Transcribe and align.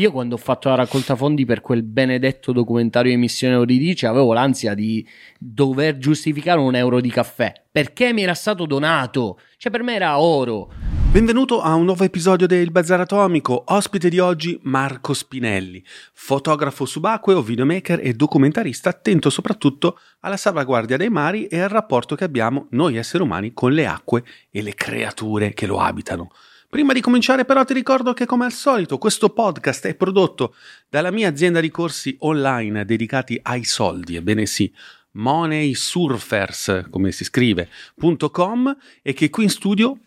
Io 0.00 0.12
quando 0.12 0.36
ho 0.36 0.38
fatto 0.38 0.68
la 0.68 0.76
raccolta 0.76 1.16
fondi 1.16 1.44
per 1.44 1.60
quel 1.60 1.82
benedetto 1.82 2.52
documentario 2.52 3.10
Emissione 3.10 3.54
Euridice 3.54 4.06
avevo 4.06 4.32
l'ansia 4.32 4.72
di 4.72 5.04
dover 5.40 5.98
giustificare 5.98 6.60
un 6.60 6.76
euro 6.76 7.00
di 7.00 7.10
caffè 7.10 7.52
perché 7.68 8.12
mi 8.12 8.22
era 8.22 8.34
stato 8.34 8.64
donato, 8.64 9.40
cioè 9.56 9.72
per 9.72 9.82
me 9.82 9.96
era 9.96 10.20
oro. 10.20 10.70
Benvenuto 11.10 11.60
a 11.60 11.74
un 11.74 11.84
nuovo 11.84 12.04
episodio 12.04 12.46
del 12.46 12.70
Bazar 12.70 13.00
Atomico. 13.00 13.64
Ospite 13.66 14.08
di 14.08 14.20
oggi 14.20 14.56
Marco 14.62 15.14
Spinelli, 15.14 15.82
fotografo 16.12 16.84
subacqueo, 16.84 17.42
videomaker 17.42 17.98
e 18.00 18.12
documentarista 18.12 18.90
attento 18.90 19.30
soprattutto 19.30 19.98
alla 20.20 20.36
salvaguardia 20.36 20.96
dei 20.96 21.10
mari 21.10 21.48
e 21.48 21.58
al 21.58 21.70
rapporto 21.70 22.14
che 22.14 22.22
abbiamo 22.22 22.68
noi 22.70 22.96
esseri 22.96 23.24
umani 23.24 23.52
con 23.52 23.72
le 23.72 23.88
acque 23.88 24.22
e 24.48 24.62
le 24.62 24.74
creature 24.74 25.54
che 25.54 25.66
lo 25.66 25.80
abitano. 25.80 26.30
Prima 26.70 26.92
di 26.92 27.00
cominciare 27.00 27.46
però 27.46 27.64
ti 27.64 27.72
ricordo 27.72 28.12
che 28.12 28.26
come 28.26 28.44
al 28.44 28.52
solito 28.52 28.98
questo 28.98 29.30
podcast 29.30 29.86
è 29.86 29.94
prodotto 29.94 30.54
dalla 30.86 31.10
mia 31.10 31.26
azienda 31.26 31.60
di 31.60 31.70
corsi 31.70 32.14
online 32.20 32.84
dedicati 32.84 33.40
ai 33.42 33.64
soldi, 33.64 34.16
ebbene 34.16 34.44
sì, 34.44 34.70
moneysurfers, 35.12 36.88
come 36.90 37.10
si 37.10 37.24
scrive.com 37.24 38.76
e 39.00 39.14
che 39.14 39.30
qui 39.30 39.44
in 39.44 39.50
studio 39.50 40.00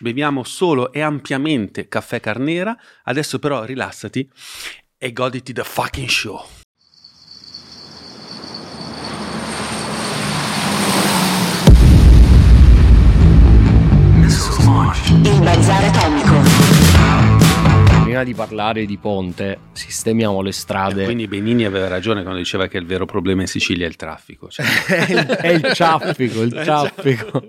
beviamo 0.00 0.42
solo 0.42 0.90
e 0.92 1.02
ampiamente 1.02 1.86
caffè 1.86 2.18
carnera, 2.18 2.76
adesso 3.04 3.38
però 3.38 3.62
rilassati 3.62 4.28
e 4.98 5.12
goditi 5.12 5.52
the 5.52 5.62
fucking 5.62 6.08
show. 6.08 6.57
Il 15.38 15.44
bazar 15.44 15.84
atomico. 15.84 16.34
Prima 18.02 18.24
di 18.24 18.34
parlare 18.34 18.84
di 18.86 18.98
ponte, 18.98 19.58
sistemiamo 19.70 20.40
le 20.40 20.50
strade. 20.50 21.02
E 21.02 21.04
quindi 21.04 21.28
Benini 21.28 21.64
aveva 21.64 21.86
ragione 21.86 22.22
quando 22.22 22.40
diceva 22.40 22.66
che 22.66 22.76
il 22.76 22.86
vero 22.86 23.06
problema 23.06 23.42
in 23.42 23.46
Sicilia 23.46 23.86
è 23.86 23.88
il 23.88 23.94
traffico. 23.94 24.48
Cioè. 24.48 24.66
è, 24.88 25.12
il, 25.12 25.26
è 25.26 25.48
il 25.50 25.60
traffico, 25.60 26.42
il 26.42 26.50
traffico. 26.60 27.46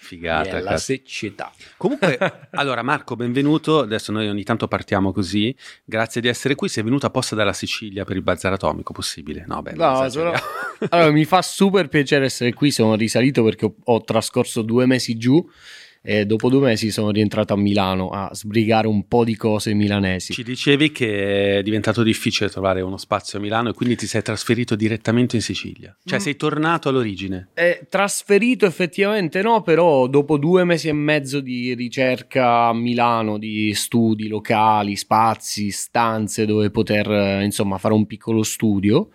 Figata. 0.00 0.60
la 0.60 0.76
siccità. 0.76 1.52
Comunque, 1.76 2.18
allora 2.50 2.82
Marco, 2.82 3.14
benvenuto. 3.14 3.78
Adesso 3.78 4.10
noi 4.10 4.28
ogni 4.28 4.42
tanto 4.42 4.66
partiamo 4.66 5.12
così. 5.12 5.54
Grazie 5.84 6.20
di 6.20 6.26
essere 6.26 6.56
qui. 6.56 6.68
Sei 6.68 6.82
venuto 6.82 7.06
apposta 7.06 7.36
dalla 7.36 7.52
Sicilia 7.52 8.02
per 8.02 8.16
il 8.16 8.22
bazar 8.22 8.54
atomico, 8.54 8.92
possibile? 8.92 9.44
No, 9.46 9.62
beh, 9.62 9.74
no, 9.74 10.08
sono... 10.10 10.32
allora, 10.88 11.12
mi 11.12 11.26
fa 11.26 11.42
super 11.42 11.86
piacere 11.86 12.24
essere 12.24 12.52
qui. 12.52 12.72
Sono 12.72 12.96
risalito 12.96 13.44
perché 13.44 13.66
ho, 13.66 13.74
ho 13.84 14.02
trascorso 14.02 14.62
due 14.62 14.84
mesi 14.84 15.16
giù 15.16 15.48
e 16.04 16.26
dopo 16.26 16.48
due 16.48 16.60
mesi 16.60 16.90
sono 16.90 17.10
rientrato 17.10 17.52
a 17.52 17.56
Milano 17.56 18.10
a 18.10 18.28
sbrigare 18.32 18.88
un 18.88 19.06
po' 19.06 19.24
di 19.24 19.36
cose 19.36 19.72
milanesi. 19.72 20.32
Ci 20.32 20.42
dicevi 20.42 20.90
che 20.90 21.58
è 21.58 21.62
diventato 21.62 22.02
difficile 22.02 22.50
trovare 22.50 22.80
uno 22.80 22.96
spazio 22.96 23.38
a 23.38 23.40
Milano 23.42 23.70
e 23.70 23.72
quindi 23.72 23.96
ti 23.96 24.06
sei 24.06 24.20
trasferito 24.22 24.74
direttamente 24.74 25.36
in 25.36 25.42
Sicilia. 25.42 25.96
Cioè 26.04 26.18
mm. 26.18 26.22
sei 26.22 26.36
tornato 26.36 26.88
all'origine. 26.88 27.50
Eh, 27.54 27.86
trasferito 27.88 28.66
effettivamente 28.66 29.42
no, 29.42 29.62
però 29.62 30.08
dopo 30.08 30.38
due 30.38 30.64
mesi 30.64 30.88
e 30.88 30.92
mezzo 30.92 31.40
di 31.40 31.72
ricerca 31.74 32.66
a 32.66 32.74
Milano, 32.74 33.38
di 33.38 33.72
studi 33.74 34.26
locali, 34.26 34.96
spazi, 34.96 35.70
stanze 35.70 36.46
dove 36.46 36.70
poter 36.70 37.08
eh, 37.10 37.44
insomma 37.44 37.78
fare 37.78 37.94
un 37.94 38.06
piccolo 38.06 38.42
studio, 38.42 39.10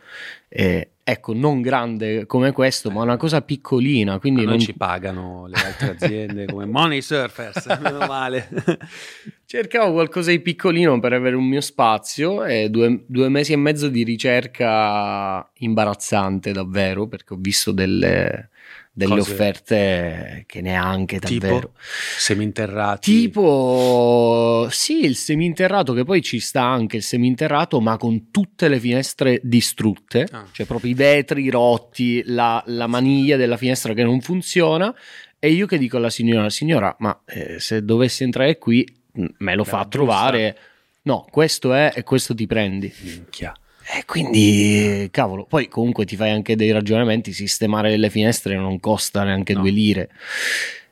eh, 0.48 0.92
ecco, 1.10 1.34
non 1.34 1.62
grande 1.62 2.26
come 2.26 2.52
questo, 2.52 2.92
ma 2.92 3.02
una 3.02 3.16
cosa 3.16 3.42
piccolina. 3.42 4.20
Quindi 4.20 4.42
non 4.42 4.52
non... 4.52 4.60
ci 4.60 4.74
pagano 4.74 5.48
le 5.48 5.56
altre 5.56 5.92
aziende 5.92 6.46
come 6.48 6.66
Money 6.66 7.02
Surfers, 7.02 7.66
meno 7.80 8.00
male. 8.00 8.50
Cercavo 9.46 9.94
qualcosa 9.94 10.32
di 10.32 10.42
piccolino 10.42 11.00
per 11.00 11.14
avere 11.14 11.38
un 11.38 11.46
mio 11.46 11.62
spazio 11.62 12.44
e 12.44 12.70
due, 12.70 13.06
due, 13.06 13.30
mesi 13.30 13.54
e 13.54 13.56
mezzo 13.56 13.88
di 13.88 14.04
ricerca 14.04 15.50
imbarazzante 15.60 16.52
davvero 16.52 17.08
perché 17.08 17.36
ho 17.36 17.38
visto 17.40 17.72
delle, 17.72 18.50
delle 18.98 19.18
Cose... 19.18 19.32
offerte 19.32 20.44
che 20.48 20.60
neanche 20.60 21.20
davvero. 21.20 21.60
Tipo 21.60 21.72
seminterrati. 22.18 23.12
Tipo, 23.12 24.68
sì, 24.72 25.06
il 25.06 25.16
seminterrato 25.16 25.94
che 25.94 26.04
poi 26.04 26.24
ci 26.24 26.40
sta 26.40 26.64
anche 26.64 26.98
il 26.98 27.04
seminterrato, 27.04 27.80
ma 27.80 27.96
con 27.98 28.32
tutte 28.32 28.68
le 28.68 28.80
finestre 28.80 29.40
distrutte, 29.44 30.28
ah. 30.32 30.48
cioè 30.52 30.66
proprio 30.66 30.90
i 30.90 30.96
vetri 30.96 31.48
rotti, 31.52 32.24
la, 32.26 32.64
la, 32.66 32.88
maniglia 32.88 33.38
della 33.38 33.56
finestra 33.58 33.94
che 33.94 34.04
non 34.04 34.20
funziona. 34.20 34.94
E 35.38 35.52
io 35.52 35.68
che 35.68 35.78
dico 35.78 35.98
alla 35.98 36.10
signora, 36.10 36.50
signora, 36.50 36.96
ma 36.98 37.22
eh, 37.26 37.60
se 37.60 37.86
dovessi 37.86 38.24
entrare 38.24 38.58
qui, 38.58 38.84
me 39.38 39.54
lo 39.54 39.62
Beh, 39.62 39.70
fa 39.70 39.86
trovare. 39.86 40.58
No, 41.04 41.28
questo 41.30 41.72
è 41.74 41.94
e 41.94 42.02
questo 42.02 42.34
ti 42.34 42.48
prendi. 42.48 42.92
Minchia. 43.02 43.54
E 43.90 44.04
quindi, 44.06 45.08
cavolo, 45.12 45.46
poi 45.46 45.70
comunque 45.70 46.04
ti 46.06 46.18
fai 46.18 46.32
anche 46.32 46.58
dei 46.58 46.72
ragionamenti, 46.72 47.32
sistemare 47.32 47.96
le 47.96 48.10
finestre 48.10 48.56
non 48.56 48.82
costa 48.82 49.24
neanche 49.24 49.54
no. 49.54 49.62
due 49.62 49.70
lire. 49.70 50.10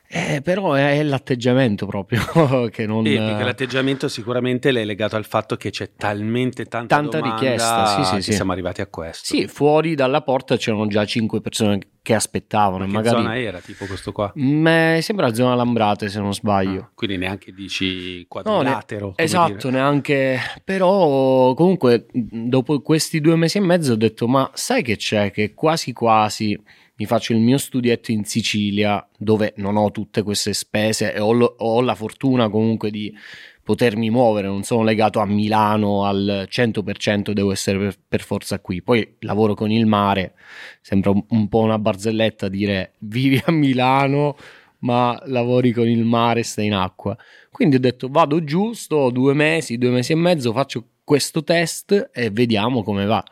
Eh, 0.08 0.40
però 0.40 0.74
è 0.74 1.02
l'atteggiamento 1.02 1.86
proprio 1.86 2.20
che 2.70 2.86
non... 2.86 3.06
Eh, 3.06 3.16
perché 3.16 3.44
l'atteggiamento 3.44 4.08
sicuramente 4.08 4.68
è 4.68 4.84
legato 4.84 5.16
al 5.16 5.24
fatto 5.24 5.56
che 5.56 5.70
c'è 5.70 5.90
talmente 5.96 6.66
tanta, 6.66 6.96
tanta 6.96 7.20
richiesta 7.20 7.86
sì, 7.96 8.04
sì, 8.04 8.14
che 8.16 8.22
sì. 8.22 8.32
siamo 8.32 8.52
arrivati 8.52 8.80
a 8.80 8.86
questo. 8.86 9.24
Sì, 9.24 9.46
fuori 9.48 9.94
dalla 9.94 10.22
porta 10.22 10.56
c'erano 10.56 10.86
già 10.86 11.04
cinque 11.04 11.40
persone 11.40 11.80
che 12.02 12.14
aspettavano. 12.14 12.86
Ma 12.86 12.92
magari... 12.92 13.16
zona 13.16 13.36
era 13.36 13.58
tipo 13.58 13.84
questo 13.86 14.12
qua? 14.12 14.32
Mm, 14.38 14.98
sembra 14.98 15.26
la 15.26 15.34
zona 15.34 15.56
Lambrate 15.56 16.08
se 16.08 16.20
non 16.20 16.32
sbaglio. 16.32 16.80
Ah, 16.80 16.90
quindi 16.94 17.16
neanche 17.16 17.52
dici 17.52 18.24
quadrilatero. 18.28 19.06
No, 19.06 19.14
ne... 19.16 19.24
esatto, 19.24 19.68
dire. 19.68 19.70
neanche... 19.70 20.38
Però 20.62 21.52
comunque 21.54 22.06
dopo 22.12 22.80
questi 22.80 23.20
due 23.20 23.34
mesi 23.34 23.58
e 23.58 23.62
mezzo 23.62 23.94
ho 23.94 23.96
detto 23.96 24.28
ma 24.28 24.48
sai 24.54 24.82
che 24.82 24.96
c'è 24.96 25.32
che 25.32 25.52
quasi 25.52 25.92
quasi 25.92 26.56
mi 26.98 27.06
faccio 27.06 27.32
il 27.32 27.38
mio 27.38 27.58
studietto 27.58 28.10
in 28.10 28.24
Sicilia 28.24 29.06
dove 29.18 29.52
non 29.56 29.76
ho 29.76 29.90
tutte 29.90 30.22
queste 30.22 30.54
spese 30.54 31.12
e 31.12 31.20
ho, 31.20 31.32
lo, 31.32 31.54
ho 31.58 31.80
la 31.82 31.94
fortuna 31.94 32.48
comunque 32.48 32.90
di 32.90 33.14
potermi 33.62 34.10
muovere, 34.10 34.46
non 34.46 34.62
sono 34.62 34.84
legato 34.84 35.18
a 35.18 35.26
Milano 35.26 36.04
al 36.04 36.46
100%, 36.48 37.32
devo 37.32 37.50
essere 37.50 37.78
per, 37.78 37.96
per, 38.06 38.22
forza 38.22 38.60
qui. 38.60 38.80
Poi 38.80 39.16
lavoro 39.20 39.54
con 39.54 39.70
il 39.72 39.86
mare, 39.86 40.34
sembra 40.80 41.10
un, 41.10 41.24
un, 41.30 41.48
po' 41.48 41.60
una 41.60 41.78
barzelletta 41.78 42.48
dire 42.48 42.92
vivi 43.00 43.42
a 43.44 43.50
Milano 43.50 44.36
ma 44.80 45.20
lavori 45.26 45.72
con 45.72 45.88
il 45.88 46.04
mare, 46.04 46.44
stai 46.44 46.66
in 46.66 46.74
acqua. 46.74 47.16
Quindi 47.50 47.76
ho 47.76 47.80
detto 47.80 48.08
vado 48.08 48.44
giù, 48.44 48.72
sto 48.72 49.10
due 49.10 49.34
mesi, 49.34 49.78
due 49.78 49.90
mesi 49.90 50.12
e 50.12 50.16
mezzo, 50.16 50.52
faccio 50.52 50.84
questo 51.02 51.42
test 51.42 52.10
e 52.12 52.30
vediamo 52.30 52.84
come 52.84 53.04
va. 53.04 53.24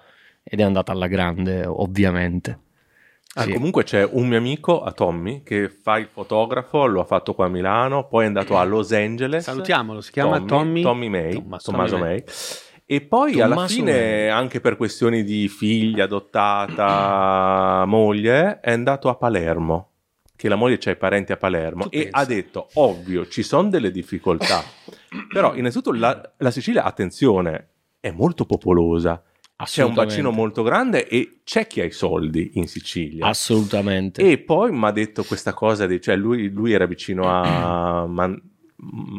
Ed 0.42 0.58
è 0.60 0.62
andata 0.62 0.90
alla 0.90 1.06
grande, 1.06 1.64
ovviamente. 1.64 2.63
Ah, 3.36 3.42
sì. 3.42 3.52
Comunque 3.52 3.82
c'è 3.82 4.08
un 4.08 4.28
mio 4.28 4.38
amico, 4.38 4.82
a 4.82 4.92
Tommy, 4.92 5.42
che 5.42 5.68
fa 5.68 5.98
il 5.98 6.06
fotografo, 6.06 6.86
lo 6.86 7.00
ha 7.00 7.04
fatto 7.04 7.34
qua 7.34 7.46
a 7.46 7.48
Milano, 7.48 8.06
poi 8.06 8.24
è 8.24 8.26
andato 8.28 8.56
a 8.56 8.62
Los 8.62 8.92
Angeles. 8.92 9.42
Salutiamolo, 9.42 10.00
si 10.00 10.12
chiama 10.12 10.36
Tommy, 10.38 10.46
Tommy, 10.46 10.82
Tommy 10.82 11.08
May, 11.08 11.32
Tommaso, 11.32 11.70
Tommaso 11.70 11.98
May. 11.98 12.08
May. 12.08 12.24
E 12.86 13.00
poi 13.00 13.32
Tommaso 13.32 13.52
alla 13.52 13.66
fine, 13.66 13.92
May. 13.92 14.28
anche 14.28 14.60
per 14.60 14.76
questioni 14.76 15.24
di 15.24 15.48
figlia 15.48 16.04
adottata, 16.04 17.84
moglie, 17.88 18.60
è 18.60 18.70
andato 18.70 19.08
a 19.08 19.16
Palermo 19.16 19.88
che 20.36 20.48
la 20.48 20.56
moglie 20.56 20.78
c'ha 20.78 20.90
i 20.90 20.96
parenti 20.96 21.32
a 21.32 21.36
Palermo 21.36 21.84
tu 21.84 21.90
e 21.92 22.02
pensa. 22.02 22.18
ha 22.18 22.24
detto 22.24 22.68
ovvio 22.74 23.28
ci 23.28 23.44
sono 23.44 23.68
delle 23.68 23.92
difficoltà 23.92 24.64
però 25.32 25.54
innanzitutto 25.54 25.96
la, 25.96 26.32
la 26.38 26.50
Sicilia 26.50 26.82
attenzione 26.82 27.68
è 28.00 28.10
molto 28.10 28.44
popolosa 28.44 29.22
c'è 29.62 29.84
un 29.84 29.94
bacino 29.94 30.30
molto 30.30 30.62
grande 30.62 31.06
e 31.08 31.40
c'è 31.44 31.66
chi 31.66 31.80
ha 31.80 31.84
i 31.84 31.92
soldi 31.92 32.52
in 32.54 32.66
Sicilia. 32.66 33.26
Assolutamente. 33.26 34.22
E 34.22 34.38
poi 34.38 34.72
mi 34.72 34.84
ha 34.84 34.90
detto 34.90 35.22
questa 35.24 35.54
cosa, 35.54 35.86
di, 35.86 36.00
cioè 36.00 36.16
lui, 36.16 36.50
lui 36.50 36.72
era 36.72 36.86
vicino 36.86 37.24
a 37.30 38.06
Man, 38.08 38.40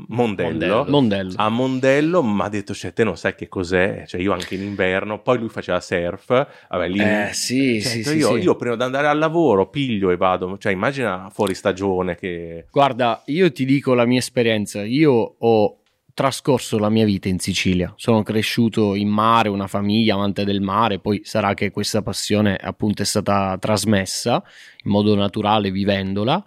Mondello, 0.08 0.86
Mondello. 0.88 1.34
A 1.38 1.50
Mondello 1.50 2.22
mi 2.22 2.42
ha 2.42 2.50
detto, 2.50 2.74
cioè 2.74 2.94
te 2.94 3.04
non 3.04 3.18
sai 3.18 3.36
che 3.36 3.48
cos'è, 3.48 4.04
cioè 4.06 4.22
io 4.22 4.34
anche 4.34 4.56
in 4.56 4.62
inverno, 4.62 5.22
poi 5.22 5.40
lui 5.40 5.50
faceva 5.50 5.80
surf, 5.80 6.28
vabbè 6.70 6.88
lì... 6.88 7.00
Eh, 7.00 7.30
sì, 7.32 7.82
cioè, 7.82 8.04
sì, 8.04 8.18
io, 8.18 8.36
sì, 8.36 8.42
io 8.42 8.56
prima 8.56 8.76
di 8.76 8.84
andare 8.84 9.08
al 9.08 9.18
lavoro 9.18 9.70
piglio 9.70 10.12
e 10.12 10.18
vado, 10.18 10.58
cioè 10.58 10.72
immagina 10.72 11.30
fuori 11.32 11.56
stagione 11.56 12.16
che... 12.16 12.68
Guarda, 12.70 13.24
io 13.28 13.52
ti 13.52 13.66
dico 13.66 13.94
la 13.94 14.06
mia 14.06 14.20
esperienza, 14.20 14.84
io 14.84 15.36
ho 15.38 15.80
trascorso 16.16 16.80
la 16.80 16.90
mia 16.90 17.04
vita 17.04 17.28
in 17.28 17.40
Sicilia. 17.40 17.94
Sono 17.98 18.24
cresciuto 18.24 18.96
in 18.96 19.10
mare, 19.10 19.50
una 19.50 19.68
famiglia 19.68 20.16
amante 20.16 20.46
del 20.46 20.62
mare, 20.62 21.00
poi 21.00 21.22
sarà 21.26 21.54
che 21.54 21.72
questa 21.72 22.02
passione 22.02 22.56
appunto 22.56 23.02
è 23.02 23.06
stata 23.06 23.58
trasmessa 23.60 24.42
in 24.86 24.92
modo 24.92 25.14
naturale 25.14 25.72
vivendola 25.72 26.44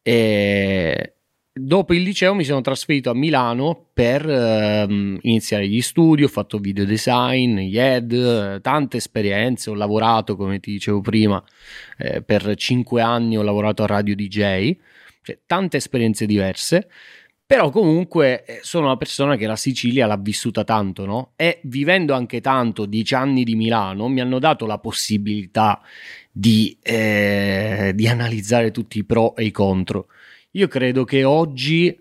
e 0.00 1.14
dopo 1.52 1.92
il 1.92 2.02
liceo 2.02 2.34
mi 2.34 2.44
sono 2.44 2.60
trasferito 2.60 3.10
a 3.10 3.14
Milano 3.14 3.88
per 3.92 4.30
ehm, 4.30 5.18
iniziare 5.22 5.66
gli 5.66 5.82
studi, 5.82 6.22
ho 6.22 6.28
fatto 6.28 6.58
video 6.58 6.84
design, 6.84 7.58
YED, 7.58 8.60
tante 8.60 8.98
esperienze, 8.98 9.70
ho 9.70 9.74
lavorato 9.74 10.36
come 10.36 10.60
ti 10.60 10.70
dicevo 10.70 11.00
prima 11.00 11.42
eh, 11.98 12.22
per 12.22 12.54
cinque 12.54 13.02
anni 13.02 13.36
ho 13.36 13.42
lavorato 13.42 13.82
a 13.82 13.86
Radio 13.86 14.14
DJ, 14.14 14.76
cioè 15.22 15.38
tante 15.46 15.78
esperienze 15.78 16.26
diverse 16.26 16.88
Però 17.50 17.70
comunque 17.70 18.44
eh, 18.44 18.60
sono 18.62 18.86
una 18.86 18.96
persona 18.96 19.34
che 19.34 19.48
la 19.48 19.56
Sicilia 19.56 20.06
l'ha 20.06 20.16
vissuta 20.16 20.62
tanto, 20.62 21.04
no? 21.04 21.32
E 21.34 21.58
vivendo 21.64 22.14
anche 22.14 22.40
tanto, 22.40 22.86
dieci 22.86 23.16
anni 23.16 23.42
di 23.42 23.56
Milano, 23.56 24.06
mi 24.06 24.20
hanno 24.20 24.38
dato 24.38 24.66
la 24.66 24.78
possibilità 24.78 25.80
di, 26.30 26.78
eh, 26.80 27.90
di 27.92 28.06
analizzare 28.06 28.70
tutti 28.70 28.98
i 28.98 29.04
pro 29.04 29.34
e 29.34 29.46
i 29.46 29.50
contro. 29.50 30.06
Io 30.52 30.68
credo 30.68 31.02
che 31.02 31.24
oggi 31.24 31.98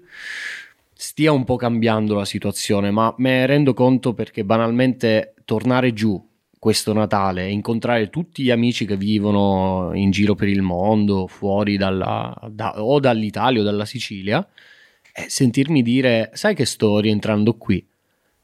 stia 0.94 1.32
un 1.32 1.46
po' 1.46 1.56
cambiando 1.56 2.14
la 2.14 2.26
situazione, 2.26 2.92
ma 2.92 3.12
me 3.18 3.32
ne 3.32 3.46
rendo 3.48 3.74
conto 3.74 4.14
perché 4.14 4.46
banalmente 4.46 5.34
tornare 5.46 5.94
giù 5.94 6.24
questo 6.60 6.94
Natale 6.94 7.46
e 7.46 7.50
incontrare 7.50 8.12
tutti 8.12 8.44
gli 8.44 8.52
amici 8.52 8.86
che 8.86 8.98
vivono 8.98 9.94
in 9.96 10.12
giro 10.12 10.36
per 10.36 10.48
il 10.48 10.62
mondo, 10.62 11.26
fuori 11.26 11.76
dalla, 11.76 12.40
da, 12.52 12.84
o 12.84 13.00
dall'Italia 13.00 13.62
o 13.62 13.64
dalla 13.64 13.86
Sicilia, 13.86 14.48
sentirmi 15.28 15.82
dire, 15.82 16.32
sai 16.34 16.56
che 16.56 16.66
sto 16.66 17.00
rientrando 17.00 17.58
qui? 17.58 17.86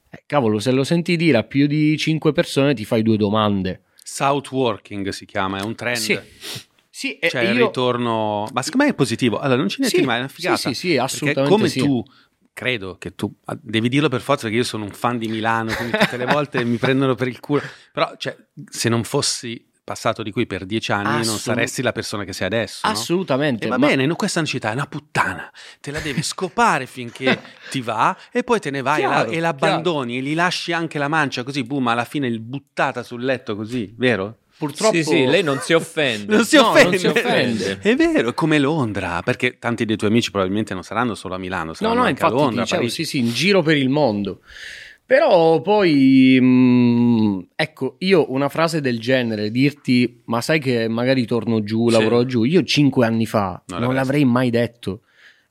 Eh, 0.09 0.23
cavolo, 0.25 0.59
se 0.59 0.71
lo 0.71 0.83
senti 0.83 1.15
dire 1.15 1.37
a 1.37 1.43
più 1.43 1.67
di 1.67 1.97
5 1.97 2.31
persone 2.31 2.73
ti 2.73 2.85
fai 2.85 3.01
due 3.01 3.17
domande. 3.17 3.83
South 4.03 4.51
working 4.51 5.09
si 5.09 5.25
chiama, 5.25 5.59
è 5.59 5.61
un 5.61 5.75
trend. 5.75 5.97
Sì. 5.97 6.19
Sì, 6.89 7.19
cioè 7.19 7.41
io... 7.43 7.49
il 7.49 7.57
ritorno, 7.57 8.47
ma 8.53 8.61
secondo 8.61 8.85
me 8.85 8.91
è 8.91 8.95
positivo. 8.95 9.37
Allora, 9.39 9.57
non 9.57 9.67
ce 9.67 9.81
ne 9.81 9.89
sì, 9.89 10.01
mai, 10.01 10.19
una 10.19 10.29
figata. 10.29 10.55
Sì, 10.55 10.73
sì, 10.73 10.73
sì 10.73 10.97
assolutamente. 10.97 11.53
come 11.53 11.67
sì. 11.67 11.79
tu 11.79 12.01
credo 12.53 12.97
che 12.97 13.15
tu 13.15 13.29
ah, 13.45 13.59
devi 13.61 13.89
dirlo 13.89 14.07
per 14.07 14.21
forza 14.21 14.43
perché 14.43 14.55
io 14.55 14.63
sono 14.63 14.85
un 14.85 14.91
fan 14.91 15.17
di 15.17 15.27
Milano, 15.27 15.73
quindi 15.73 15.97
tutte 15.97 16.15
le 16.15 16.25
volte 16.25 16.63
mi 16.63 16.77
prendono 16.77 17.13
per 17.13 17.27
il 17.27 17.41
culo. 17.41 17.61
Però, 17.91 18.15
cioè, 18.15 18.37
se 18.69 18.87
non 18.87 19.03
fossi 19.03 19.61
passato 19.85 20.23
di 20.23 20.31
qui 20.31 20.47
per 20.47 20.65
dieci 20.65 20.91
anni 20.91 21.07
Assolut- 21.07 21.27
non 21.27 21.37
saresti 21.37 21.81
la 21.81 21.93
persona 21.93 22.25
che 22.25 22.33
sei 22.33 22.47
adesso. 22.47 22.85
Assolutamente. 22.85 23.65
No? 23.65 23.71
va 23.71 23.77
ma... 23.77 23.87
bene, 23.87 24.05
no, 24.05 24.15
questa 24.15 24.43
città 24.43 24.71
è 24.71 24.73
una 24.73 24.87
puttana, 24.87 25.49
te 25.79 25.91
la 25.91 25.99
devi 25.99 26.21
scopare 26.23 26.87
finché 26.87 27.39
ti 27.69 27.79
va 27.79 28.17
e 28.31 28.43
poi 28.43 28.59
te 28.59 28.71
ne 28.71 28.81
vai 28.81 28.99
chiaro, 28.99 29.29
e, 29.29 29.31
la, 29.31 29.37
e 29.37 29.39
l'abbandoni 29.39 30.13
chiaro. 30.13 30.25
e 30.25 30.29
gli 30.29 30.35
lasci 30.35 30.73
anche 30.73 30.97
la 30.97 31.07
mancia 31.07 31.43
così, 31.43 31.63
boom, 31.63 31.87
alla 31.87 32.03
fine 32.03 32.29
buttata 32.31 33.03
sul 33.03 33.23
letto 33.23 33.55
così, 33.55 33.93
vero? 33.95 34.39
Purtroppo 34.57 34.95
sì, 34.95 35.03
sì, 35.03 35.25
lei 35.25 35.43
non 35.43 35.59
si 35.59 35.73
offende. 35.73 36.33
non, 36.33 36.45
si 36.45 36.55
offende. 36.55 36.83
No, 36.83 36.89
non 36.89 36.99
si 36.99 37.07
offende. 37.07 37.79
È 37.79 37.95
vero, 37.95 38.29
è 38.29 38.33
come 38.33 38.57
Londra, 38.57 39.21
perché 39.21 39.59
tanti 39.59 39.85
dei 39.85 39.97
tuoi 39.97 40.09
amici 40.09 40.31
probabilmente 40.31 40.73
non 40.73 40.83
saranno 40.83 41.13
solo 41.13 41.35
a 41.35 41.37
Milano, 41.37 41.73
saranno 41.73 41.95
no, 41.95 42.01
no, 42.01 42.07
anche 42.07 42.21
infatti, 42.23 42.41
a 42.41 42.43
Londra, 42.43 42.61
dicevo, 42.63 42.87
sì, 42.87 43.03
sì, 43.03 43.19
in 43.19 43.31
giro 43.31 43.61
per 43.61 43.77
il 43.77 43.89
mondo. 43.89 44.39
Però 45.05 45.61
poi, 45.61 46.37
mh, 46.41 46.45
mm, 46.45 47.39
ecco, 47.55 47.95
io 47.99 48.31
una 48.31 48.49
frase 48.49 48.81
del 48.81 48.99
genere, 48.99 49.51
dirti, 49.51 50.21
ma 50.25 50.41
sai 50.41 50.59
che 50.59 50.87
magari 50.87 51.25
torno 51.25 51.63
giù, 51.63 51.89
lavoro 51.89 52.21
sì. 52.21 52.27
giù, 52.27 52.43
io 52.43 52.63
cinque 52.63 53.05
anni 53.05 53.25
fa 53.25 53.61
non, 53.67 53.81
non 53.81 53.93
l'avrei 53.93 54.25
mai 54.25 54.49
detto 54.49 55.01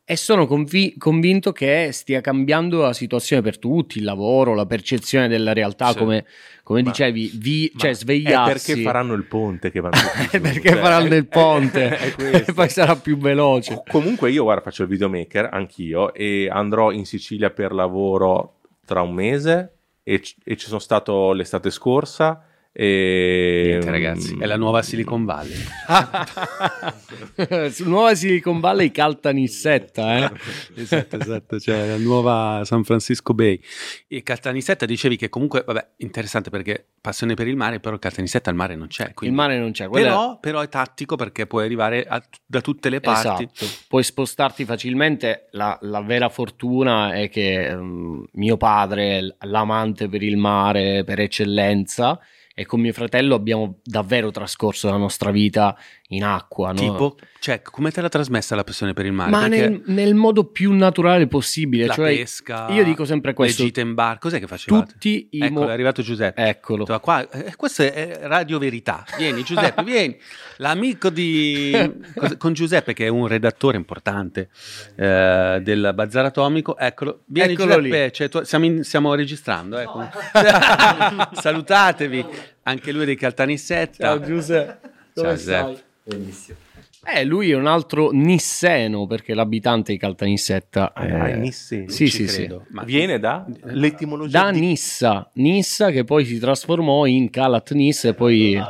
e 0.06 0.17
sono 0.17 0.47
convi- 0.47 0.97
convinto 0.99 1.53
che 1.53 1.89
stia 1.93 2.21
cambiando 2.21 2.83
la 2.83 2.93
situazione 2.93 3.41
per 3.41 3.59
tutti, 3.59 3.99
il 3.99 4.05
lavoro, 4.05 4.55
la 4.55 4.67
percezione 4.67 5.29
della 5.29 5.55
realtà, 5.55 5.93
sì. 5.93 5.99
come, 5.99 6.27
come 6.62 6.83
ma, 6.83 6.91
dicevi, 6.91 7.31
vi, 7.37 7.73
cioè 7.75 7.95
svegliarsi. 7.95 8.73
È 8.73 8.75
perché 8.75 8.83
faranno 8.83 9.15
il 9.15 9.25
ponte 9.25 9.71
che 9.71 9.81
vanno 9.81 9.97
È 10.31 10.41
perché 10.41 10.69
cioè, 10.69 10.79
faranno 10.79 11.15
il 11.15 11.27
ponte 11.27 12.15
e 12.19 12.53
poi 12.53 12.69
sarà 12.69 12.97
più 12.97 13.17
veloce. 13.17 13.83
Comunque 13.89 14.31
io 14.31 14.43
guarda 14.43 14.61
faccio 14.61 14.83
il 14.83 14.89
videomaker, 14.89 15.49
anch'io, 15.51 16.12
e 16.12 16.51
andrò 16.51 16.91
in 16.91 17.06
Sicilia 17.06 17.49
per 17.49 17.73
lavoro 17.73 18.56
tra 18.85 19.03
un 19.03 19.13
mese 19.13 19.77
e, 20.03 20.23
e 20.45 20.57
ci 20.57 20.67
sono 20.67 20.79
stato 20.79 21.33
l'estate 21.33 21.71
scorsa 21.71 22.45
e... 22.76 23.67
Niente, 23.69 23.88
ragazzi, 23.88 24.37
è 24.37 24.47
la 24.47 24.56
nuova 24.56 24.82
Silicon 24.82 25.25
Valley. 25.25 25.55
Nuova 27.87 28.17
Silicon 28.17 28.59
Valley 28.59 28.91
Caltanissetta, 28.91 30.17
eh? 30.17 30.32
esatto, 30.82 31.17
esatto, 31.17 31.61
cioè 31.61 31.87
la 31.87 31.99
nuova 31.99 32.62
San 32.65 32.82
Francisco 32.82 33.32
Bay. 33.32 33.61
E 34.09 34.25
Caltanissetta 34.25 34.87
dicevi 34.87 35.15
che 35.15 35.29
comunque, 35.29 35.62
vabbè, 35.65 35.91
interessante 35.99 36.50
perché 36.50 36.85
passione 37.00 37.35
per 37.35 37.47
il 37.47 37.55
mare, 37.55 37.79
però 37.79 37.97
Caltanissetta 37.97 38.50
al 38.50 38.56
mare 38.56 38.75
non 38.75 38.88
c'è. 38.88 39.15
Quindi... 39.15 39.37
Il 39.37 39.41
mare 39.41 39.56
non 39.56 39.70
c'è. 39.70 39.88
Però, 39.88 40.35
è... 40.35 40.38
però, 40.41 40.61
è 40.61 40.69
tattico 40.69 41.15
perché 41.15 41.47
puoi 41.47 41.67
arrivare 41.67 42.05
a, 42.05 42.20
da 42.44 42.61
tutte 42.61 42.88
le 42.88 42.99
parti. 42.99 43.49
Esatto. 43.53 43.67
Puoi 43.87 44.03
spostarti 44.03 44.65
facilmente. 44.65 45.47
La, 45.53 45.79
la 45.82 46.00
vera 46.00 46.29
fortuna 46.29 47.12
è 47.12 47.29
che 47.29 47.73
um, 47.73 48.25
mio 48.32 48.56
padre, 48.56 49.37
l'amante 49.43 50.09
per 50.09 50.25
il 50.25 50.37
mare 50.37 51.05
per 51.05 51.20
eccellenza, 51.20 52.19
e 52.55 52.65
con 52.65 52.81
mio 52.81 52.93
fratello 52.93 53.35
abbiamo 53.35 53.81
davvero 53.83 54.31
trascorso 54.31 54.89
la 54.89 54.97
nostra 54.97 55.33
vita 55.33 55.77
in 56.09 56.25
acqua. 56.25 56.69
No? 56.69 56.75
Tipo, 56.75 57.17
cioè, 57.39 57.62
come 57.62 57.91
te 57.91 58.01
l'ha 58.01 58.09
trasmessa 58.09 58.55
la 58.55 58.65
passione 58.65 58.93
per 58.93 59.06
il 59.06 59.12
mare? 59.12 59.31
Ma 59.31 59.47
nel, 59.47 59.83
nel, 59.87 60.15
modo 60.15 60.45
più 60.45 60.73
naturale 60.73 61.27
possibile. 61.27 61.87
La 61.87 61.95
cioè, 61.95 62.17
pesca, 62.17 62.69
io 62.69 62.85
dico 62.85 63.05
sempre 63.05 63.33
questo. 63.33 63.62
Le 63.62 63.69
gite 63.69 63.81
in 63.81 63.95
bar, 63.95 64.19
cos'è 64.19 64.39
che 64.39 64.47
facevate? 64.47 64.93
Tutti 64.93 65.29
i 65.31 65.41
Eccolo, 65.41 65.61
mo- 65.61 65.69
è 65.69 65.73
arrivato 65.73 66.03
Giuseppe. 66.03 66.43
Eccolo. 66.47 66.85
Qua, 67.01 67.29
eh, 67.31 67.55
questo 67.56 67.83
è 67.83 68.21
Radio 68.23 68.59
Verità. 68.59 69.05
Vieni 69.17 69.43
Giuseppe, 69.43 69.83
vieni. 69.85 70.17
L'amico 70.59 71.09
di... 71.11 71.73
con 72.39 72.53
Giuseppe 72.53 72.93
che 72.93 73.06
è 73.06 73.09
un 73.09 73.27
redattore 73.27 73.77
importante 73.77 74.51
eh, 74.97 75.61
del 75.62 75.93
Bazar 75.95 76.27
Atomico. 76.27 76.77
Eccolo. 76.77 77.23
Vieni 77.27 77.55
Eccolo 77.55 77.77
Giuseppe, 77.77 78.11
cioè, 78.12 78.29
tu, 78.29 78.43
stiamo, 78.45 78.65
in, 78.67 78.85
stiamo, 78.85 79.15
registrando. 79.15 79.79
Ecco. 79.79 79.99
No. 79.99 80.11
Salutatevi. 81.33 82.25
Anche 82.62 82.93
lui 82.93 83.05
dei 83.05 83.17
Caltanissetta. 83.17 84.05
Ciao 84.05 84.21
Giuseppe. 84.21 84.93
Ciao 85.15 85.35
Giuseppe. 85.35 85.93
Bellissimo. 86.05 86.59
Eh, 87.06 87.25
lui 87.25 87.51
è 87.51 87.55
un 87.55 87.67
altro 87.67 88.11
nisseno 88.12 89.06
perché 89.06 89.35
l'abitante 89.35 89.93
di 89.93 89.99
Caltanissetta 89.99 90.93
è 90.93 91.11
ah, 91.11 91.29
eh, 91.29 91.37
nisseno. 91.37 91.89
Sì, 91.91 92.09
sì, 92.09 92.29
sì. 92.29 92.49
Ma 92.69 92.83
viene 92.83 93.19
da 93.19 93.45
l'etimologia 93.65 94.45
da 94.45 94.51
di... 94.51 94.61
Nissa, 94.61 95.29
Nissa 95.35 95.91
che 95.91 96.05
poi 96.05 96.25
si 96.25 96.39
trasformò 96.39 97.05
in 97.06 97.31
Calat 97.31 97.73
Nissa 97.73 98.09
e 98.09 98.15
poi 98.15 98.61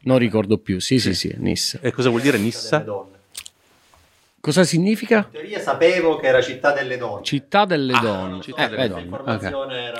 non 0.00 0.18
ricordo 0.18 0.58
più. 0.58 0.80
Sì, 0.80 0.98
sì, 0.98 1.14
sì, 1.14 1.34
Nissa. 1.38 1.78
E 1.80 1.90
cosa 1.92 2.10
vuol 2.10 2.20
dire 2.20 2.38
Nissa? 2.38 2.84
Cosa 4.40 4.64
significa? 4.64 5.16
In 5.16 5.30
teoria 5.30 5.60
sapevo 5.60 6.16
che 6.18 6.26
era 6.26 6.40
città 6.40 6.72
delle 6.72 6.96
donne. 6.96 7.24
Città 7.24 7.64
delle 7.64 7.92
ah, 7.92 8.00
donne. 8.00 8.42
Città 8.42 8.64
eh, 8.64 8.68
delle 8.68 8.88
donne. 8.88 9.18
Okay. 9.18 9.52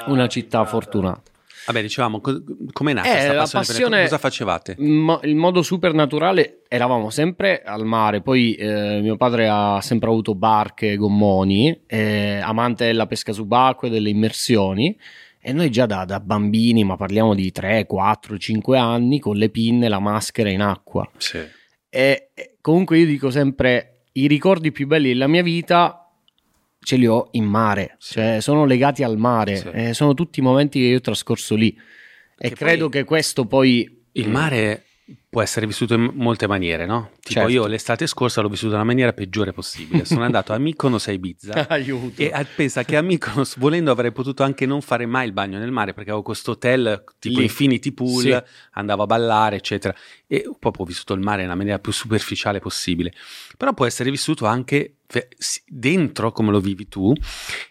Una 0.06 0.28
città 0.28 0.64
fortunata. 0.64 1.22
Vabbè, 1.68 1.82
dicevamo, 1.82 2.20
co- 2.22 2.42
com'è 2.72 2.94
nata 2.94 3.08
eh, 3.08 3.12
questa 3.12 3.34
passione? 3.34 3.64
passione 3.66 4.02
cosa 4.02 4.18
facevate? 4.18 4.74
Mo- 4.78 5.20
il 5.24 5.36
modo 5.36 5.60
super 5.60 5.92
naturale, 5.92 6.62
eravamo 6.66 7.10
sempre 7.10 7.62
al 7.62 7.84
mare, 7.84 8.22
poi 8.22 8.54
eh, 8.54 9.00
mio 9.02 9.18
padre 9.18 9.48
ha 9.48 9.78
sempre 9.82 10.08
avuto 10.08 10.34
barche, 10.34 10.96
gommoni, 10.96 11.82
eh, 11.86 12.40
amante 12.42 12.86
della 12.86 13.06
pesca 13.06 13.32
subacquea, 13.32 13.90
delle 13.90 14.08
immersioni, 14.08 14.98
e 15.40 15.52
noi 15.52 15.70
già 15.70 15.84
da, 15.84 16.06
da, 16.06 16.20
bambini, 16.20 16.84
ma 16.84 16.96
parliamo 16.96 17.34
di 17.34 17.52
3, 17.52 17.84
4, 17.84 18.38
5 18.38 18.78
anni, 18.78 19.20
con 19.20 19.36
le 19.36 19.50
pinne, 19.50 19.88
la 19.88 20.00
maschera 20.00 20.48
in 20.48 20.62
acqua. 20.62 21.08
Sì. 21.18 21.38
E, 21.90 22.30
comunque 22.62 22.98
io 22.98 23.06
dico 23.06 23.30
sempre, 23.30 24.04
i 24.12 24.26
ricordi 24.26 24.72
più 24.72 24.86
belli 24.86 25.08
della 25.08 25.26
mia 25.26 25.42
vita 25.42 26.07
ce 26.80 26.96
li 26.96 27.06
ho 27.06 27.28
in 27.32 27.44
mare, 27.44 27.96
sì. 27.98 28.14
cioè 28.14 28.38
sono 28.40 28.64
legati 28.64 29.02
al 29.02 29.18
mare, 29.18 29.56
sì. 29.56 29.68
eh, 29.70 29.94
sono 29.94 30.14
tutti 30.14 30.40
i 30.40 30.42
momenti 30.42 30.80
che 30.80 30.86
io 30.86 30.96
ho 30.96 31.00
trascorso 31.00 31.54
lì. 31.54 31.76
Perché 32.36 32.54
e 32.54 32.56
credo 32.56 32.88
che 32.88 33.04
questo 33.04 33.46
poi... 33.46 33.96
Il 34.12 34.30
mare 34.30 34.84
può 35.30 35.42
essere 35.42 35.66
vissuto 35.66 35.94
in 35.94 36.10
molte 36.14 36.46
maniere, 36.46 36.86
no? 36.86 37.10
Tipo 37.20 37.40
certo. 37.40 37.50
io 37.50 37.66
l'estate 37.66 38.06
scorsa 38.06 38.40
l'ho 38.40 38.48
vissuto 38.48 38.72
nella 38.72 38.84
maniera 38.84 39.12
peggiore 39.12 39.52
possibile. 39.52 40.04
Sono 40.06 40.24
andato 40.24 40.54
a 40.54 40.58
Mykonos 40.58 41.06
a 41.08 41.12
Ibiza 41.12 41.68
Aiuto. 41.68 42.22
e 42.22 42.46
pensa 42.56 42.82
che 42.82 42.96
a 42.96 43.02
Mykonos 43.02 43.58
volendo 43.58 43.90
avrei 43.90 44.10
potuto 44.10 44.42
anche 44.42 44.64
non 44.64 44.80
fare 44.80 45.04
mai 45.04 45.26
il 45.26 45.32
bagno 45.32 45.58
nel 45.58 45.70
mare 45.70 45.92
perché 45.92 46.10
avevo 46.10 46.24
questo 46.24 46.52
hotel 46.52 47.04
tipo 47.18 47.38
Lì. 47.38 47.44
Infinity 47.44 47.92
Pool, 47.92 48.22
sì. 48.22 48.42
andavo 48.72 49.02
a 49.02 49.06
ballare 49.06 49.56
eccetera 49.56 49.94
e 50.26 50.50
proprio 50.58 50.84
ho 50.84 50.86
vissuto 50.86 51.12
il 51.12 51.20
mare 51.20 51.42
nella 51.42 51.54
maniera 51.54 51.78
più 51.78 51.92
superficiale 51.92 52.58
possibile. 52.58 53.12
Però 53.56 53.74
può 53.74 53.84
essere 53.84 54.10
vissuto 54.10 54.46
anche 54.46 54.94
dentro 55.66 56.32
come 56.32 56.50
lo 56.50 56.60
vivi 56.60 56.86
tu 56.86 57.14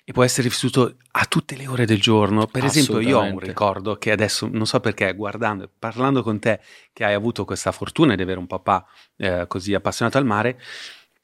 e 0.04 0.12
può 0.12 0.24
essere 0.24 0.48
vissuto 0.48 0.96
a 1.12 1.26
tutte 1.26 1.56
le 1.56 1.68
ore 1.68 1.86
del 1.86 2.02
giorno. 2.02 2.48
Per 2.48 2.64
esempio, 2.64 3.00
io 3.00 3.20
ho 3.20 3.24
un 3.24 3.40
ricordo 3.40 3.98
che 3.98 4.12
adesso 4.12 4.50
non 4.52 4.66
so 4.66 4.80
perché, 4.80 5.14
guardando 5.14 5.70
parlando 5.78 6.24
con 6.24 6.40
te, 6.40 6.60
che 6.94 7.04
hai 7.04 7.14
avuto 7.14 7.46
questa 7.48 7.72
fortuna 7.72 8.14
di 8.14 8.22
avere 8.22 8.38
un 8.38 8.46
papà 8.46 8.86
eh, 9.16 9.46
così 9.48 9.74
appassionato 9.74 10.20
al 10.20 10.26
mare, 10.26 10.62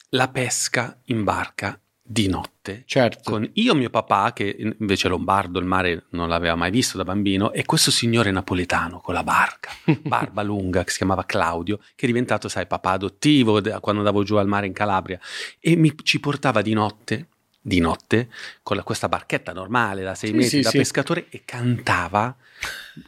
la 0.09 0.29
pesca 0.29 0.99
in 1.05 1.23
barca 1.23 1.79
di 2.05 2.27
notte. 2.27 2.83
Certo. 2.85 3.31
Con 3.31 3.49
io, 3.53 3.73
mio 3.75 3.89
papà, 3.89 4.33
che 4.33 4.73
invece 4.77 5.07
lombardo, 5.07 5.57
il 5.59 5.65
mare 5.65 6.05
non 6.09 6.27
l'aveva 6.27 6.55
mai 6.55 6.69
visto 6.69 6.97
da 6.97 7.05
bambino, 7.05 7.53
e 7.53 7.65
questo 7.65 7.91
signore 7.91 8.29
napoletano 8.29 8.99
con 8.99 9.13
la 9.13 9.23
barca, 9.23 9.71
barba 10.03 10.41
lunga, 10.43 10.83
che 10.83 10.91
si 10.91 10.97
chiamava 10.97 11.25
Claudio, 11.25 11.77
che 11.95 12.03
è 12.03 12.07
diventato, 12.07 12.49
sai, 12.49 12.67
papà 12.67 12.91
adottivo 12.91 13.61
quando 13.79 14.01
andavo 14.01 14.23
giù 14.23 14.35
al 14.35 14.47
mare 14.47 14.67
in 14.67 14.73
Calabria, 14.73 15.19
e 15.59 15.75
mi, 15.75 15.93
ci 16.03 16.19
portava 16.19 16.61
di 16.61 16.73
notte, 16.73 17.27
di 17.61 17.79
notte, 17.79 18.29
con 18.61 18.75
la, 18.75 18.83
questa 18.83 19.07
barchetta 19.07 19.53
normale 19.53 20.03
da 20.03 20.13
sei 20.13 20.31
sì, 20.31 20.35
metri 20.35 20.49
sì, 20.49 20.61
da 20.61 20.69
sì. 20.69 20.77
pescatore, 20.79 21.27
e 21.29 21.43
cantava 21.45 22.35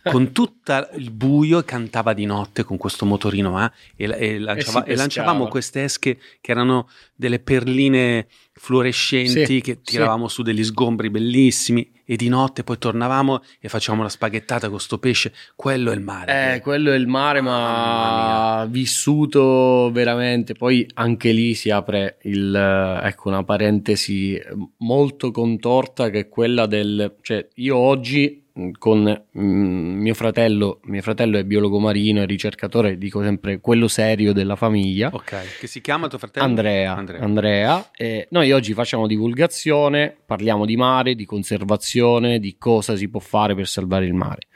con 0.04 0.32
tutto 0.32 0.90
il 0.96 1.12
buio 1.12 1.64
cantava 1.64 2.14
di 2.14 2.26
notte 2.26 2.64
con 2.64 2.78
questo 2.78 3.06
motorino 3.06 3.64
eh, 3.64 3.72
e, 3.96 4.10
e, 4.18 4.40
lanciava, 4.40 4.84
e, 4.84 4.94
e, 4.94 4.96
lanciavamo 4.96 5.48
queste 5.48 5.84
esche 5.84 6.18
che 6.42 6.52
erano 6.52 6.90
delle 7.16 7.40
perline 7.40 8.28
fluorescenti 8.54 9.46
sì, 9.46 9.62
che 9.62 9.82
tiravamo 9.82 10.28
sì. 10.28 10.36
su 10.36 10.42
degli 10.42 10.64
sgombri 10.64 11.10
bellissimi 11.10 11.92
e 12.06 12.16
di 12.16 12.30
notte 12.30 12.64
poi 12.64 12.78
tornavamo 12.78 13.42
e 13.60 13.68
facevamo 13.68 14.04
la 14.04 14.10
spaghettata 14.10 14.70
con 14.70 14.80
sto 14.80 15.00
pesce. 15.00 15.34
Quello 15.56 15.92
è 15.92 15.96
il 15.96 16.02
mare. 16.02 16.56
Eh, 16.56 16.60
quello 16.62 16.92
è 16.92 16.96
il 16.96 17.08
mare, 17.08 17.42
ma 17.42 18.66
vissuto 18.70 19.90
veramente. 19.92 20.54
Poi 20.54 20.88
anche 20.94 21.32
lì 21.32 21.56
si 21.56 21.72
apre 21.72 22.20
il, 22.24 22.56
ecco, 22.56 23.30
una 23.30 23.44
parentesi 23.44 24.40
molto 24.78 25.32
contorta 25.32 26.10
che 26.10 26.20
è 26.20 26.30
quella 26.30 26.68
del... 26.68 27.16
Cioè, 27.22 27.48
io 27.56 27.76
oggi 27.76 28.45
con 28.78 29.26
mm, 29.38 30.00
mio 30.00 30.14
fratello, 30.14 30.80
mio 30.84 31.02
fratello 31.02 31.38
è 31.38 31.44
biologo 31.44 31.78
marino, 31.80 32.22
è 32.22 32.26
ricercatore, 32.26 32.98
dico 32.98 33.22
sempre 33.22 33.60
quello 33.60 33.88
serio 33.88 34.32
della 34.32 34.56
famiglia. 34.56 35.10
Ok, 35.12 35.60
che 35.60 35.68
si 35.68 35.82
chiama 35.82 36.08
tuo 36.08 36.18
fratello? 36.18 36.46
Andrea. 36.46 36.96
Andrea. 36.96 37.22
Andrea. 37.22 37.92
E 37.94 38.28
noi 38.32 38.52
oggi 38.54 38.74
facciamo 38.74 39.08
divulgazione, 39.08 40.16
parliamo 40.26 40.66
di 40.66 40.78
mare, 40.78 41.16
di 41.16 41.26
conservazione, 41.26 42.40
di 42.40 42.56
cosa 42.58 42.96
si 42.96 43.10
può 43.10 43.20
fare 43.20 43.56
per 43.56 43.68
salvare 43.68 44.06
il 44.06 44.14
mare. 44.14 44.48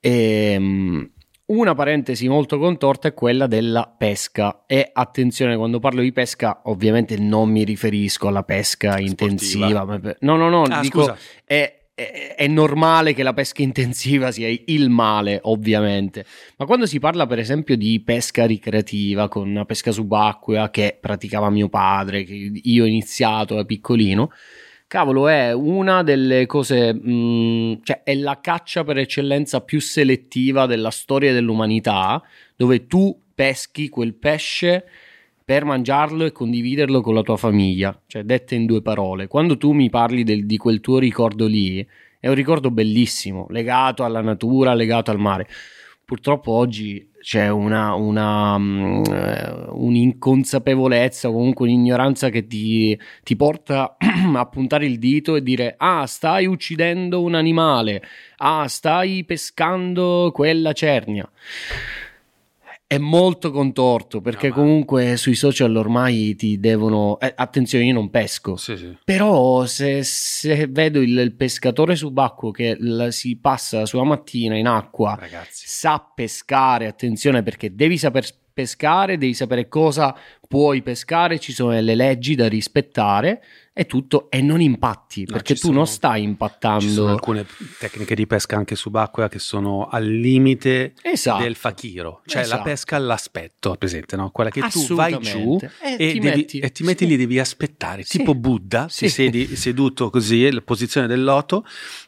E, 0.00 0.56
um, 0.58 1.10
una 1.46 1.74
parentesi 1.74 2.26
molto 2.26 2.58
contorta 2.58 3.06
è 3.06 3.14
quella 3.14 3.46
della 3.46 3.94
pesca 3.96 4.64
e 4.66 4.90
attenzione 4.92 5.56
quando 5.56 5.78
parlo 5.78 6.00
di 6.00 6.10
pesca 6.10 6.62
ovviamente 6.64 7.16
non 7.18 7.50
mi 7.50 7.62
riferisco 7.62 8.26
alla 8.26 8.42
pesca 8.42 8.98
Sportiva. 8.98 9.08
intensiva, 9.08 10.16
no 10.20 10.36
no 10.36 10.48
no, 10.48 10.62
ah, 10.64 10.80
dico 10.80 11.16
è 11.44 11.85
è, 11.96 12.46
normale 12.46 13.14
che 13.14 13.22
la 13.22 13.32
pesca 13.32 13.62
intensiva 13.62 14.30
sia 14.30 14.54
il 14.66 14.90
male, 14.90 15.38
ovviamente. 15.44 16.26
Ma 16.58 16.66
quando 16.66 16.84
si 16.84 16.98
parla, 16.98 17.26
per 17.26 17.38
esempio, 17.38 17.74
di 17.74 18.02
pesca 18.04 18.44
ricreativa, 18.44 19.28
con 19.28 19.48
una 19.48 19.64
pesca 19.64 19.90
subacquea 19.90 20.68
che 20.68 20.98
praticava 21.00 21.48
mio 21.48 21.70
padre, 21.70 22.24
che 22.24 22.50
io 22.62 22.84
ho 22.84 22.86
iniziato 22.86 23.54
da 23.54 23.64
piccolino, 23.64 24.30
cavolo, 24.86 25.26
è 25.26 25.52
una 25.54 26.02
delle 26.02 26.44
cose, 26.44 26.92
mh, 26.92 27.10
mm, 27.10 27.72
cioè 27.82 28.02
è 28.02 28.14
la 28.14 28.40
caccia 28.42 28.84
per 28.84 28.98
eccellenza 28.98 29.62
più 29.62 29.80
selettiva 29.80 30.66
della 30.66 30.90
storia 30.90 31.32
dell'umanità, 31.32 32.22
dove 32.56 32.86
tu 32.86 33.18
peschi 33.34 33.88
quel 33.88 34.14
pesce 34.14 34.84
per 35.46 35.64
mangiarlo 35.64 36.24
e 36.24 36.32
condividerlo 36.32 37.00
con 37.00 37.14
la 37.14 37.22
tua 37.22 37.36
famiglia. 37.36 37.96
Cioè, 38.08 38.24
dette 38.24 38.56
in 38.56 38.66
due 38.66 38.82
parole, 38.82 39.28
quando 39.28 39.56
tu 39.56 39.70
mi 39.70 39.88
parli 39.88 40.24
del, 40.24 40.44
di 40.44 40.56
quel 40.56 40.80
tuo 40.80 40.98
ricordo 40.98 41.46
lì, 41.46 41.86
è 42.18 42.26
un 42.26 42.34
ricordo 42.34 42.72
bellissimo, 42.72 43.46
legato 43.50 44.02
alla 44.02 44.20
natura, 44.20 44.74
legato 44.74 45.12
al 45.12 45.20
mare. 45.20 45.46
Purtroppo 46.04 46.50
oggi 46.50 47.10
c'è 47.20 47.48
una, 47.48 47.94
una, 47.94 48.56
um, 48.56 49.02
un'inconsapevolezza, 49.70 51.30
comunque 51.30 51.66
un'ignoranza 51.66 52.28
che 52.28 52.48
ti, 52.48 52.98
ti 53.22 53.36
porta 53.36 53.96
a 54.34 54.46
puntare 54.46 54.86
il 54.86 54.98
dito 54.98 55.36
e 55.36 55.44
dire: 55.44 55.76
Ah, 55.78 56.06
stai 56.06 56.46
uccidendo 56.46 57.22
un 57.22 57.36
animale, 57.36 58.02
ah, 58.38 58.66
stai 58.66 59.22
pescando 59.22 60.32
quella 60.34 60.72
cernia 60.72 61.30
è 62.88 62.98
molto 62.98 63.50
contorto 63.50 64.20
perché 64.20 64.48
no, 64.48 64.54
comunque 64.54 65.16
sui 65.16 65.34
social 65.34 65.74
ormai 65.74 66.36
ti 66.36 66.60
devono 66.60 67.18
eh, 67.18 67.32
attenzione 67.34 67.84
io 67.84 67.92
non 67.92 68.10
pesco 68.10 68.54
sì, 68.54 68.76
sì. 68.76 68.96
però 69.04 69.66
se, 69.66 70.04
se, 70.04 70.68
vedo 70.68 71.00
il, 71.00 71.18
il, 71.18 71.34
pescatore 71.34 71.96
subacqueo 71.96 72.52
che 72.52 72.76
la, 72.78 73.10
si 73.10 73.38
passa 73.38 73.80
la 73.80 73.86
sua 73.86 74.04
mattina 74.04 74.56
in 74.56 74.68
acqua 74.68 75.16
Ragazzi. 75.18 75.64
sa 75.66 76.12
pescare 76.14 76.86
attenzione 76.86 77.42
perché 77.42 77.74
devi 77.74 77.98
saper 77.98 78.24
pescare 78.52 79.18
devi 79.18 79.34
sapere 79.34 79.66
cosa 79.66 80.16
puoi 80.46 80.80
pescare 80.80 81.40
ci 81.40 81.52
sono 81.52 81.72
delle 81.72 81.96
leggi 81.96 82.36
da 82.36 82.46
rispettare 82.46 83.42
è 83.76 83.84
tutto 83.84 84.30
e 84.30 84.40
non 84.40 84.62
impatti 84.62 85.26
no, 85.26 85.34
perché 85.34 85.52
tu 85.52 85.66
sono, 85.66 85.74
non 85.74 85.86
stai 85.86 86.22
impattando. 86.22 86.80
Ci 86.80 86.92
sono 86.92 87.10
alcune 87.12 87.46
tecniche 87.78 88.14
di 88.14 88.26
pesca 88.26 88.56
anche 88.56 88.74
subacquea 88.74 89.28
che 89.28 89.38
sono 89.38 89.86
al 89.86 90.06
limite 90.06 90.94
esatto. 91.02 91.42
del 91.42 91.56
fakiro, 91.56 92.22
cioè 92.24 92.40
esatto. 92.40 92.56
la 92.56 92.62
pesca 92.62 92.96
all'aspetto, 92.96 93.74
presente, 93.74 94.16
no? 94.16 94.30
Quella 94.30 94.48
che 94.48 94.62
tu 94.62 94.94
vai 94.94 95.18
giù 95.18 95.58
e, 95.60 95.96
e, 95.98 96.12
ti, 96.12 96.18
devi, 96.20 96.36
metti, 96.38 96.58
e 96.58 96.72
ti 96.72 96.84
metti 96.84 97.06
lì, 97.06 97.18
devi 97.18 97.38
aspettare, 97.38 98.02
sì. 98.02 98.16
tipo 98.16 98.34
Buddha, 98.34 98.88
sì. 98.88 99.04
ti 99.04 99.10
siedi 99.10 99.44
seduto 99.56 100.08
così, 100.08 100.50
la 100.50 100.62
posizione 100.62 101.06
del 101.06 101.22
loto 101.22 101.66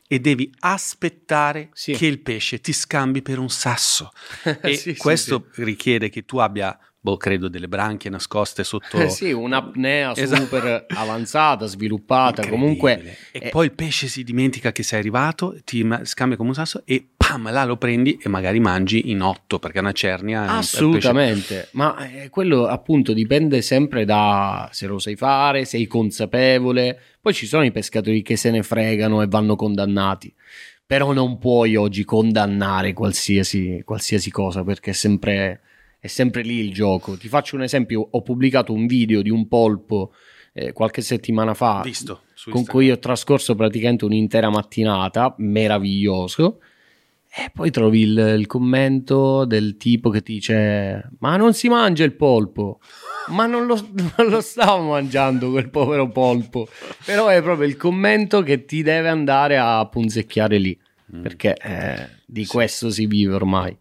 e 0.08 0.20
devi 0.20 0.50
aspettare 0.60 1.68
sì. 1.74 1.92
che 1.92 2.06
il 2.06 2.20
pesce 2.20 2.62
ti 2.62 2.72
scambi 2.72 3.20
per 3.20 3.38
un 3.38 3.50
sasso. 3.50 4.10
e 4.62 4.74
sì, 4.74 4.96
questo 4.96 5.48
sì, 5.52 5.64
richiede 5.64 6.08
che 6.08 6.24
tu 6.24 6.38
abbia 6.38 6.78
boh, 7.00 7.16
credo 7.16 7.48
delle 7.48 7.68
branchie 7.68 8.10
nascoste 8.10 8.64
sotto. 8.64 8.98
Eh 8.98 9.08
sì, 9.08 9.32
un'apnea 9.32 10.14
esatto. 10.14 10.42
super 10.42 10.86
avanzata, 10.94 11.66
sviluppata. 11.66 12.46
Comunque. 12.48 13.16
E 13.30 13.38
è... 13.38 13.48
poi 13.50 13.66
il 13.66 13.72
pesce 13.72 14.08
si 14.08 14.24
dimentica 14.24 14.72
che 14.72 14.82
sei 14.82 14.98
arrivato, 14.98 15.56
ti 15.64 15.86
scambia 16.02 16.36
come 16.36 16.50
un 16.50 16.54
sasso 16.54 16.82
e 16.84 17.06
pam, 17.16 17.50
là 17.50 17.64
lo 17.64 17.76
prendi 17.76 18.18
e 18.20 18.28
magari 18.28 18.60
mangi 18.60 19.10
in 19.10 19.22
otto 19.22 19.58
perché 19.58 19.78
è 19.78 19.80
una 19.80 19.92
cernia. 19.92 20.46
Assolutamente, 20.46 21.68
ma 21.72 21.96
eh, 22.08 22.28
quello 22.30 22.66
appunto 22.66 23.12
dipende 23.12 23.62
sempre 23.62 24.04
da 24.04 24.68
se 24.72 24.86
lo 24.86 24.98
sai 24.98 25.16
fare, 25.16 25.64
sei 25.64 25.86
consapevole. 25.86 26.98
Poi 27.20 27.32
ci 27.32 27.46
sono 27.46 27.64
i 27.64 27.72
pescatori 27.72 28.22
che 28.22 28.36
se 28.36 28.50
ne 28.50 28.62
fregano 28.62 29.22
e 29.22 29.26
vanno 29.26 29.56
condannati 29.56 30.34
però 30.88 31.12
non 31.12 31.36
puoi 31.36 31.76
oggi 31.76 32.02
condannare 32.02 32.94
qualsiasi, 32.94 33.82
qualsiasi 33.84 34.30
cosa 34.30 34.64
perché 34.64 34.92
è 34.92 34.94
sempre 34.94 35.60
è 35.98 36.06
sempre 36.06 36.42
lì 36.42 36.58
il 36.58 36.72
gioco. 36.72 37.16
Ti 37.16 37.28
faccio 37.28 37.56
un 37.56 37.62
esempio, 37.62 38.06
ho 38.10 38.22
pubblicato 38.22 38.72
un 38.72 38.86
video 38.86 39.22
di 39.22 39.30
un 39.30 39.48
polpo 39.48 40.12
eh, 40.52 40.72
qualche 40.72 41.02
settimana 41.02 41.54
fa 41.54 41.82
Visto, 41.84 42.22
con 42.50 42.64
cui 42.64 42.90
ho 42.90 42.98
trascorso 42.98 43.54
praticamente 43.54 44.04
un'intera 44.04 44.50
mattinata, 44.50 45.34
meraviglioso. 45.38 46.60
E 47.30 47.50
poi 47.52 47.70
trovi 47.70 48.00
il, 48.00 48.18
il, 48.38 48.46
commento 48.46 49.44
del 49.44 49.76
tipo 49.76 50.08
che 50.08 50.22
ti 50.22 50.34
dice: 50.34 51.10
Ma 51.18 51.36
non 51.36 51.52
si 51.52 51.68
mangia 51.68 52.04
il 52.04 52.14
polpo. 52.14 52.80
Ma 53.28 53.46
non 53.46 53.66
lo, 53.66 53.74
non 54.16 54.28
lo 54.28 54.40
stavo 54.40 54.88
mangiando 54.88 55.50
quel 55.50 55.68
povero 55.68 56.08
polpo. 56.08 56.66
Però 57.04 57.28
è 57.28 57.42
proprio 57.42 57.68
il 57.68 57.76
commento 57.76 58.42
che 58.42 58.64
ti 58.64 58.82
deve 58.82 59.08
andare 59.08 59.58
a 59.58 59.86
punzecchiare 59.86 60.58
lì. 60.58 60.78
Mm. 61.14 61.22
Perché 61.22 61.54
eh, 61.54 62.08
di 62.24 62.44
sì. 62.44 62.50
questo 62.50 62.90
si 62.90 63.06
vive 63.06 63.34
ormai. 63.34 63.76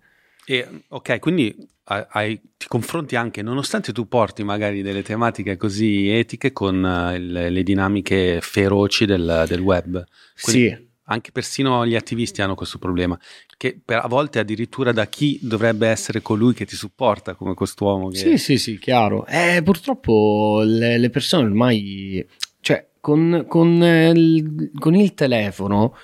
E, 0.50 0.66
ok, 0.88 1.20
quindi 1.20 1.54
hai, 1.84 2.39
ti 2.56 2.68
confronti 2.68 3.18
anche, 3.18 3.42
nonostante 3.42 3.92
tu 3.92 4.08
porti 4.08 4.44
magari 4.44 4.82
delle 4.82 5.04
tematiche 5.04 5.58
così 5.58 6.08
etiche, 6.08 6.54
con 6.54 6.77
uh, 6.77 7.18
le, 7.18 7.50
le, 7.50 7.63
dinamiche 7.63 8.39
feroci 8.42 9.06
del, 9.06 9.44
del 9.46 9.60
web. 9.60 10.01
Quindi 10.42 10.70
sì. 10.70 10.86
Anche 11.10 11.32
persino 11.32 11.86
gli 11.86 11.96
attivisti 11.96 12.42
hanno 12.42 12.56
questo 12.56 12.80
problema, 12.80 13.18
che 13.58 13.80
per, 13.84 14.00
a 14.04 14.08
volte 14.08 14.39
addirittura 14.39 14.94
da 14.94 15.08
chi 15.08 15.38
dovrebbe 15.42 15.88
essere 15.88 16.22
colui 16.22 16.54
che 16.54 16.66
ti 16.66 16.75
supporta, 16.75 17.34
come 17.34 17.54
quest'uomo. 17.54 18.10
Che... 18.10 18.18
Sì, 18.18 18.38
sì, 18.38 18.58
sì, 18.58 18.77
chiaro. 18.77 19.25
Eh, 19.25 19.62
purtroppo 19.63 20.62
le, 20.66 20.98
le 20.98 21.10
persone 21.10 21.46
ormai, 21.46 22.25
cioè, 22.62 22.88
con, 23.01 23.46
con, 23.48 23.82
eh, 23.82 24.10
il, 24.12 24.72
con 24.77 24.96
il 24.96 25.13
telefono 25.13 25.96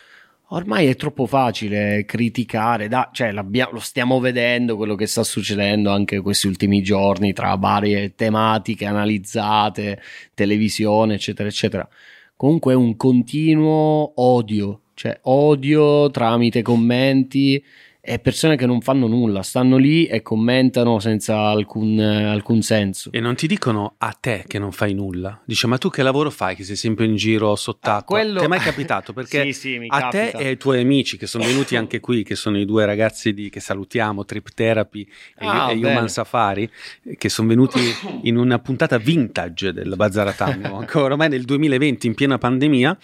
ormai 0.53 0.87
è 0.87 0.95
troppo 0.95 1.25
facile 1.25 2.05
criticare, 2.05 2.87
da, 2.87 3.09
cioè 3.11 3.31
lo 3.31 3.79
stiamo 3.79 4.19
vedendo 4.19 4.75
quello 4.75 4.95
che 4.95 5.07
sta 5.07 5.23
succedendo 5.23 5.91
anche 5.91 6.21
questi 6.21 6.47
ultimi 6.47 6.81
giorni 6.81 7.33
tra 7.33 7.55
varie 7.55 8.13
tematiche 8.15 8.85
analizzate, 8.85 10.01
televisione, 10.33 11.15
eccetera, 11.15 11.49
eccetera. 11.49 11.87
Comunque 12.35 12.73
è 12.73 12.75
un 12.75 12.95
continuo 12.95 14.13
odio, 14.15 14.81
cioè 14.93 15.17
odio 15.23 16.09
tramite 16.11 16.61
commenti 16.61 17.63
e 18.05 18.19
persone 18.19 18.57
che 18.57 18.65
non 18.65 18.81
fanno 18.81 19.07
nulla, 19.07 19.43
stanno 19.43 19.77
lì 19.77 20.07
e 20.07 20.21
commentano 20.21 20.99
senza 20.99 21.37
alcun, 21.37 21.97
alcun, 21.97 22.61
senso. 22.61 23.09
E 23.13 23.21
non 23.21 23.35
ti 23.35 23.47
dicono 23.47 23.95
a 23.97 24.11
te 24.11 24.43
che 24.45 24.59
non 24.59 24.73
fai 24.73 24.93
nulla. 24.93 25.41
Dice, 25.45 25.67
ma 25.67 25.77
tu 25.77 25.89
che 25.89 26.03
lavoro 26.03 26.29
fai 26.29 26.53
che 26.53 26.65
sei 26.65 26.75
sempre 26.75 27.05
in 27.05 27.15
giro 27.15 27.55
sott'acqua? 27.55 28.17
Ah, 28.19 28.21
quello... 28.21 28.39
Ti 28.39 28.45
è 28.45 28.49
mai 28.49 28.59
capitato? 28.59 29.13
Perché 29.13 29.43
sì, 29.53 29.53
sì, 29.53 29.85
a 29.87 29.99
capita. 29.99 30.37
te 30.37 30.43
e 30.43 30.47
ai 30.47 30.57
tuoi 30.57 30.81
amici 30.81 31.15
che 31.15 31.27
sono 31.27 31.45
venuti 31.45 31.77
anche 31.77 32.01
qui, 32.01 32.23
che 32.23 32.35
sono 32.35 32.59
i 32.59 32.65
due 32.65 32.85
ragazzi 32.85 33.33
di, 33.33 33.49
che 33.49 33.61
salutiamo, 33.61 34.25
Trip 34.25 34.49
Therapy 34.53 35.07
e, 35.37 35.45
ah, 35.45 35.71
e 35.71 35.75
Human 35.75 36.09
Safari, 36.09 36.69
che 37.17 37.29
sono 37.29 37.47
venuti 37.47 37.79
in 38.23 38.35
una 38.35 38.59
puntata 38.59 38.97
vintage 38.97 39.71
del 39.71 39.93
Bazzaratano, 39.95 40.75
ancora 40.75 41.13
ormai 41.13 41.29
nel 41.29 41.45
2020 41.45 42.07
in 42.07 42.15
piena 42.15 42.37
pandemia 42.37 42.97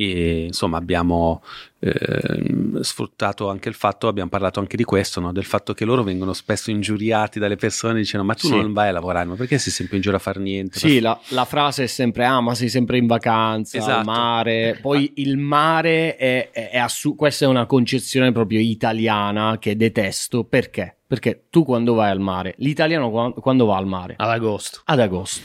e 0.00 0.44
insomma 0.44 0.76
abbiamo 0.76 1.42
eh, 1.80 2.82
sfruttato 2.82 3.50
anche 3.50 3.68
il 3.68 3.74
fatto, 3.74 4.06
abbiamo 4.06 4.30
parlato 4.30 4.60
anche 4.60 4.76
di 4.76 4.84
questo, 4.84 5.18
no? 5.18 5.32
del 5.32 5.44
fatto 5.44 5.74
che 5.74 5.84
loro 5.84 6.04
vengono 6.04 6.34
spesso 6.34 6.70
ingiuriati 6.70 7.40
dalle 7.40 7.56
persone 7.56 7.94
dicendo 7.94 8.24
ma 8.24 8.34
tu 8.34 8.46
sì. 8.46 8.54
non 8.54 8.72
vai 8.72 8.90
a 8.90 8.92
lavorare, 8.92 9.26
ma 9.26 9.34
perché 9.34 9.58
sei 9.58 9.72
sempre 9.72 9.96
in 9.96 10.02
giro 10.02 10.14
a 10.14 10.20
fare 10.20 10.38
niente? 10.38 10.78
Sì, 10.78 11.00
la, 11.00 11.18
la, 11.30 11.44
frase 11.44 11.82
è 11.82 11.86
sempre 11.88 12.24
ah 12.26 12.40
ma 12.40 12.54
sei 12.54 12.68
sempre 12.68 12.96
in 12.96 13.08
vacanza, 13.08 13.76
esatto. 13.76 14.04
mare, 14.04 14.78
poi 14.80 15.14
il 15.16 15.36
mare 15.36 16.14
è, 16.14 16.50
è, 16.52 16.70
è 16.70 16.78
assu- 16.78 17.16
questa 17.16 17.46
è 17.46 17.48
una 17.48 17.66
concezione 17.66 18.30
proprio 18.30 18.60
italiana 18.60 19.58
che 19.58 19.76
detesto, 19.76 20.44
perché? 20.44 20.96
Perché 21.08 21.46
tu 21.50 21.64
quando 21.64 21.94
vai 21.94 22.12
al 22.12 22.20
mare, 22.20 22.54
l'italiano 22.58 23.32
quando 23.32 23.64
va 23.64 23.76
al 23.76 23.86
mare? 23.86 24.14
Ad 24.16 24.30
agosto. 24.30 24.82
Ad 24.84 25.00
agosto. 25.00 25.40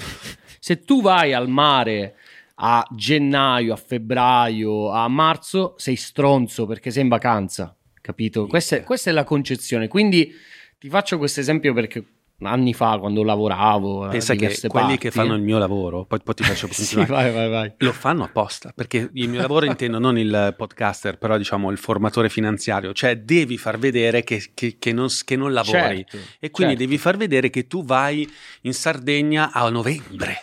Se 0.60 0.84
tu 0.84 1.02
vai 1.02 1.34
al 1.34 1.50
mare 1.50 2.18
a 2.56 2.86
gennaio, 2.92 3.74
a 3.74 3.78
febbraio, 3.78 4.92
a 4.92 5.08
marzo, 5.08 5.74
sei 5.78 5.96
stronzo 5.96 6.66
perché 6.66 6.92
sei 6.92 7.04
in 7.04 7.10
vacanza, 7.10 7.76
capito? 8.02 8.48
Questa 8.48 8.78
è, 8.78 8.84
questa 8.84 9.10
è 9.10 9.14
la 9.14 9.24
concezione. 9.24 9.88
Quindi 9.88 10.32
ti 10.78 10.90
faccio 10.90 11.18
questo 11.18 11.40
esempio 11.40 11.74
perché 11.74 12.06
anni 12.42 12.74
fa 12.74 12.98
quando 12.98 13.24
lavoravo 13.24 14.08
pensa 14.10 14.34
che 14.36 14.48
parti, 14.48 14.68
quelli 14.68 14.98
che 14.98 15.12
fanno 15.12 15.36
il 15.36 15.42
mio 15.42 15.58
lavoro 15.58 16.06
poi, 16.06 16.20
poi 16.22 16.34
ti 16.34 16.44
faccio 16.44 16.68
continuare 16.74 17.08
sì, 17.08 17.12
vai, 17.12 17.32
vai, 17.32 17.50
vai. 17.50 17.74
lo 17.78 17.92
fanno 17.92 18.24
apposta 18.24 18.74
perché 18.76 19.10
il 19.14 19.30
mio 19.30 19.42
lavoro 19.42 19.66
intendo 19.66 20.00
non 20.00 20.18
il 20.18 20.54
podcaster 20.58 21.18
però 21.18 21.38
diciamo 21.38 21.72
il 21.72 21.78
formatore 21.78 22.30
finanziario 22.30 22.94
cioè 22.94 23.18
devi 23.18 23.58
far 23.58 23.78
vedere 23.78 24.24
che, 24.24 24.52
che, 24.54 24.78
che, 24.78 24.92
non, 24.92 25.08
che 25.24 25.36
non, 25.36 25.54
lavori 25.54 26.06
certo, 26.08 26.18
e 26.40 26.52
quindi 26.52 26.74
certo. 26.74 26.90
devi 26.90 26.98
far 26.98 27.18
vedere 27.18 27.50
che 27.50 27.68
tu 27.68 27.84
vai 27.86 28.30
in 28.62 28.74
Sardegna 28.74 29.52
a 29.52 29.70
novembre 29.70 30.42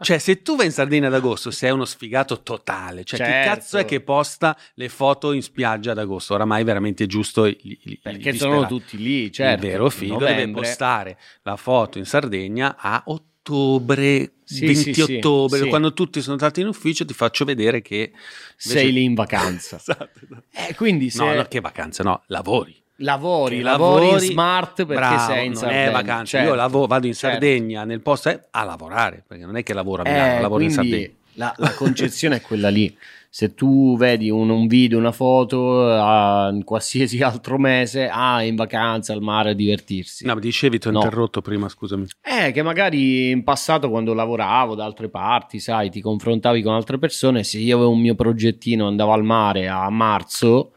cioè, 0.00 0.18
se 0.18 0.42
tu 0.42 0.56
vai 0.56 0.66
in 0.66 0.72
Sardegna 0.72 1.08
ad 1.08 1.14
agosto, 1.14 1.50
sei 1.50 1.70
uno 1.70 1.84
sfigato 1.84 2.42
totale. 2.42 3.04
Cioè, 3.04 3.18
certo. 3.18 3.32
chi 3.32 3.54
cazzo 3.54 3.78
è 3.78 3.84
che 3.84 4.00
posta 4.00 4.56
le 4.74 4.88
foto 4.88 5.32
in 5.32 5.42
spiaggia 5.42 5.92
ad 5.92 5.98
agosto? 5.98 6.34
Oramai 6.34 6.64
veramente 6.64 7.04
è 7.04 7.06
giusto. 7.06 7.48
Gli, 7.48 7.78
gli, 7.82 7.98
Perché 8.00 8.34
sono 8.34 8.66
tutti 8.66 8.98
lì, 8.98 9.32
certo. 9.32 9.64
Il 9.64 9.72
vero 9.72 9.90
figo 9.90 10.18
deve 10.18 10.50
postare 10.50 11.18
la 11.42 11.56
foto 11.56 11.98
in 11.98 12.04
Sardegna 12.04 12.76
a 12.78 13.02
ottobre, 13.06 14.32
sì, 14.44 14.66
20 14.66 14.94
sì, 14.94 15.00
ottobre, 15.00 15.60
sì, 15.60 15.68
quando 15.68 15.92
tutti 15.92 16.20
sono 16.20 16.36
stati 16.36 16.60
in 16.60 16.66
ufficio, 16.66 17.04
ti 17.04 17.14
faccio 17.14 17.44
vedere 17.44 17.80
che 17.80 17.96
invece... 17.96 18.20
sei 18.56 18.92
lì 18.92 19.04
in 19.04 19.14
vacanza. 19.14 19.76
esatto. 19.80 20.20
Eh, 20.52 20.74
quindi 20.74 21.10
se... 21.10 21.24
No, 21.24 21.34
no, 21.34 21.44
che 21.44 21.60
vacanza, 21.60 22.02
no, 22.02 22.22
lavori. 22.26 22.84
Lavori, 23.00 23.60
lavori, 23.60 24.06
lavori 24.06 24.26
smart 24.26 24.86
perché 24.86 24.94
bravo, 24.94 25.32
sei 25.32 25.46
in 25.46 25.52
non 25.52 25.60
Sardegna. 25.60 25.88
è 25.88 25.90
vacanza. 25.90 26.24
Certo, 26.24 26.48
Io 26.48 26.54
lavo, 26.54 26.86
vado 26.86 27.06
in 27.06 27.12
certo. 27.12 27.38
Sardegna 27.38 27.78
certo. 27.78 27.88
nel 27.88 28.00
posto 28.00 28.28
eh, 28.30 28.40
a 28.50 28.64
lavorare, 28.64 29.22
perché 29.26 29.44
non 29.44 29.56
è 29.56 29.62
che 29.62 29.74
lavoro 29.74 30.02
a 30.02 30.08
Milano, 30.08 30.38
eh, 30.38 30.40
lavoro 30.40 30.62
in 30.62 30.70
Sardegna. 30.70 31.10
La, 31.34 31.52
la 31.58 31.74
concezione 31.74 32.36
è 32.36 32.40
quella 32.40 32.70
lì. 32.70 32.96
Se 33.28 33.54
tu 33.54 33.98
vedi 33.98 34.30
un, 34.30 34.48
un 34.48 34.66
video, 34.66 34.96
una 34.96 35.12
foto, 35.12 35.58
uh, 35.58 36.50
in 36.54 36.62
qualsiasi 36.64 37.20
altro 37.20 37.58
mese, 37.58 38.08
ah, 38.08 38.42
in 38.42 38.54
vacanza 38.54 39.12
al 39.12 39.20
mare 39.20 39.50
a 39.50 39.52
divertirsi. 39.52 40.24
No, 40.24 40.34
mi 40.34 40.40
dicevi, 40.40 40.78
ti 40.78 40.88
ho 40.88 40.90
no. 40.90 41.02
interrotto 41.02 41.42
prima, 41.42 41.68
scusami. 41.68 42.06
Eh, 42.22 42.52
che 42.52 42.62
magari 42.62 43.28
in 43.28 43.44
passato 43.44 43.90
quando 43.90 44.14
lavoravo 44.14 44.74
da 44.74 44.86
altre 44.86 45.10
parti, 45.10 45.58
sai, 45.58 45.90
ti 45.90 46.00
confrontavi 46.00 46.62
con 46.62 46.72
altre 46.72 46.96
persone, 46.96 47.44
se 47.44 47.58
io 47.58 47.76
avevo 47.76 47.90
un 47.90 48.00
mio 48.00 48.14
progettino, 48.14 48.86
andavo 48.86 49.12
al 49.12 49.24
mare 49.24 49.68
a 49.68 49.90
marzo, 49.90 50.70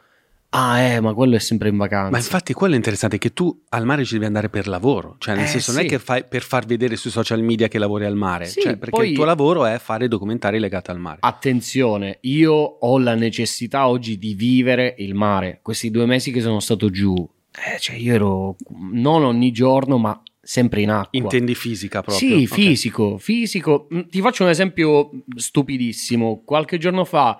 Ah, 0.51 0.79
eh, 0.79 0.99
ma 0.99 1.13
quello 1.13 1.35
è 1.35 1.39
sempre 1.39 1.69
in 1.69 1.77
vacanza. 1.77 2.09
Ma 2.09 2.17
infatti 2.17 2.53
quello 2.53 2.73
è 2.73 2.77
interessante, 2.77 3.19
che 3.19 3.33
tu 3.33 3.65
al 3.69 3.85
mare 3.85 4.03
ci 4.03 4.13
devi 4.13 4.25
andare 4.25 4.49
per 4.49 4.67
lavoro, 4.67 5.15
cioè 5.19 5.35
nel 5.35 5.43
eh, 5.43 5.47
senso 5.47 5.71
sì. 5.71 5.77
non 5.77 5.85
è 5.85 5.89
che 5.89 5.99
fai 5.99 6.23
per 6.25 6.41
far 6.41 6.65
vedere 6.65 6.95
sui 6.95 7.11
social 7.11 7.43
media 7.43 7.67
che 7.67 7.77
lavori 7.77 8.05
al 8.05 8.15
mare, 8.15 8.45
sì, 8.45 8.61
cioè 8.61 8.77
perché 8.77 8.97
poi... 8.97 9.09
il 9.09 9.15
tuo 9.15 9.25
lavoro 9.25 9.65
è 9.65 9.77
fare 9.77 10.07
documentari 10.07 10.57
legati 10.57 10.89
al 10.89 10.99
mare. 10.99 11.17
Attenzione, 11.21 12.17
io 12.21 12.53
ho 12.53 12.97
la 12.97 13.13
necessità 13.13 13.87
oggi 13.87 14.17
di 14.17 14.33
vivere 14.33 14.95
il 14.97 15.13
mare. 15.13 15.59
Questi 15.61 15.91
due 15.91 16.07
mesi 16.07 16.31
che 16.31 16.41
sono 16.41 16.59
stato 16.59 16.89
giù, 16.89 17.13
eh, 17.51 17.79
cioè 17.79 17.95
io 17.95 18.13
ero 18.13 18.55
non 18.91 19.23
ogni 19.23 19.51
giorno, 19.51 19.99
ma 19.99 20.19
sempre 20.41 20.81
in 20.81 20.89
acqua. 20.89 21.19
Intendi 21.19 21.53
fisica 21.53 22.01
proprio? 22.01 22.27
Sì, 22.27 22.47
fisico, 22.47 23.03
okay. 23.03 23.19
fisico. 23.19 23.87
Mm, 23.93 23.99
ti 24.09 24.19
faccio 24.19 24.45
un 24.45 24.49
esempio 24.49 25.11
stupidissimo. 25.35 26.41
Qualche 26.43 26.79
giorno 26.79 27.05
fa 27.05 27.37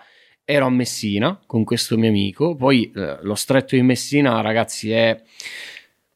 ero 0.51 0.65
a 0.65 0.71
Messina 0.71 1.39
con 1.45 1.63
questo 1.63 1.95
mio 1.95 2.09
amico, 2.09 2.55
poi 2.55 2.91
eh, 2.95 3.19
lo 3.21 3.35
stretto 3.35 3.75
di 3.75 3.83
Messina, 3.83 4.41
ragazzi, 4.41 4.89
è 4.89 5.21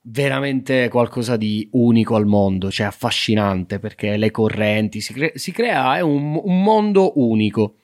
veramente 0.02 0.90
qualcosa 0.90 1.38
di 1.38 1.70
unico 1.74 2.16
al 2.16 2.26
mondo, 2.26 2.72
cioè 2.72 2.88
affascinante 2.88 3.78
perché 3.78 4.18
le 4.18 4.32
correnti, 4.32 5.02
si, 5.02 5.14
cre- 5.14 5.34
si 5.36 5.52
crea, 5.52 5.98
è 5.98 6.02
un, 6.02 6.42
un, 6.44 6.64
mondo 6.64 7.20
unico. 7.20 7.76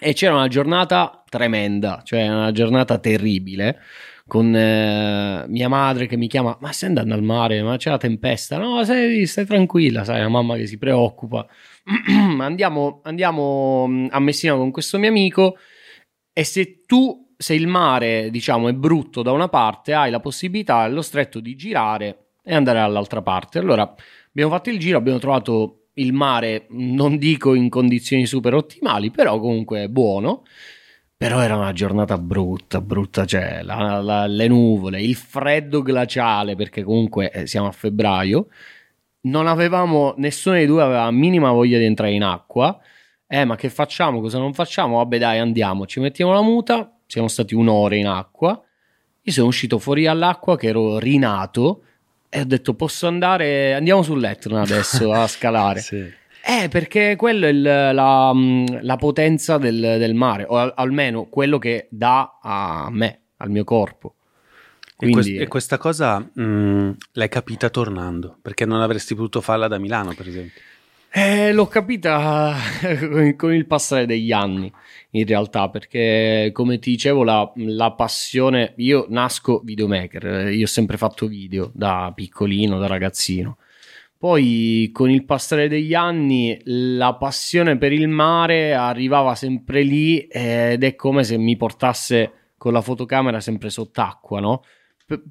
E 0.00 0.14
c'era 0.14 0.32
una 0.32 0.48
giornata 0.48 1.22
tremenda, 1.28 2.00
cioè 2.02 2.26
una 2.26 2.52
giornata 2.52 2.96
terribile, 2.96 3.78
con 4.26 4.56
eh, 4.56 5.44
mia 5.46 5.68
madre 5.68 6.06
che 6.06 6.16
mi 6.16 6.26
chiama, 6.26 6.56
ma 6.58 6.72
stai 6.72 6.88
andando 6.88 7.12
al 7.12 7.22
mare, 7.22 7.62
ma 7.62 7.76
c'è 7.76 7.90
la 7.90 7.98
tempesta? 7.98 8.56
No, 8.56 8.82
stai, 8.82 9.26
stai 9.26 9.44
tranquilla, 9.44 10.04
sai, 10.04 10.20
la 10.22 10.28
mamma 10.30 10.56
che 10.56 10.66
si 10.66 10.78
preoccupa. 10.78 11.46
andiamo, 12.40 13.00
andiamo 13.04 13.86
mm, 13.86 14.06
a 14.10 14.18
Messina 14.20 14.54
con 14.54 14.70
questo 14.70 14.98
mio 14.98 15.08
amico 15.08 15.56
e 16.32 16.44
se 16.44 16.82
tu, 16.84 17.34
se 17.36 17.54
il 17.54 17.66
mare, 17.66 18.30
diciamo, 18.30 18.68
è 18.68 18.72
brutto 18.72 19.22
da 19.22 19.32
una 19.32 19.48
parte, 19.48 19.94
hai 19.94 20.10
la 20.10 20.20
possibilità 20.20 20.76
allo 20.78 21.02
stretto 21.02 21.40
di 21.40 21.54
girare 21.54 22.32
e 22.42 22.54
andare 22.54 22.80
dall'altra 22.80 23.22
parte. 23.22 23.58
Allora, 23.58 23.94
abbiamo 24.28 24.50
fatto 24.50 24.70
il 24.70 24.78
giro, 24.78 24.98
abbiamo 24.98 25.18
trovato 25.18 25.86
il 25.94 26.12
mare, 26.12 26.66
non 26.70 27.16
dico 27.16 27.54
in 27.54 27.68
condizioni 27.68 28.26
super 28.26 28.54
ottimali, 28.54 29.10
però 29.10 29.38
comunque 29.38 29.88
buono. 29.88 30.42
Però 31.16 31.40
era 31.40 31.56
una 31.56 31.72
giornata 31.72 32.18
brutta, 32.18 32.82
brutta, 32.82 33.24
cioè 33.24 33.62
la, 33.62 34.02
la, 34.02 34.26
le 34.26 34.48
nuvole, 34.48 35.00
il 35.00 35.14
freddo 35.14 35.80
glaciale, 35.80 36.54
perché 36.56 36.82
comunque 36.82 37.30
eh, 37.30 37.46
siamo 37.46 37.68
a 37.68 37.72
febbraio 37.72 38.48
non 39.26 39.46
avevamo, 39.46 40.14
nessuno 40.16 40.56
dei 40.56 40.66
due 40.66 40.82
aveva 40.82 41.10
minima 41.10 41.50
voglia 41.50 41.78
di 41.78 41.84
entrare 41.84 42.12
in 42.12 42.22
acqua. 42.22 42.78
Eh, 43.26 43.44
ma 43.44 43.56
che 43.56 43.70
facciamo? 43.70 44.20
Cosa 44.20 44.38
non 44.38 44.54
facciamo? 44.54 44.96
Vabbè, 44.98 45.18
dai, 45.18 45.38
andiamo, 45.38 45.86
ci 45.86 46.00
mettiamo 46.00 46.32
la 46.32 46.42
muta. 46.42 46.90
Siamo 47.06 47.28
stati 47.28 47.54
un'ora 47.54 47.94
in 47.94 48.06
acqua. 48.06 48.60
Io 49.22 49.32
sono 49.32 49.48
uscito 49.48 49.78
fuori 49.78 50.04
dall'acqua 50.04 50.56
che 50.56 50.68
ero 50.68 50.98
rinato 50.98 51.82
e 52.28 52.40
ho 52.40 52.44
detto 52.44 52.74
posso 52.74 53.06
andare, 53.06 53.74
andiamo 53.74 54.02
sull'Etna 54.02 54.60
adesso 54.60 55.12
a 55.12 55.26
scalare. 55.28 55.80
sì. 55.80 56.24
Eh, 56.48 56.68
perché 56.68 57.16
quello 57.16 57.46
è 57.46 57.48
il, 57.48 57.60
la, 57.60 58.32
la, 58.32 58.96
potenza 58.96 59.58
del, 59.58 59.80
del 59.80 60.14
mare, 60.14 60.44
o 60.44 60.56
al, 60.56 60.72
almeno 60.76 61.24
quello 61.24 61.58
che 61.58 61.88
dà 61.90 62.38
a 62.40 62.86
me, 62.88 63.22
al 63.38 63.50
mio 63.50 63.64
corpo. 63.64 64.15
Quindi... 64.96 65.18
E, 65.18 65.22
quest- 65.22 65.40
e, 65.40 65.46
questa 65.46 65.78
cosa 65.78 66.18
mh, 66.18 66.42
mm, 66.42 66.90
l'hai 67.12 67.28
capita 67.28 67.68
tornando? 67.68 68.38
Perché 68.40 68.64
non 68.64 68.80
avresti 68.80 69.14
potuto 69.14 69.40
farla 69.40 69.68
da 69.68 69.78
Milano, 69.78 70.14
per 70.14 70.26
esempio? 70.26 70.60
Eh, 71.10 71.52
l'ho 71.52 71.66
capita 71.66 72.54
con 73.36 73.54
il 73.54 73.66
passare 73.66 74.06
degli 74.06 74.32
anni, 74.32 74.70
in 75.12 75.26
realtà, 75.26 75.70
perché 75.70 76.50
come 76.52 76.78
ti 76.78 76.90
dicevo, 76.90 77.24
la, 77.24 77.50
la, 77.54 77.92
passione. 77.92 78.74
Io 78.76 79.06
nasco 79.08 79.62
videomaker, 79.64 80.52
io 80.52 80.64
ho 80.64 80.68
sempre 80.68 80.96
fatto 80.98 81.26
video 81.26 81.70
da 81.72 82.12
piccolino, 82.14 82.78
da 82.78 82.86
ragazzino. 82.86 83.56
Poi 84.18 84.90
con 84.92 85.10
il 85.10 85.24
passare 85.24 85.68
degli 85.68 85.94
anni 85.94 86.58
la 86.64 87.14
passione 87.14 87.76
per 87.78 87.92
il 87.92 88.08
mare 88.08 88.74
arrivava 88.74 89.34
sempre 89.34 89.82
lì 89.82 90.20
ed 90.20 90.82
è 90.82 90.94
come 90.96 91.22
se 91.22 91.36
mi 91.36 91.56
portasse 91.56 92.32
con 92.56 92.72
la 92.72 92.80
fotocamera 92.80 93.40
sempre 93.40 93.70
sott'acqua, 93.70 94.40
no? 94.40 94.62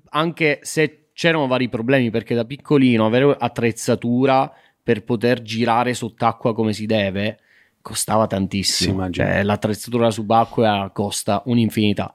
Anche 0.10 0.60
se 0.62 1.10
c'erano 1.14 1.48
vari 1.48 1.70
problemi 1.70 2.10
perché 2.10 2.36
da 2.36 2.46
piccolino 2.46 3.06
avere 3.06 3.36
attrezzatura 3.38 4.52
per 4.82 5.04
poter 5.04 5.42
girare 5.42 5.94
sott'acqua 5.94 6.54
come 6.54 6.74
si 6.74 6.86
deve 6.86 7.40
costava 7.82 8.26
tantissimo. 8.26 9.10
Cioè, 9.12 9.44
l'attrezzatura 9.44 10.10
subacquea 10.10 10.90
costa 10.90 11.44
un'infinità. 11.46 12.14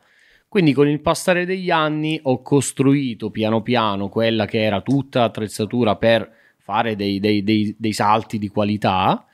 Quindi 0.49 0.73
con 0.73 0.89
il 0.89 1.01
passare 1.01 1.45
degli 1.45 1.71
anni 1.71 2.19
ho 2.25 2.43
costruito 2.43 3.31
piano 3.31 3.63
piano 3.63 4.09
quella 4.09 4.47
che 4.47 4.65
era 4.65 4.81
tutta 4.81 5.23
attrezzatura 5.23 5.95
per 5.95 6.29
fare 6.59 6.97
dei, 6.97 7.21
dei, 7.21 7.45
dei, 7.45 7.75
dei 7.79 7.93
salti 7.93 8.37
di 8.39 8.49
qualità 8.49 9.25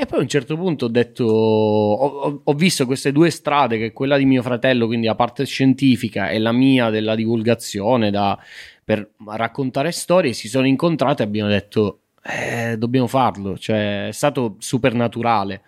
e 0.00 0.06
poi 0.06 0.20
a 0.20 0.22
un 0.22 0.28
certo 0.28 0.56
punto 0.56 0.86
ho 0.86 0.88
detto, 0.88 1.24
ho, 1.24 2.40
ho, 2.42 2.52
visto 2.54 2.86
queste 2.86 3.12
due 3.12 3.28
strade, 3.28 3.76
che 3.76 3.86
è 3.86 3.92
quella 3.92 4.16
di 4.16 4.24
mio 4.24 4.42
fratello, 4.42 4.86
quindi 4.86 5.06
la 5.06 5.14
parte 5.14 5.44
scientifica 5.44 6.30
e 6.30 6.38
la 6.38 6.52
mia 6.52 6.88
della 6.88 7.14
divulgazione 7.14 8.10
da, 8.10 8.38
per 8.82 9.10
raccontare 9.26 9.92
storie, 9.92 10.32
si 10.32 10.48
sono 10.48 10.66
incontrate 10.66 11.22
e 11.22 11.26
abbiamo 11.26 11.50
detto, 11.50 12.00
eh, 12.22 12.76
dobbiamo 12.78 13.06
farlo, 13.06 13.58
cioè 13.58 14.08
è 14.08 14.12
stato 14.12 14.56
super 14.58 14.94
naturale. 14.94 15.60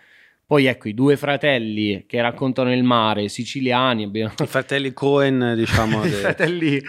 Poi 0.45 0.65
ecco 0.65 0.87
i 0.87 0.93
due 0.93 1.15
fratelli 1.15 2.05
che 2.07 2.21
raccontano 2.21 2.73
il 2.73 2.83
mare, 2.83 3.27
siciliani. 3.27 4.03
Abbiamo... 4.03 4.33
I 4.37 4.45
fratelli 4.45 4.93
Cohen, 4.93 5.53
diciamo, 5.55 6.03
I 6.05 6.09
fratelli... 6.09 6.81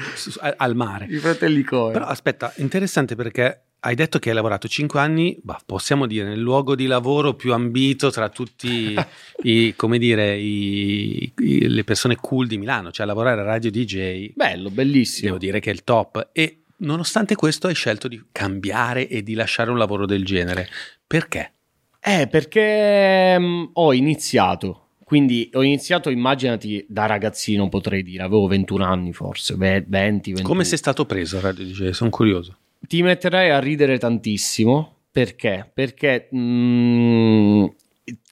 al 0.56 0.74
mare. 0.74 1.06
I 1.08 1.16
fratelli 1.16 1.62
Cohen. 1.62 1.92
Però 1.92 2.06
aspetta, 2.06 2.52
interessante 2.56 3.14
perché 3.14 3.63
hai 3.86 3.94
detto 3.94 4.18
che 4.18 4.30
hai 4.30 4.34
lavorato 4.34 4.66
5 4.66 4.98
anni, 4.98 5.38
bah, 5.42 5.60
possiamo 5.64 6.06
dire, 6.06 6.26
nel 6.26 6.40
luogo 6.40 6.74
di 6.74 6.86
lavoro 6.86 7.34
più 7.34 7.52
ambito 7.52 8.10
tra 8.10 8.30
tutti 8.30 8.96
i, 9.44 9.74
come 9.76 9.98
dire, 9.98 10.38
i, 10.38 11.30
i, 11.36 11.68
le 11.68 11.84
persone 11.84 12.16
cool 12.16 12.46
di 12.46 12.56
Milano, 12.56 12.90
cioè 12.90 13.04
lavorare 13.04 13.42
a 13.42 13.44
Radio 13.44 13.70
DJ. 13.70 14.32
Bello, 14.34 14.70
bellissimo. 14.70 15.26
Devo 15.26 15.38
dire 15.38 15.60
che 15.60 15.70
è 15.70 15.74
il 15.74 15.84
top. 15.84 16.30
E 16.32 16.62
nonostante 16.78 17.34
questo 17.34 17.66
hai 17.66 17.74
scelto 17.74 18.08
di 18.08 18.22
cambiare 18.32 19.06
e 19.06 19.22
di 19.22 19.34
lasciare 19.34 19.70
un 19.70 19.76
lavoro 19.76 20.06
del 20.06 20.24
genere. 20.24 20.66
Perché? 21.06 21.52
Eh, 22.00 22.26
perché 22.26 23.34
um, 23.38 23.68
ho 23.74 23.92
iniziato. 23.92 24.80
Quindi 25.04 25.50
ho 25.52 25.62
iniziato, 25.62 26.08
immaginati, 26.08 26.86
da 26.88 27.04
ragazzino 27.04 27.68
potrei 27.68 28.02
dire, 28.02 28.22
avevo 28.22 28.46
21 28.46 28.82
anni 28.82 29.12
forse, 29.12 29.54
20, 29.56 29.90
21. 29.90 30.42
Come 30.42 30.64
sei 30.64 30.78
stato 30.78 31.04
preso 31.04 31.36
a 31.36 31.40
Radio 31.40 31.66
DJ? 31.66 31.90
Sono 31.90 32.08
curioso. 32.08 32.56
Ti 32.86 33.02
metterai 33.02 33.50
a 33.50 33.60
ridere 33.60 33.98
tantissimo, 33.98 34.96
perché? 35.10 35.70
Perché, 35.72 36.28
mh, 36.30 36.38
mm, 36.38 37.64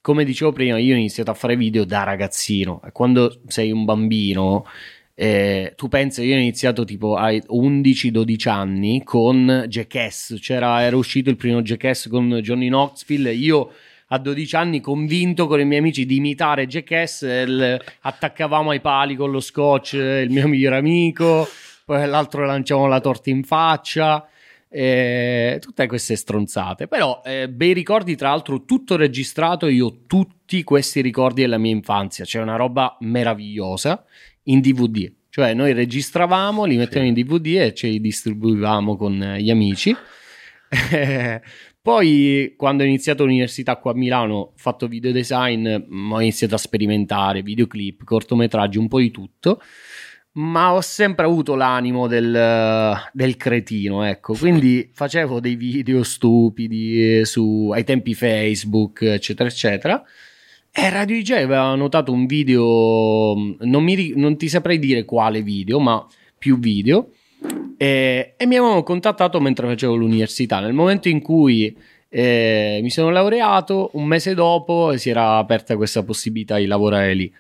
come 0.01 0.25
dicevo 0.25 0.53
prima, 0.53 0.79
io 0.79 0.95
ho 0.95 0.99
iniziato 0.99 1.31
a 1.31 1.35
fare 1.35 1.57
video 1.57 1.85
da 1.85 2.03
ragazzino. 2.03 2.81
Quando 2.93 3.41
sei 3.47 3.71
un 3.71 3.85
bambino 3.85 4.67
eh, 5.15 5.75
tu 5.77 5.89
pensi, 5.89 6.23
io 6.23 6.35
ho 6.35 6.39
iniziato 6.39 6.85
tipo 6.85 7.17
ai 7.17 7.41
11-12 7.47 8.49
anni 8.49 9.03
con 9.05 9.67
Jackass, 9.69 10.39
c'era, 10.41 10.83
era 10.83 10.97
uscito 10.97 11.31
il 11.31 11.37
primo 11.37 11.63
Jackass 11.63 12.09
con 12.09 12.41
Johnny 12.43 12.69
Knoxville, 12.69 13.33
io 13.33 13.73
a 14.09 14.19
12 14.19 14.57
anni 14.57 14.81
convinto 14.81 15.47
con 15.47 15.61
i 15.61 15.65
miei 15.65 15.81
amici 15.81 16.07
di 16.07 16.17
imitare 16.17 16.67
Jackass, 16.67 17.23
il, 17.23 17.83
attaccavamo 18.01 18.71
ai 18.71 18.81
pali 18.81 19.15
con 19.15 19.31
lo 19.31 19.41
scotch 19.41 19.93
il 19.93 20.31
mio 20.31 20.49
migliore 20.49 20.77
amico, 20.77 21.47
poi 21.85 22.07
l'altro 22.07 22.45
lanciavamo 22.45 22.89
la 22.89 23.01
torta 23.01 23.31
in 23.31 23.45
faccia. 23.45 24.27
Eh, 24.75 25.59
tutte 25.61 25.87
queste 25.87 26.17
stronzate, 26.17 26.89
però 26.89 27.21
eh, 27.25 27.49
bei 27.49 27.75
ricordi. 27.75 28.17
Tra 28.17 28.31
l'altro, 28.31 28.65
tutto 28.65 28.97
registrato. 28.97 29.69
Io 29.69 29.87
ho 29.87 29.99
tutti 30.07 30.63
questi 30.65 31.03
ricordi 31.03 31.43
della 31.43 31.59
mia 31.59 31.73
infanzia. 31.73 32.25
C'è 32.25 32.41
una 32.41 32.57
roba 32.57 32.97
meravigliosa 33.01 34.05
in 34.45 34.61
DVD. 34.61 35.13
Cioè 35.29 35.55
noi 35.55 35.73
registravamo, 35.73 36.65
li 36.65 36.77
mettevamo 36.77 37.09
in 37.09 37.15
DVD 37.15 37.47
e 37.61 37.75
ce 37.75 37.89
li 37.89 38.01
distribuivamo 38.01 38.97
con 38.97 39.37
gli 39.39 39.51
amici. 39.51 39.95
Poi, 41.83 42.55
quando 42.57 42.85
ho 42.85 42.87
iniziato 42.87 43.25
l'università 43.25 43.77
qua 43.77 43.91
a 43.91 43.95
Milano, 43.95 44.35
ho 44.35 44.53
fatto 44.55 44.87
video 44.87 45.11
design, 45.11 45.67
ho 45.67 46.21
iniziato 46.21 46.55
a 46.55 46.59
sperimentare 46.59 47.43
videoclip, 47.43 48.05
cortometraggi, 48.05 48.79
un 48.79 48.89
po' 48.89 49.01
di 49.01 49.11
tutto. 49.11 49.61
Ma 50.35 50.73
ho 50.73 50.81
sempre 50.81 51.27
avuto 51.27 51.55
l'animo 51.55 52.07
del, 52.07 52.97
del 53.13 53.37
cretino, 53.37 54.03
ecco. 54.05 54.33
Quindi 54.35 54.89
facevo 54.91 55.41
dei 55.41 55.57
video 55.57 56.03
stupidi 56.03 57.23
su, 57.27 57.71
ai 57.71 57.85
tempi 57.85 58.15
Facebook, 58.15 59.03
eccetera, 59.03 59.49
eccetera. 59.49 60.03
Eh, 60.71 60.89
Radio 60.89 61.17
DJ 61.17 61.33
aveva 61.33 61.75
notato 61.75 62.13
un 62.13 62.25
video, 62.25 63.35
non, 63.59 63.83
mi, 63.85 64.15
non 64.17 64.39
ti 64.39 64.49
saprei 64.49 64.79
dire 64.79 65.05
quale 65.05 65.43
video, 65.43 65.79
ma 65.81 66.07
più 66.39 66.59
video, 66.59 67.11
e, 67.77 68.33
e 68.35 68.47
mi 68.47 68.57
avevano 68.57 68.83
contattato 68.83 69.39
mentre 69.39 69.67
facevo 69.67 69.95
l'università. 69.95 70.61
Nel 70.61 70.73
momento 70.73 71.11
in 71.11 71.21
cui 71.21 71.77
eh, 72.09 72.81
mi 72.83 72.89
sono 72.89 73.11
laureato, 73.11 73.91
un 73.95 74.07
mese 74.07 74.33
dopo 74.33 74.97
si 74.97 75.11
era 75.11 75.37
aperta 75.37 75.77
questa 75.77 76.03
possibilità 76.03 76.57
di 76.57 76.65
lavorare 76.65 77.13
lì. 77.13 77.31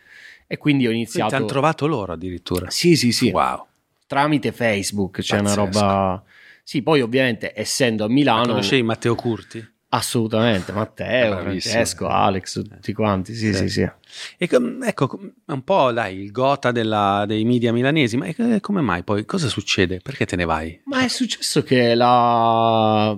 E 0.52 0.58
quindi 0.58 0.86
ho 0.86 0.90
iniziato. 0.90 1.30
Ti 1.30 1.34
hanno 1.36 1.46
trovato 1.46 1.86
loro 1.86 2.12
addirittura? 2.12 2.68
Sì, 2.68 2.94
sì, 2.94 3.10
sì. 3.10 3.30
Wow. 3.30 3.64
Tramite 4.06 4.52
Facebook 4.52 5.22
c'è 5.22 5.38
Pazzesco. 5.38 5.60
una 5.62 5.70
roba. 5.70 6.22
Sì, 6.62 6.82
poi 6.82 7.00
ovviamente 7.00 7.54
essendo 7.56 8.04
a 8.04 8.08
Milano. 8.08 8.40
Ma 8.40 8.46
conoscevi 8.48 8.82
Matteo 8.82 9.14
Curti? 9.14 9.66
Assolutamente, 9.88 10.72
Matteo, 10.72 11.38
Francesco, 11.38 12.06
Alex, 12.06 12.62
tutti 12.64 12.92
quanti, 12.92 13.32
sì, 13.32 13.54
sì, 13.54 13.68
sì. 13.68 13.68
sì. 13.70 13.90
E, 14.36 14.48
ecco, 14.84 15.18
un 15.46 15.64
po' 15.64 15.90
dai, 15.90 16.18
il 16.18 16.30
gota 16.30 16.70
della, 16.70 17.24
dei 17.26 17.44
media 17.44 17.72
milanesi, 17.72 18.18
ma 18.18 18.26
come 18.60 18.80
mai 18.82 19.04
poi? 19.04 19.24
Cosa 19.24 19.48
succede? 19.48 20.00
Perché 20.02 20.26
te 20.26 20.36
ne 20.36 20.44
vai? 20.44 20.82
Ma 20.84 21.02
è 21.02 21.08
successo 21.08 21.62
che 21.62 21.94
la... 21.94 23.16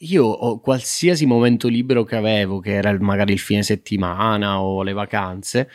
Io 0.00 0.58
qualsiasi 0.58 1.24
momento 1.24 1.68
libero 1.68 2.04
che 2.04 2.16
avevo, 2.16 2.60
che 2.60 2.74
era 2.74 2.94
magari 3.00 3.32
il 3.32 3.38
fine 3.38 3.62
settimana 3.62 4.60
o 4.60 4.82
le 4.82 4.92
vacanze, 4.92 5.70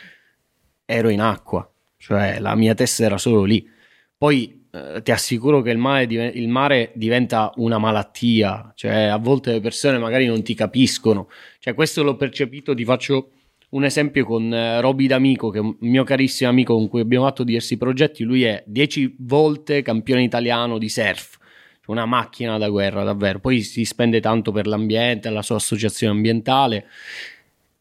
ero 0.84 1.08
in 1.08 1.20
acqua, 1.20 1.68
cioè 1.96 2.38
la 2.38 2.54
mia 2.54 2.74
testa 2.74 3.04
era 3.04 3.18
solo 3.18 3.44
lì. 3.44 3.68
Poi 4.16 4.66
eh, 4.70 5.02
ti 5.02 5.10
assicuro 5.10 5.60
che 5.60 5.70
il 5.70 5.78
mare, 5.78 6.04
il 6.04 6.48
mare, 6.48 6.92
diventa 6.94 7.52
una 7.56 7.78
malattia, 7.78 8.72
cioè 8.74 9.04
a 9.04 9.18
volte 9.18 9.52
le 9.52 9.60
persone 9.60 9.98
magari 9.98 10.26
non 10.26 10.42
ti 10.42 10.54
capiscono, 10.54 11.28
cioè 11.58 11.74
questo 11.74 12.02
l'ho 12.02 12.16
percepito, 12.16 12.74
ti 12.74 12.84
faccio 12.84 13.32
un 13.70 13.84
esempio 13.84 14.24
con 14.24 14.52
eh, 14.52 14.80
Roby 14.80 15.06
D'Amico, 15.06 15.50
che 15.50 15.58
è 15.58 15.60
un 15.60 15.76
mio 15.80 16.04
carissimo 16.04 16.48
amico 16.48 16.74
con 16.74 16.88
cui 16.88 17.00
abbiamo 17.00 17.26
fatto 17.26 17.44
diversi 17.44 17.76
progetti, 17.76 18.24
lui 18.24 18.44
è 18.44 18.62
10 18.66 19.16
volte 19.20 19.82
campione 19.82 20.22
italiano 20.22 20.78
di 20.78 20.88
surf, 20.88 21.38
una 21.86 22.06
macchina 22.06 22.56
da 22.56 22.70
guerra 22.70 23.02
davvero, 23.04 23.40
poi 23.40 23.60
si 23.60 23.84
spende 23.84 24.20
tanto 24.20 24.52
per 24.52 24.66
l'ambiente, 24.66 25.28
la 25.28 25.42
sua 25.42 25.56
associazione 25.56 26.14
ambientale, 26.14 26.86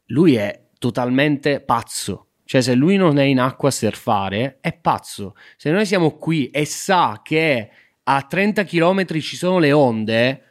lui 0.07 0.35
è 0.35 0.59
totalmente 0.77 1.61
pazzo, 1.61 2.30
cioè, 2.51 2.59
se 2.59 2.73
lui 2.73 2.97
non 2.97 3.17
è 3.17 3.23
in 3.23 3.39
acqua 3.39 3.69
a 3.69 3.71
surfare, 3.71 4.57
è 4.59 4.73
pazzo. 4.73 5.35
Se 5.55 5.71
noi 5.71 5.85
siamo 5.85 6.17
qui 6.17 6.49
e 6.49 6.65
sa 6.65 7.21
che 7.23 7.69
a 8.03 8.21
30 8.23 8.65
km 8.65 9.05
ci 9.21 9.37
sono 9.37 9.57
le 9.57 9.71
onde, 9.71 10.41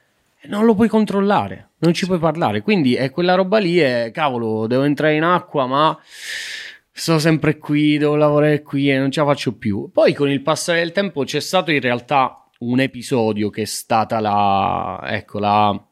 non 0.45 0.65
lo 0.65 0.75
puoi 0.75 0.89
controllare, 0.89 1.73
non 1.81 1.93
ci 1.93 2.07
puoi 2.07 2.19
parlare. 2.19 2.63
Quindi 2.63 2.95
è 2.95 3.11
quella 3.11 3.35
roba 3.35 3.59
lì 3.59 3.77
è, 3.77 4.11
cavolo, 4.15 4.67
devo 4.67 4.85
entrare 4.85 5.17
in 5.17 5.25
acqua, 5.25 5.67
ma 5.67 5.99
sto 6.91 7.19
sempre 7.19 7.59
qui, 7.59 7.99
devo 7.99 8.17
lavorare 8.17 8.63
qui 8.63 8.91
e 8.91 8.97
non 8.97 9.11
ce 9.11 9.21
la 9.21 9.27
faccio 9.27 9.59
più. 9.59 9.91
Poi 9.93 10.15
con 10.15 10.31
il 10.31 10.41
passare 10.41 10.79
del 10.79 10.93
tempo 10.93 11.25
c'è 11.25 11.41
stato 11.41 11.71
in 11.71 11.83
realtà 11.83 12.47
un 12.61 12.81
episodio 12.81 13.51
che 13.51 13.61
è 13.61 13.67
stata 13.67 14.21
la, 14.21 15.03
ecco, 15.05 15.39
la, 15.39 15.85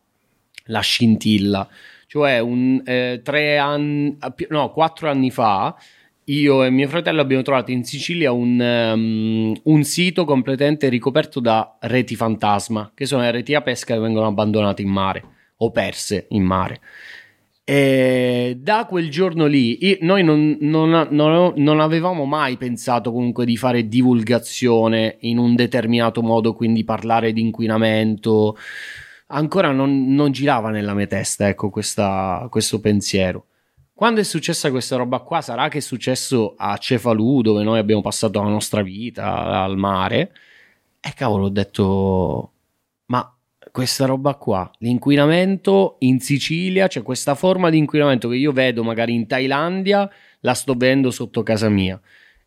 la 0.69 0.81
scintilla. 0.81 1.69
Cioè, 2.07 2.39
un, 2.39 2.81
eh, 2.87 3.21
tre 3.23 3.59
anni, 3.59 4.17
no, 4.49 4.71
quattro 4.71 5.11
anni 5.11 5.31
fa 5.31 5.77
io 6.29 6.63
e 6.63 6.71
mio 6.71 6.89
fratello 6.89 7.21
abbiamo 7.21 7.43
trovato 7.43 7.71
in 7.71 7.85
Sicilia 7.85 8.33
un, 8.33 8.61
um, 8.61 9.59
un, 9.63 9.83
sito 9.85 10.25
completamente 10.25 10.89
ricoperto 10.89 11.41
da 11.41 11.77
reti 11.81 12.17
fantasma, 12.17 12.93
che 12.95 13.07
sono 13.07 13.23
le 13.23 13.31
reti 13.31 13.55
a 13.55 13.63
pesca 13.63 13.95
che 13.95 14.01
vengono 14.01 14.27
abbandonate 14.27 14.83
in 14.83 14.89
mare 14.89 15.25
o 15.57 15.71
perse 15.71 16.27
in 16.31 16.43
mare. 16.43 16.81
E 17.65 18.59
da 18.61 18.87
quel 18.87 19.11
giorno 19.11 19.47
lì 19.47 19.99
noi 20.01 20.23
non, 20.25 20.57
non, 20.61 21.09
non, 21.11 21.53
non, 21.57 21.81
avevamo 21.81 22.25
mai 22.25 22.57
pensato 22.57 23.13
comunque 23.13 23.45
di 23.45 23.59
fare 23.59 23.89
divulgazione 23.89 25.17
in 25.21 25.37
un 25.37 25.55
determinato 25.55 26.23
modo, 26.23 26.55
quindi 26.55 26.85
parlare 26.85 27.33
di 27.33 27.43
inquinamento. 27.43 28.57
Ancora 29.29 29.71
non, 29.73 30.29
girava 30.31 30.71
nella 30.71 30.95
mia 30.95 31.07
testa 31.07 31.49
ecco, 31.49 31.69
questa, 31.69 32.47
questo 32.51 32.81
pensiero. 32.81 33.45
Quando 33.99 34.21
è 34.21 34.23
successa 34.23 34.71
questa 34.71 34.95
roba 34.95 35.19
qua, 35.19 35.41
sarà 35.41 35.67
che 35.67 35.79
è 35.79 35.81
successo 35.81 36.55
a 36.57 36.77
Cefalù, 36.77 37.43
dove 37.43 37.65
noi 37.65 37.81
abbiamo 37.81 38.01
passato 38.01 38.41
la 38.41 38.49
nostra 38.49 38.81
vita 38.81 39.61
al 39.61 39.77
mare. 39.77 40.31
E 41.01 41.13
cavolo, 41.17 41.47
ho 41.47 41.49
detto, 41.49 42.53
ma 43.07 43.37
questa 43.73 44.07
roba 44.07 44.37
qua, 44.37 44.71
l'inquinamento 44.79 45.97
in 45.99 46.21
Sicilia, 46.21 46.85
c'è 46.85 46.91
cioè 46.91 47.03
questa 47.03 47.35
forma 47.35 47.71
di 47.71 47.79
inquinamento 47.79 48.29
che 48.29 48.37
io 48.37 48.53
vedo 48.53 48.85
magari 48.85 49.15
in 49.15 49.27
Thailandia, 49.27 50.09
la 50.43 50.55
sto 50.55 50.75
vedendo 50.75 51.11
sotto 51.11 51.43
casa 51.43 51.69
mia. 51.69 52.01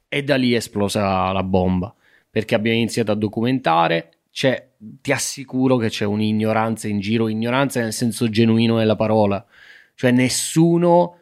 E 0.08 0.24
da 0.24 0.38
lì 0.38 0.54
è 0.54 0.56
esplosa 0.56 1.34
la 1.34 1.44
bomba, 1.44 1.94
perché 2.30 2.56
abbiamo 2.56 2.78
iniziato 2.78 3.12
a 3.12 3.16
documentare, 3.16 4.20
c'è, 4.32 4.70
ti 4.78 5.12
assicuro 5.12 5.76
che 5.76 5.90
c'è 5.90 6.06
un'ignoranza 6.06 6.88
in 6.88 7.02
giro, 7.02 7.28
ignoranza 7.28 7.82
nel 7.82 7.92
senso 7.92 8.30
genuino 8.30 8.78
della 8.78 8.96
parola. 8.96 9.46
Cioè 9.96 10.12
nessuno 10.12 11.18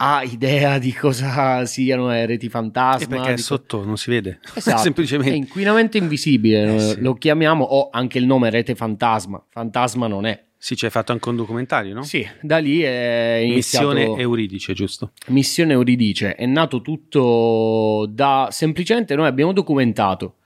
ha 0.00 0.22
idea 0.22 0.78
di 0.78 0.92
cosa 0.92 1.64
siano 1.66 2.08
le 2.08 2.26
reti 2.26 2.48
fantasma. 2.48 3.04
E 3.04 3.08
perché 3.08 3.32
è 3.32 3.36
sotto, 3.36 3.84
non 3.84 3.96
si 3.96 4.10
vede. 4.10 4.40
Esatto, 4.54 4.82
Semplicemente. 4.82 5.32
È 5.32 5.36
inquinamento 5.36 5.96
invisibile, 5.96 6.74
eh, 6.74 6.78
sì. 6.78 7.00
lo 7.00 7.14
chiamiamo, 7.14 7.64
o 7.64 7.88
anche 7.90 8.18
il 8.18 8.26
nome 8.26 8.50
rete 8.50 8.74
fantasma. 8.74 9.42
Fantasma 9.48 10.06
non 10.06 10.26
è. 10.26 10.44
Sì, 10.60 10.76
ci 10.76 10.84
hai 10.84 10.90
fatto 10.90 11.12
anche 11.12 11.28
un 11.28 11.36
documentario, 11.36 11.94
no? 11.94 12.02
Sì, 12.02 12.26
da 12.40 12.58
lì 12.58 12.80
è 12.80 13.40
iniziato... 13.44 13.92
Missione 13.92 14.20
Euridice, 14.20 14.72
giusto? 14.72 15.12
Missione 15.28 15.72
Euridice, 15.72 16.34
è 16.34 16.46
nato 16.46 16.80
tutto 16.80 18.06
da... 18.10 18.48
Semplicemente 18.50 19.14
noi 19.14 19.26
abbiamo 19.26 19.52
documentato. 19.52 20.38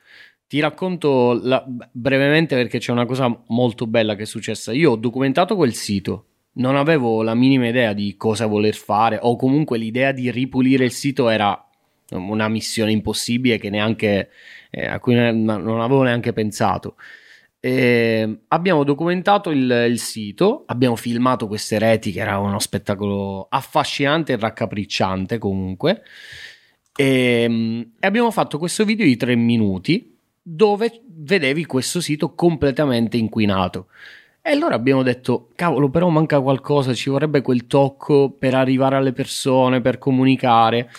Ti 0.46 0.60
racconto 0.60 1.38
la... 1.42 1.64
brevemente 1.90 2.54
perché 2.54 2.78
c'è 2.78 2.92
una 2.92 3.06
cosa 3.06 3.34
molto 3.48 3.86
bella 3.86 4.14
che 4.14 4.22
è 4.22 4.26
successa. 4.26 4.72
Io 4.72 4.92
ho 4.92 4.96
documentato 4.96 5.56
quel 5.56 5.72
sito, 5.72 6.26
non 6.54 6.76
avevo 6.76 7.22
la 7.22 7.34
minima 7.34 7.68
idea 7.68 7.92
di 7.92 8.16
cosa 8.16 8.46
voler 8.46 8.74
fare 8.74 9.18
o 9.20 9.36
comunque 9.36 9.78
l'idea 9.78 10.12
di 10.12 10.30
ripulire 10.30 10.84
il 10.84 10.92
sito 10.92 11.28
era 11.28 11.66
una 12.10 12.48
missione 12.48 12.92
impossibile 12.92 13.58
che 13.58 13.70
neanche, 13.70 14.30
eh, 14.70 14.86
a 14.86 14.98
cui 14.98 15.14
non 15.14 15.80
avevo 15.80 16.02
neanche 16.02 16.32
pensato. 16.32 16.96
E 17.64 18.40
abbiamo 18.48 18.82
documentato 18.82 19.50
il, 19.50 19.86
il, 19.88 19.98
sito, 19.98 20.64
abbiamo 20.66 20.96
filmato 20.96 21.46
queste 21.46 21.78
reti 21.78 22.10
che 22.10 22.20
era 22.20 22.38
uno 22.38 22.58
spettacolo 22.58 23.46
affascinante 23.48 24.32
e 24.32 24.36
raccapricciante 24.36 25.38
comunque. 25.38 26.02
E, 26.94 27.88
e 27.98 28.06
abbiamo 28.06 28.30
fatto 28.30 28.58
questo 28.58 28.84
video 28.84 29.06
di 29.06 29.16
tre 29.16 29.36
minuti 29.36 30.18
dove 30.42 31.02
vedevi 31.06 31.64
questo 31.64 32.00
sito 32.00 32.34
completamente 32.34 33.16
inquinato. 33.16 33.86
E 34.44 34.50
allora 34.50 34.74
abbiamo 34.74 35.04
detto, 35.04 35.50
cavolo, 35.54 35.88
però 35.88 36.08
manca 36.08 36.40
qualcosa, 36.40 36.94
ci 36.94 37.10
vorrebbe 37.10 37.42
quel 37.42 37.68
tocco 37.68 38.30
per 38.30 38.54
arrivare 38.54 38.96
alle 38.96 39.12
persone, 39.12 39.80
per 39.80 39.98
comunicare. 39.98 40.90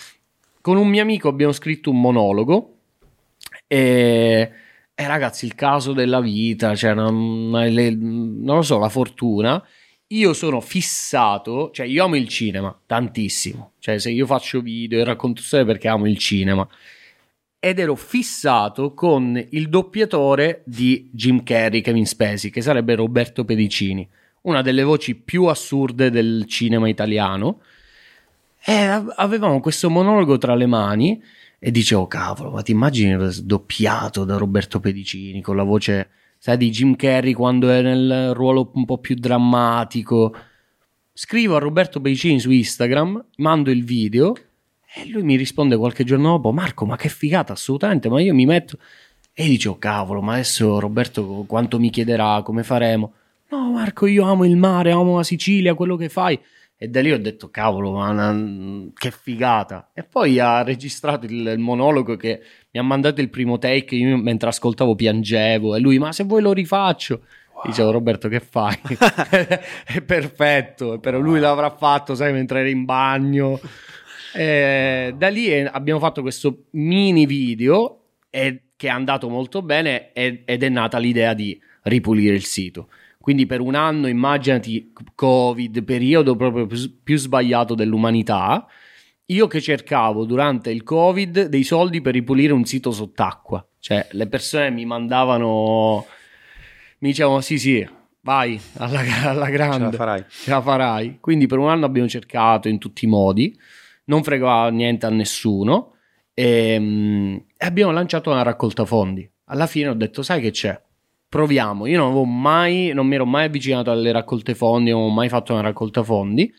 Con 0.62 0.78
un 0.78 0.88
mio 0.88 1.02
amico 1.02 1.28
abbiamo 1.28 1.52
scritto 1.52 1.90
un 1.90 2.00
monologo 2.00 2.78
e 3.68 4.52
eh 4.96 5.08
ragazzi, 5.08 5.46
il 5.46 5.56
caso 5.56 5.92
della 5.92 6.22
vita, 6.22 6.76
cioè 6.76 6.94
non, 6.94 7.50
non 7.50 8.56
lo 8.56 8.62
so, 8.62 8.78
la 8.78 8.90
fortuna. 8.90 9.62
Io 10.08 10.34
sono 10.34 10.62
fissato, 10.62 11.72
cioè 11.72 11.86
io 11.88 12.06
amo 12.06 12.16
il 12.16 12.28
cinema 12.28 12.74
tantissimo. 12.86 13.74
Cioè, 13.80 13.98
se 14.00 14.12
io 14.12 14.26
faccio 14.26 14.62
video 14.62 15.00
e 15.00 15.04
racconto 15.04 15.42
storie 15.42 15.66
perché 15.66 15.88
amo 15.88 16.08
il 16.08 16.18
cinema. 16.18 16.66
Ed 17.66 17.80
ero 17.80 17.96
fissato 17.96 18.94
con 18.94 19.42
il 19.52 19.70
doppiatore 19.70 20.64
di 20.66 21.10
Jim 21.14 21.44
Carrey, 21.44 21.80
Kevin 21.80 22.06
Spacey, 22.06 22.50
che 22.50 22.60
sarebbe 22.60 22.94
Roberto 22.94 23.46
Pedicini, 23.46 24.06
una 24.42 24.62
delle 24.62 24.84
voci 24.84 25.16
più 25.16 25.46
assurde 25.46 26.10
del 26.10 26.44
cinema 26.46 26.90
italiano. 26.90 27.62
E 28.62 28.74
avevamo 29.16 29.62
questo 29.62 29.90
monologo 29.90 30.38
tra 30.38 30.56
le 30.56 30.66
mani 30.66 31.24
e 31.58 31.72
dicevo, 31.72 32.06
cavolo, 32.06 32.52
ma 32.52 32.62
ti 32.64 32.72
immagini 32.72 33.16
doppiato 33.44 34.26
da 34.26 34.36
Roberto 34.36 34.82
Pedicini 34.82 35.42
con 35.42 35.56
la 35.56 35.64
voce, 35.64 36.10
sai, 36.40 36.58
di 36.58 36.70
Jim 36.70 36.98
Carrey 36.98 37.32
quando 37.32 37.70
è 37.70 37.82
nel 37.82 38.34
ruolo 38.34 38.72
un 38.74 38.84
po' 38.84 38.98
più 38.98 39.16
drammatico. 39.16 40.36
Scrivo 41.14 41.56
a 41.56 41.60
Roberto 41.60 42.02
Pedicini 42.02 42.42
su 42.42 42.52
Instagram, 42.52 43.24
mando 43.38 43.72
il 43.72 43.86
video 43.86 44.34
e 44.96 45.10
lui 45.10 45.24
mi 45.24 45.36
risponde 45.36 45.76
qualche 45.76 46.04
giorno 46.04 46.30
dopo, 46.30 46.52
Marco, 46.52 46.86
ma 46.86 46.96
che 46.96 47.10
figata, 47.10 47.54
assolutamente, 47.54 48.10
ma 48.10 48.22
io 48.22 48.34
mi 48.34 48.46
metto... 48.46 48.78
E 49.36 49.48
dicevo, 49.48 49.80
cavolo, 49.80 50.22
ma 50.22 50.34
adesso 50.34 50.80
Roberto 50.80 51.46
quanto 51.48 51.80
mi 51.80 51.90
chiederà, 51.90 52.44
come 52.44 52.62
faremo? 52.62 53.14
No, 53.50 53.72
Marco, 53.72 54.06
io 54.06 54.24
amo 54.26 54.46
il 54.46 54.56
mare, 54.56 54.92
amo 54.92 55.18
la 55.18 55.24
Sicilia, 55.24 55.74
quello 55.74 55.96
che 55.96 56.10
fai. 56.10 56.40
E 56.78 56.88
da 56.88 57.02
lì 57.02 57.12
ho 57.12 57.20
detto, 57.20 57.50
cavolo, 57.50 57.94
ma 57.94 58.10
una... 58.10 58.92
che 58.94 59.10
figata. 59.10 59.90
E 59.94 60.04
poi 60.04 60.38
ha 60.38 60.62
registrato 60.62 61.26
il, 61.26 61.48
il, 61.48 61.60
monologo 61.60 62.16
che 62.16 62.42
mi 62.72 62.80
ha 62.80 62.84
mandato 62.84 63.22
il 63.22 63.30
primo 63.30 63.58
take, 63.58 63.96
io 63.96 64.18
mentre 64.18 64.50
ascoltavo 64.50 64.94
piangevo, 64.94 65.76
e 65.76 65.80
lui, 65.80 65.98
ma 65.98 66.12
se 66.12 66.26
vuoi 66.26 66.44
lo 66.44 66.54
rifaccio. 66.54 67.22
Wow. 67.54 67.64
Dicevo, 67.66 67.92
Roberto, 67.92 68.28
che 68.28 68.40
fai? 68.40 68.78
è 69.86 70.02
perfetto, 70.02 71.00
però 71.00 71.18
lui 71.18 71.40
l'avrà 71.40 71.72
fatto, 71.72 72.14
sai, 72.14 72.34
mentre 72.34 72.60
era 72.60 72.70
in 72.70 72.86
bagno. 72.86 73.60
E 74.34 75.14
da 75.16 75.28
lì 75.30 75.54
abbiamo 75.60 76.00
fatto 76.00 76.22
questo 76.22 76.66
mini 76.72 77.26
video 77.26 78.00
e, 78.30 78.62
che 78.76 78.88
è 78.88 78.92
andato 78.92 79.30
molto 79.30 79.62
bene 79.62 80.12
ed 80.14 80.46
è 80.46 80.70
nata 80.70 80.98
l'idea 80.98 81.34
di 81.34 81.60
ripulire 81.84 82.36
il 82.36 82.46
sito. 82.46 82.90
Quindi 83.20 83.46
per 83.46 83.62
un 83.62 83.76
anno 83.76 84.08
immaginati 84.08 84.92
Covid, 85.16 85.84
periodo 85.84 86.36
proprio 86.36 86.68
più 86.68 87.18
sbagliato 87.18 87.74
dell'umanità. 87.74 88.68
Io 89.28 89.48
che 89.48 89.62
cercavo 89.62 90.26
durante 90.26 90.70
il 90.72 90.84
Covid 90.84 91.46
dei 91.46 91.64
soldi 91.64 92.02
per 92.02 92.14
ripulire 92.14 92.52
un 92.52 92.66
sito 92.66 92.92
sott'acqua. 92.92 93.66
Cioè 93.80 94.08
le 94.12 94.28
persone 94.28 94.72
mi 94.72 94.84
mandavano, 94.84 96.06
mi 97.00 97.10
dicevano 97.10 97.40
sì 97.40 97.58
sì, 97.58 97.88
vai 98.20 98.60
alla, 98.76 99.02
alla 99.24 99.50
grande. 99.50 99.78
Ce 99.78 99.92
la 99.92 99.92
farai. 99.92 100.26
Ce 100.28 100.50
la 100.50 100.62
farai. 100.62 101.18
Quindi 101.22 101.48
per 101.48 101.60
un 101.60 101.70
anno 101.70 101.86
abbiamo 101.86 102.10
cercato 102.10 102.68
in 102.68 102.78
tutti 102.78 103.06
i 103.06 103.08
modi, 103.08 103.58
non 104.06 104.24
fregava 104.24 104.70
niente 104.70 105.06
a 105.06 105.10
nessuno 105.10 105.94
e, 106.34 106.78
mm, 106.80 107.36
e 107.58 107.66
abbiamo 107.66 107.92
lanciato 107.92 108.32
una 108.32 108.44
raccolta 108.44 108.86
fondi. 108.86 109.30
Alla 109.46 109.68
fine 109.68 109.90
ho 109.90 109.94
detto 109.94 110.22
sai 110.24 110.42
che 110.42 110.52
c'è? 110.52 110.80
proviamo. 111.34 111.88
Io 111.88 111.98
non 111.98 112.12
avevo 112.12 112.26
mai, 112.26 112.92
non 112.94 113.08
mi 113.08 113.16
ero 113.16 113.26
mai 113.26 113.46
avvicinato 113.46 113.90
alle 113.90 114.12
raccolte 114.12 114.54
fondi, 114.54 114.92
non 114.92 115.02
ho 115.02 115.10
mai 115.10 115.30
fatto 115.30 115.54
una 115.54 115.64
raccolta 115.64 116.04
fondi. 116.04 116.54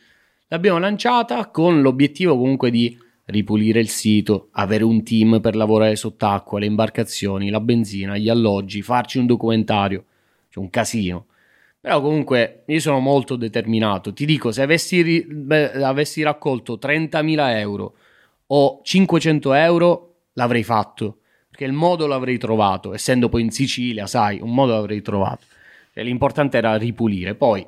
L'abbiamo 0.48 0.78
lanciata 0.78 1.48
con 1.50 1.80
l'obiettivo 1.80 2.36
comunque 2.36 2.72
di 2.72 2.98
ripulire 3.26 3.78
il 3.78 3.88
sito, 3.88 4.48
avere 4.50 4.82
un 4.82 5.04
team 5.04 5.40
per 5.40 5.54
lavorare 5.54 5.94
sott'acqua, 5.94 6.58
le 6.58 6.66
imbarcazioni, 6.66 7.50
la 7.50 7.60
benzina, 7.60 8.18
gli 8.18 8.28
alloggi, 8.28 8.82
farci 8.82 9.18
un 9.18 9.26
documentario. 9.26 10.06
C'è 10.50 10.58
un 10.58 10.70
casino. 10.70 11.26
Però 11.84 12.00
comunque 12.00 12.62
io 12.64 12.80
sono 12.80 12.98
molto 12.98 13.36
determinato. 13.36 14.14
Ti 14.14 14.24
dico, 14.24 14.50
se 14.52 14.62
avessi, 14.62 15.22
beh, 15.22 15.82
avessi 15.82 16.22
raccolto 16.22 16.78
30.000 16.80 17.58
euro 17.58 17.94
o 18.46 18.80
500 18.82 19.52
euro, 19.52 20.14
l'avrei 20.32 20.62
fatto 20.62 21.18
perché 21.46 21.66
il 21.66 21.72
modo 21.72 22.06
l'avrei 22.06 22.38
trovato, 22.38 22.94
essendo 22.94 23.28
poi 23.28 23.42
in 23.42 23.50
Sicilia, 23.50 24.06
sai, 24.06 24.40
un 24.40 24.54
modo 24.54 24.72
l'avrei 24.72 25.02
trovato. 25.02 25.44
E 25.92 26.02
l'importante 26.02 26.56
era 26.56 26.74
ripulire. 26.76 27.34
Poi 27.34 27.64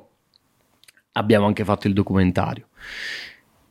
abbiamo 1.11 1.45
anche 1.45 1.63
fatto 1.63 1.85
il 1.85 1.93
documentario. 1.93 2.69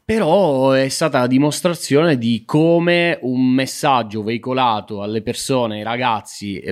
Però 0.06 0.70
è 0.70 0.88
stata 0.88 1.18
la 1.18 1.26
dimostrazione 1.26 2.16
di 2.16 2.44
come 2.46 3.18
un 3.22 3.44
messaggio 3.50 4.22
veicolato 4.22 5.02
alle 5.02 5.20
persone, 5.20 5.78
ai 5.78 5.82
ragazzi, 5.82 6.62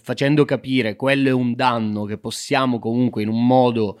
facendo 0.00 0.44
capire 0.44 0.94
quello 0.94 1.28
è 1.28 1.32
un 1.32 1.56
danno 1.56 2.04
che 2.04 2.18
possiamo 2.18 2.78
comunque 2.78 3.22
in 3.22 3.30
un 3.30 3.44
modo 3.44 3.98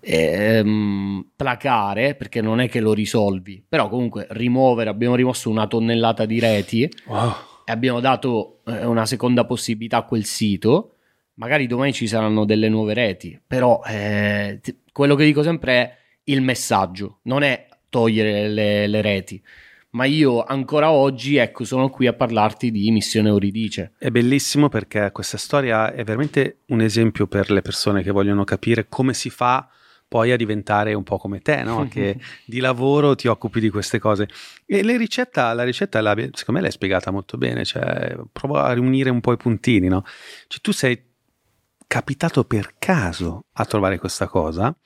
ehm, 0.00 1.26
placare, 1.36 2.14
perché 2.14 2.40
non 2.40 2.60
è 2.60 2.70
che 2.70 2.80
lo 2.80 2.94
risolvi, 2.94 3.62
però 3.68 3.90
comunque 3.90 4.26
rimuovere, 4.30 4.88
abbiamo 4.88 5.14
rimosso 5.14 5.50
una 5.50 5.66
tonnellata 5.66 6.24
di 6.24 6.40
reti. 6.40 6.90
Wow. 7.08 7.34
e 7.66 7.72
abbiamo 7.72 8.00
dato 8.00 8.60
eh, 8.64 8.86
una 8.86 9.04
seconda 9.04 9.44
possibilità 9.44 9.98
a 9.98 10.04
quel 10.04 10.24
sito, 10.24 10.94
magari 11.34 11.66
domani 11.66 11.92
ci 11.92 12.06
saranno 12.06 12.46
delle 12.46 12.70
nuove 12.70 12.94
reti, 12.94 13.38
però 13.46 13.82
eh, 13.86 14.58
quello 14.90 15.14
che 15.16 15.24
dico 15.26 15.42
sempre 15.42 15.72
è 15.74 15.96
il 16.24 16.40
messaggio, 16.40 17.18
non 17.24 17.42
è 17.42 17.66
togliere 17.96 18.48
le, 18.48 18.86
le 18.86 19.00
reti 19.00 19.42
ma 19.90 20.04
io 20.04 20.44
ancora 20.44 20.90
oggi 20.90 21.36
ecco 21.36 21.64
sono 21.64 21.88
qui 21.88 22.06
a 22.06 22.12
parlarti 22.12 22.70
di 22.70 22.90
Missione 22.90 23.30
Euridice. 23.30 23.92
È 23.96 24.10
bellissimo 24.10 24.68
perché 24.68 25.10
questa 25.10 25.38
storia 25.38 25.90
è 25.90 26.04
veramente 26.04 26.58
un 26.66 26.82
esempio 26.82 27.26
per 27.26 27.50
le 27.50 27.62
persone 27.62 28.02
che 28.02 28.10
vogliono 28.10 28.44
capire 28.44 28.88
come 28.90 29.14
si 29.14 29.30
fa 29.30 29.66
poi 30.06 30.32
a 30.32 30.36
diventare 30.36 30.92
un 30.92 31.02
po' 31.02 31.16
come 31.16 31.40
te, 31.40 31.62
no? 31.62 31.88
che 31.90 32.18
di 32.44 32.60
lavoro 32.60 33.14
ti 33.14 33.26
occupi 33.26 33.58
di 33.58 33.70
queste 33.70 33.98
cose. 33.98 34.28
E 34.66 34.82
la 34.82 34.98
ricetta, 34.98 35.54
la 35.54 35.64
ricetta 35.64 35.98
la, 36.02 36.10
secondo 36.14 36.52
me 36.52 36.60
l'hai 36.60 36.72
spiegata 36.72 37.10
molto 37.10 37.38
bene, 37.38 37.64
cioè 37.64 38.14
provo 38.30 38.58
a 38.58 38.74
riunire 38.74 39.08
un 39.08 39.20
po' 39.20 39.32
i 39.32 39.38
puntini, 39.38 39.88
no? 39.88 40.04
Cioè 40.46 40.60
tu 40.60 40.72
sei 40.72 41.02
capitato 41.86 42.44
per 42.44 42.74
caso 42.78 43.46
a 43.54 43.64
trovare 43.64 43.98
questa 43.98 44.26
cosa 44.26 44.76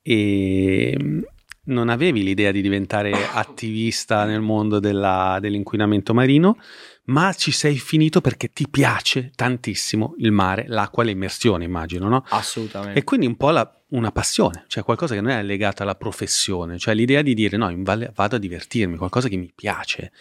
e 0.00 1.24
non 1.64 1.88
avevi 1.88 2.22
l'idea 2.22 2.50
di 2.50 2.60
diventare 2.60 3.12
attivista 3.32 4.24
nel 4.24 4.40
mondo 4.40 4.78
della, 4.80 5.38
dell'inquinamento 5.40 6.14
marino, 6.14 6.58
ma 7.06 7.32
ci 7.34 7.50
sei 7.50 7.78
finito 7.78 8.20
perché 8.20 8.48
ti 8.48 8.68
piace 8.68 9.30
tantissimo 9.34 10.14
il 10.18 10.32
mare, 10.32 10.64
l'acqua, 10.68 11.04
le 11.04 11.10
immersioni, 11.10 11.64
immagino, 11.64 12.08
no? 12.08 12.24
Assolutamente. 12.28 12.98
E 12.98 13.04
quindi 13.04 13.26
un 13.26 13.36
po' 13.36 13.50
la, 13.50 13.70
una 13.88 14.10
passione, 14.10 14.64
cioè 14.68 14.82
qualcosa 14.82 15.14
che 15.14 15.20
non 15.20 15.30
è 15.30 15.42
legata 15.42 15.82
alla 15.82 15.96
professione, 15.96 16.78
cioè 16.78 16.94
l'idea 16.94 17.22
di 17.22 17.34
dire 17.34 17.56
no, 17.56 17.72
vado 17.82 18.36
a 18.36 18.38
divertirmi, 18.38 18.96
qualcosa 18.96 19.28
che 19.28 19.36
mi 19.36 19.52
piace. 19.54 20.12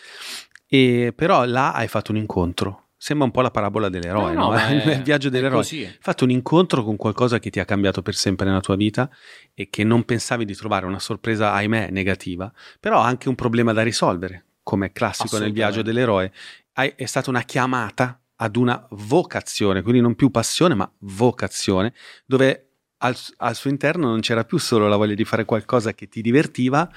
E 0.67 1.13
però 1.15 1.45
là 1.45 1.73
hai 1.73 1.88
fatto 1.88 2.12
un 2.12 2.17
incontro. 2.17 2.82
Sembra 3.03 3.25
un 3.25 3.33
po' 3.33 3.41
la 3.41 3.51
parabola 3.51 3.89
dell'eroe, 3.89 4.31
no? 4.31 4.51
no? 4.51 4.57
no? 4.57 4.71
il 4.93 5.01
viaggio 5.03 5.27
dell'eroe. 5.27 5.59
Hai 5.59 5.97
fatto 5.99 6.23
un 6.23 6.29
incontro 6.29 6.85
con 6.85 6.95
qualcosa 6.95 7.37
che 7.37 7.49
ti 7.49 7.59
ha 7.59 7.65
cambiato 7.65 8.01
per 8.01 8.15
sempre 8.15 8.45
nella 8.45 8.61
tua 8.61 8.77
vita 8.77 9.09
e 9.53 9.69
che 9.69 9.83
non 9.83 10.05
pensavi 10.05 10.45
di 10.45 10.55
trovare 10.55 10.85
una 10.85 10.99
sorpresa, 10.99 11.51
ahimè, 11.51 11.89
negativa, 11.89 12.49
però 12.79 13.01
anche 13.01 13.27
un 13.27 13.35
problema 13.35 13.73
da 13.73 13.83
risolvere, 13.83 14.45
come 14.63 14.85
è 14.85 14.91
classico 14.93 15.37
nel 15.37 15.51
viaggio 15.51 15.81
dell'eroe 15.81 16.31
è 16.71 17.03
stata 17.03 17.29
una 17.29 17.41
chiamata 17.41 18.21
ad 18.37 18.55
una 18.55 18.87
vocazione, 18.91 19.81
quindi 19.81 19.99
non 19.99 20.15
più 20.15 20.31
passione, 20.31 20.73
ma 20.73 20.89
vocazione, 20.99 21.93
dove 22.25 22.69
al, 22.99 23.17
al, 23.37 23.55
suo 23.55 23.69
interno 23.69 24.07
non 24.07 24.21
c'era 24.21 24.45
più 24.45 24.57
solo 24.57 24.87
la 24.87 24.95
voglia 24.95 25.13
di 25.13 25.25
fare 25.25 25.43
qualcosa 25.43 25.93
che 25.93 26.07
ti 26.07 26.21
divertiva, 26.21 26.89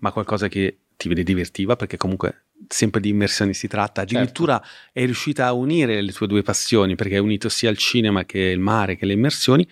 ma 0.00 0.12
qualcosa 0.12 0.46
che 0.48 0.80
ti 0.96 1.12
divertiva, 1.22 1.76
perché 1.76 1.96
comunque 1.96 2.44
sempre 2.68 3.00
di 3.00 3.08
immersioni 3.10 3.54
si 3.54 3.68
tratta. 3.68 4.02
Certo. 4.02 4.16
Addirittura 4.16 4.60
certo. 4.60 4.90
è 4.92 5.04
riuscita 5.04 5.46
a 5.46 5.52
unire 5.52 6.00
le 6.00 6.12
tue 6.12 6.26
due 6.26 6.42
passioni, 6.42 6.94
perché 6.94 7.14
hai 7.14 7.20
unito 7.20 7.48
sia 7.48 7.70
il 7.70 7.76
cinema 7.76 8.24
che 8.24 8.38
il 8.38 8.60
mare 8.60 8.96
che 8.96 9.06
le 9.06 9.12
immersioni, 9.12 9.66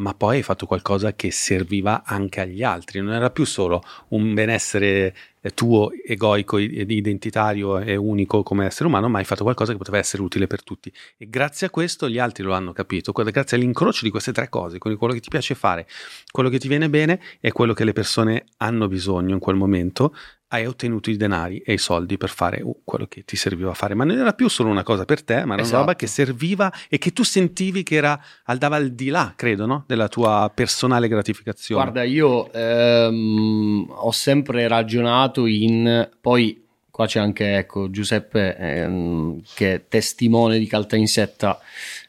ma 0.00 0.14
poi 0.14 0.36
hai 0.36 0.42
fatto 0.42 0.66
qualcosa 0.66 1.14
che 1.14 1.30
serviva 1.30 2.02
anche 2.04 2.40
agli 2.40 2.62
altri, 2.62 3.00
non 3.00 3.12
era 3.12 3.30
più 3.30 3.44
solo 3.44 3.82
un 4.08 4.32
benessere 4.32 5.14
eh, 5.42 5.50
tuo 5.50 5.90
egoico, 5.92 6.58
identitario 6.58 7.78
e 7.78 7.96
unico 7.96 8.42
come 8.42 8.66
essere 8.66 8.88
umano, 8.88 9.08
ma 9.08 9.18
hai 9.18 9.24
fatto 9.24 9.42
qualcosa 9.42 9.72
che 9.72 9.78
poteva 9.78 9.98
essere 9.98 10.22
utile 10.22 10.46
per 10.46 10.62
tutti. 10.62 10.92
E 11.18 11.28
grazie 11.28 11.66
a 11.66 11.70
questo 11.70 12.08
gli 12.08 12.18
altri 12.18 12.42
lo 12.42 12.54
hanno 12.54 12.72
capito, 12.72 13.12
grazie 13.12 13.56
all'incrocio 13.56 14.04
di 14.04 14.10
queste 14.10 14.32
tre 14.32 14.48
cose, 14.48 14.78
quindi 14.78 14.98
quello 14.98 15.14
che 15.14 15.20
ti 15.20 15.28
piace 15.28 15.54
fare, 15.54 15.86
quello 16.30 16.48
che 16.48 16.58
ti 16.58 16.68
viene 16.68 16.88
bene 16.88 17.20
e 17.40 17.52
quello 17.52 17.74
che 17.74 17.84
le 17.84 17.92
persone 17.92 18.46
hanno 18.56 18.88
bisogno 18.88 19.34
in 19.34 19.40
quel 19.40 19.56
momento, 19.56 20.14
hai 20.52 20.66
ottenuto 20.66 21.10
i 21.10 21.16
denari 21.16 21.58
e 21.58 21.74
i 21.74 21.78
soldi 21.78 22.16
per 22.16 22.28
fare 22.28 22.60
uh, 22.60 22.80
quello 22.84 23.06
che 23.06 23.24
ti 23.24 23.36
serviva 23.36 23.70
a 23.70 23.74
fare. 23.74 23.94
Ma 23.94 24.04
non 24.04 24.18
era 24.18 24.32
più 24.32 24.48
solo 24.48 24.68
una 24.68 24.82
cosa 24.82 25.04
per 25.04 25.22
te, 25.22 25.44
ma 25.44 25.54
era 25.54 25.62
esatto. 25.62 25.76
una 25.76 25.84
roba 25.84 25.96
che 25.96 26.06
serviva 26.06 26.72
e 26.88 26.98
che 26.98 27.12
tu 27.12 27.22
sentivi 27.22 27.82
che 27.82 27.94
era, 27.94 28.20
andava 28.44 28.76
al 28.76 28.90
di 28.90 29.08
là, 29.08 29.32
credo, 29.36 29.66
no? 29.66 29.84
della 29.86 30.08
tua 30.08 30.50
personale 30.52 31.06
gratificazione. 31.06 31.82
Guarda, 31.82 32.02
io 32.02 32.52
ehm, 32.52 33.86
ho 33.88 34.10
sempre 34.10 34.66
ragionato 34.66 35.46
in... 35.46 36.08
Poi 36.20 36.66
qua 36.90 37.06
c'è 37.06 37.20
anche 37.20 37.56
ecco, 37.56 37.88
Giuseppe 37.88 38.56
ehm, 38.56 39.42
che 39.54 39.74
è 39.74 39.84
testimone 39.86 40.58
di 40.58 40.66
Calta 40.66 40.96
Insetta. 40.96 41.60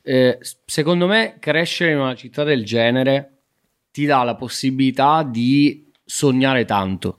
Eh, 0.02 0.40
secondo 0.66 1.06
me 1.06 1.36
crescere 1.40 1.92
in 1.92 2.00
una 2.00 2.16
città 2.16 2.44
del 2.44 2.66
genere 2.66 3.38
ti 3.92 4.06
dà 4.06 4.24
la 4.24 4.36
possibilità 4.36 5.22
di 5.22 5.92
sognare 6.04 6.66
tanto 6.66 7.18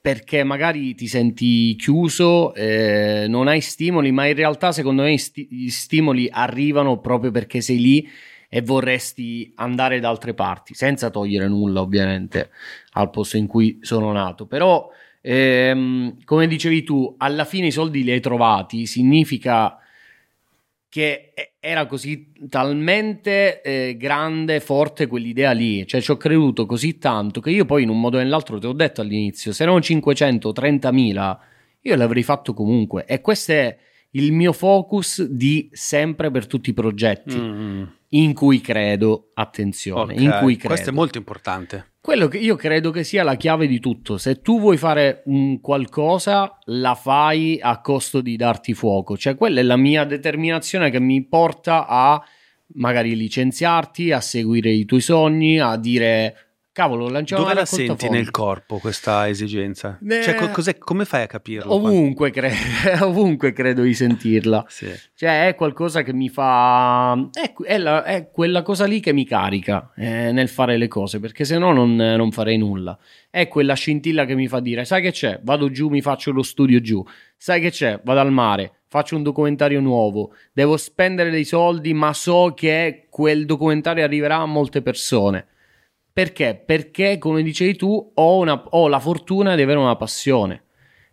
perché 0.00 0.42
magari 0.42 0.94
ti 0.94 1.06
senti 1.06 1.76
chiuso, 1.76 2.52
eh, 2.54 3.26
non 3.28 3.46
hai 3.46 3.60
stimoli, 3.60 4.10
ma 4.10 4.26
in 4.26 4.34
realtà 4.34 4.72
secondo 4.72 5.02
me 5.02 5.14
gli 5.14 5.68
stimoli 5.68 6.28
arrivano 6.30 6.98
proprio 6.98 7.30
perché 7.30 7.60
sei 7.60 7.78
lì 7.78 8.08
e 8.48 8.60
vorresti 8.62 9.52
andare 9.56 10.00
da 10.00 10.08
altre 10.08 10.34
parti, 10.34 10.74
senza 10.74 11.10
togliere 11.10 11.46
nulla 11.46 11.80
ovviamente 11.80 12.50
al 12.92 13.10
posto 13.10 13.36
in 13.36 13.46
cui 13.46 13.78
sono 13.82 14.10
nato. 14.10 14.46
Però, 14.46 14.90
ehm, 15.20 16.24
come 16.24 16.46
dicevi 16.48 16.82
tu, 16.82 17.14
alla 17.18 17.44
fine 17.44 17.68
i 17.68 17.72
soldi 17.72 18.02
li 18.02 18.10
hai 18.10 18.20
trovati, 18.20 18.86
significa 18.86 19.78
che 20.88 21.32
era 21.60 21.86
così 21.86 22.32
talmente 22.48 23.60
eh, 23.62 23.96
grande, 23.96 24.60
forte 24.60 25.06
quell'idea 25.06 25.52
lì, 25.52 25.86
cioè 25.86 26.00
ci 26.00 26.10
ho 26.10 26.16
creduto 26.16 26.66
così 26.66 26.98
tanto 26.98 27.40
che 27.40 27.50
io 27.50 27.64
poi 27.64 27.82
in 27.82 27.88
un 27.88 28.00
modo 28.00 28.16
o 28.16 28.20
nell'altro 28.20 28.58
ti 28.58 28.66
ho 28.66 28.72
detto 28.72 29.00
all'inizio, 29.00 29.52
se 29.52 29.64
erano 29.64 29.78
530.000 29.78 31.36
io 31.82 31.96
l'avrei 31.96 32.22
fatto 32.22 32.54
comunque. 32.54 33.04
E 33.06 33.20
questo 33.20 33.52
è 33.52 33.76
il 34.12 34.32
mio 34.32 34.52
focus 34.52 35.22
di 35.24 35.68
sempre 35.72 36.30
per 36.30 36.46
tutti 36.46 36.70
i 36.70 36.74
progetti. 36.74 37.36
Mm. 37.36 37.82
In 38.10 38.32
cui 38.32 38.60
credo, 38.60 39.30
attenzione, 39.34 40.14
okay. 40.14 40.24
in 40.24 40.36
cui 40.40 40.56
credo. 40.56 40.74
Questo 40.74 40.90
è 40.90 40.92
molto 40.92 41.18
importante. 41.18 41.92
Quello 42.00 42.28
che 42.28 42.38
io 42.38 42.56
credo 42.56 42.90
che 42.90 43.04
sia 43.04 43.22
la 43.22 43.34
chiave 43.34 43.66
di 43.66 43.80
tutto. 43.80 44.16
Se 44.16 44.40
tu 44.40 44.60
vuoi 44.60 44.78
fare 44.78 45.22
un 45.26 45.60
qualcosa, 45.60 46.58
la 46.66 46.94
fai 46.94 47.58
a 47.60 47.80
costo 47.80 48.20
di 48.22 48.36
darti 48.36 48.72
fuoco. 48.72 49.16
Cioè, 49.16 49.34
quella 49.34 49.60
è 49.60 49.62
la 49.62 49.76
mia 49.76 50.04
determinazione 50.04 50.90
che 50.90 51.00
mi 51.00 51.22
porta 51.26 51.86
a 51.86 52.22
magari 52.74 53.14
licenziarti, 53.14 54.12
a 54.12 54.20
seguire 54.20 54.70
i 54.70 54.84
tuoi 54.86 55.00
sogni, 55.00 55.60
a 55.60 55.76
dire 55.76 56.47
Cavolo, 56.78 57.08
lanciamo 57.08 57.42
Dove 57.42 57.54
la 57.54 57.64
senti 57.64 58.08
nel 58.08 58.30
corpo 58.30 58.78
questa 58.78 59.28
esigenza? 59.28 59.98
Eh, 60.08 60.22
cioè, 60.22 60.78
come 60.78 61.04
fai 61.04 61.22
a 61.22 61.26
capirlo? 61.26 61.74
Ovunque, 61.74 62.30
cre- 62.30 62.54
ovunque 63.02 63.52
credo 63.52 63.82
di 63.82 63.92
sentirla. 63.92 64.64
Sì. 64.68 64.88
Cioè, 65.16 65.48
è 65.48 65.56
qualcosa 65.56 66.02
che 66.02 66.12
mi 66.12 66.28
fa. 66.28 67.14
È, 67.32 67.52
è, 67.64 67.78
la, 67.78 68.04
è 68.04 68.30
quella 68.30 68.62
cosa 68.62 68.84
lì 68.84 69.00
che 69.00 69.12
mi 69.12 69.26
carica 69.26 69.90
eh, 69.96 70.30
nel 70.30 70.48
fare 70.48 70.76
le 70.76 70.86
cose, 70.86 71.18
perché 71.18 71.44
se 71.44 71.58
no 71.58 71.72
non, 71.72 71.96
non 71.96 72.30
farei 72.30 72.56
nulla. 72.58 72.96
È 73.28 73.48
quella 73.48 73.74
scintilla 73.74 74.24
che 74.24 74.36
mi 74.36 74.46
fa 74.46 74.60
dire: 74.60 74.84
Sai 74.84 75.02
che 75.02 75.10
c'è? 75.10 75.40
Vado 75.42 75.72
giù, 75.72 75.88
mi 75.88 76.00
faccio 76.00 76.30
lo 76.30 76.44
studio 76.44 76.80
giù. 76.80 77.04
Sai 77.36 77.60
che 77.60 77.72
c'è? 77.72 78.00
Vado 78.04 78.20
al 78.20 78.30
mare 78.30 78.74
faccio 78.86 79.16
un 79.16 79.24
documentario 79.24 79.80
nuovo, 79.80 80.32
devo 80.52 80.76
spendere 80.76 81.30
dei 81.30 81.44
soldi, 81.44 81.92
ma 81.92 82.14
so 82.14 82.54
che 82.56 83.08
quel 83.10 83.46
documentario 83.46 84.04
arriverà 84.04 84.36
a 84.36 84.46
molte 84.46 84.80
persone. 84.80 85.46
Perché? 86.18 86.60
Perché, 86.66 87.16
come 87.16 87.44
dicevi 87.44 87.76
tu, 87.76 88.10
ho, 88.12 88.38
una, 88.38 88.60
ho, 88.70 88.88
la 88.88 88.98
fortuna 88.98 89.54
di 89.54 89.62
avere 89.62 89.78
una 89.78 89.94
passione. 89.94 90.64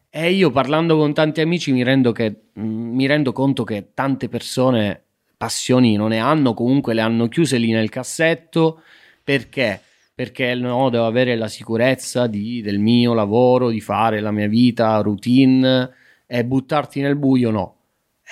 E 0.10 0.32
io 0.32 0.50
parlando 0.50 0.98
con 0.98 1.14
tanti 1.14 1.42
amici 1.42 1.72
mi 1.72 1.84
rendo, 1.84 2.12
che, 2.12 2.46
mm, 2.60 2.96
mi 2.96 3.06
rendo 3.06 3.32
conto 3.32 3.64
che 3.64 3.92
tante 3.94 4.30
persone 4.30 5.04
passioni 5.38 5.96
non 5.96 6.10
ne 6.10 6.18
hanno, 6.18 6.56
comunque 6.56 6.96
le 6.96 7.02
hanno 7.02 7.28
chiuse 7.28 7.58
lì 7.60 7.70
nel 7.72 7.90
cassetto. 7.90 8.82
Perché? 9.24 9.80
Perché 10.16 10.56
no, 10.56 10.90
devo 10.90 11.06
avere 11.06 11.36
la 11.36 11.50
sicurezza 11.50 12.26
di, 12.26 12.64
del 12.64 12.80
mio 12.80 13.14
lavoro, 13.14 13.70
di 13.70 13.82
fare 13.82 14.20
la 14.22 14.32
mia 14.32 14.48
vita, 14.48 14.98
routine 15.02 15.88
e 16.26 16.44
buttarti 16.44 17.00
nel 17.02 17.16
buio 17.16 17.52
no. 17.52 17.76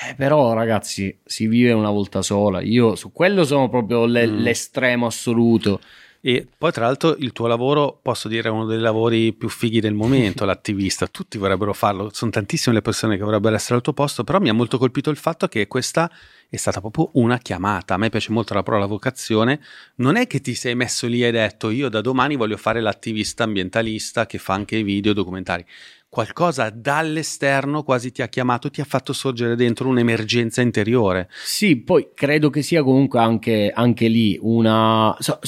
Eh, 0.09 0.15
però 0.15 0.53
ragazzi, 0.53 1.19
si 1.23 1.45
vive 1.45 1.71
una 1.71 1.91
volta 1.91 2.23
sola. 2.23 2.61
Io 2.61 2.95
su 2.95 3.11
quello 3.11 3.43
sono 3.43 3.69
proprio 3.69 4.07
le, 4.07 4.25
mm. 4.25 4.37
l'estremo 4.39 5.05
assoluto. 5.05 5.79
E 6.25 6.47
poi, 6.57 6.71
tra 6.71 6.85
l'altro, 6.85 7.17
il 7.17 7.33
tuo 7.33 7.47
lavoro, 7.47 7.99
posso 8.01 8.29
dire, 8.29 8.47
è 8.47 8.51
uno 8.51 8.65
dei 8.65 8.79
lavori 8.79 9.33
più 9.33 9.49
fighi 9.49 9.81
del 9.81 9.93
momento, 9.93 10.45
l'attivista. 10.45 11.05
Tutti 11.05 11.37
vorrebbero 11.37 11.73
farlo, 11.73 12.11
sono 12.13 12.31
tantissime 12.31 12.75
le 12.75 12.81
persone 12.81 13.17
che 13.17 13.23
vorrebbero 13.25 13.53
essere 13.55 13.75
al 13.75 13.81
tuo 13.81 13.91
posto, 13.91 14.23
però 14.23 14.39
mi 14.39 14.47
ha 14.47 14.53
molto 14.53 14.77
colpito 14.77 15.09
il 15.09 15.17
fatto 15.17 15.49
che 15.49 15.67
questa 15.67 16.09
è 16.47 16.55
stata 16.55 16.79
proprio 16.79 17.09
una 17.21 17.39
chiamata. 17.39 17.95
A 17.95 17.97
me 17.97 18.09
piace 18.09 18.31
molto 18.31 18.53
la 18.53 18.63
parola 18.63 18.85
vocazione. 18.85 19.59
Non 19.95 20.15
è 20.15 20.25
che 20.25 20.39
ti 20.39 20.53
sei 20.53 20.75
messo 20.75 21.07
lì 21.07 21.23
e 21.23 21.25
hai 21.25 21.31
detto 21.33 21.69
io 21.69 21.89
da 21.89 21.99
domani 21.99 22.37
voglio 22.37 22.55
fare 22.55 22.79
l'attivista 22.79 23.43
ambientalista 23.43 24.25
che 24.25 24.37
fa 24.37 24.53
anche 24.53 24.81
video 24.81 25.11
documentari 25.11 25.65
qualcosa 26.13 26.69
dall'esterno 26.69 27.81
quasi 27.81 28.11
ti 28.11 28.21
ha 28.21 28.27
chiamato, 28.27 28.69
ti 28.69 28.81
ha 28.81 28.83
fatto 28.83 29.13
sorgere 29.13 29.55
dentro 29.55 29.87
un'emergenza 29.87 30.61
interiore. 30.61 31.27
Sì, 31.43 31.77
poi 31.77 32.09
credo 32.13 32.51
che 32.51 32.61
sia 32.61 32.83
comunque 32.83 33.19
anche, 33.19 33.71
anche 33.73 34.07
lì 34.07 34.37
una... 34.39 35.15
So, 35.17 35.39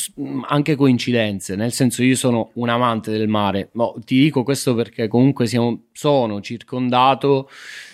anche 0.47 0.75
coincidenze, 0.75 1.55
nel 1.55 1.71
senso 1.71 2.01
io 2.01 2.15
sono 2.15 2.49
un 2.55 2.69
amante 2.69 3.11
del 3.11 3.27
mare, 3.27 3.69
ma 3.73 3.93
ti 4.03 4.19
dico 4.19 4.41
questo 4.41 4.73
perché 4.73 5.07
comunque 5.07 5.45
siamo, 5.45 5.83
sono 5.91 6.41
circondato, 6.41 7.47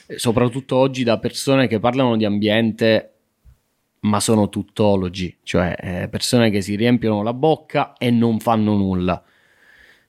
eh, 0.06 0.18
soprattutto 0.18 0.78
oggi, 0.78 1.04
da 1.04 1.20
persone 1.20 1.68
che 1.68 1.82
parlano 1.82 2.16
di 2.16 2.24
ambiente 2.24 3.08
ma 4.04 4.22
sono 4.22 4.48
tuttologi, 4.48 5.40
cioè 5.44 5.76
eh, 5.78 6.08
persone 6.08 6.50
che 6.50 6.62
si 6.62 6.76
riempiono 6.76 7.22
la 7.22 7.34
bocca 7.34 7.96
e 7.98 8.12
non 8.12 8.40
fanno 8.40 8.76
nulla. 8.76 9.22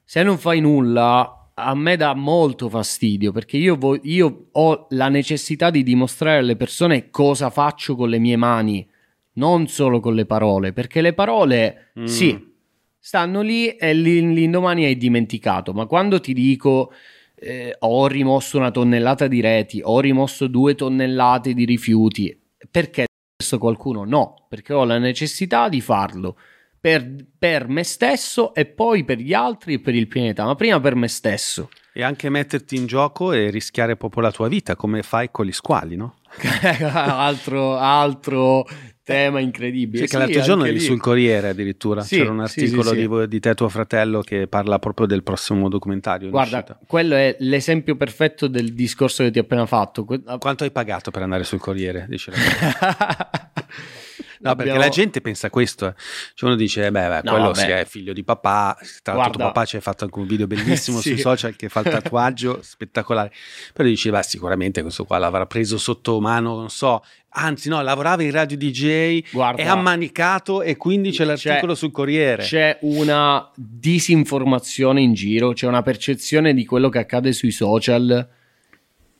Se 0.04 0.22
non 0.22 0.38
fai 0.38 0.60
nulla, 0.60 1.41
a 1.54 1.74
me 1.74 1.96
dà 1.96 2.14
molto 2.14 2.68
fastidio 2.68 3.32
perché 3.32 3.56
io, 3.56 3.76
vo- 3.76 3.98
io, 4.02 4.48
ho 4.52 4.86
la 4.90 5.08
necessità 5.08 5.70
di 5.70 5.82
dimostrare 5.82 6.38
alle 6.38 6.56
persone 6.56 7.10
cosa 7.10 7.50
faccio 7.50 7.94
con 7.94 8.08
le 8.08 8.18
mie 8.18 8.36
mani, 8.36 8.86
non 9.34 9.66
solo 9.66 10.00
con 10.00 10.14
le 10.14 10.24
parole, 10.24 10.72
perché 10.72 11.00
le 11.00 11.12
parole 11.12 11.92
mm. 11.98 12.04
sì, 12.04 12.52
stanno 12.98 13.40
lì 13.42 13.68
e 13.68 13.94
l'indomani 13.94 14.84
hai 14.84 14.96
dimenticato, 14.96 15.72
ma 15.72 15.86
quando 15.86 16.20
ti 16.20 16.32
dico 16.32 16.92
eh, 17.34 17.76
ho 17.80 18.06
rimosso 18.06 18.56
una 18.56 18.70
tonnellata 18.70 19.26
di 19.26 19.40
reti, 19.40 19.80
ho 19.82 20.00
rimosso 20.00 20.46
due 20.46 20.74
tonnellate 20.74 21.52
di 21.52 21.64
rifiuti, 21.64 22.38
perché 22.70 23.06
adesso 23.36 23.58
qualcuno? 23.58 24.04
No, 24.04 24.46
perché 24.48 24.72
ho 24.72 24.84
la 24.84 24.98
necessità 24.98 25.68
di 25.68 25.80
farlo 25.80 26.36
per, 26.82 27.14
per, 27.38 27.68
me 27.68 27.84
stesso 27.84 28.52
e 28.52 28.66
poi 28.66 29.04
per 29.04 29.18
gli 29.18 29.32
altri 29.32 29.74
e 29.74 29.78
per 29.78 29.94
il 29.94 30.08
pianeta, 30.08 30.44
ma 30.44 30.56
prima 30.56 30.80
per 30.80 30.96
me 30.96 31.06
stesso. 31.06 31.68
E 31.92 32.02
anche 32.02 32.28
metterti 32.28 32.74
in 32.74 32.86
gioco 32.86 33.30
e 33.30 33.50
rischiare 33.50 33.96
proprio 33.96 34.24
la 34.24 34.32
tua 34.32 34.48
vita, 34.48 34.74
come 34.74 35.04
fai 35.04 35.30
con 35.30 35.46
gli 35.46 35.52
squali, 35.52 35.94
no? 35.94 36.16
altro, 36.92 37.76
altro 37.76 38.66
tema 39.04 39.38
incredibile. 39.38 40.06
Sì, 40.06 40.10
che 40.10 40.18
l'altro 40.18 40.40
giorno 40.40 40.64
eri 40.64 40.80
sul 40.80 40.98
Corriere 40.98 41.50
addirittura, 41.50 42.02
sì, 42.02 42.16
c'era 42.16 42.32
un 42.32 42.40
articolo 42.40 42.90
sì, 42.90 43.06
di, 43.06 43.28
di, 43.28 43.38
te 43.38 43.54
tuo 43.54 43.68
fratello 43.68 44.20
che 44.20 44.48
parla 44.48 44.80
proprio 44.80 45.06
del 45.06 45.22
prossimo 45.22 45.68
documentario. 45.68 46.30
Guarda, 46.30 46.80
quello 46.84 47.14
è 47.14 47.36
l'esempio 47.38 47.94
perfetto 47.94 48.48
del 48.48 48.74
discorso 48.74 49.22
che 49.22 49.30
ti 49.30 49.38
ho 49.38 49.42
appena 49.42 49.66
fatto. 49.66 50.04
Quanto 50.04 50.64
hai 50.64 50.72
pagato 50.72 51.12
per 51.12 51.22
andare 51.22 51.44
sul 51.44 51.60
Corriere? 51.60 52.06
Dice 52.08 52.32
No, 54.42 54.56
perché 54.56 54.76
la 54.76 54.88
gente 54.88 55.20
pensa 55.20 55.50
questo. 55.50 55.86
Eh. 55.86 55.94
Cioè 56.34 56.48
uno 56.48 56.58
dice, 56.58 56.90
beh, 56.90 57.08
beh 57.08 57.20
no, 57.22 57.30
quello 57.30 57.52
vabbè. 57.52 57.58
si 57.58 57.70
è 57.70 57.84
figlio 57.86 58.12
di 58.12 58.24
papà. 58.24 58.76
Tra 59.02 59.14
l'altro, 59.14 59.32
tuo 59.34 59.44
papà 59.44 59.64
ci 59.64 59.76
ha 59.76 59.80
fatto 59.80 60.04
anche 60.04 60.18
un 60.18 60.26
video 60.26 60.46
bellissimo 60.46 60.98
sì. 61.00 61.10
sui 61.10 61.18
social 61.18 61.54
che 61.54 61.68
fa 61.68 61.80
il 61.80 61.90
tatuaggio 61.90 62.58
spettacolare. 62.62 63.32
Però 63.72 63.88
dici, 63.88 64.10
beh, 64.10 64.22
sicuramente 64.22 64.82
questo 64.82 65.04
qua 65.04 65.18
l'avrà 65.18 65.46
preso 65.46 65.78
sotto 65.78 66.20
mano, 66.20 66.56
non 66.56 66.70
so. 66.70 67.02
Anzi, 67.34 67.70
no, 67.70 67.80
lavorava 67.80 68.22
in 68.22 68.30
radio 68.30 68.56
DJ, 68.58 69.22
Guarda, 69.30 69.62
è 69.62 69.66
ammanicato 69.66 70.60
e 70.60 70.76
quindi 70.76 71.12
c'è 71.12 71.24
l'articolo 71.24 71.72
c'è, 71.72 71.78
sul 71.78 71.90
Corriere. 71.90 72.42
C'è 72.42 72.78
una 72.82 73.50
disinformazione 73.54 75.00
in 75.00 75.14
giro, 75.14 75.52
c'è 75.52 75.66
una 75.66 75.82
percezione 75.82 76.52
di 76.52 76.66
quello 76.66 76.90
che 76.90 76.98
accade 76.98 77.32
sui 77.32 77.50
social 77.50 78.28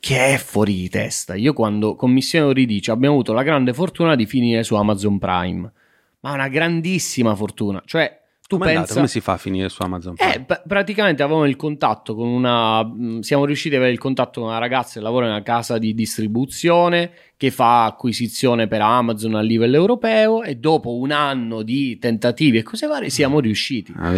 che 0.03 0.33
è 0.33 0.37
fuori 0.37 0.75
di 0.75 0.89
testa. 0.89 1.33
Io 1.33 1.53
quando 1.53 1.95
con 1.95 2.11
Missione 2.11 2.47
Euridice 2.47 2.91
abbiamo 2.91 3.13
avuto 3.13 3.31
la 3.31 3.41
grande 3.41 3.71
fortuna 3.71 4.17
di 4.17 4.25
finire 4.25 4.61
su 4.63 4.75
Amazon 4.75 5.17
Prime. 5.17 5.71
ma 6.19 6.33
una 6.33 6.49
grandissima 6.49 7.33
fortuna. 7.35 7.81
Cioè, 7.85 8.21
tu 8.45 8.57
come, 8.57 8.73
pensa... 8.73 8.95
come 8.95 9.07
si 9.07 9.21
fa 9.21 9.33
a 9.33 9.37
finire 9.37 9.69
su 9.69 9.81
Amazon 9.81 10.15
Prime? 10.15 10.33
Eh, 10.33 10.41
p- 10.41 10.63
praticamente 10.67 11.23
avevamo 11.23 11.45
il 11.45 11.55
contatto 11.55 12.15
con 12.15 12.27
una. 12.27 12.83
Mm, 12.83 13.19
siamo 13.19 13.45
riusciti 13.45 13.75
ad 13.75 13.79
avere 13.79 13.93
il 13.93 13.99
contatto 13.99 14.41
con 14.41 14.49
una 14.49 14.57
ragazza 14.57 14.95
che 14.95 15.05
lavora 15.05 15.27
in 15.27 15.31
una 15.31 15.41
casa 15.41 15.77
di 15.77 15.93
distribuzione 15.93 17.11
che 17.37 17.49
fa 17.49 17.85
acquisizione 17.85 18.67
per 18.67 18.81
Amazon 18.81 19.35
a 19.35 19.41
livello 19.41 19.77
europeo. 19.77 20.43
E 20.43 20.55
dopo 20.55 20.97
un 20.97 21.11
anno 21.11 21.61
di 21.61 21.97
tentativi 21.97 22.57
e 22.57 22.63
cose 22.63 22.87
varie, 22.87 23.09
siamo 23.09 23.39
riusciti. 23.39 23.93
Ah. 23.95 24.13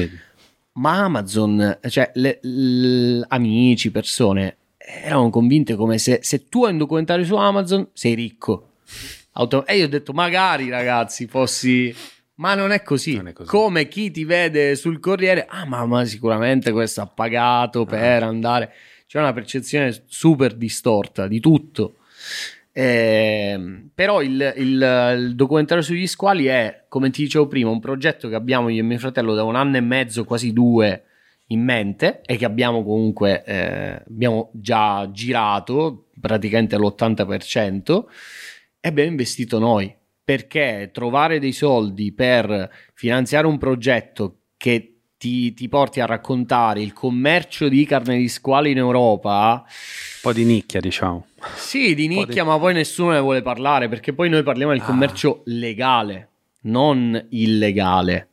Ma 0.78 1.03
Amazon, 1.03 1.78
cioè 1.89 2.10
le, 2.16 2.39
le, 2.41 3.24
amici, 3.28 3.91
persone, 3.91 4.57
erano 4.86 5.30
convinte 5.30 5.76
come 5.76 5.98
se, 5.98 6.20
se 6.22 6.48
tu 6.48 6.66
hai 6.66 6.72
un 6.72 6.78
documentario 6.78 7.26
su 7.26 7.36
Amazon 7.36 7.88
sei 7.94 8.14
ricco. 8.14 8.74
Auto- 9.34 9.66
e 9.66 9.78
io 9.78 9.86
ho 9.86 9.90
detto, 9.90 10.14
magari 10.14 10.70
ragazzi, 10.70 11.28
fossi 11.28 11.94
ma 12.36 12.54
non 12.54 12.72
è, 12.72 12.82
così. 12.84 13.16
non 13.16 13.30
è 13.30 13.34
così. 13.34 13.50
Come 13.50 13.88
chi 13.88 14.12
ti 14.12 14.26
vede 14.26 14.76
sul 14.76 15.00
Corriere, 15.00 15.46
ah, 15.48 15.66
ma, 15.66 15.86
ma 15.86 16.04
sicuramente 16.04 16.72
questo 16.72 17.02
ha 17.02 17.08
pagato 17.08 17.82
ah. 17.82 17.86
per 17.86 18.24
ah. 18.24 18.28
andare. 18.28 18.74
C'è 19.08 19.20
una 19.20 19.34
percezione 19.34 20.04
super 20.08 20.54
distorta 20.56 21.28
di 21.28 21.40
tutto. 21.40 21.98
Eh, 22.74 23.88
però 23.94 24.22
il, 24.22 24.54
il, 24.58 25.16
il, 25.18 25.36
documentario 25.36 25.82
sugli 25.82 26.08
squali 26.08 26.46
è, 26.48 26.84
come 26.90 27.10
ti 27.10 27.22
dicevo 27.22 27.48
prima, 27.48 27.70
un 27.70 27.80
progetto 27.80 28.28
che 28.28 28.36
abbiamo 28.36 28.68
io 28.68 28.82
e 28.82 28.86
mio 28.86 29.00
fratello 29.00 29.34
da 29.34 29.44
un 29.44 29.56
anno 29.56 29.78
e 29.78 29.82
mezzo, 29.82 30.26
quasi 30.26 30.52
due, 30.52 31.04
in 31.48 31.64
mente 31.64 32.22
e 32.26 32.38
che 32.38 32.46
abbiamo 32.46 32.84
comunque 32.84 33.43
eh, 33.43 34.04
abbiamo 34.08 34.50
già 34.54 35.10
girato 35.12 36.08
praticamente 36.20 36.78
l'80% 36.78 38.04
e 38.80 38.88
abbiamo 38.88 39.10
investito 39.10 39.60
noi 39.60 39.93
perché 40.24 40.89
trovare 40.91 41.38
dei 41.39 41.52
soldi 41.52 42.12
per 42.12 42.72
finanziare 42.93 43.46
un 43.46 43.60
progetto 43.60 44.39
che 44.58 44.96
ti, 45.18 45.54
ti, 45.54 45.70
porti 45.70 46.02
a 46.02 46.06
raccontare 46.06 46.82
il 46.82 46.93
commercio 46.93 47.70
di 47.70 47.86
carne 47.86 48.18
di 48.18 48.28
squalo 48.28 48.68
in 48.68 48.78
Europa. 48.78 49.64
Un 49.66 50.20
po' 50.22 50.34
di 50.34 50.43
nicchia, 50.43 50.80
diciamo. 50.80 51.28
Sì, 51.56 51.93
di 51.96 52.08
nicchia, 52.08 52.43
di... 52.43 52.50
ma 52.50 52.58
poi 52.58 52.74
nessuno 52.74 53.12
ne 53.12 53.20
vuole 53.20 53.41
parlare 53.41 53.88
perché 53.88 54.14
poi 54.14 54.30
noi 54.30 54.43
parliamo 54.43 54.72
del 54.72 54.82
ah. 54.82 54.86
commercio 54.86 55.41
legale, 55.46 56.30
non 56.62 57.28
illegale. 57.30 58.30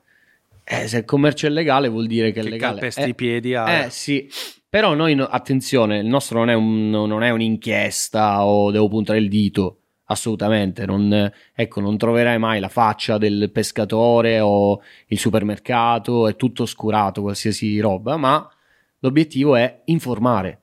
Eh, 0.73 0.89
se 0.89 0.99
il 0.99 1.05
commercio 1.05 1.47
è 1.47 1.51
legale 1.51 1.89
vuol 1.89 2.07
dire 2.07 2.33
che, 2.33 2.41
che 2.41 2.47
è 2.47 2.51
legale. 2.51 2.81
Calpesti 2.81 3.03
eh, 3.03 3.09
i 3.09 3.15
piedi 3.15 3.55
a... 3.55 3.85
Eh 3.85 3.91
sì, 3.91 4.29
però 4.69 4.95
noi, 4.95 5.15
attenzione, 5.19 5.99
il 5.99 6.07
nostro 6.07 6.39
non 6.39 6.49
è, 6.49 6.55
un, 6.55 6.89
non 6.89 7.23
è 7.23 7.29
un'inchiesta 7.29 8.45
o 8.47 8.71
devo 8.71 8.89
puntare 8.89 9.19
il 9.19 9.29
dito 9.29 9.81
assolutamente. 10.07 10.87
Non, 10.87 11.31
ecco, 11.55 11.81
non 11.81 11.99
troverai 11.99 12.39
mai 12.39 12.59
la 12.59 12.69
faccia 12.69 13.19
del 13.19 13.51
pescatore 13.53 14.41
o 14.41 14.81
il 15.09 15.19
supermercato, 15.19 16.27
è 16.27 16.37
tutto 16.37 16.63
oscurato, 16.63 17.21
qualsiasi 17.21 17.79
roba, 17.81 18.17
ma 18.17 18.49
l'obiettivo 19.01 19.57
è 19.57 19.83
informare. 19.87 20.61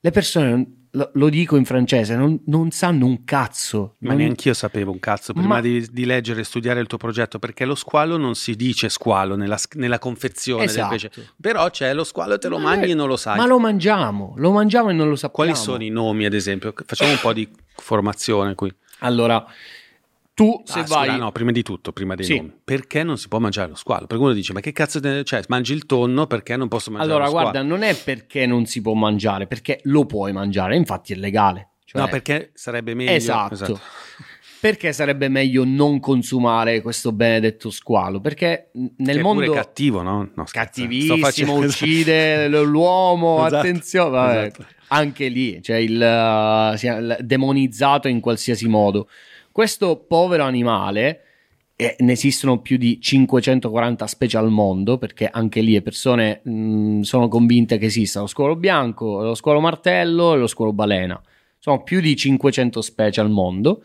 Le 0.00 0.10
persone 0.10 0.81
lo, 0.94 1.10
lo, 1.14 1.28
dico 1.28 1.56
in 1.56 1.64
francese, 1.64 2.16
non, 2.16 2.40
non 2.46 2.70
sanno 2.70 3.06
un 3.06 3.24
cazzo. 3.24 3.96
Ma 3.98 4.10
non... 4.10 4.18
neanche 4.18 4.48
io 4.48 4.54
sapevo 4.54 4.90
un 4.90 4.98
cazzo 4.98 5.32
prima 5.32 5.54
Ma... 5.54 5.60
di, 5.60 5.86
di, 5.90 6.04
leggere 6.04 6.40
e 6.40 6.44
studiare 6.44 6.80
il 6.80 6.86
tuo 6.86 6.98
progetto, 6.98 7.38
perché 7.38 7.64
lo 7.64 7.74
squalo 7.74 8.16
non 8.16 8.34
si 8.34 8.54
dice 8.56 8.88
squalo 8.88 9.34
nella, 9.34 9.58
nella 9.74 9.98
confezione 9.98 10.64
esatto. 10.64 10.90
del 10.90 11.10
pesce. 11.10 11.32
Però 11.40 11.68
c'è 11.70 11.94
lo 11.94 12.04
squalo 12.04 12.34
e 12.34 12.38
te 12.38 12.48
lo 12.48 12.58
ma 12.58 12.70
mangi 12.70 12.88
è... 12.88 12.90
e 12.90 12.94
non 12.94 13.08
lo 13.08 13.16
sai. 13.16 13.38
Ma 13.38 13.46
lo 13.46 13.58
mangiamo, 13.58 14.34
lo 14.36 14.52
mangiamo 14.52 14.90
e 14.90 14.92
non 14.92 15.08
lo 15.08 15.16
sappiamo. 15.16 15.50
Quali 15.50 15.54
sono 15.54 15.82
i 15.82 15.88
nomi, 15.88 16.26
ad 16.26 16.34
esempio? 16.34 16.74
Facciamo 16.84 17.10
un 17.10 17.18
po' 17.20 17.32
di 17.32 17.48
formazione 17.76 18.54
qui. 18.54 18.72
Allora, 18.98 19.44
tu 20.34 20.62
se 20.64 20.80
ah, 20.80 20.84
vai... 20.84 21.08
Scusa, 21.08 21.16
no, 21.18 21.32
prima 21.32 21.50
di 21.50 21.62
tutto, 21.62 21.92
prima 21.92 22.14
dei 22.14 22.24
sì. 22.24 22.36
nomi, 22.36 22.52
perché 22.64 23.02
non 23.02 23.18
si 23.18 23.28
può 23.28 23.38
mangiare 23.38 23.68
lo 23.68 23.74
squalo? 23.74 24.06
Perché 24.06 24.22
uno 24.22 24.32
dice, 24.32 24.52
ma 24.52 24.60
che 24.60 24.72
cazzo, 24.72 24.98
te... 24.98 25.24
cioè, 25.24 25.42
mangi 25.48 25.72
il 25.74 25.84
tonno, 25.84 26.26
perché 26.26 26.56
non 26.56 26.68
posso 26.68 26.90
mangiare 26.90 27.12
allora, 27.12 27.24
lo 27.24 27.30
squalo? 27.30 27.48
Allora, 27.48 27.64
guarda, 27.68 27.86
non 27.86 27.88
è 27.88 28.02
perché 28.02 28.46
non 28.46 28.64
si 28.66 28.80
può 28.80 28.94
mangiare, 28.94 29.46
perché 29.46 29.80
lo 29.84 30.06
puoi 30.06 30.32
mangiare, 30.32 30.76
infatti 30.76 31.12
è 31.12 31.16
legale. 31.16 31.72
Cioè... 31.84 32.00
No, 32.00 32.08
perché 32.08 32.50
sarebbe 32.54 32.94
meglio... 32.94 33.10
Esatto. 33.10 33.54
esatto. 33.54 33.80
Perché 34.58 34.92
sarebbe 34.92 35.28
meglio 35.28 35.64
non 35.66 35.98
consumare 35.98 36.80
questo 36.80 37.12
benedetto 37.12 37.68
squalo? 37.68 38.20
Perché 38.20 38.70
nel 38.98 39.16
che 39.16 39.22
mondo... 39.22 39.52
È 39.52 39.54
cattivo, 39.54 40.02
no? 40.02 40.30
no 40.34 40.44
Cattivissimo, 40.48 41.16
facendo... 41.16 41.54
uccide 41.56 42.48
l'uomo, 42.48 43.38
esatto. 43.44 43.56
attenzione... 43.56 44.10
Vabbè. 44.10 44.46
Esatto. 44.46 44.66
Anche 44.88 45.28
lì, 45.28 45.62
cioè 45.62 45.76
il, 45.76 45.96
uh, 45.96 47.16
demonizzato 47.22 48.08
in 48.08 48.20
qualsiasi 48.20 48.68
modo. 48.68 49.08
Questo 49.52 49.98
povero 50.08 50.44
animale, 50.44 51.20
e 51.76 51.96
ne 51.98 52.12
esistono 52.12 52.60
più 52.60 52.76
di 52.76 53.00
540 53.00 54.06
specie 54.06 54.38
al 54.38 54.50
mondo, 54.50 54.98
perché 54.98 55.28
anche 55.30 55.60
lì 55.60 55.72
le 55.72 55.82
persone 55.82 56.40
mh, 56.42 57.00
sono 57.00 57.28
convinte 57.28 57.76
che 57.76 57.86
esista 57.86 58.20
lo 58.20 58.26
squalo 58.26 58.56
bianco, 58.56 59.22
lo 59.22 59.34
squalo 59.34 59.60
martello 59.60 60.34
e 60.34 60.38
lo 60.38 60.46
squalo 60.46 60.72
balena. 60.72 61.20
Sono 61.58 61.82
più 61.82 62.00
di 62.00 62.16
500 62.16 62.80
specie 62.80 63.20
al 63.20 63.30
mondo. 63.30 63.82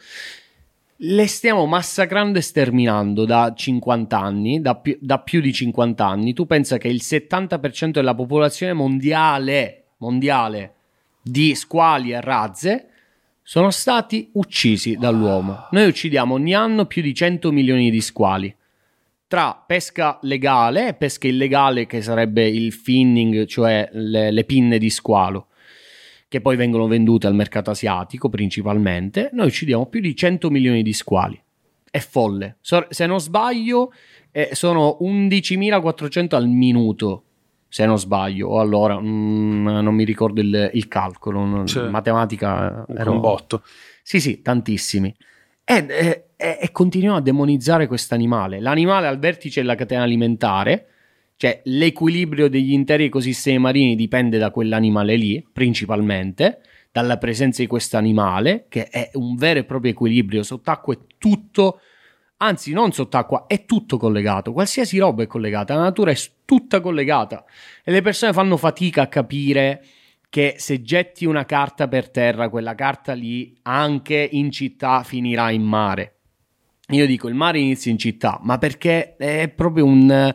Le 0.99 1.27
stiamo 1.27 1.65
massacrando 1.65 2.39
e 2.39 2.41
sterminando 2.41 3.25
da 3.25 3.53
50 3.55 4.19
anni, 4.19 4.61
da 4.61 4.75
più, 4.75 4.97
da 4.99 5.19
più 5.19 5.41
di 5.41 5.53
50 5.53 6.05
anni. 6.05 6.33
Tu 6.33 6.45
pensa 6.45 6.77
che 6.77 6.87
il 6.87 7.01
70% 7.03 7.91
della 7.91 8.15
popolazione 8.15 8.73
mondiale, 8.73 9.83
mondiale 9.97 10.73
di 11.21 11.53
squali 11.55 12.11
e 12.11 12.21
razze 12.21 12.89
sono 13.49 13.71
stati 13.71 14.29
uccisi 14.33 14.97
dall'uomo. 14.97 15.69
Noi 15.71 15.87
uccidiamo 15.87 16.33
ogni 16.33 16.53
anno 16.53 16.85
più 16.85 17.01
di 17.01 17.15
100 17.15 17.49
milioni 17.53 17.89
di 17.89 18.01
squali. 18.01 18.53
Tra 19.25 19.63
pesca 19.65 20.19
legale 20.23 20.89
e 20.89 20.93
pesca 20.93 21.29
illegale, 21.29 21.85
che 21.85 22.01
sarebbe 22.01 22.45
il 22.45 22.73
finning, 22.73 23.45
cioè 23.45 23.87
le, 23.93 24.31
le 24.31 24.43
pinne 24.43 24.77
di 24.77 24.89
squalo, 24.89 25.47
che 26.27 26.41
poi 26.41 26.57
vengono 26.57 26.87
vendute 26.87 27.27
al 27.27 27.35
mercato 27.35 27.71
asiatico 27.71 28.27
principalmente, 28.27 29.29
noi 29.31 29.47
uccidiamo 29.47 29.85
più 29.85 30.01
di 30.01 30.13
100 30.13 30.49
milioni 30.49 30.83
di 30.83 30.91
squali. 30.91 31.41
È 31.89 31.99
folle. 31.99 32.57
Se 32.59 33.05
non 33.05 33.21
sbaglio, 33.21 33.93
eh, 34.29 34.49
sono 34.55 34.97
11.400 34.99 36.35
al 36.35 36.49
minuto 36.49 37.26
se 37.69 37.85
non 37.85 37.97
sbaglio, 37.97 38.47
o 38.49 38.59
allora 38.59 38.99
mm, 38.99 39.67
non 39.67 39.93
mi 39.93 40.03
ricordo 40.03 40.41
il, 40.41 40.71
il 40.73 40.87
calcolo, 40.87 41.65
cioè, 41.65 41.89
matematica 41.89 42.85
un 42.87 42.97
ero... 42.97 43.19
botto. 43.19 43.63
Sì, 44.01 44.19
sì, 44.19 44.41
tantissimi. 44.41 45.13
E, 45.63 45.85
e, 46.37 46.57
e 46.61 46.71
continuiamo 46.71 47.17
a 47.17 47.21
demonizzare 47.21 47.87
questo 47.87 48.13
animale. 48.13 48.59
L'animale 48.61 49.07
al 49.07 49.19
vertice 49.19 49.61
della 49.61 49.75
catena 49.75 50.03
alimentare, 50.03 50.87
cioè 51.35 51.61
l'equilibrio 51.65 52.47
degli 52.47 52.71
interi 52.71 53.05
ecosistemi 53.05 53.59
marini 53.59 53.95
dipende 53.95 54.37
da 54.37 54.49
quell'animale 54.49 55.15
lì, 55.15 55.45
principalmente, 55.51 56.61
dalla 56.91 57.17
presenza 57.17 57.61
di 57.61 57.67
questo 57.67 57.97
animale, 57.97 58.65
che 58.69 58.87
è 58.87 59.11
un 59.13 59.35
vero 59.35 59.59
e 59.59 59.63
proprio 59.65 59.91
equilibrio 59.91 60.41
sott'acqua, 60.41 60.93
è 60.93 60.97
tutto 61.17 61.81
anzi 62.37 62.71
non 62.73 62.91
sott'acqua, 62.91 63.45
è 63.47 63.65
tutto 63.65 63.97
collegato, 63.97 64.53
qualsiasi 64.53 64.97
roba 64.97 65.23
è 65.23 65.27
collegata, 65.27 65.75
la 65.75 65.83
natura 65.83 66.11
è 66.11 66.17
tutta 66.45 66.79
collegata. 66.79 67.45
E 67.83 67.91
le 67.91 68.01
persone 68.01 68.33
fanno 68.33 68.57
fatica 68.57 69.03
a 69.03 69.07
capire 69.07 69.83
che 70.29 70.55
se 70.57 70.81
getti 70.81 71.25
una 71.25 71.45
carta 71.45 71.87
per 71.87 72.09
terra, 72.09 72.49
quella 72.49 72.75
carta 72.75 73.13
lì 73.13 73.57
anche 73.63 74.27
in 74.31 74.51
città 74.51 75.03
finirà 75.03 75.51
in 75.51 75.63
mare. 75.63 76.13
Io 76.89 77.05
dico 77.05 77.27
il 77.27 77.33
mare 77.33 77.59
inizia 77.59 77.91
in 77.91 77.97
città, 77.97 78.39
ma 78.43 78.57
perché 78.57 79.15
è 79.17 79.49
proprio 79.49 79.85
un 79.85 80.33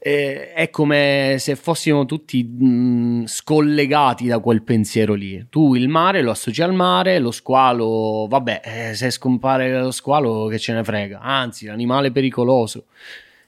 eh, 0.00 0.52
è 0.52 0.70
come 0.70 1.36
se 1.38 1.56
fossimo 1.56 2.06
tutti 2.06 2.44
mh, 2.44 3.26
scollegati 3.26 4.26
da 4.26 4.38
quel 4.38 4.62
pensiero 4.62 5.14
lì. 5.14 5.46
Tu 5.50 5.74
il 5.74 5.88
mare 5.88 6.22
lo 6.22 6.30
associ 6.30 6.62
al 6.62 6.72
mare, 6.72 7.18
lo 7.18 7.32
squalo, 7.32 8.26
vabbè, 8.28 8.60
eh, 8.64 8.94
se 8.94 9.10
scompare 9.10 9.80
lo 9.80 9.90
squalo 9.90 10.46
che 10.46 10.58
ce 10.58 10.72
ne 10.72 10.84
frega, 10.84 11.20
anzi, 11.20 11.66
l'animale 11.66 12.12
pericoloso. 12.12 12.86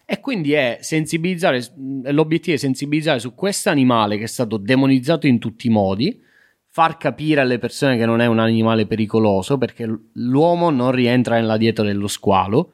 E 0.05 0.19
quindi 0.19 0.53
è 0.53 0.79
sensibilizzare, 0.81 1.65
l'obiettivo 2.07 2.57
è 2.57 2.59
sensibilizzare 2.59 3.21
su 3.21 3.33
questo 3.37 3.71
animale 3.71 4.19
che 4.19 4.25
è 4.25 4.27
stato 4.27 4.57
demonizzato 4.57 5.29
in 5.29 5.39
tutti 5.39 5.69
i 5.69 5.71
modi, 5.71 6.21
far 6.67 6.97
capire 6.97 7.41
alle 7.41 7.59
persone 7.61 7.97
che 7.97 8.07
non 8.07 8.21
è 8.21 8.27
un 8.27 8.41
animale 8.41 8.87
pericoloso 8.87 9.57
perché 9.57 9.89
l'uomo 10.15 10.71
non 10.71 10.91
rientra 10.91 11.37
nella 11.37 11.57
dieta 11.57 11.85
dello 11.85 12.09
squalo 12.09 12.73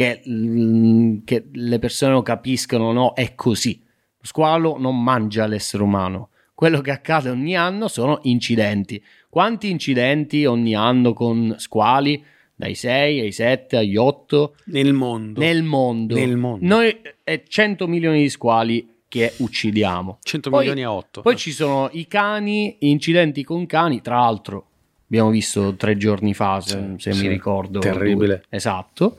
che, 0.00 0.22
mm, 0.26 1.18
che 1.26 1.44
le 1.52 1.78
persone 1.78 2.12
lo 2.12 2.22
capiscono, 2.22 2.90
no? 2.90 3.12
È 3.12 3.34
così. 3.34 3.82
Lo 3.84 4.26
squalo 4.26 4.78
non 4.78 5.02
mangia 5.02 5.44
l'essere 5.44 5.82
umano. 5.82 6.30
Quello 6.54 6.80
che 6.80 6.90
accade 6.90 7.28
ogni 7.28 7.54
anno 7.54 7.86
sono 7.86 8.20
incidenti. 8.22 9.02
Quanti 9.28 9.68
incidenti 9.68 10.46
ogni 10.46 10.74
anno 10.74 11.12
con 11.12 11.54
squali? 11.58 12.24
Dai 12.54 12.74
6 12.74 13.20
ai 13.20 13.32
7 13.32 13.76
agli 13.76 13.96
8 13.96 14.56
nel 14.66 14.94
mondo. 14.94 15.38
Nel 15.38 15.62
mondo. 15.62 16.14
Nel 16.14 16.36
mondo. 16.38 16.66
Noi 16.66 16.98
è 17.22 17.42
100 17.46 17.86
milioni 17.86 18.22
di 18.22 18.30
squali 18.30 19.02
che 19.06 19.34
uccidiamo. 19.36 20.18
100 20.22 20.48
poi, 20.48 20.60
milioni 20.60 20.82
a 20.82 20.92
8. 20.92 21.20
Poi 21.20 21.36
ci 21.36 21.52
sono 21.52 21.90
i 21.92 22.06
cani, 22.06 22.76
incidenti 22.80 23.44
con 23.44 23.66
cani, 23.66 24.00
tra 24.00 24.16
l'altro 24.20 24.64
abbiamo 25.10 25.30
visto 25.30 25.74
tre 25.74 25.96
giorni 25.96 26.32
fa, 26.34 26.60
se, 26.60 26.94
se 26.98 27.12
sì, 27.12 27.22
mi 27.22 27.28
ricordo. 27.28 27.80
Terribile. 27.80 28.36
Due. 28.36 28.42
Esatto. 28.48 29.18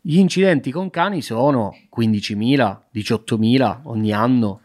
Gli 0.00 0.18
incidenti 0.18 0.70
con 0.70 0.90
cani 0.90 1.22
sono 1.22 1.76
15.000, 1.96 2.78
18.000 2.94 3.80
ogni 3.84 4.12
anno. 4.12 4.60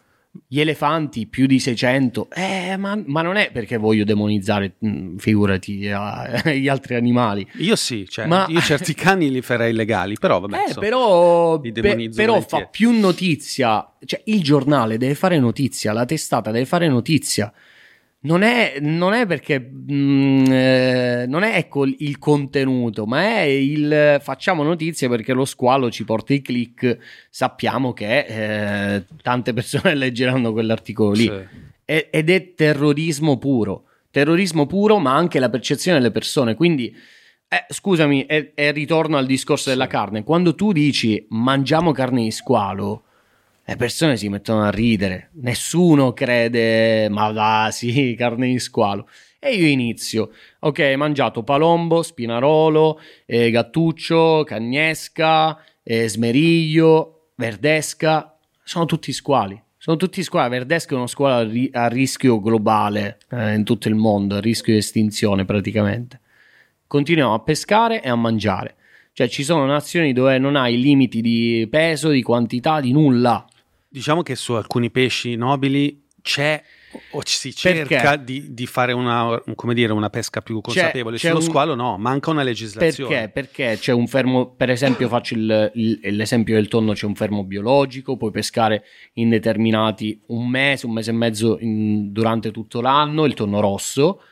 Gli 0.48 0.60
elefanti 0.60 1.28
più 1.28 1.46
di 1.46 1.60
600, 1.60 2.30
eh, 2.32 2.76
ma, 2.76 3.00
ma, 3.06 3.22
non 3.22 3.36
è 3.36 3.52
perché 3.52 3.78
voglio 3.78 4.04
demonizzare, 4.04 4.78
mm, 4.84 5.18
figurati, 5.18 5.82
eh, 5.86 6.58
gli 6.60 6.68
altri 6.68 6.96
animali. 6.96 7.48
Io 7.58 7.76
sì, 7.76 8.08
cioè, 8.10 8.26
ma... 8.26 8.48
io 8.50 8.60
certi 8.62 8.94
cani 8.96 9.30
li 9.30 9.44
farei 9.44 9.70
illegali, 9.70 10.18
però 10.20 10.40
vabbè. 10.40 10.64
Eh, 10.68 10.72
so, 10.72 10.80
però, 10.80 11.60
pe- 11.60 12.10
però 12.16 12.42
fa 12.42 12.66
più 12.66 13.00
notizia, 13.00 13.88
cioè 14.04 14.22
il 14.26 14.42
giornale 14.42 14.98
deve 14.98 15.14
fare 15.14 15.38
notizia, 15.38 15.94
la 15.94 16.06
testata 16.06 16.50
deve 16.50 16.66
fare 16.66 16.88
notizia 16.88 17.54
non 18.26 18.41
è, 18.41 18.78
non 18.80 19.13
è 19.13 19.26
perché 19.26 19.59
mh, 19.59 19.93
mm, 19.93 20.45
eh, 20.51 21.26
non 21.28 21.43
è 21.43 21.57
ecco 21.57 21.86
il 21.86 22.17
contenuto, 22.19 23.05
ma 23.05 23.21
è 23.21 23.41
il 23.41 24.19
facciamo 24.21 24.63
notizie 24.63 25.09
perché 25.09 25.34
lo 25.34 25.45
squalo 25.45 25.91
ci 25.91 26.05
porta 26.05 26.34
i 26.34 26.41
click. 26.41 26.97
Sappiamo 27.30 27.91
che 27.93 28.19
eh, 28.19 29.05
tante 29.21 29.53
persone 29.53 29.95
leggeranno 29.95 30.51
quell'articolo 30.53 31.11
lì. 31.11 31.24
Sì. 31.24 31.71
È, 31.86 32.07
ed 32.11 32.30
è 32.30 32.53
terrorismo 32.53 33.38
puro, 33.38 33.86
terrorismo 34.09 34.67
puro, 34.67 34.99
ma 34.99 35.15
anche 35.15 35.39
la 35.39 35.49
percezione 35.49 35.97
delle 35.97 36.11
persone. 36.11 36.55
Quindi, 36.55 36.95
eh, 37.49 37.65
scusami, 37.67 38.26
è, 38.26 38.53
è 38.53 38.71
ritorno 38.71 39.17
al 39.17 39.26
discorso 39.26 39.63
sì. 39.63 39.69
della 39.71 39.88
carne. 39.88 40.24
Quando 40.24 40.55
tu 40.55 40.71
dici 40.71 41.26
mangiamo 41.30 41.91
carne 41.91 42.24
di 42.24 42.32
squalo 42.32 43.03
le 43.66 43.76
persone 43.78 44.18
si 44.18 44.28
mettono 44.30 44.64
a 44.64 44.70
ridere, 44.70 45.30
nessuno 45.36 46.14
crede, 46.14 47.07
ma 47.09 47.32
va, 47.32 47.70
sì, 47.72 48.14
carne 48.18 48.47
di 48.47 48.59
squalo. 48.59 49.07
E 49.39 49.55
io 49.55 49.68
inizio, 49.68 50.32
ok, 50.59 50.93
mangiato 50.95 51.43
palombo, 51.43 52.01
spinarolo, 52.01 52.99
eh, 53.26 53.49
gattuccio, 53.51 54.43
cagnesca, 54.45 55.61
eh, 55.84 56.07
smeriglio, 56.07 57.32
verdesca, 57.36 58.38
sono 58.64 58.86
tutti 58.86 59.11
squali. 59.11 59.61
Sono 59.78 59.97
tutti 59.97 60.24
squali. 60.24 60.49
Verdesca 60.49 60.93
è 60.93 60.95
uno 60.95 61.07
squalo 61.07 61.36
a, 61.36 61.43
ri- 61.43 61.70
a 61.74 61.88
rischio 61.88 62.39
globale 62.39 63.18
eh, 63.30 63.53
in 63.53 63.66
tutto 63.66 63.89
il 63.89 63.95
mondo, 63.95 64.36
a 64.36 64.39
rischio 64.39 64.72
di 64.72 64.80
estinzione 64.80 65.43
praticamente. 65.43 66.22
Continuiamo 66.88 67.34
a 67.34 67.39
pescare 67.39 68.01
e 68.01 68.07
a 68.07 68.16
mangiare. 68.16 68.76
Cioè 69.11 69.28
ci 69.28 69.43
sono 69.43 69.66
nazioni 69.66 70.14
dove 70.14 70.38
non 70.38 70.55
hai 70.55 70.80
limiti 70.80 71.20
di 71.20 71.68
peso, 71.70 72.09
di 72.09 72.22
quantità, 72.22 72.80
di 72.80 72.93
nulla. 72.93 73.45
Diciamo 73.94 74.24
che 74.24 74.36
su 74.36 74.54
alcuni 74.54 74.89
pesci 74.89 75.36
nobili 75.36 76.08
c'è 76.20 76.60
o 77.12 77.22
si 77.24 77.54
cerca 77.54 78.16
di, 78.16 78.52
di, 78.52 78.66
fare 78.66 78.91
una, 78.91 79.39
dire, 79.72 79.94
una, 79.94 80.10
pesca 80.10 80.41
più 80.41 80.62
consapevole. 80.62 81.18
C'è, 81.18 81.22
c'è 81.22 81.28
Sullo 81.28 81.44
un... 81.44 81.48
squalo 81.48 81.76
no, 81.76 82.00
manca 82.00 82.32
una 82.32 82.41
legislazione. 82.41 83.30
Perché? 83.30 83.30
Perché 83.30 83.78
c'è 83.78 83.91
un 83.91 84.08
fermo, 84.08 84.48
per 84.48 84.72
esempio 84.72 85.08
faccio 85.08 85.36
il, 85.36 85.72
il, 85.76 86.00
l'esempio 86.16 86.56
del 86.56 86.70
tonno, 86.70 86.94
c'è 86.94 87.06
un 87.06 87.14
fermo 87.14 87.44
biologico, 87.44 88.18
puoi 88.18 88.32
pescare 88.32 88.84
in 89.14 89.30
determinati 89.30 90.20
un 90.30 90.50
mese, 90.50 90.88
un 90.88 90.94
mese 90.94 91.12
e 91.12 91.14
mezzo 91.14 91.58
in, 91.60 92.12
durante 92.12 92.50
tutto 92.50 92.82
l'anno, 92.82 93.26
il 93.26 93.36
tonno 93.36 93.60
rosso. 93.60 94.24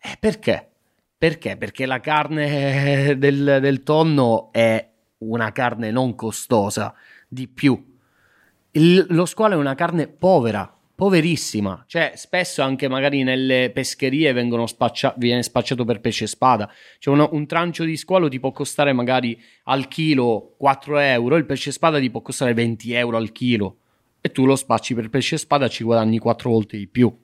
Eh, 0.00 0.16
perché? 0.18 0.68
Perché? 1.16 1.56
Perché 1.56 1.86
la 1.86 2.00
carne 2.00 3.14
del, 3.16 3.58
del 3.60 3.84
tonno 3.84 4.50
è 4.50 4.84
una 5.18 5.52
carne 5.52 5.92
non 5.92 6.16
costosa, 6.16 6.92
di 7.28 7.46
più 7.46 7.94
il, 8.76 9.06
lo 9.10 9.24
squalo 9.24 9.54
è 9.54 9.56
una 9.56 9.74
carne 9.74 10.06
povera, 10.06 10.70
poverissima. 10.94 11.84
Cioè, 11.86 12.12
spesso 12.14 12.62
anche 12.62 12.88
magari 12.88 13.22
nelle 13.22 13.70
pescherie 13.70 14.34
spaccia- 14.66 15.14
viene 15.16 15.42
spacciato 15.42 15.84
per 15.84 16.00
pesce 16.00 16.26
spada. 16.26 16.70
Cioè, 16.98 17.14
uno, 17.14 17.28
un 17.32 17.46
trancio 17.46 17.84
di 17.84 17.96
squalo 17.96 18.28
ti 18.28 18.38
può 18.38 18.52
costare 18.52 18.92
magari 18.92 19.40
al 19.64 19.88
chilo 19.88 20.54
4 20.58 20.98
euro, 20.98 21.36
il 21.36 21.46
pesce 21.46 21.72
spada 21.72 21.98
ti 21.98 22.10
può 22.10 22.20
costare 22.20 22.54
20 22.54 22.92
euro 22.92 23.16
al 23.16 23.32
chilo. 23.32 23.78
E 24.20 24.30
tu 24.30 24.44
lo 24.44 24.56
spacci 24.56 24.94
per 24.94 25.08
pesce 25.08 25.38
spada, 25.38 25.68
ci 25.68 25.84
guadagni 25.84 26.18
4 26.18 26.50
volte 26.50 26.76
di 26.76 26.86
più. 26.86 27.14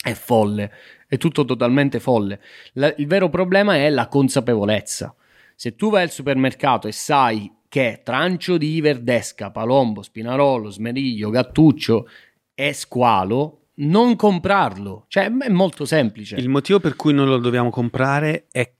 È 0.00 0.12
folle, 0.12 0.72
è 1.06 1.16
tutto 1.16 1.44
totalmente 1.44 1.98
folle. 2.00 2.40
La, 2.74 2.92
il 2.96 3.06
vero 3.06 3.28
problema 3.28 3.76
è 3.76 3.88
la 3.90 4.08
consapevolezza. 4.08 5.14
Se 5.54 5.74
tu 5.74 5.90
vai 5.90 6.02
al 6.02 6.10
supermercato 6.10 6.88
e 6.88 6.92
sai 6.92 7.50
che 7.68 8.00
trancio 8.02 8.56
di 8.56 8.80
verdesca, 8.80 9.50
palombo, 9.50 10.02
spinarolo, 10.02 10.70
smeriglio, 10.70 11.30
gattuccio 11.30 12.08
e 12.54 12.72
squalo, 12.72 13.66
non 13.76 14.16
comprarlo. 14.16 15.04
Cioè, 15.08 15.30
è 15.30 15.48
molto 15.48 15.84
semplice. 15.84 16.36
Il 16.36 16.48
motivo 16.48 16.80
per 16.80 16.96
cui 16.96 17.12
non 17.12 17.28
lo 17.28 17.38
dobbiamo 17.38 17.70
comprare 17.70 18.46
è 18.50 18.70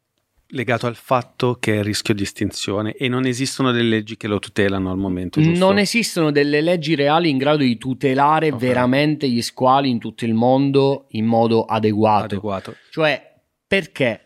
legato 0.52 0.86
al 0.86 0.96
fatto 0.96 1.58
che 1.60 1.74
è 1.74 1.78
a 1.78 1.82
rischio 1.82 2.14
di 2.14 2.22
estinzione 2.22 2.94
e 2.94 3.08
non 3.08 3.26
esistono 3.26 3.70
delle 3.70 3.88
leggi 3.88 4.16
che 4.16 4.28
lo 4.28 4.38
tutelano 4.38 4.90
al 4.90 4.96
momento. 4.96 5.40
Giusto? 5.40 5.64
Non 5.64 5.78
esistono 5.78 6.30
delle 6.30 6.62
leggi 6.62 6.94
reali 6.94 7.28
in 7.28 7.36
grado 7.36 7.58
di 7.58 7.76
tutelare 7.76 8.48
okay. 8.48 8.58
veramente 8.58 9.28
gli 9.28 9.42
squali 9.42 9.90
in 9.90 9.98
tutto 9.98 10.24
il 10.24 10.34
mondo 10.34 11.06
in 11.10 11.26
modo 11.26 11.64
adeguato. 11.64 12.24
adeguato. 12.24 12.76
Cioè, 12.90 13.34
perché 13.66 14.20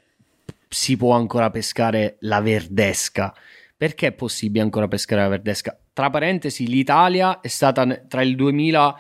si 0.69 0.97
può 0.97 1.15
ancora 1.15 1.51
pescare 1.51 2.17
la 2.21 2.41
verdesca? 2.41 3.35
Perché 3.83 4.07
è 4.07 4.13
possibile 4.13 4.63
ancora 4.63 4.87
pescare 4.87 5.23
la 5.23 5.29
verdesca? 5.29 5.77
Tra 5.93 6.09
parentesi, 6.09 6.69
l'Italia 6.69 7.41
è 7.41 7.49
stata 7.49 7.85
tra 8.07 8.23
il 8.23 8.37
2000, 8.37 8.97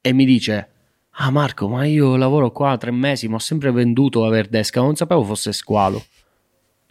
e 0.00 0.12
mi 0.12 0.24
dice: 0.24 0.68
Ah, 1.10 1.30
Marco, 1.30 1.68
ma 1.68 1.84
io 1.84 2.16
lavoro 2.16 2.50
qua 2.50 2.76
tre 2.76 2.90
mesi, 2.90 3.28
ma 3.28 3.36
ho 3.36 3.40
sempre 3.40 3.70
venduto 3.70 4.24
la 4.24 4.30
verdesca. 4.30 4.80
Non 4.80 4.96
sapevo 4.96 5.22
fosse 5.22 5.52
squalo. 5.52 6.04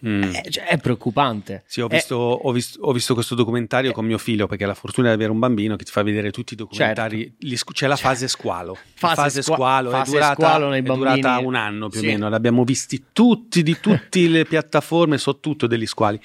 Mm. 0.05 0.21
È, 0.21 0.41
eh, 0.45 0.49
cioè, 0.49 0.65
è, 0.65 0.77
preoccupante. 0.77 1.63
Sì, 1.65 1.79
ho 1.81 1.87
visto, 1.87 2.37
è... 2.37 2.41
ho, 2.43 2.51
visto, 2.51 2.81
ho 2.81 2.91
visto, 2.91 3.13
questo 3.13 3.35
documentario 3.35 3.91
è... 3.91 3.93
con 3.93 4.05
mio 4.05 4.17
figlio 4.17 4.47
perché 4.47 4.65
ha 4.65 4.67
la 4.67 4.73
fortuna 4.73 5.07
di 5.07 5.13
avere 5.13 5.31
un 5.31 5.39
bambino 5.39 5.75
che 5.75 5.85
ti 5.85 5.91
fa 5.91 6.03
vedere 6.03 6.31
tutti 6.31 6.53
i 6.53 6.57
documentari. 6.57 7.35
Certo. 7.39 7.71
C'è 7.71 7.87
la 7.87 7.95
fase 7.95 8.27
squalo. 8.27 8.77
Fase, 8.95 9.15
fase 9.15 9.41
squalo, 9.41 9.89
fase 9.89 10.11
è, 10.11 10.13
durata, 10.13 10.33
squalo 10.33 10.71
è 10.71 10.81
durata, 10.81 11.39
un 11.39 11.55
anno 11.55 11.89
più 11.89 11.99
sì. 11.99 12.07
o 12.07 12.09
meno. 12.09 12.29
L'abbiamo 12.29 12.63
visti 12.63 13.05
tutti 13.13 13.63
di 13.63 13.79
tutte 13.79 14.27
le 14.27 14.43
piattaforme, 14.45 15.17
so 15.17 15.39
tutto 15.39 15.67
degli 15.67 15.85
squali. 15.85 16.19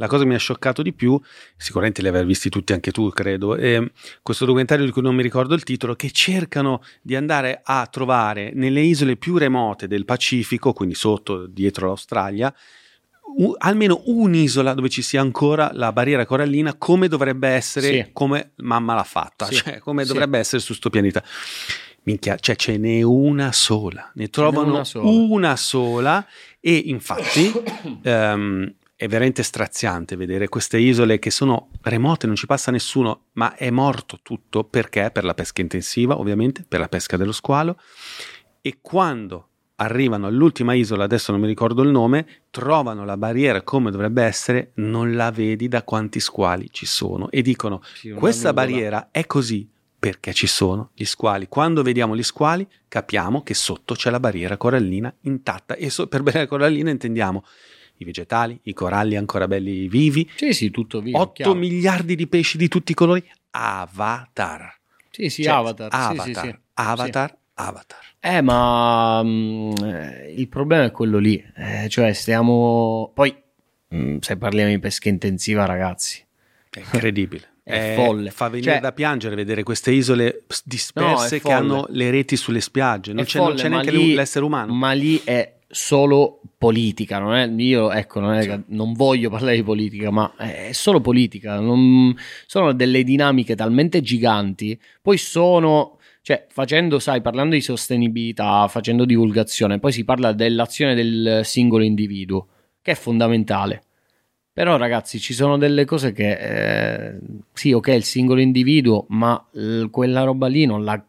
La 0.00 0.06
cosa 0.06 0.22
che 0.22 0.28
mi 0.28 0.36
ha 0.36 0.38
scioccato 0.38 0.80
di 0.82 0.92
più, 0.92 1.20
sicuramente 1.56 2.02
li 2.02 2.08
aver 2.08 2.24
visti 2.24 2.48
tutti 2.48 2.72
anche 2.72 2.92
tu, 2.92 3.10
credo, 3.10 3.56
è 3.56 3.82
questo 4.22 4.44
documentario 4.44 4.84
di 4.84 4.92
cui 4.92 5.02
non 5.02 5.12
mi 5.16 5.24
ricordo 5.24 5.54
il 5.54 5.64
titolo, 5.64 5.96
che 5.96 6.12
cercano 6.12 6.82
di 7.02 7.16
andare 7.16 7.62
a 7.64 7.84
trovare 7.90 8.52
nelle 8.54 8.80
isole 8.80 9.16
più 9.16 9.36
remote 9.36 9.88
del 9.88 10.04
Pacifico, 10.04 10.72
quindi 10.72 10.94
sotto, 10.94 11.46
dietro 11.46 11.88
l'Australia, 11.88 12.54
un, 13.36 13.54
almeno 13.58 14.02
un'isola 14.06 14.74
dove 14.74 14.88
ci 14.88 15.02
sia 15.02 15.20
ancora 15.20 15.70
la 15.72 15.92
barriera 15.92 16.26
corallina 16.26 16.74
come 16.74 17.08
dovrebbe 17.08 17.48
essere, 17.48 18.04
sì. 18.04 18.10
come 18.12 18.52
mamma 18.56 18.94
l'ha 18.94 19.04
fatta, 19.04 19.46
sì. 19.46 19.56
cioè 19.56 19.78
come 19.78 20.02
sì. 20.02 20.12
dovrebbe 20.12 20.38
essere 20.38 20.60
su 20.60 20.74
sto 20.74 20.90
pianeta. 20.90 21.22
Minchia, 22.02 22.36
cioè 22.36 22.56
ce 22.56 22.78
n'è 22.78 23.02
una 23.02 23.52
sola, 23.52 24.10
ne 24.14 24.28
trovano 24.28 24.72
una 24.72 24.84
sola. 24.84 25.08
una 25.08 25.56
sola. 25.56 26.26
e 26.58 26.74
infatti 26.86 27.52
um, 28.04 28.74
è 28.96 29.06
veramente 29.06 29.42
straziante 29.42 30.16
vedere 30.16 30.48
queste 30.48 30.78
isole 30.78 31.18
che 31.18 31.30
sono 31.30 31.68
remote, 31.82 32.26
non 32.26 32.34
ci 32.34 32.46
passa 32.46 32.70
nessuno, 32.70 33.26
ma 33.34 33.54
è 33.54 33.70
morto 33.70 34.20
tutto 34.22 34.64
perché? 34.64 35.10
Per 35.12 35.22
la 35.22 35.34
pesca 35.34 35.60
intensiva, 35.60 36.18
ovviamente, 36.18 36.64
per 36.66 36.80
la 36.80 36.88
pesca 36.88 37.16
dello 37.16 37.32
squalo 37.32 37.78
e 38.60 38.78
quando 38.80 39.47
arrivano 39.80 40.26
all'ultima 40.26 40.74
isola, 40.74 41.04
adesso 41.04 41.30
non 41.32 41.40
mi 41.40 41.46
ricordo 41.46 41.82
il 41.82 41.90
nome, 41.90 42.26
trovano 42.50 43.04
la 43.04 43.16
barriera 43.16 43.62
come 43.62 43.90
dovrebbe 43.90 44.22
essere, 44.22 44.72
non 44.74 45.14
la 45.14 45.30
vedi 45.30 45.68
da 45.68 45.82
quanti 45.82 46.20
squali 46.20 46.68
ci 46.70 46.86
sono 46.86 47.30
e 47.30 47.42
dicono 47.42 47.82
sì, 47.94 48.10
questa 48.10 48.52
barriera 48.52 49.08
è 49.10 49.26
così 49.26 49.68
perché 49.98 50.32
ci 50.32 50.46
sono 50.46 50.90
gli 50.94 51.04
squali. 51.04 51.48
Quando 51.48 51.82
vediamo 51.82 52.16
gli 52.16 52.22
squali 52.22 52.66
capiamo 52.88 53.42
che 53.42 53.54
sotto 53.54 53.94
c'è 53.94 54.10
la 54.10 54.20
barriera 54.20 54.56
corallina 54.56 55.12
intatta 55.22 55.74
e 55.74 55.90
so, 55.90 56.06
per 56.06 56.22
barriera 56.22 56.46
corallina 56.46 56.90
intendiamo 56.90 57.44
i 57.98 58.04
vegetali, 58.04 58.58
i 58.64 58.72
coralli 58.72 59.16
ancora 59.16 59.48
belli 59.48 59.88
vivi. 59.88 60.28
Sì, 60.36 60.52
sì, 60.52 60.70
tutto 60.70 61.00
vivo. 61.00 61.18
8 61.18 61.32
chiaro. 61.32 61.54
miliardi 61.54 62.14
di 62.14 62.26
pesci 62.26 62.56
di 62.56 62.68
tutti 62.68 62.92
i 62.92 62.94
colori. 62.94 63.24
Avatar. 63.50 64.76
Sì, 65.10 65.28
sì, 65.28 65.42
cioè, 65.42 65.54
Avatar. 65.54 65.88
Avatar. 65.90 66.24
Sì, 66.26 66.34
sì, 66.34 66.40
sì. 66.40 66.58
Avatar 66.74 67.36
Avatar. 67.54 68.07
Eh, 68.20 68.40
ma 68.40 69.22
mh, 69.22 69.28
mm, 69.28 69.72
eh, 69.84 70.34
il 70.36 70.48
problema 70.48 70.84
è 70.84 70.90
quello 70.90 71.18
lì, 71.18 71.42
eh, 71.56 71.88
cioè 71.88 72.12
stiamo... 72.12 73.10
Poi, 73.14 73.34
mh, 73.88 73.96
mm, 73.98 74.16
se 74.18 74.36
parliamo 74.36 74.70
di 74.70 74.78
pesca 74.78 75.08
intensiva, 75.08 75.64
ragazzi... 75.64 76.24
È 76.70 76.80
incredibile. 76.80 77.48
è 77.62 77.92
è, 77.92 77.94
folle. 77.94 78.30
Fa 78.30 78.48
venire 78.48 78.72
cioè, 78.72 78.80
da 78.80 78.92
piangere 78.92 79.34
vedere 79.34 79.62
queste 79.62 79.90
isole 79.92 80.44
disperse 80.64 81.36
no, 81.36 81.42
che 81.42 81.52
hanno 81.52 81.86
le 81.90 82.10
reti 82.10 82.36
sulle 82.36 82.60
spiagge, 82.60 83.12
non, 83.12 83.24
c'è, 83.24 83.38
folle, 83.38 83.54
non 83.54 83.56
c'è, 83.56 83.68
neanche 83.68 83.90
lì, 83.90 84.14
l'essere 84.14 84.44
umano. 84.44 84.72
Ma 84.72 84.92
lì 84.92 85.20
è 85.24 85.58
solo 85.70 86.40
politica, 86.56 87.18
non 87.18 87.34
è, 87.34 87.46
io 87.46 87.92
ecco, 87.92 88.20
non, 88.20 88.34
è, 88.34 88.42
sì. 88.42 88.62
non, 88.68 88.94
voglio 88.94 89.28
parlare 89.30 89.56
di 89.56 89.62
politica, 89.62 90.10
ma 90.10 90.32
è 90.36 90.70
solo 90.72 91.00
politica, 91.00 91.60
non, 91.60 92.16
sono 92.46 92.72
delle 92.72 93.04
dinamiche 93.04 93.54
talmente 93.54 94.00
giganti, 94.00 94.78
poi 95.02 95.18
sono, 95.18 95.97
cioè 96.28 96.44
facendo, 96.50 96.98
sai, 96.98 97.22
parlando 97.22 97.54
di 97.54 97.62
sostenibilità, 97.62 98.68
facendo 98.68 99.06
divulgazione, 99.06 99.78
poi 99.78 99.92
si 99.92 100.04
parla 100.04 100.34
dell'azione 100.34 100.94
del 100.94 101.40
singolo 101.42 101.82
individuo, 101.84 102.48
che 102.82 102.90
è 102.90 102.94
fondamentale. 102.94 103.82
Però 104.52 104.76
ragazzi 104.76 105.20
ci 105.20 105.32
sono 105.32 105.56
delle 105.56 105.86
cose 105.86 106.12
che 106.12 106.32
eh, 106.32 107.18
sì 107.54 107.72
ok 107.72 107.88
il 107.88 108.04
singolo 108.04 108.42
individuo 108.42 109.06
ma 109.08 109.42
l- 109.52 109.86
quella 109.86 110.24
roba 110.24 110.48
lì 110.48 110.66
non 110.66 110.84
la 110.84 111.02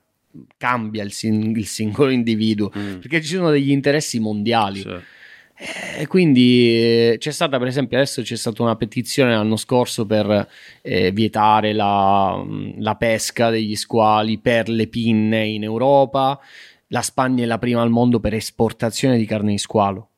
cambia 0.56 1.04
il, 1.04 1.12
sing- 1.12 1.58
il 1.58 1.66
singolo 1.66 2.12
individuo 2.12 2.72
mm. 2.78 3.00
perché 3.00 3.22
ci 3.22 3.36
sono 3.36 3.50
degli 3.50 3.72
interessi 3.72 4.22
mondiali. 4.22 4.80
Sì. 4.80 4.96
E 5.62 6.08
quindi 6.08 7.12
eh, 7.12 7.16
c'è 7.20 7.32
stata, 7.32 7.58
per 7.58 7.68
esempio, 7.68 7.98
adesso 7.98 8.22
c'è 8.22 8.38
stata 8.38 8.64
una 8.64 8.78
petizione 8.78 9.34
l'anno 9.34 9.58
scorso 9.58 10.06
per 10.06 10.48
eh, 10.82 11.12
vietare 11.12 11.74
la, 11.74 12.42
la, 12.78 12.96
pesca 12.96 13.50
degli 13.50 13.76
squali 13.76 14.38
per 14.38 14.70
le 14.70 14.88
pinne 14.88 15.46
in 15.46 15.64
Europa. 15.64 16.40
La 16.88 17.02
Spagna 17.02 17.44
è 17.44 17.46
la 17.46 17.58
prima 17.58 17.82
al 17.82 17.90
mondo 17.90 18.22
per 18.22 18.34
esportazione 18.34 19.18
di 19.18 19.26
carne 19.26 19.52
di 19.52 19.58
squalo. 19.58 20.09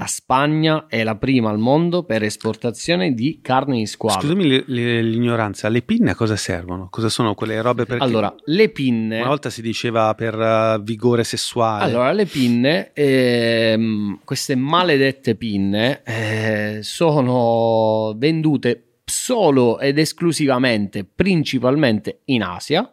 La 0.00 0.06
Spagna 0.06 0.86
è 0.88 1.04
la 1.04 1.16
prima 1.16 1.50
al 1.50 1.58
mondo 1.58 2.04
per 2.04 2.22
esportazione 2.22 3.12
di 3.12 3.40
carne 3.42 3.76
di 3.76 3.84
squalo. 3.84 4.22
Scusami 4.22 4.48
le, 4.48 4.64
le, 4.66 5.02
l'ignoranza, 5.02 5.68
le 5.68 5.82
pinne 5.82 6.12
a 6.12 6.14
cosa 6.14 6.36
servono? 6.36 6.88
Cosa 6.88 7.10
sono 7.10 7.34
quelle 7.34 7.60
robe 7.60 7.84
per... 7.84 8.00
Allora, 8.00 8.34
le 8.46 8.70
pinne... 8.70 9.18
Una 9.18 9.28
volta 9.28 9.50
si 9.50 9.60
diceva 9.60 10.14
per 10.14 10.38
uh, 10.38 10.82
vigore 10.82 11.22
sessuale. 11.22 11.84
Allora, 11.84 12.12
le 12.12 12.24
pinne, 12.24 12.92
ehm, 12.94 14.20
queste 14.24 14.54
maledette 14.54 15.34
pinne, 15.34 16.00
eh, 16.02 16.78
sono 16.80 18.14
vendute 18.16 19.00
solo 19.04 19.78
ed 19.80 19.98
esclusivamente, 19.98 21.04
principalmente 21.04 22.20
in 22.26 22.42
Asia, 22.42 22.90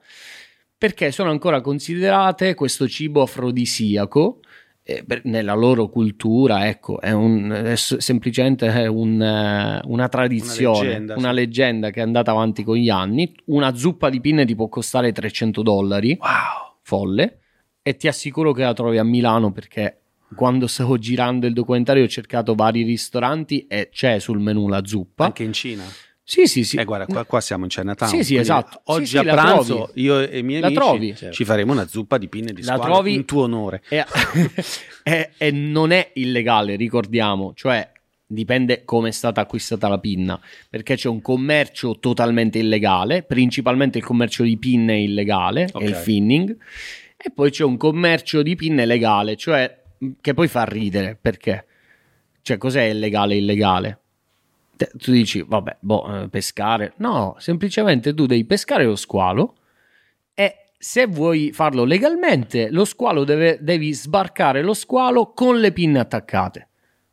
perché 0.78 1.14
sono 1.14 1.30
ancora 1.30 1.62
considerate 1.62 2.54
questo 2.54 2.86
cibo 2.86 3.22
afrodisiaco 3.22 4.42
eh, 4.90 5.04
nella 5.24 5.54
loro 5.54 5.90
cultura, 5.90 6.66
ecco, 6.70 7.02
è, 7.02 7.12
un, 7.12 7.52
è 7.52 7.76
semplicemente 7.76 8.68
un, 8.88 9.22
eh, 9.22 9.82
una 9.84 10.08
tradizione, 10.08 10.80
una 10.80 10.88
leggenda, 10.88 11.16
una 11.18 11.30
sì. 11.30 11.36
leggenda, 11.36 11.90
che 11.90 12.00
è 12.00 12.04
andata 12.04 12.32
avanti 12.32 12.64
con 12.64 12.78
gli 12.78 12.88
anni. 12.88 13.36
Una 13.48 13.76
zuppa 13.76 14.10
di 14.10 14.22
pinne 14.22 14.46
ti 14.46 14.56
può 14.56 14.70
costare 14.70 15.12
300 15.12 15.62
dollari, 15.62 16.18
wow. 16.18 16.78
folle, 16.84 17.40
e 17.82 17.98
ti 17.98 18.08
assicuro 18.08 18.54
che 18.54 18.64
la 18.64 18.72
trovi 18.72 18.98
a 18.98 19.04
Milano 19.04 19.52
perché 19.52 20.04
quando 20.34 20.68
stavo 20.68 20.98
girando 20.98 21.48
il 21.48 21.54
documentario 21.54 22.06
ho 22.06 22.08
cercato 22.08 22.56
vari 22.56 22.84
ristoranti 22.84 23.68
e 23.68 23.90
c'è 23.92 24.20
sul 24.20 24.40
menù 24.40 24.70
la 24.70 24.86
zuppa. 24.86 25.26
Anche 25.26 25.44
in 25.44 25.52
Cina? 25.52 25.84
Sì, 26.30 26.46
sì, 26.46 26.66
sì. 26.66 26.76
Eh, 26.76 26.84
guarda, 26.84 27.06
qua, 27.06 27.24
qua 27.24 27.40
siamo 27.40 27.64
in 27.64 27.70
Chinatown. 27.70 28.12
Sì, 28.12 28.22
sì, 28.22 28.36
esatto. 28.36 28.82
Oggi 28.88 29.06
sì, 29.06 29.18
a 29.18 29.24
pranzo 29.24 29.92
io 29.94 30.20
e 30.20 30.40
i 30.40 30.44
miei 30.44 30.60
la 30.60 30.68
amici 30.68 31.14
trovi. 31.14 31.32
ci 31.32 31.46
faremo 31.46 31.72
una 31.72 31.88
zuppa 31.88 32.18
di 32.18 32.28
pinne 32.28 32.52
di 32.52 32.64
la 32.64 32.74
squalo 32.74 32.96
trovi 32.96 33.14
in 33.14 33.24
tuo 33.24 33.44
onore. 33.44 33.82
E, 33.88 34.04
e, 35.04 35.30
e 35.38 35.52
non 35.52 35.92
è 35.92 36.12
illegale, 36.16 36.76
ricordiamo, 36.76 37.54
cioè 37.56 37.90
dipende 38.26 38.84
come 38.84 39.08
è 39.08 39.12
stata 39.14 39.40
acquistata 39.40 39.88
la 39.88 40.00
pinna, 40.00 40.38
perché 40.70 40.96
c'è 40.96 41.08
un 41.08 41.22
commercio 41.22 41.98
totalmente 41.98 42.60
illegale, 42.60 43.24
principalmente 43.24 44.00
il 44.00 44.04
commercio 44.04 44.44
di 44.44 44.58
pinne 44.58 44.96
è 44.96 44.98
illegale, 44.98 45.70
okay. 45.72 45.88
è 45.88 45.90
il 45.92 45.96
finning, 45.96 46.58
e 47.16 47.32
poi 47.34 47.52
c'è 47.52 47.64
un 47.64 47.78
commercio 47.78 48.42
di 48.42 48.58
pinne 48.58 48.86
legale, 48.86 49.38
cioè 49.38 49.82
che 50.20 50.34
poi 50.34 50.50
fa 50.50 50.66
ridere, 50.66 51.18
perché? 51.20 51.66
Cioè 52.42 52.58
cos'è 52.58 52.82
illegale 52.82 53.36
e 53.36 53.38
illegale? 54.78 54.92
tu 54.98 55.12
dici, 55.12 55.44
vabbè, 55.48 55.78
boh, 55.80 56.24
eh, 56.24 56.28
pescare. 56.30 56.94
No, 56.98 57.36
semplicemente 57.40 58.14
tu 58.14 58.26
devi 58.26 58.46
pescare 58.46 58.86
lo 58.86 58.96
squalo 58.96 59.56
e 60.34 60.68
se 60.78 61.08
vuoi 61.08 61.52
farlo 61.52 61.84
legalmente, 61.84 62.70
lo 62.70 62.86
squalo 62.86 63.24
deve, 63.24 63.58
devi 63.62 63.92
sbarcare 63.94 64.62
lo 64.62 64.74
squalo 64.74 65.34
con 65.34 65.60
le 65.60 65.72
pinne 65.72 66.00
attaccate. 66.00 66.68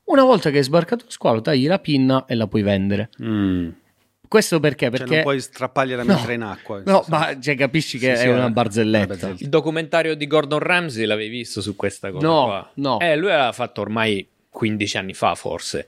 Una 0.04 0.22
volta 0.22 0.50
che 0.50 0.58
hai 0.58 0.62
sbarcato 0.62 1.04
lo 1.06 1.10
squalo, 1.10 1.40
tagli 1.40 1.66
la 1.66 1.78
pinna 1.78 2.26
e 2.26 2.34
la 2.34 2.46
puoi 2.46 2.62
vendere. 2.62 3.08
Mm. 3.22 3.68
Questo 4.28 4.58
perché? 4.58 4.90
Perché 4.90 5.06
cioè 5.06 5.14
non 5.14 5.22
puoi 5.22 5.40
strappargliela 5.40 6.02
no, 6.02 6.14
mentre 6.14 6.34
in 6.34 6.42
acqua. 6.42 6.82
No, 6.84 7.04
ma 7.08 7.38
cioè, 7.38 7.54
capisci 7.54 7.98
che 7.98 8.16
sì, 8.16 8.22
è 8.22 8.26
sì, 8.26 8.28
una 8.28 8.50
barzelletta. 8.50 9.34
Il 9.38 9.48
documentario 9.48 10.16
di 10.16 10.26
Gordon 10.26 10.58
Ramsay 10.58 11.04
l'avevi 11.04 11.28
visto 11.28 11.60
su 11.60 11.76
questa 11.76 12.10
cosa? 12.10 12.26
No, 12.26 12.44
qua? 12.44 12.70
no. 12.74 13.00
Eh, 13.00 13.16
lui 13.16 13.28
l'ha 13.28 13.52
fatto 13.52 13.80
ormai 13.80 14.26
15 14.48 14.96
anni 14.96 15.14
fa, 15.14 15.34
forse. 15.34 15.86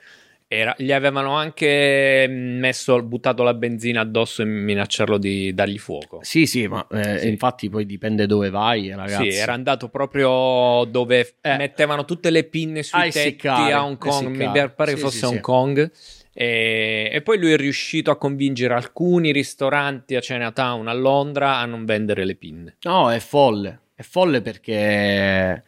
Era, 0.48 0.74
gli 0.78 0.92
avevano 0.92 1.32
anche 1.32 2.26
messo, 2.28 3.02
buttato 3.02 3.42
la 3.42 3.54
benzina 3.54 4.02
addosso 4.02 4.42
e 4.42 4.44
minacciarlo 4.44 5.18
di 5.18 5.52
dargli 5.52 5.78
fuoco. 5.78 6.20
Sì, 6.22 6.46
sì, 6.46 6.68
ma 6.68 6.86
eh, 6.88 7.18
sì. 7.18 7.28
infatti 7.28 7.68
poi 7.68 7.84
dipende 7.84 8.26
dove 8.26 8.48
vai, 8.48 8.90
ragazzi. 8.94 9.32
Sì, 9.32 9.38
era 9.38 9.54
andato 9.54 9.88
proprio 9.88 10.84
dove 10.84 11.34
eh. 11.40 11.56
mettevano 11.56 12.04
tutte 12.04 12.30
le 12.30 12.44
pinne 12.44 12.84
sui 12.84 13.08
a 13.08 13.10
tetti 13.10 13.48
a 13.48 13.84
Hong 13.84 13.98
Kong, 13.98 14.28
mi 14.28 14.70
pare 14.70 14.92
sì, 14.92 14.96
fosse 14.98 15.18
sì, 15.18 15.24
Hong 15.24 15.40
Kong. 15.40 15.90
E, 16.32 17.10
e, 17.12 17.22
poi 17.22 17.38
lui 17.38 17.52
è 17.52 17.56
riuscito 17.56 18.12
a 18.12 18.16
convincere 18.16 18.74
alcuni 18.74 19.32
ristoranti 19.32 20.14
a 20.14 20.20
Chinatown, 20.20 20.86
a 20.86 20.92
Londra, 20.92 21.56
a 21.56 21.64
non 21.64 21.84
vendere 21.84 22.24
le 22.24 22.36
pinne. 22.36 22.76
No, 22.82 23.10
è 23.10 23.18
folle. 23.18 23.80
È 23.96 24.02
folle 24.02 24.42
perché 24.42 25.64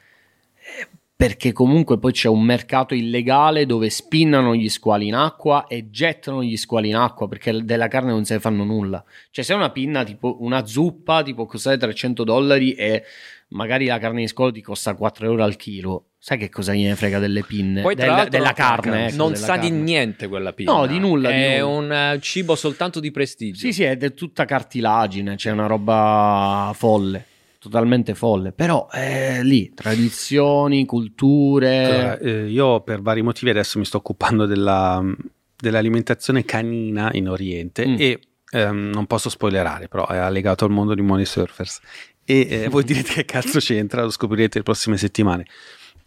perché 1.19 1.51
comunque 1.51 1.99
poi 1.99 2.12
c'è 2.12 2.29
un 2.29 2.45
mercato 2.45 2.95
illegale 2.95 3.66
dove 3.66 3.91
spinnano 3.91 4.55
gli 4.55 4.69
squali 4.69 5.09
in 5.09 5.16
acqua 5.16 5.66
e 5.66 5.91
gettano 5.91 6.45
gli 6.45 6.57
squali 6.57 6.91
in 6.91 6.95
acqua 6.95 7.27
perché 7.27 7.64
della 7.64 7.89
carne 7.89 8.12
non 8.12 8.25
se 8.25 8.35
ne 8.35 8.41
fanno 8.41 8.62
nulla. 8.62 9.05
Cioè 9.33 9.45
se 9.45 9.53
una 9.53 9.73
pinna, 9.73 10.05
tipo 10.05 10.37
una 10.43 10.64
zuppa, 10.64 11.25
ti 11.25 11.35
può 11.35 11.45
costare 11.45 11.77
300 11.77 12.23
dollari 12.23 12.75
e 12.75 13.03
magari 13.49 13.87
la 13.87 13.99
carne 13.99 14.21
di 14.21 14.29
squalo 14.29 14.53
ti 14.53 14.61
costa 14.61 14.95
4 14.95 15.27
euro 15.27 15.43
al 15.43 15.57
chilo. 15.57 16.11
Sai 16.19 16.39
che 16.39 16.49
cosa 16.51 16.73
gliene 16.73 16.95
frega 16.95 17.19
delle 17.19 17.43
pinne? 17.43 17.83
Poi, 17.83 17.97
Del, 17.97 18.29
della 18.31 18.53
carne. 18.53 19.09
Ecco, 19.09 19.16
non 19.16 19.33
della 19.33 19.45
sa 19.45 19.55
carne. 19.55 19.71
di 19.71 19.77
niente 19.77 20.29
quella 20.29 20.53
pinna. 20.53 20.73
No, 20.73 20.87
di 20.87 21.01
nulla. 21.01 21.31
È 21.31 21.55
di 21.55 21.59
nulla. 21.59 21.66
un 21.66 22.14
uh, 22.14 22.21
cibo 22.21 22.55
soltanto 22.55 23.01
di 23.01 23.11
prestigio. 23.11 23.59
Sì, 23.59 23.73
sì, 23.73 23.83
è 23.83 24.14
tutta 24.14 24.45
cartilagine, 24.45 25.35
c'è 25.35 25.51
una 25.51 25.66
roba 25.66 26.71
folle 26.77 27.25
totalmente 27.69 28.14
folle, 28.14 28.53
però 28.53 28.89
eh, 28.93 29.43
lì 29.45 29.73
tradizioni, 29.75 30.85
culture. 30.85 32.19
Eh, 32.21 32.47
io 32.49 32.81
per 32.81 33.01
vari 33.03 33.23
motivi 33.23 33.51
adesso 33.51 33.79
mi 33.79 33.85
sto 33.85 33.99
occupando 33.99 34.47
della, 34.47 35.05
dell'alimentazione 35.57 36.45
canina 36.45 37.11
in 37.12 37.29
Oriente 37.29 37.87
mm. 37.87 37.95
e 37.99 38.21
ehm, 38.51 38.91
non 38.93 39.07
posso 39.07 39.29
spoilerare, 39.29 39.89
però 39.89 40.07
è 40.07 40.31
legato 40.31 40.64
al 40.64 40.71
mondo 40.71 40.95
di 40.95 41.03
Money 41.03 41.25
Surfers. 41.25 41.81
E 42.25 42.47
eh, 42.51 42.69
voi 42.71 42.85
direte 42.85 43.12
che 43.12 43.25
cazzo 43.25 43.59
c'entra, 43.59 44.03
lo 44.03 44.11
scoprirete 44.11 44.59
le 44.59 44.64
prossime 44.64 44.97
settimane. 44.97 45.47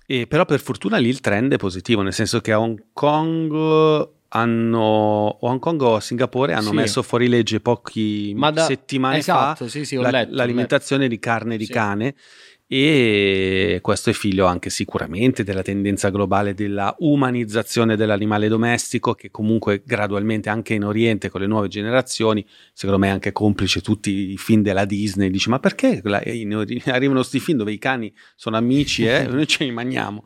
E, 0.05 0.27
però 0.27 0.45
per 0.45 0.59
fortuna 0.59 0.97
lì 0.97 1.09
il 1.09 1.21
trend 1.21 1.53
è 1.53 1.57
positivo, 1.57 2.01
nel 2.01 2.13
senso 2.13 2.41
che 2.41 2.51
a 2.51 2.59
Hong 2.59 2.87
Kong 2.91 4.09
hanno 4.33 5.37
Hong 5.41 5.59
Kong 5.59 5.81
o 5.81 5.99
Singapore 5.99 6.53
hanno 6.53 6.69
sì. 6.69 6.75
messo 6.75 7.03
fuori 7.03 7.27
legge 7.27 7.59
pochi 7.59 8.33
da, 8.33 8.63
settimane 8.63 9.17
esatto, 9.17 9.65
fa 9.65 9.69
sì, 9.69 9.83
sì, 9.83 9.95
la, 9.95 10.09
letto, 10.09 10.35
l'alimentazione 10.35 11.07
di 11.07 11.19
carne 11.19 11.57
di 11.57 11.67
cane 11.67 12.15
e 12.73 13.79
questo 13.81 14.11
è 14.11 14.13
figlio 14.13 14.45
anche 14.45 14.69
sicuramente 14.69 15.43
della 15.43 15.61
tendenza 15.61 16.09
globale 16.09 16.53
della 16.53 16.95
umanizzazione 16.99 17.97
dell'animale 17.97 18.47
domestico 18.47 19.13
che 19.13 19.29
comunque 19.29 19.83
gradualmente 19.85 20.47
anche 20.47 20.75
in 20.75 20.85
Oriente 20.85 21.29
con 21.29 21.41
le 21.41 21.47
nuove 21.47 21.67
generazioni 21.67 22.45
secondo 22.71 22.97
me 22.97 23.09
è 23.09 23.11
anche 23.11 23.33
complice 23.33 23.81
tutti 23.81 24.31
i 24.31 24.37
film 24.37 24.61
della 24.61 24.85
Disney. 24.85 25.29
Dici 25.29 25.49
ma 25.49 25.59
perché 25.59 26.01
arrivano 26.05 27.19
questi 27.19 27.41
film 27.41 27.57
dove 27.57 27.73
i 27.73 27.77
cani 27.77 28.09
sono 28.37 28.55
amici 28.55 29.05
e 29.05 29.23
eh? 29.23 29.27
noi 29.27 29.47
ce 29.47 29.65
li 29.65 29.71
mangiamo. 29.71 30.23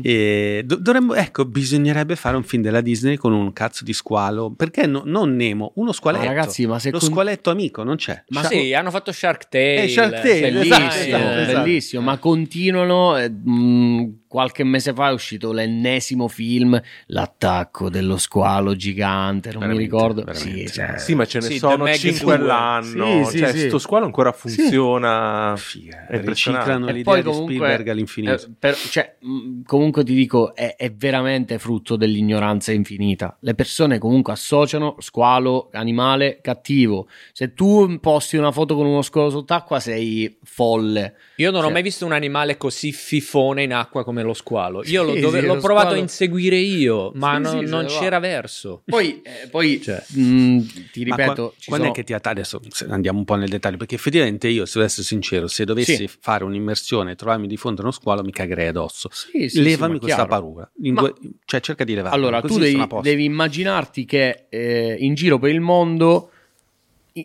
E 0.00 0.64
dovremmo 0.64 1.12
ecco 1.12 1.44
bisognerebbe 1.44 2.16
fare 2.16 2.36
un 2.36 2.44
film 2.44 2.62
della 2.62 2.80
Disney 2.80 3.16
con 3.16 3.34
un 3.34 3.52
cazzo 3.52 3.84
di 3.84 3.92
squalo. 3.92 4.54
Perché 4.54 4.86
no, 4.86 5.02
non 5.04 5.36
Nemo 5.36 5.72
uno 5.74 5.92
squaletto. 5.92 6.24
ma 6.24 6.30
ragazzi 6.30 6.66
ma 6.66 6.78
se 6.78 6.90
lo 6.90 6.98
con... 6.98 7.10
squaletto 7.10 7.50
amico 7.50 7.82
non 7.82 7.96
c'è. 7.96 8.24
Ma 8.28 8.40
Shark... 8.40 8.54
sì 8.54 8.72
hanno 8.72 8.90
fatto 8.90 9.12
Shark 9.12 9.48
Tale 9.50 9.82
eh, 9.82 9.88
Shark 9.88 10.22
Tale 10.22 10.50
bellissimo, 10.50 10.88
esatto, 10.88 11.40
esatto, 11.40 11.44
bellissimo 11.44 11.73
ma 12.00 12.18
continuano 12.18 13.16
eh, 13.16 13.28
mh, 13.30 14.12
qualche 14.34 14.64
mese 14.64 14.92
fa 14.92 15.10
è 15.10 15.12
uscito 15.12 15.52
l'ennesimo 15.52 16.26
film, 16.26 16.80
L'attacco 17.06 17.88
dello 17.88 18.16
squalo 18.16 18.74
gigante, 18.74 19.50
non 19.52 19.60
veramente, 19.60 19.80
mi 19.80 19.88
ricordo. 19.88 20.34
Sì, 20.34 20.68
cioè, 20.68 20.98
sì, 20.98 21.14
ma 21.14 21.24
ce 21.24 21.38
ne 21.38 21.44
sì, 21.44 21.58
sono 21.58 21.86
5 21.86 22.34
all'anno. 22.34 23.24
Sì, 23.26 23.38
cioè, 23.38 23.52
sì, 23.52 23.68
sto 23.68 23.78
squalo 23.78 24.06
ancora 24.06 24.32
funziona. 24.32 25.54
Sì. 25.56 25.88
Riciclano 26.08 26.90
l'idea 26.90 27.22
di 27.22 27.32
Spielberg 27.32 27.88
all'infinito. 27.88 28.32
Eh, 28.32 28.50
per, 28.58 28.74
cioè, 28.74 29.18
comunque 29.64 30.02
ti 30.02 30.14
dico, 30.14 30.52
è, 30.52 30.74
è, 30.76 30.92
veramente 30.92 31.60
frutto 31.60 31.94
dell'ignoranza 31.94 32.72
infinita. 32.72 33.36
Le 33.38 33.54
persone 33.54 33.98
comunque 33.98 34.32
associano 34.32 34.96
squalo, 34.98 35.68
animale, 35.74 36.40
cattivo. 36.42 37.06
Se 37.32 37.54
tu 37.54 38.00
posti 38.00 38.36
una 38.36 38.50
foto 38.50 38.74
con 38.74 38.86
uno 38.86 39.02
squalo 39.02 39.30
sott'acqua 39.30 39.78
sei 39.78 40.36
folle. 40.42 41.14
Io 41.36 41.52
non 41.52 41.60
cioè, 41.60 41.70
ho 41.70 41.72
mai 41.72 41.82
visto 41.82 42.04
un 42.04 42.12
animale 42.12 42.56
così 42.56 42.90
fifone 42.90 43.62
in 43.62 43.72
acqua 43.72 44.02
come 44.02 44.22
lo 44.24 44.34
squalo. 44.34 44.82
Io 44.84 44.84
sì, 44.84 44.94
l'ho, 44.94 45.20
dove, 45.20 45.40
sì, 45.40 45.46
l'ho 45.46 45.58
provato 45.58 45.86
squalo... 45.86 46.00
a 46.00 46.02
inseguire 46.02 46.56
io, 46.56 47.12
ma 47.14 47.36
sì, 47.36 47.40
non, 47.40 47.64
non 47.64 47.86
c'era 47.86 48.18
verso. 48.18 48.82
Poi, 48.84 49.22
eh, 49.22 49.48
poi 49.48 49.80
cioè, 49.80 50.02
mh, 50.08 50.90
ti 50.92 51.04
ripeto, 51.04 51.34
qua, 51.34 51.52
quando 51.66 51.86
sono... 51.86 51.88
è 51.88 51.90
che 51.92 52.04
ti 52.04 52.12
attacca? 52.12 52.32
Adesso 52.34 52.60
andiamo 52.88 53.18
un 53.18 53.24
po' 53.24 53.34
nel 53.36 53.48
dettaglio, 53.48 53.76
perché 53.76 53.94
effettivamente 53.94 54.48
io, 54.48 54.64
se 54.66 54.72
devo 54.74 54.86
essere 54.86 55.04
sincero, 55.04 55.46
se 55.46 55.64
dovessi 55.64 56.08
fare 56.08 56.44
un'immersione 56.44 57.12
e 57.12 57.14
trovarmi 57.14 57.46
di 57.46 57.56
fronte 57.56 57.80
a 57.80 57.84
uno 57.84 57.92
squalo, 57.92 58.22
mi 58.22 58.32
cagherei 58.32 58.68
addosso. 58.68 59.08
Levami 59.54 59.98
questa 59.98 60.26
paura. 60.26 60.70
Ma... 60.76 61.00
Due... 61.00 61.14
Cioè, 61.44 61.60
cerca 61.60 61.84
di 61.84 61.94
levarla. 61.94 62.16
Allora, 62.16 62.40
tu 62.40 62.58
devi, 62.58 62.86
devi, 63.02 63.24
immaginarti 63.24 64.04
che 64.04 64.46
eh, 64.48 64.96
in 64.98 65.14
giro 65.14 65.38
per 65.38 65.50
il 65.50 65.60
mondo 65.60 66.30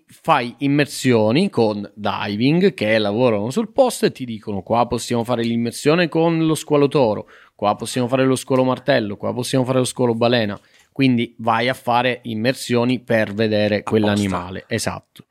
fai 0.07 0.53
immersioni 0.59 1.49
con 1.49 1.89
diving 1.95 2.75
che 2.75 2.99
lavorano 2.99 3.49
sul 3.49 3.71
posto 3.71 4.05
e 4.05 4.11
ti 4.11 4.23
dicono 4.23 4.61
qua 4.61 4.85
possiamo 4.85 5.23
fare 5.23 5.41
l'immersione 5.41 6.07
con 6.07 6.45
lo 6.45 6.53
squalo 6.53 6.87
toro, 6.87 7.27
qua 7.55 7.75
possiamo 7.75 8.07
fare 8.07 8.23
lo 8.23 8.35
squalo 8.35 8.63
martello, 8.63 9.17
qua 9.17 9.33
possiamo 9.33 9.65
fare 9.65 9.79
lo 9.79 9.85
squalo 9.85 10.13
balena. 10.13 10.59
Quindi 10.91 11.33
vai 11.39 11.69
a 11.69 11.73
fare 11.73 12.19
immersioni 12.23 12.99
per 12.99 13.33
vedere 13.33 13.83
quell'animale. 13.83 14.65
Esatto. 14.67 15.25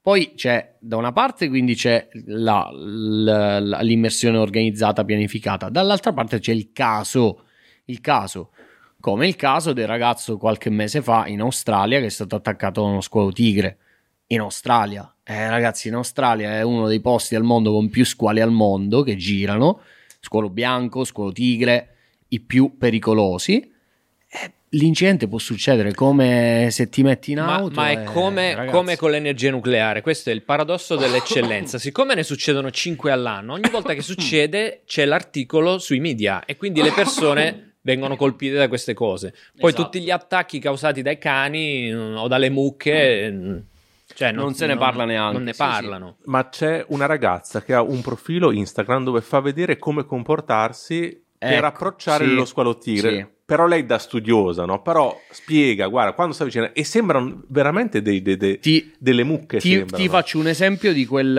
Poi 0.00 0.32
c'è 0.34 0.74
da 0.80 0.96
una 0.96 1.12
parte 1.12 1.48
quindi 1.48 1.74
c'è 1.76 2.08
la, 2.26 2.68
la, 2.72 3.60
la, 3.60 3.80
l'immersione 3.80 4.36
organizzata, 4.36 5.04
pianificata, 5.04 5.68
dall'altra 5.68 6.12
parte 6.12 6.40
c'è 6.40 6.52
il 6.52 6.72
caso, 6.72 7.44
il 7.84 8.00
caso, 8.00 8.50
come 8.98 9.28
il 9.28 9.36
caso 9.36 9.72
del 9.72 9.86
ragazzo 9.86 10.38
qualche 10.38 10.70
mese 10.70 11.02
fa 11.02 11.28
in 11.28 11.40
Australia 11.40 12.00
che 12.00 12.06
è 12.06 12.10
stato 12.10 12.34
attaccato 12.34 12.82
da 12.82 12.88
uno 12.88 13.00
squalo 13.00 13.30
tigre 13.30 13.78
in 14.28 14.40
Australia. 14.40 15.14
Eh, 15.24 15.48
ragazzi, 15.48 15.88
in 15.88 15.94
Australia 15.94 16.52
è 16.52 16.62
uno 16.62 16.88
dei 16.88 17.00
posti 17.00 17.34
al 17.34 17.42
mondo 17.42 17.72
con 17.72 17.90
più 17.90 18.04
squali 18.04 18.40
al 18.40 18.50
mondo 18.50 19.02
che 19.02 19.16
girano. 19.16 19.80
Squalo 20.20 20.50
bianco, 20.50 21.04
squalo 21.04 21.32
tigre, 21.32 21.88
i 22.28 22.40
più 22.40 22.76
pericolosi. 22.78 23.70
Eh, 24.28 24.52
l'incidente 24.70 25.28
può 25.28 25.38
succedere 25.38 25.94
come 25.94 26.68
se 26.70 26.88
ti 26.88 27.02
metti 27.02 27.32
in 27.32 27.40
auto. 27.40 27.74
Ma, 27.74 27.82
ma 27.82 27.90
è 27.90 28.04
come, 28.04 28.68
come, 28.70 28.96
con 28.96 29.10
l'energia 29.10 29.50
nucleare. 29.50 30.00
Questo 30.00 30.30
è 30.30 30.32
il 30.32 30.42
paradosso 30.42 30.96
dell'eccellenza. 30.96 31.78
Siccome 31.78 32.14
ne 32.14 32.22
succedono 32.22 32.70
5 32.70 33.10
all'anno, 33.10 33.52
ogni 33.52 33.70
volta 33.70 33.94
che 33.94 34.02
succede 34.02 34.82
c'è 34.86 35.04
l'articolo 35.04 35.78
sui 35.78 36.00
media 36.00 36.44
e 36.44 36.56
quindi 36.56 36.82
le 36.82 36.92
persone 36.92 37.74
vengono 37.82 38.16
colpite 38.16 38.54
da 38.54 38.68
queste 38.68 38.94
cose. 38.94 39.34
Poi 39.58 39.70
esatto. 39.70 39.84
tutti 39.84 40.00
gli 40.00 40.10
attacchi 40.10 40.58
causati 40.58 41.02
dai 41.02 41.18
cani 41.18 41.90
mm, 41.92 42.16
o 42.16 42.28
dalle 42.28 42.48
mucche 42.48 43.30
mm. 43.30 43.58
Cioè, 44.14 44.32
non, 44.32 44.44
non 44.44 44.54
se 44.54 44.66
ne 44.66 44.74
non, 44.74 44.82
parla 44.82 45.04
neanche. 45.04 45.32
Non 45.34 45.44
ne 45.44 45.54
parlano. 45.54 46.16
Sì. 46.20 46.30
Ma 46.30 46.48
c'è 46.48 46.84
una 46.88 47.06
ragazza 47.06 47.62
che 47.62 47.74
ha 47.74 47.82
un 47.82 48.00
profilo 48.00 48.50
Instagram 48.52 49.04
dove 49.04 49.20
fa 49.20 49.40
vedere 49.40 49.78
come 49.78 50.04
comportarsi 50.04 51.04
ecco, 51.04 51.54
per 51.54 51.64
approcciare 51.64 52.24
sì, 52.26 52.34
lo 52.34 52.44
squalo 52.44 52.78
tigre. 52.78 53.16
Sì. 53.16 53.40
Però 53.44 53.66
lei 53.66 53.84
da 53.84 53.98
studiosa, 53.98 54.64
no? 54.64 54.80
Però 54.80 55.20
spiega, 55.30 55.86
guarda, 55.86 56.14
quando 56.14 56.32
sta 56.32 56.44
vicino 56.44 56.70
e 56.72 56.84
sembrano 56.84 57.42
veramente 57.48 58.00
dei, 58.00 58.22
dei, 58.22 58.38
dei, 58.38 58.58
ti, 58.60 58.94
delle 58.98 59.24
mucche. 59.24 59.58
Ti, 59.58 59.84
ti, 59.84 60.08
faccio 60.08 60.38
un 60.38 60.46
esempio 60.46 60.92
di 60.94 61.04
quel, 61.04 61.34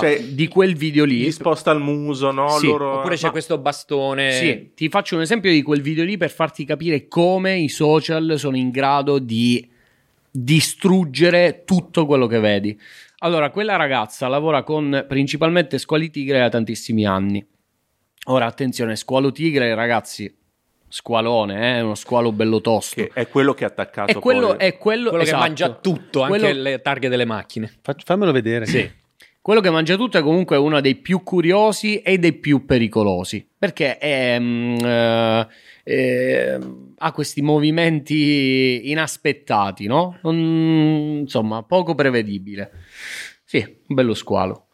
cioè, 0.00 0.22
di 0.22 0.48
quel 0.48 0.74
video 0.74 1.04
lì. 1.04 1.18
Gli 1.18 1.30
sposta 1.32 1.70
il 1.72 1.80
muso, 1.80 2.30
no? 2.30 2.48
Sì. 2.50 2.66
Loro... 2.66 3.00
Oppure 3.00 3.16
c'è 3.16 3.26
Ma... 3.26 3.32
questo 3.32 3.58
bastone. 3.58 4.32
Sì, 4.32 4.70
ti 4.74 4.88
faccio 4.88 5.16
un 5.16 5.22
esempio 5.22 5.50
di 5.50 5.60
quel 5.60 5.82
video 5.82 6.04
lì 6.04 6.16
per 6.16 6.30
farti 6.30 6.64
capire 6.64 7.08
come 7.08 7.58
i 7.58 7.68
social 7.68 8.36
sono 8.38 8.56
in 8.56 8.70
grado 8.70 9.18
di 9.18 9.68
distruggere 10.36 11.62
tutto 11.64 12.06
quello 12.06 12.26
che 12.26 12.40
vedi. 12.40 12.78
Allora, 13.18 13.50
quella 13.50 13.76
ragazza 13.76 14.26
lavora 14.26 14.64
con 14.64 15.04
principalmente 15.08 15.78
squali 15.78 16.10
tigre 16.10 16.40
da 16.40 16.48
tantissimi 16.48 17.06
anni. 17.06 17.46
Ora, 18.26 18.46
attenzione, 18.46 18.96
squalo 18.96 19.30
tigre, 19.30 19.74
ragazzi, 19.74 20.34
squalone, 20.88 21.76
è 21.76 21.78
eh? 21.78 21.80
uno 21.82 21.94
squalo 21.94 22.32
bello 22.32 22.60
tosto. 22.60 22.96
Che 22.96 23.10
è 23.14 23.28
quello 23.28 23.54
che 23.54 23.64
ha 23.64 23.68
attaccato 23.68 24.18
è 24.18 24.20
quello, 24.20 24.48
poi. 24.48 24.56
È 24.56 24.76
quello, 24.76 25.10
quello 25.10 25.22
esatto. 25.22 25.42
che 25.42 25.48
mangia 25.48 25.74
tutto, 25.74 26.22
anche 26.22 26.38
quello... 26.38 26.62
le 26.62 26.82
targhe 26.82 27.08
delle 27.08 27.24
macchine. 27.24 27.72
Fammelo 28.04 28.32
vedere. 28.32 28.66
Sì. 28.66 28.90
Quello 29.44 29.60
che 29.60 29.68
mangia 29.68 29.96
tutto 29.96 30.16
è 30.16 30.22
comunque 30.22 30.56
uno 30.56 30.80
dei 30.80 30.94
più 30.94 31.22
curiosi 31.22 32.00
e 32.00 32.16
dei 32.16 32.32
più 32.32 32.64
pericolosi, 32.64 33.46
perché 33.58 33.98
è... 33.98 34.38
Mm, 34.40 34.76
uh, 34.78 35.46
eh, 35.82 36.58
ha 36.96 37.12
questi 37.12 37.42
movimenti 37.42 38.90
inaspettati, 38.90 39.86
no? 39.86 40.18
Non, 40.22 40.34
insomma, 41.20 41.62
poco 41.62 41.94
prevedibile. 41.94 42.70
Sì, 43.44 43.58
un 43.58 43.94
bello 43.94 44.14
squalo. 44.14 44.68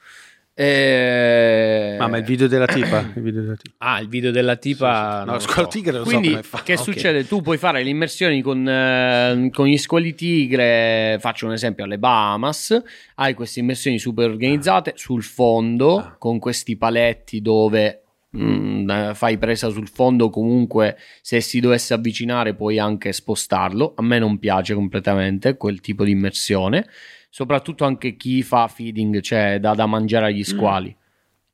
Eh... 0.63 1.97
Ah, 1.99 2.07
ma 2.07 2.19
il 2.19 2.25
video 2.25 2.47
della 2.47 2.67
tipa? 2.67 3.01
Il 3.17 3.23
video 3.23 3.41
della 3.41 3.57
tipa. 3.57 3.75
Ah, 3.79 4.01
il 4.01 4.09
video 4.09 4.31
della 4.31 4.57
tipa. 4.57 5.21
Sì, 5.21 5.25
sì. 5.25 5.31
No, 5.31 5.39
squalo 5.39 5.63
so. 5.63 5.69
tigre 5.69 5.99
lo 5.99 6.05
Quindi, 6.05 6.33
so 6.33 6.59
Che 6.63 6.73
okay. 6.73 6.77
succede? 6.77 7.27
Tu 7.27 7.41
puoi 7.41 7.57
fare 7.57 7.83
le 7.83 7.89
immersioni 7.89 8.43
con, 8.43 8.69
eh, 8.69 9.49
con, 9.55 9.67
gli 9.67 9.79
squali 9.79 10.15
tigre. 10.15 11.17
Faccio 11.19 11.47
un 11.47 11.53
esempio 11.53 11.85
alle 11.85 11.99
Bahamas. 11.99 12.79
Hai 13.15 13.33
queste 13.33 13.61
immersioni 13.61 13.99
super 13.99 14.29
organizzate 14.29 14.93
sul 14.97 15.23
fondo 15.23 15.97
ah. 15.97 16.17
con 16.19 16.39
questi 16.39 16.77
paletti 16.77 17.41
dove 17.41 18.03
Mm, 18.37 18.89
eh, 18.89 19.15
fai 19.17 19.39
presa 19.39 19.71
sul 19.71 19.89
fondo 19.89 20.31
comunque 20.31 20.97
se 21.21 21.41
si 21.41 21.59
dovesse 21.59 21.95
avvicinare 21.95 22.55
puoi 22.55 22.79
anche 22.79 23.11
spostarlo 23.11 23.95
a 23.97 24.03
me 24.03 24.21
non 24.21 24.39
piace 24.39 24.73
completamente 24.73 25.57
quel 25.57 25.81
tipo 25.81 26.05
di 26.05 26.13
immersione 26.13 26.87
soprattutto 27.31 27.85
anche 27.85 28.17
chi 28.17 28.43
fa 28.43 28.69
feeding 28.69 29.21
cioè 29.21 29.59
da, 29.59 29.75
da 29.75 29.87
mangiare 29.87 30.27
agli 30.27 30.41
mm. 30.41 30.43
squali 30.43 30.95
mm. 30.95 31.01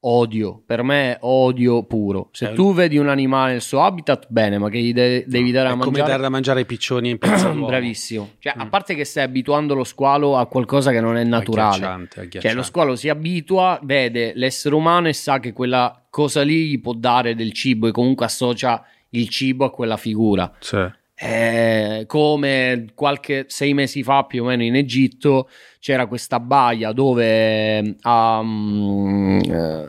odio 0.01 0.63
per 0.65 0.83
me 0.83 1.13
è 1.13 1.19
odio 1.21 1.85
puro 1.85 2.31
se 2.33 2.51
eh, 2.51 2.53
tu 2.55 2.73
vedi 2.73 2.97
un 2.97 3.09
animale 3.09 3.53
nel 3.53 3.61
suo 3.61 3.83
habitat 3.83 4.27
bene 4.31 4.57
ma 4.57 4.71
che 4.71 4.79
gli 4.79 4.95
de- 4.95 5.25
devi 5.27 5.51
dare 5.51 5.69
a 5.69 5.75
mangiare 5.75 5.91
come 5.93 6.09
dare 6.09 6.23
da 6.23 6.29
mangiare 6.31 6.61
ai 6.61 6.67
piccioni 6.67 7.11
in 7.11 7.19
pezzo 7.19 7.53
bravissimo 7.55 8.31
cioè 8.39 8.55
mm. 8.57 8.61
a 8.61 8.67
parte 8.69 8.95
che 8.95 9.05
stai 9.05 9.25
abituando 9.25 9.75
lo 9.75 9.85
squalo 9.85 10.37
a 10.39 10.47
qualcosa 10.47 10.91
che 10.91 11.01
non 11.01 11.17
è 11.17 11.25
naturale 11.25 11.75
agghiacciante, 11.75 12.21
agghiacciante. 12.21 12.41
cioè 12.41 12.57
lo 12.57 12.63
squalo 12.63 12.97
si 12.97 13.09
abitua 13.11 13.79
vede 13.83 14.33
l'essere 14.35 14.75
umano 14.75 15.09
e 15.09 15.13
sa 15.13 15.39
che 15.39 15.53
quella 15.53 16.07
cosa 16.09 16.41
lì 16.41 16.69
gli 16.69 16.81
può 16.81 16.95
dare 16.95 17.35
del 17.35 17.53
cibo 17.53 17.87
e 17.87 17.91
comunque 17.91 18.25
associa 18.25 18.83
il 19.11 19.29
cibo 19.29 19.65
a 19.65 19.71
quella 19.71 19.97
figura. 19.97 20.51
Sì. 20.61 20.89
Eh, 21.19 22.05
come 22.07 22.89
qualche 22.95 23.47
sei 23.49 23.73
mesi 23.73 24.03
fa 24.03 24.25
più 24.25 24.43
o 24.43 24.47
meno 24.49 24.63
in 24.63 24.77
Egitto 24.77 25.49
c'era 25.81 26.07
questa 26.07 26.39
baia 26.41 26.93
dove 26.93 27.97
um, 28.03 29.41
eh, 29.43 29.89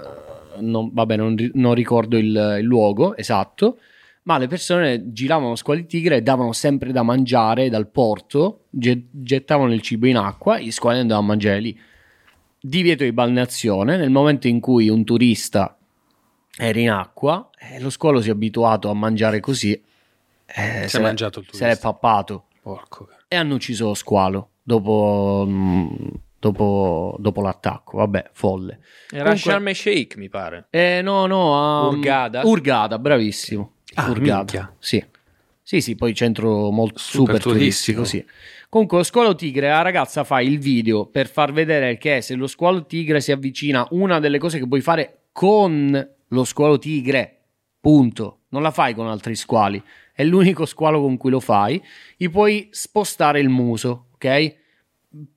non, 0.60 0.90
vabbè 0.94 1.18
non, 1.18 1.36
non 1.56 1.74
ricordo 1.74 2.16
il, 2.16 2.56
il, 2.60 2.64
luogo 2.64 3.18
esatto 3.18 3.80
ma 4.24 4.38
le 4.38 4.48
persone 4.48 5.12
giravano 5.12 5.58
squali 5.58 5.86
tigre 5.86 6.16
e 6.16 6.22
davano 6.22 6.54
sempre 6.54 6.94
da 6.94 7.04
mangiare 7.04 7.68
dal 7.68 7.90
porto 7.90 8.68
gettavano 8.70 9.74
il 9.74 9.82
cibo 9.82 10.08
in 10.08 10.16
acqua 10.16 10.60
gli 10.60 10.72
squali 10.72 11.00
andavano 11.00 11.26
a 11.26 11.30
mangiare 11.30 11.60
lì 11.60 11.78
divieto 12.58 13.04
di 13.04 13.12
balneazione 13.12 13.98
nel 13.98 14.10
momento 14.10 14.48
in 14.48 14.62
cui 14.62 14.88
un 14.88 15.04
turista 15.04 15.78
era 16.58 16.80
in 16.80 16.90
acqua 16.90 17.50
e 17.58 17.80
lo 17.80 17.90
squalo 17.90 18.20
si 18.20 18.30
è 18.30 18.32
abituato 18.32 18.90
a 18.90 18.94
mangiare 18.94 19.40
così. 19.40 19.80
Eh, 20.48 20.88
si 20.88 20.98
è 20.98 21.00
mangiato 21.02 21.40
il 21.40 21.46
turista. 21.46 21.68
Se 21.68 21.74
l'è 21.74 21.80
pappato. 21.80 22.46
Porco. 22.62 23.10
E 23.28 23.36
hanno 23.36 23.56
ucciso 23.56 23.88
lo 23.88 23.94
squalo 23.94 24.52
dopo, 24.64 25.46
mm, 25.48 25.88
dopo, 26.40 27.16
dopo 27.20 27.42
l'attacco. 27.42 27.98
Vabbè, 27.98 28.30
folle. 28.34 28.80
Era 29.10 29.24
Comunque, 29.24 29.52
Sharm 29.52 29.72
Sheikh, 29.72 30.16
mi 30.18 30.30
pare. 30.30 30.68
Eh, 30.70 31.02
no, 31.02 31.26
no. 31.26 31.88
Um, 31.88 31.96
Urgada. 31.96 32.42
Urgada, 32.46 33.00
bravissimo. 33.00 33.74
Ah, 33.96 34.10
Urgada. 34.10 34.38
Minchia. 34.38 34.76
Sì. 34.80 35.06
Sì, 35.62 35.82
sì, 35.82 35.96
poi 35.96 36.14
centro 36.14 36.72
molto 36.72 36.98
super, 36.98 37.42
super 37.42 37.42
turistico, 37.42 38.00
turistico, 38.00 38.04
sì. 38.06 38.26
Comunque 38.70 39.00
lo 39.00 39.04
squalo 39.04 39.36
tigre, 39.36 39.68
la 39.68 39.82
ragazza 39.82 40.24
fa 40.24 40.40
il 40.40 40.60
video 40.60 41.08
per 41.08 41.28
far 41.28 41.52
vedere 41.52 41.98
che 41.98 42.22
se 42.22 42.36
lo 42.36 42.48
squalo 42.48 42.86
tigre 42.86 43.20
si 43.20 43.34
avvicina, 43.34 43.86
una 43.92 44.20
delle 44.20 44.38
cose 44.38 44.60
che 44.60 44.68
puoi 44.68 44.80
fare 44.80 45.24
con 45.34 46.10
lo 46.28 46.44
squalo 46.46 46.78
tigre. 46.78 47.38
Punto. 47.82 48.37
Non 48.50 48.62
la 48.62 48.72
fai 48.72 48.94
con 48.94 49.08
altri 49.08 49.36
squali. 49.36 49.82
È 50.14 50.24
l'unico 50.24 50.66
squalo 50.66 51.02
con 51.02 51.18
cui 51.18 51.30
lo 51.30 51.40
fai. 51.40 51.82
Gli 52.16 52.30
puoi 52.30 52.70
spostare 52.72 53.40
il 53.40 53.50
muso, 53.50 54.08
ok? 54.14 54.56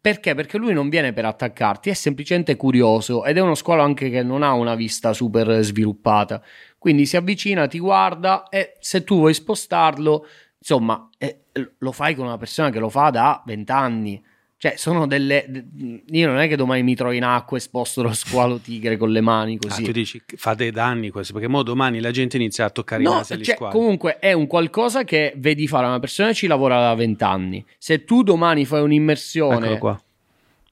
perché? 0.00 0.34
Perché 0.34 0.58
lui 0.58 0.72
non 0.72 0.88
viene 0.88 1.12
per 1.12 1.24
attaccarti, 1.24 1.90
è 1.90 1.94
semplicemente 1.94 2.56
curioso 2.56 3.24
ed 3.24 3.36
è 3.36 3.40
uno 3.40 3.54
squalo 3.54 3.82
anche 3.82 4.10
che 4.10 4.22
non 4.22 4.42
ha 4.42 4.52
una 4.52 4.74
vista 4.74 5.12
super 5.12 5.62
sviluppata. 5.62 6.42
Quindi 6.78 7.06
si 7.06 7.16
avvicina, 7.16 7.66
ti 7.66 7.78
guarda 7.78 8.48
e 8.48 8.76
se 8.80 9.04
tu 9.04 9.18
vuoi 9.18 9.34
spostarlo, 9.34 10.26
insomma, 10.58 11.08
eh, 11.18 11.44
lo 11.78 11.92
fai 11.92 12.14
con 12.14 12.26
una 12.26 12.38
persona 12.38 12.70
che 12.70 12.78
lo 12.78 12.88
fa 12.88 13.10
da 13.10 13.42
vent'anni. 13.44 14.22
Cioè, 14.62 14.74
sono 14.76 15.06
delle. 15.06 15.64
Io 16.10 16.26
non 16.28 16.36
è 16.36 16.46
che 16.46 16.54
domani 16.54 16.82
mi 16.82 16.94
trovo 16.94 17.12
in 17.12 17.24
acqua 17.24 17.56
e 17.56 17.60
sposto 17.60 18.02
lo 18.02 18.12
squalo 18.12 18.58
tigre 18.58 18.98
con 18.98 19.10
le 19.10 19.22
mani 19.22 19.56
così. 19.56 19.80
Ah, 19.80 19.86
tu 19.86 19.90
dici 19.90 20.22
fa 20.36 20.52
dei 20.52 20.70
danni 20.70 21.08
questo, 21.08 21.32
perché 21.32 21.48
mo 21.48 21.62
domani 21.62 21.98
la 21.98 22.10
gente 22.10 22.36
inizia 22.36 22.66
a 22.66 22.68
toccare 22.68 23.02
no, 23.02 23.10
i 23.10 23.14
nasi 23.14 23.32
agli 23.32 23.42
cioè, 23.42 23.54
squali. 23.54 23.72
Comunque 23.72 24.18
è 24.18 24.34
un 24.34 24.46
qualcosa 24.46 25.04
che 25.04 25.32
vedi 25.38 25.66
fare 25.66 25.86
una 25.86 25.98
persona 25.98 26.28
che 26.28 26.34
ci 26.34 26.46
lavora 26.46 26.78
da 26.78 26.94
vent'anni. 26.94 27.64
Se 27.78 28.04
tu 28.04 28.22
domani 28.22 28.66
fai 28.66 28.82
un'immersione. 28.82 29.64
Eccolo 29.64 29.78
qua. 29.78 30.02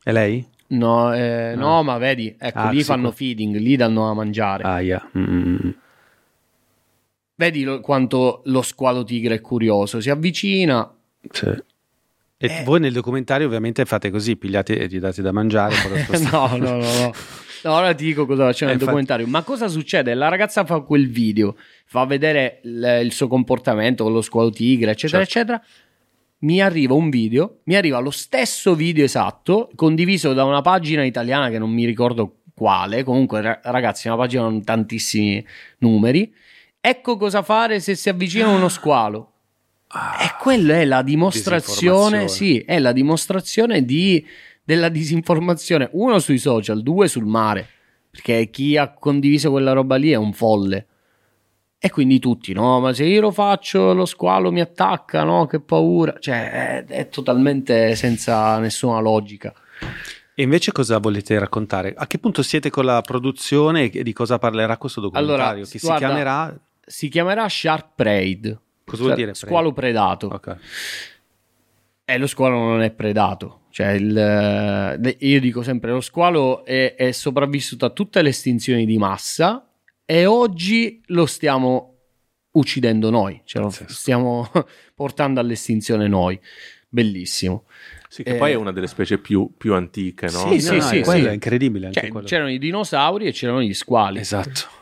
È 0.02 0.12
lei? 0.12 0.46
No, 0.66 1.14
eh, 1.14 1.54
no. 1.56 1.68
no 1.68 1.82
ma 1.82 1.96
vedi, 1.96 2.36
ecco, 2.38 2.58
ah, 2.58 2.70
lì 2.70 2.82
fanno 2.82 3.10
feeding, 3.10 3.56
lì 3.56 3.74
danno 3.74 4.10
a 4.10 4.12
mangiare. 4.12 4.64
Ah, 4.64 4.80
yeah. 4.82 5.10
Mm-hmm. 5.16 5.70
Vedi 7.36 7.62
lo, 7.62 7.80
quanto 7.80 8.42
lo 8.44 8.60
squalo 8.60 9.02
tigre 9.02 9.36
è 9.36 9.40
curioso, 9.40 9.98
si 9.98 10.10
avvicina. 10.10 10.94
Sì 11.30 11.76
e 12.40 12.46
eh. 12.46 12.62
voi 12.62 12.78
nel 12.78 12.92
documentario 12.92 13.48
ovviamente 13.48 13.84
fate 13.84 14.10
così, 14.10 14.36
pigliate 14.36 14.78
e 14.78 14.86
gli 14.86 15.00
date 15.00 15.22
da 15.22 15.32
mangiare. 15.32 15.74
no, 16.30 16.56
no, 16.56 16.76
no, 16.76 16.76
no. 16.76 17.12
No, 17.64 17.72
ora 17.72 17.92
ti 17.92 18.04
dico 18.04 18.26
cosa 18.26 18.52
c'è 18.52 18.64
nel 18.64 18.74
infatti... 18.74 18.84
documentario. 18.84 19.26
Ma 19.26 19.42
cosa 19.42 19.66
succede? 19.66 20.14
La 20.14 20.28
ragazza 20.28 20.64
fa 20.64 20.78
quel 20.80 21.08
video, 21.08 21.56
fa 21.84 22.04
vedere 22.04 22.60
il, 22.62 23.00
il 23.02 23.12
suo 23.12 23.26
comportamento 23.26 24.04
con 24.04 24.12
lo 24.12 24.22
squalo 24.22 24.50
tigre, 24.50 24.92
eccetera, 24.92 25.24
certo. 25.24 25.52
eccetera. 25.58 25.64
Mi 26.40 26.60
arriva 26.60 26.94
un 26.94 27.10
video, 27.10 27.58
mi 27.64 27.74
arriva 27.74 27.98
lo 27.98 28.12
stesso 28.12 28.76
video 28.76 29.04
esatto, 29.04 29.70
condiviso 29.74 30.32
da 30.32 30.44
una 30.44 30.60
pagina 30.60 31.04
italiana 31.04 31.50
che 31.50 31.58
non 31.58 31.70
mi 31.72 31.84
ricordo 31.84 32.36
quale. 32.54 33.02
Comunque, 33.02 33.58
ragazzi, 33.64 34.06
una 34.06 34.16
pagina 34.16 34.42
con 34.42 34.62
tantissimi 34.62 35.44
numeri. 35.78 36.32
Ecco 36.80 37.16
cosa 37.16 37.42
fare 37.42 37.80
se 37.80 37.96
si 37.96 38.08
avvicina 38.08 38.46
uno 38.46 38.68
squalo. 38.68 39.32
Ah, 39.88 40.22
e 40.22 40.34
quella 40.38 40.74
è 40.74 40.84
la 40.84 41.02
dimostrazione, 41.02 42.28
sì, 42.28 42.58
è 42.58 42.78
la 42.78 42.92
dimostrazione 42.92 43.84
di, 43.84 44.24
della 44.62 44.90
disinformazione, 44.90 45.88
uno 45.92 46.18
sui 46.18 46.36
social, 46.36 46.82
due 46.82 47.08
sul 47.08 47.24
mare, 47.24 47.66
perché 48.10 48.50
chi 48.50 48.76
ha 48.76 48.92
condiviso 48.92 49.50
quella 49.50 49.72
roba 49.72 49.96
lì 49.96 50.10
è 50.10 50.16
un 50.16 50.32
folle. 50.34 50.86
E 51.80 51.90
quindi 51.90 52.18
tutti, 52.18 52.52
no, 52.52 52.80
ma 52.80 52.92
se 52.92 53.04
io 53.04 53.20
lo 53.20 53.30
faccio 53.30 53.94
lo 53.94 54.04
squalo 54.04 54.50
mi 54.50 54.60
attacca, 54.60 55.22
no, 55.22 55.46
che 55.46 55.60
paura. 55.60 56.16
Cioè, 56.18 56.50
è, 56.50 56.84
è 56.84 57.08
totalmente 57.08 57.94
senza 57.94 58.58
nessuna 58.58 58.98
logica. 58.98 59.54
E 60.34 60.42
invece 60.42 60.72
cosa 60.72 60.98
volete 60.98 61.38
raccontare? 61.38 61.94
A 61.96 62.06
che 62.06 62.18
punto 62.18 62.42
siete 62.42 62.68
con 62.68 62.84
la 62.84 63.00
produzione 63.00 63.90
e 63.90 64.02
di 64.02 64.12
cosa 64.12 64.38
parlerà 64.38 64.76
questo 64.76 65.00
documentario? 65.00 65.44
Allora, 65.44 65.64
che 65.64 65.78
guarda, 65.80 65.98
si 65.98 66.04
chiamerà... 66.04 66.60
Si 66.84 67.08
chiamerà 67.08 67.48
Shark 67.48 67.86
Parade 67.94 68.58
Cosa 68.88 69.02
vuol 69.02 69.14
dire? 69.14 69.34
Squalo 69.34 69.72
predato. 69.72 70.26
Ok. 70.26 70.56
E 72.04 72.18
lo 72.18 72.26
squalo 72.26 72.56
non 72.56 72.82
è 72.82 72.90
predato. 72.90 73.62
Cioè, 73.70 73.88
il, 73.88 74.16
eh, 74.16 75.16
io 75.20 75.40
dico 75.40 75.62
sempre: 75.62 75.90
lo 75.90 76.00
squalo 76.00 76.64
è, 76.64 76.94
è 76.94 77.12
sopravvissuto 77.12 77.84
a 77.84 77.90
tutte 77.90 78.22
le 78.22 78.30
estinzioni 78.30 78.86
di 78.86 78.98
massa 78.98 79.70
e 80.04 80.24
oggi 80.26 81.02
lo 81.06 81.26
stiamo 81.26 81.96
uccidendo 82.52 83.10
noi, 83.10 83.42
cioè 83.44 83.62
lo 83.62 83.70
stiamo 83.70 84.50
portando 84.94 85.38
all'estinzione 85.38 86.08
noi. 86.08 86.40
Bellissimo. 86.88 87.66
Sì, 88.08 88.22
che 88.22 88.36
eh, 88.36 88.38
poi 88.38 88.52
è 88.52 88.54
una 88.54 88.72
delle 88.72 88.86
specie 88.86 89.18
più, 89.18 89.52
più 89.58 89.74
antiche, 89.74 90.30
no? 90.30 90.38
Sì, 90.38 90.54
no, 90.54 90.58
sì, 90.58 90.76
no, 90.76 90.80
sì, 90.80 91.04
sì. 91.04 91.24
è 91.26 91.32
incredibile. 91.32 91.92
Cioè, 91.92 92.10
c'erano 92.24 92.50
i 92.50 92.58
dinosauri 92.58 93.26
e 93.26 93.32
c'erano 93.32 93.60
gli 93.60 93.74
squali. 93.74 94.18
Esatto. 94.18 94.77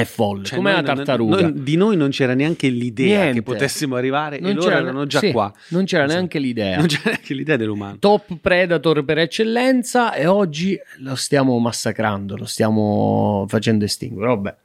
È 0.00 0.04
folle, 0.04 0.44
cioè, 0.44 0.56
come 0.56 0.72
una 0.72 0.82
tartaruga. 0.82 1.40
Noi, 1.40 1.62
di 1.62 1.76
noi 1.76 1.96
non 1.96 2.10
c'era 2.10 2.34
neanche 2.34 2.68
l'idea 2.68 3.22
Niente. 3.22 3.34
che 3.34 3.42
potessimo 3.42 3.96
arrivare 3.96 4.38
non 4.38 4.50
e 4.50 4.54
loro 4.54 4.70
erano 4.70 5.06
già 5.06 5.18
sì, 5.18 5.32
qua. 5.32 5.52
Non 5.68 5.84
c'era 5.84 6.04
esatto. 6.04 6.18
neanche 6.18 6.38
l'idea. 6.38 6.76
Non 6.78 6.86
c'era 6.86 7.10
neanche 7.10 7.34
l'idea 7.34 7.56
dell'umano. 7.56 7.98
Top 7.98 8.36
predator 8.40 9.04
per 9.04 9.18
eccellenza 9.18 10.12
e 10.14 10.26
oggi 10.26 10.78
lo 10.98 11.14
stiamo 11.14 11.58
massacrando, 11.58 12.36
lo 12.36 12.44
stiamo 12.44 13.44
facendo 13.48 13.84
estinguere. 13.84 14.28
Vabbè. 14.28 14.56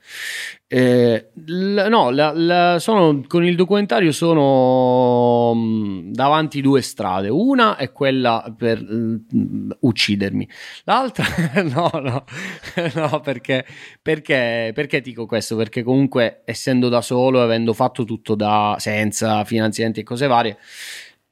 Eh, 0.73 1.31
l- 1.47 1.85
no, 1.89 2.11
la, 2.11 2.31
la, 2.33 2.79
sono, 2.79 3.25
con 3.27 3.43
il 3.43 3.57
documentario 3.57 4.13
sono 4.13 5.53
mm, 5.53 6.13
davanti 6.13 6.61
due 6.61 6.81
strade. 6.81 7.27
Una 7.27 7.75
è 7.75 7.91
quella 7.91 8.55
per 8.57 8.81
mh, 8.81 9.25
mm, 9.35 9.71
uccidermi, 9.81 10.47
l'altra 10.85 11.25
no, 11.63 11.89
no, 12.01 12.23
no 12.95 13.19
perché, 13.19 13.65
perché, 14.01 14.71
perché 14.73 15.01
dico 15.01 15.25
questo? 15.25 15.57
Perché 15.57 15.83
comunque 15.83 16.43
essendo 16.45 16.87
da 16.87 17.01
solo, 17.01 17.41
avendo 17.41 17.73
fatto 17.73 18.05
tutto 18.05 18.35
da 18.35 18.77
senza 18.79 19.43
finanziamenti 19.43 19.99
e 19.99 20.03
cose 20.03 20.25
varie 20.27 20.57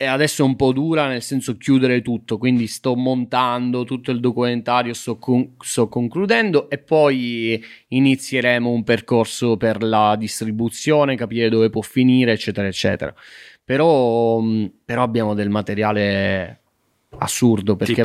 e 0.02 0.06
adesso 0.06 0.44
è 0.44 0.46
un 0.46 0.56
po' 0.56 0.72
dura 0.72 1.10
nel 1.10 1.22
senso 1.22 1.58
chiudere 1.58 2.02
tutto, 2.02 2.38
quindi 2.38 2.68
sto 2.68 2.96
montando 2.96 3.84
tutto 3.84 4.12
il 4.12 4.22
documentario, 4.22 4.94
sto, 4.94 5.18
con- 5.18 5.56
sto, 5.60 5.90
concludendo 5.90 6.70
e 6.70 6.78
poi 6.78 7.62
inizieremo 7.90 8.70
un 8.70 8.86
percorso 8.86 9.58
per 9.58 9.84
la 9.84 10.16
distribuzione, 10.16 11.18
capire 11.18 11.50
dove 11.50 11.70
può 11.70 11.82
finire, 11.82 12.32
eccetera, 12.32 12.66
eccetera. 12.66 13.14
Però, 13.62 14.40
mm, 14.40 14.66
però 14.86 15.04
abbiamo 15.04 15.34
del 15.34 15.50
materiale 15.50 16.62
assurdo 17.18 17.76
perché 17.76 18.00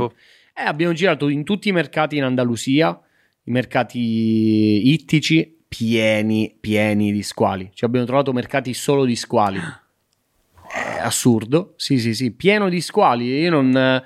eh, 0.53 0.63
abbiamo 0.63 0.95
girato 0.95 1.29
in 1.29 1.45
tutti 1.45 1.69
i 1.69 1.73
mercati 1.73 2.17
in 2.17 2.25
Andalusia, 2.25 3.01
i 3.45 3.53
mercati 3.53 4.91
ittici 4.93 5.59
pieni, 5.69 6.57
pieni 6.59 7.13
di 7.13 7.23
squali. 7.23 7.71
Cioè 7.73 7.89
abbiamo 7.89 8.07
trovato 8.07 8.33
mercati 8.33 8.75
solo 8.75 9.05
di 9.05 9.15
squali 9.15 9.61
è 10.75 10.99
assurdo, 11.01 11.75
sì, 11.77 11.99
sì, 11.99 12.15
sì, 12.15 12.33
pieno 12.33 12.69
di 12.69 12.81
squali. 12.81 13.27
Io 13.27 13.51
non. 13.51 14.03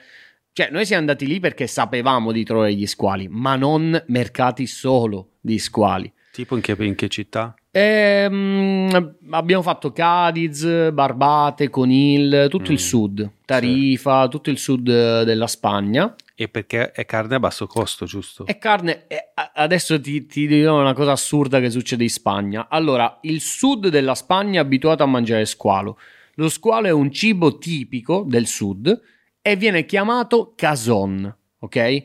Cioè, 0.52 0.70
noi 0.70 0.84
siamo 0.84 1.00
andati 1.00 1.26
lì 1.26 1.40
perché 1.40 1.66
sapevamo 1.66 2.32
di 2.32 2.44
trovare 2.44 2.74
gli 2.74 2.86
squali, 2.86 3.28
ma 3.28 3.56
non 3.56 4.02
mercati 4.08 4.66
solo 4.66 5.34
di 5.40 5.58
squali. 5.58 6.12
Tipo 6.32 6.56
in 6.56 6.60
che, 6.60 6.76
in 6.78 6.94
che 6.94 7.08
città? 7.08 7.54
Ehm, 7.70 9.16
abbiamo 9.30 9.62
fatto 9.62 9.92
Cadiz, 9.92 10.90
Barbate, 10.90 11.70
Conil, 11.70 12.48
tutto 12.50 12.70
mm, 12.70 12.74
il 12.74 12.78
sud, 12.80 13.30
Tarifa, 13.44 14.24
sì. 14.24 14.30
tutto 14.30 14.50
il 14.50 14.58
sud 14.58 15.22
della 15.22 15.46
Spagna. 15.46 16.14
E 16.34 16.48
perché 16.48 16.90
è 16.90 17.04
carne 17.04 17.36
a 17.36 17.40
basso 17.40 17.66
costo, 17.66 18.04
giusto? 18.04 18.46
È 18.46 18.58
carne. 18.58 19.06
adesso 19.54 20.00
ti, 20.00 20.26
ti 20.26 20.46
dirò 20.46 20.80
una 20.80 20.92
cosa 20.92 21.12
assurda 21.12 21.60
che 21.60 21.70
succede 21.70 22.02
in 22.02 22.10
Spagna. 22.10 22.66
Allora, 22.68 23.18
il 23.22 23.40
sud 23.40 23.88
della 23.88 24.14
Spagna 24.14 24.60
è 24.60 24.64
abituato 24.64 25.02
a 25.02 25.06
mangiare 25.06 25.44
squalo. 25.46 25.98
Lo 26.38 26.48
squalo 26.48 26.86
è 26.86 26.90
un 26.90 27.10
cibo 27.10 27.58
tipico 27.58 28.24
del 28.26 28.46
sud 28.46 29.00
e 29.42 29.56
viene 29.56 29.84
chiamato 29.84 30.52
cason, 30.54 31.36
ok? 31.58 32.02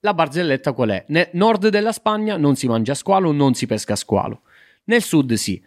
La 0.00 0.14
barzelletta 0.14 0.72
qual 0.72 0.90
è? 0.90 1.04
Nel 1.08 1.28
nord 1.32 1.68
della 1.68 1.92
Spagna 1.92 2.38
non 2.38 2.56
si 2.56 2.66
mangia 2.66 2.94
squalo, 2.94 3.30
non 3.30 3.52
si 3.52 3.66
pesca 3.66 3.94
squalo. 3.94 4.40
Nel 4.84 5.02
sud 5.02 5.34
sì. 5.34 5.62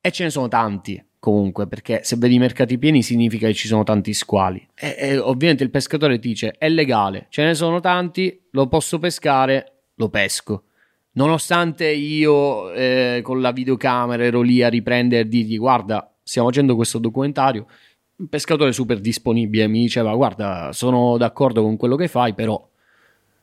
E 0.00 0.10
ce 0.12 0.22
ne 0.22 0.30
sono 0.30 0.46
tanti 0.46 1.04
comunque, 1.18 1.66
perché 1.66 2.02
se 2.04 2.14
vedi 2.16 2.34
i 2.34 2.38
mercati 2.38 2.78
pieni 2.78 3.02
significa 3.02 3.48
che 3.48 3.54
ci 3.54 3.66
sono 3.66 3.82
tanti 3.82 4.14
squali. 4.14 4.64
E, 4.74 4.94
e 4.96 5.18
ovviamente 5.18 5.64
il 5.64 5.70
pescatore 5.70 6.20
dice 6.20 6.54
è 6.56 6.68
legale, 6.68 7.26
ce 7.28 7.42
ne 7.42 7.54
sono 7.54 7.80
tanti, 7.80 8.40
lo 8.52 8.68
posso 8.68 9.00
pescare, 9.00 9.86
lo 9.94 10.08
pesco. 10.10 10.64
Nonostante 11.14 11.88
io 11.88 12.72
eh, 12.72 13.20
con 13.24 13.40
la 13.40 13.50
videocamera 13.50 14.22
ero 14.22 14.42
lì 14.42 14.62
a 14.62 14.68
riprendere 14.68 15.22
e 15.22 15.28
dirgli 15.28 15.58
guarda, 15.58 16.11
stiamo 16.32 16.48
facendo 16.48 16.74
questo 16.74 16.98
documentario. 16.98 17.66
Un 18.16 18.28
pescatore 18.28 18.72
super 18.72 19.00
disponibile 19.00 19.66
mi 19.68 19.80
diceva: 19.80 20.14
Guarda, 20.14 20.70
sono 20.72 21.18
d'accordo 21.18 21.60
con 21.60 21.76
quello 21.76 21.94
che 21.94 22.08
fai, 22.08 22.32
però 22.32 22.66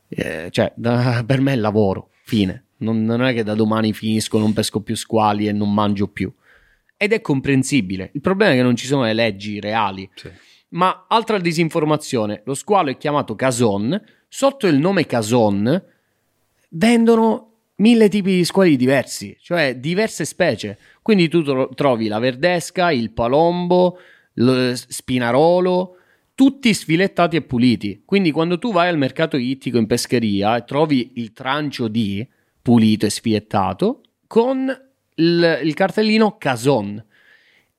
eh, 0.08 0.48
cioè, 0.50 0.74
da, 0.76 1.24
per 1.26 1.40
me 1.40 1.54
è 1.54 1.56
lavoro. 1.56 2.10
Fine. 2.24 2.66
Non, 2.78 3.04
non, 3.04 3.24
è 3.24 3.34
che 3.34 3.44
da 3.44 3.54
domani 3.54 3.94
finisco, 3.94 4.40
non 4.40 4.54
pesco 4.54 4.82
più 4.82 4.96
squali 4.96 5.48
e 5.48 5.52
non 5.52 5.72
mangio 5.74 6.08
più. 6.08 6.34
Ed 6.98 7.14
è 7.14 7.22
comprensibile. 7.22 8.10
Il 8.14 8.22
problema 8.22 8.54
è 8.54 8.56
che 8.56 8.64
non 8.64 8.76
ci 8.76 8.88
sono 8.88 9.04
le 9.04 9.14
leggi 9.14 9.60
reali. 9.60 10.10
Sì. 10.16 10.30
Ma 10.70 11.06
altra 11.08 11.38
disinformazione: 11.38 12.42
lo 12.46 12.56
squalo 12.56 12.90
è 12.90 12.98
chiamato 12.98 13.36
cason. 13.36 14.02
Sotto 14.28 14.66
il 14.66 14.78
nome 14.78 15.06
cason 15.06 15.84
vendono 16.70 17.49
mille 17.80 18.10
tipi 18.10 18.36
di 18.36 18.46
squali 18.46 18.76
diversi, 18.76 19.36
cioè 19.42 19.76
diverse 19.76 20.26
specie. 20.26 20.78
Quindi 21.02 21.28
tu 21.28 21.44
tro- 21.44 21.70
trovi 21.74 22.08
la 22.08 22.20
verdesca, 22.20 22.92
il 22.92 23.12
palombo, 23.12 24.00
lo 24.34 24.76
spinarolo, 24.76 25.96
tutti 26.36 26.74
sfilettati 26.74 27.36
e 27.36 27.42
puliti. 27.42 28.04
Quindi 28.06 28.32
quando 28.32 28.58
tu 28.60 28.72
vai 28.72 28.88
al 28.88 28.98
mercato 28.98 29.38
ittico 29.38 29.78
in 29.78 29.88
pescheria 29.88 30.58
e 30.58 30.64
trovi 30.64 31.14
il 31.16 31.34
trancio 31.34 31.88
di 31.88 32.26
pulito 32.62 33.06
e 33.06 33.10
sfiettato 33.10 34.04
con 34.28 34.74
il, 35.16 35.60
il 35.64 35.74
cartellino 35.74 36.38
Cason. 36.38 37.04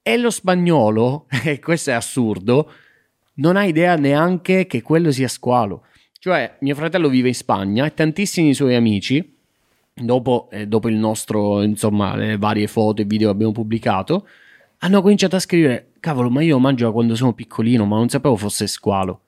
E 0.03 0.17
lo 0.17 0.31
spagnolo, 0.31 1.27
e 1.45 1.59
questo 1.59 1.91
è 1.91 1.95
assurdo, 1.95 2.73
non 3.35 3.57
ha 3.57 3.65
idea 3.65 3.97
neanche 3.97 4.67
che 4.67 4.83
quello 4.83 5.11
sia 5.11 5.29
squalo. 5.29 5.85
Cioè, 6.19 6.57
mio 6.61 6.75
fratello 6.75 7.09
vive 7.09 7.29
in 7.29 7.35
Spagna 7.35 7.87
e 7.87 7.95
tantissimi 7.95 8.53
suoi 8.53 8.75
amici, 8.75 9.39
dopo, 10.01 10.49
eh, 10.51 10.67
dopo 10.67 10.89
il 10.89 10.97
nostro, 10.97 11.63
insomma, 11.63 12.17
le 12.17 12.37
varie 12.37 12.67
foto 12.67 13.03
e 13.03 13.05
video 13.05 13.29
che 13.29 13.35
abbiamo 13.35 13.53
pubblicato, 13.53 14.27
hanno 14.79 15.03
cominciato 15.03 15.37
a 15.37 15.41
scrivere: 15.41 15.93
Cavolo, 16.01 16.31
ma 16.31 16.43
io 16.43 16.59
mangio 16.59 16.87
da 16.87 16.93
quando 16.93 17.15
sono 17.15 17.33
piccolino, 17.33 17.85
ma 17.85 17.97
non 17.97 18.09
sapevo 18.09 18.37
fosse 18.37 18.67
squalo. 18.67 19.21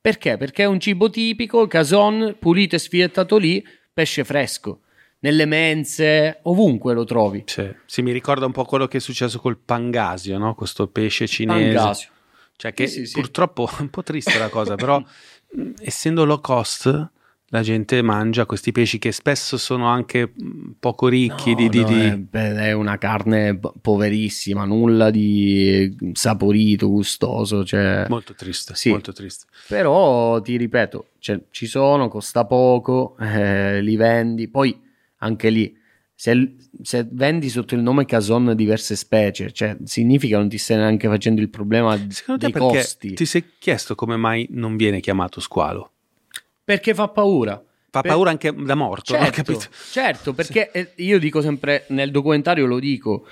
Perché? 0.00 0.36
Perché 0.36 0.62
è 0.62 0.66
un 0.66 0.80
cibo 0.80 1.10
tipico, 1.10 1.66
cason, 1.66 2.36
pulito 2.38 2.76
e 2.76 2.78
sfiettato 2.78 3.36
lì, 3.36 3.64
pesce 3.92 4.24
fresco. 4.24 4.80
Nelle 5.20 5.46
mense, 5.46 6.38
ovunque 6.42 6.94
lo 6.94 7.04
trovi. 7.04 7.42
Sì. 7.46 7.68
sì, 7.84 8.02
mi 8.02 8.12
ricorda 8.12 8.46
un 8.46 8.52
po' 8.52 8.64
quello 8.64 8.86
che 8.86 8.98
è 8.98 9.00
successo 9.00 9.40
col 9.40 9.58
pangasio, 9.58 10.38
no? 10.38 10.54
Questo 10.54 10.86
pesce 10.86 11.26
cinese. 11.26 11.74
Pangasio. 11.74 12.10
Cioè 12.56 12.72
che 12.72 12.86
sì, 12.86 13.06
sì, 13.06 13.20
purtroppo 13.20 13.68
è 13.68 13.80
un 13.82 13.90
po' 13.90 14.02
triste 14.02 14.38
la 14.38 14.48
cosa, 14.48 14.76
però 14.76 15.02
essendo 15.78 16.24
low 16.24 16.40
cost 16.40 17.10
la 17.50 17.62
gente 17.62 18.02
mangia 18.02 18.44
questi 18.44 18.72
pesci 18.72 18.98
che 18.98 19.10
spesso 19.10 19.56
sono 19.56 19.86
anche 19.86 20.30
poco 20.78 21.08
ricchi 21.08 21.50
no, 21.50 21.56
di, 21.56 21.68
di, 21.68 21.80
no, 21.80 21.86
di... 21.86 22.26
È, 22.30 22.72
una 22.72 22.98
carne 22.98 23.58
poverissima, 23.80 24.64
nulla 24.64 25.10
di 25.10 25.96
saporito, 26.12 26.88
gustoso. 26.88 27.64
Cioè... 27.64 28.04
Molto 28.08 28.34
triste, 28.34 28.74
sì. 28.74 28.90
molto 28.90 29.12
triste. 29.12 29.46
Però 29.66 30.40
ti 30.42 30.56
ripeto, 30.56 31.10
cioè, 31.18 31.40
ci 31.50 31.66
sono, 31.66 32.08
costa 32.08 32.44
poco, 32.44 33.16
eh, 33.20 33.80
li 33.80 33.96
vendi. 33.96 34.48
Poi 34.48 34.78
anche 35.18 35.48
lì, 35.48 35.74
se, 36.14 36.54
se, 36.82 37.06
vendi 37.10 37.48
sotto 37.48 37.74
il 37.74 37.80
nome 37.80 38.04
Cason 38.04 38.52
diverse 38.54 38.94
specie, 38.94 39.52
cioè, 39.52 39.74
significa 39.84 40.34
che 40.34 40.40
non 40.40 40.50
ti 40.50 40.58
stai 40.58 40.76
neanche 40.76 41.08
facendo 41.08 41.40
il 41.40 41.48
problema 41.48 41.96
Secondo 42.10 42.44
dei 42.44 42.52
te 42.52 42.58
costi. 42.58 43.14
Ti 43.14 43.24
sei 43.24 43.44
chiesto 43.58 43.94
come 43.94 44.16
mai 44.16 44.46
non 44.50 44.76
viene 44.76 45.00
chiamato 45.00 45.40
squalo? 45.40 45.92
Perché 46.68 46.92
fa 46.92 47.08
paura. 47.08 47.64
Fa 47.88 48.02
per... 48.02 48.10
paura 48.10 48.28
anche 48.28 48.52
da 48.52 48.74
morto, 48.74 49.14
certo, 49.14 49.52
no? 49.52 49.58
certo 49.90 50.34
perché 50.34 50.68
sì. 50.70 50.78
Eh, 50.80 50.92
io 50.96 51.18
dico 51.18 51.40
sempre, 51.40 51.86
nel 51.88 52.10
documentario 52.10 52.66
lo 52.66 52.78
dico 52.78 53.26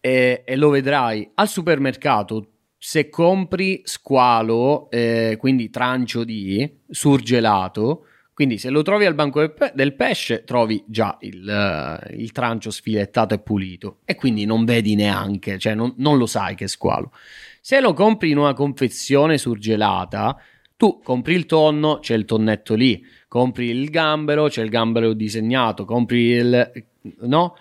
eh, 0.00 0.42
e 0.44 0.56
lo 0.56 0.70
vedrai, 0.70 1.30
al 1.34 1.48
supermercato 1.48 2.48
se 2.76 3.08
compri 3.10 3.82
squalo, 3.84 4.90
eh, 4.90 5.36
quindi 5.38 5.70
trancio 5.70 6.24
di 6.24 6.80
surgelato, 6.90 8.06
quindi 8.34 8.58
se 8.58 8.70
lo 8.70 8.82
trovi 8.82 9.04
al 9.04 9.14
banco 9.14 9.38
del, 9.38 9.52
pe- 9.52 9.70
del 9.72 9.94
pesce 9.94 10.42
trovi 10.42 10.82
già 10.88 11.16
il, 11.20 11.46
uh, 11.46 12.12
il, 12.12 12.32
trancio 12.32 12.72
sfilettato 12.72 13.34
e 13.34 13.38
pulito 13.38 13.98
e 14.04 14.16
quindi 14.16 14.46
non 14.46 14.64
vedi 14.64 14.96
neanche, 14.96 15.60
cioè 15.60 15.76
non, 15.76 15.94
non 15.98 16.18
lo 16.18 16.26
sai 16.26 16.56
che 16.56 16.64
è 16.64 16.66
squalo. 16.66 17.12
Se 17.60 17.78
lo 17.78 17.92
compri 17.92 18.30
in 18.30 18.38
una 18.38 18.52
confezione 18.52 19.38
surgelata, 19.38 20.36
tu 20.76 21.00
compri 21.02 21.34
il 21.34 21.46
tonno, 21.46 21.98
c'è 22.00 22.14
il 22.14 22.24
tonnetto 22.24 22.74
lì, 22.74 23.04
compri 23.28 23.66
il 23.66 23.90
gambero, 23.90 24.48
c'è 24.48 24.62
il 24.62 24.70
gambero 24.70 25.12
disegnato, 25.12 25.84
compri 25.84 26.30
il... 26.30 26.86
no? 27.20 27.56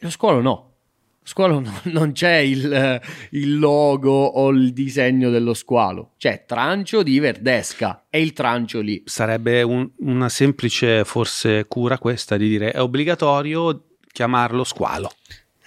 Lo 0.00 0.10
squalo 0.10 0.40
no. 0.40 0.66
Lo 1.20 1.26
squalo 1.26 1.60
no, 1.60 1.80
non 1.84 2.12
c'è 2.12 2.36
il, 2.36 3.00
il, 3.30 3.58
logo 3.58 4.10
o 4.10 4.48
il 4.50 4.72
disegno 4.72 5.30
dello 5.30 5.54
squalo, 5.54 6.12
c'è 6.16 6.44
trancio 6.46 7.02
di 7.02 7.18
verdesca 7.18 8.06
e 8.10 8.20
il 8.20 8.32
trancio 8.32 8.80
lì. 8.80 9.02
Sarebbe 9.04 9.62
un, 9.62 9.88
una 9.98 10.28
semplice 10.28 11.04
forse 11.04 11.66
cura 11.66 11.98
questa 11.98 12.36
di 12.36 12.48
dire 12.48 12.72
è 12.72 12.80
obbligatorio 12.80 13.84
chiamarlo 14.10 14.64
squalo. 14.64 15.10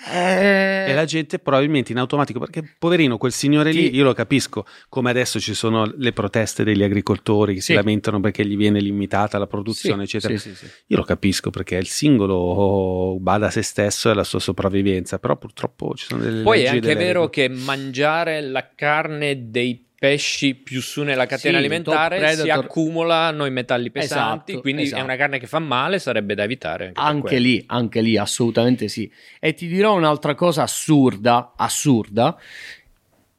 Eh... 0.10 0.90
E 0.90 0.94
la 0.94 1.06
gente 1.06 1.40
probabilmente 1.40 1.92
in 1.92 2.00
automatico, 2.00 2.40
perché 2.40 2.64
poverino 2.78 3.18
quel 3.18 3.32
signore 3.32 3.72
lì, 3.72 3.94
io 3.94 4.04
lo 4.04 4.14
capisco, 4.14 4.66
come 4.90 5.10
adesso 5.10 5.40
ci 5.40 5.54
sono 5.54 5.92
le 5.96 6.12
proteste 6.12 6.64
degli 6.64 6.84
agricoltori 6.84 7.56
che 7.56 7.60
sì. 7.62 7.68
si 7.68 7.74
lamentano 7.74 8.20
perché 8.20 8.46
gli 8.46 8.58
viene 8.58 8.80
limitata 8.80 9.38
la 9.38 9.48
produzione, 9.48 10.08
sì, 10.08 10.18
eccetera. 10.18 10.42
Io 10.88 10.98
lo 10.98 11.04
capisco 11.04 11.50
perché 11.50 11.76
il 11.76 11.88
singolo 11.88 13.18
bada 13.20 13.48
a 13.48 13.52
se 13.52 13.62
stesso 13.62 14.10
e 14.10 14.12
alla 14.12 14.24
sua 14.24 14.40
sopravvivenza, 14.40 15.20
però 15.20 15.38
purtroppo 15.38 15.94
ci 15.96 16.06
sono 16.06 16.22
delle... 16.22 16.44
Poi 16.44 16.64
è 16.64 16.68
anche 16.68 16.96
vero 16.96 17.28
regole. 17.28 17.30
che 17.30 17.50
mangiare 17.50 18.42
la 18.42 18.72
carne 18.74 19.50
dei 19.50 19.90
pesci 20.02 20.56
più 20.56 20.82
su 20.82 21.04
nella 21.04 21.28
catena 21.28 21.60
sì, 21.60 21.64
alimentare 21.64 22.36
si 22.36 22.50
accumulano 22.50 23.46
i 23.46 23.52
metalli 23.52 23.92
pesanti, 23.92 24.54
esatto, 24.54 24.62
quindi 24.62 24.82
esatto. 24.82 25.00
è 25.00 25.04
una 25.04 25.16
carne 25.16 25.38
che 25.38 25.46
fa 25.46 25.60
male, 25.60 26.00
sarebbe 26.00 26.34
da 26.34 26.42
evitare. 26.42 26.86
Anche, 26.96 27.00
anche 27.02 27.38
lì, 27.38 27.64
anche 27.68 28.02
lì, 28.02 28.18
assolutamente 28.18 28.88
sì. 28.88 29.12
E 29.40 29.54
ti 29.54 29.68
dirò 29.68 29.96
un'altra 29.96 30.34
cosa 30.34 30.64
assurda, 30.64 31.54
assurda. 31.56 32.36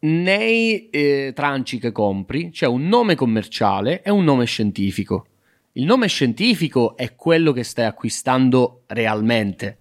Nei 0.03 0.89
eh, 0.91 1.33
tranci 1.35 1.81
che 1.81 1.91
compri 1.91 2.51
c'è 2.51 2.67
un 2.67 2.87
nome 2.87 3.17
commerciale 3.17 4.01
e 4.01 4.11
un 4.11 4.23
nome 4.23 4.45
scientifico. 4.45 5.27
Il 5.73 5.85
nome 5.85 6.07
scientifico 6.07 6.97
è 6.97 7.17
quello 7.17 7.51
che 7.51 7.65
stai 7.65 7.87
acquistando 7.87 8.85
realmente, 8.87 9.79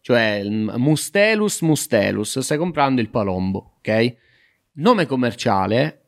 cioè 0.00 0.44
Mustelus 0.44 1.62
mustelus, 1.62 2.38
stai 2.38 2.56
comprando 2.56 3.00
il 3.00 3.08
palombo, 3.08 3.78
ok? 3.78 4.14
Nome 4.74 5.06
commerciale 5.06 5.99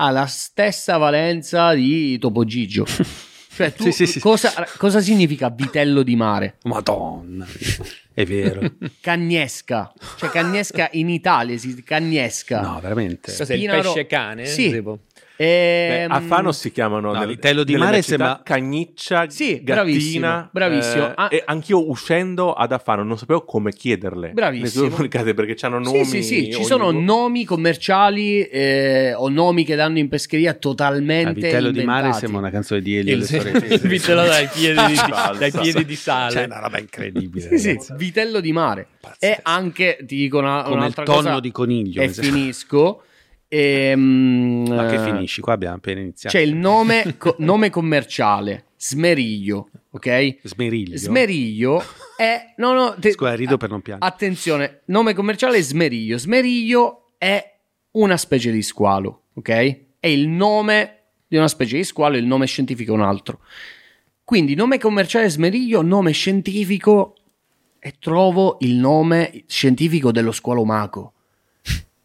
ha 0.00 0.10
la 0.10 0.26
stessa 0.26 0.96
valenza 0.96 1.74
di 1.74 2.18
Topo 2.18 2.44
Gigio. 2.44 2.86
Cioè, 3.58 3.72
tu, 3.72 3.90
sì, 3.90 4.06
sì, 4.06 4.20
cosa, 4.20 4.50
sì. 4.50 4.78
cosa, 4.78 5.00
significa 5.00 5.50
vitello 5.50 6.04
di 6.04 6.14
mare? 6.14 6.58
Madonna, 6.62 7.44
è 8.14 8.24
vero. 8.24 8.60
Cagnesca, 9.00 9.92
cioè 10.16 10.28
cagnesca 10.28 10.88
in 10.92 11.08
Italia 11.08 11.56
esiste 11.56 11.82
cagnesca. 11.82 12.60
No, 12.60 12.78
veramente. 12.80 13.34
Cos'è 13.36 13.54
il 13.54 13.68
pesce 13.68 14.06
cane? 14.06 14.46
Sì. 14.46 14.70
Tipo? 14.70 15.00
Beh, 15.44 16.04
a 16.04 16.20
Fano 16.20 16.50
si 16.50 16.72
chiamano 16.72 17.12
no, 17.12 17.26
vitello 17.26 17.62
di 17.62 17.76
mare 17.76 18.02
sembra 18.02 18.40
cagniccia, 18.42 19.28
sì, 19.30 19.62
gattina. 19.62 19.74
Bravissimo. 19.74 20.48
bravissimo. 20.50 21.06
Eh, 21.06 21.12
ah. 21.14 21.28
E 21.30 21.42
anch'io 21.46 21.88
uscendo 21.88 22.54
ad 22.54 22.72
Afano 22.72 23.04
non 23.04 23.16
sapevo 23.16 23.44
come 23.44 23.72
chiederle. 23.72 24.30
Bravissimo. 24.30 24.88
Perché 24.96 25.56
hanno 25.64 25.78
nomi. 25.78 26.04
Sì, 26.04 26.22
sì, 26.22 26.22
sì. 26.22 26.52
Ci 26.52 26.64
sono 26.64 26.90
luogo. 26.90 27.04
nomi 27.04 27.44
commerciali 27.44 28.42
eh, 28.42 29.14
o 29.14 29.28
nomi 29.28 29.64
che 29.64 29.76
danno 29.76 29.98
in 29.98 30.08
pescheria 30.08 30.54
totalmente. 30.54 31.28
Il 31.30 31.34
vitello 31.36 31.68
inventati. 31.68 31.78
di 31.78 31.84
mare 31.84 32.12
sembra 32.14 32.40
una 32.40 32.50
canzone 32.50 32.80
di 32.80 32.96
Elio. 32.96 33.14
Il, 33.14 33.22
il 33.22 33.80
vitello 33.86 34.24
dai 34.24 34.48
piedi, 34.52 34.86
di, 34.86 34.94
dai 35.38 35.52
piedi 35.52 35.84
di 35.84 35.96
sale. 35.96 36.32
Cioè, 36.32 36.44
una 36.46 36.58
roba 36.58 36.78
incredibile. 36.80 37.58
sì, 37.58 37.76
sì, 37.78 37.94
vitello 37.94 38.40
di 38.40 38.50
mare. 38.50 38.86
Pazzesco. 39.00 39.38
E 39.38 39.38
anche 39.42 39.98
ti 40.00 40.16
dico 40.16 40.38
una, 40.38 40.62
Come 40.64 40.76
un'altra 40.76 41.02
il 41.02 41.08
tonno 41.08 41.22
cosa. 41.22 41.40
di 41.40 41.52
coniglio. 41.52 42.02
E 42.02 42.08
finisco. 42.08 43.02
E, 43.48 43.92
um, 43.94 44.66
Ma 44.68 44.86
che 44.86 44.98
finisci? 44.98 45.40
Qua 45.40 45.54
abbiamo 45.54 45.76
appena 45.76 46.00
iniziato. 46.00 46.36
C'è 46.36 46.42
il 46.42 46.54
nome, 46.54 47.16
co- 47.18 47.36
nome 47.38 47.70
commerciale, 47.70 48.66
Smeriglio, 48.76 49.70
ok? 49.90 50.38
Smeriglio. 50.42 50.96
Smeriglio 50.96 51.82
è... 52.16 52.54
No, 52.58 52.74
no, 52.74 52.94
te, 52.98 53.12
Scusa, 53.12 53.34
rido 53.34 53.56
per 53.56 53.70
non 53.70 53.80
piangere. 53.80 54.10
Attenzione, 54.10 54.80
nome 54.86 55.14
commerciale 55.14 55.62
Smeriglio. 55.62 56.18
Smeriglio 56.18 57.12
è 57.16 57.58
una 57.92 58.16
specie 58.18 58.50
di 58.50 58.62
squalo, 58.62 59.22
ok? 59.34 59.48
È 59.98 60.06
il 60.06 60.28
nome 60.28 60.94
di 61.26 61.36
una 61.36 61.48
specie 61.48 61.76
di 61.76 61.84
squalo, 61.84 62.16
il 62.16 62.26
nome 62.26 62.46
scientifico 62.46 62.92
è 62.92 62.96
un 62.96 63.02
altro. 63.02 63.40
Quindi 64.24 64.54
nome 64.54 64.78
commerciale 64.78 65.30
Smeriglio, 65.30 65.80
nome 65.80 66.12
scientifico 66.12 67.14
e 67.78 67.94
trovo 67.98 68.58
il 68.60 68.74
nome 68.74 69.44
scientifico 69.46 70.12
dello 70.12 70.32
squalo 70.32 70.64
maco. 70.64 71.14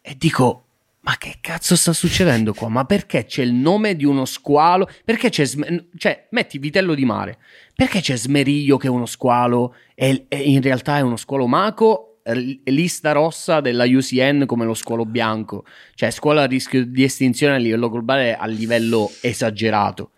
E 0.00 0.16
dico, 0.16 0.63
ma 1.04 1.16
che 1.18 1.36
cazzo 1.42 1.76
sta 1.76 1.92
succedendo 1.92 2.54
qua? 2.54 2.68
Ma 2.68 2.86
perché 2.86 3.26
c'è 3.26 3.42
il 3.42 3.52
nome 3.52 3.94
di 3.94 4.06
uno 4.06 4.24
squalo? 4.24 4.88
Perché 5.04 5.28
c'è. 5.28 5.44
Sm- 5.44 5.88
cioè, 5.98 6.28
metti 6.30 6.58
vitello 6.58 6.94
di 6.94 7.04
mare. 7.04 7.38
Perché 7.74 8.00
c'è 8.00 8.16
Smeriglio 8.16 8.78
che 8.78 8.86
è 8.86 8.90
uno 8.90 9.04
squalo 9.04 9.74
e, 9.94 10.24
e 10.28 10.38
in 10.38 10.62
realtà 10.62 10.96
è 10.96 11.02
uno 11.02 11.16
squalo 11.16 11.46
maco? 11.46 12.20
Lista 12.64 13.12
rossa 13.12 13.60
della 13.60 13.84
UCN 13.84 14.44
come 14.46 14.64
lo 14.64 14.72
squalo 14.72 15.04
bianco. 15.04 15.66
Cioè, 15.94 16.08
squalo 16.08 16.40
a 16.40 16.46
rischio 16.46 16.86
di 16.86 17.04
estinzione 17.04 17.56
a 17.56 17.58
livello 17.58 17.90
globale 17.90 18.34
a 18.34 18.46
livello 18.46 19.10
esagerato. 19.20 20.12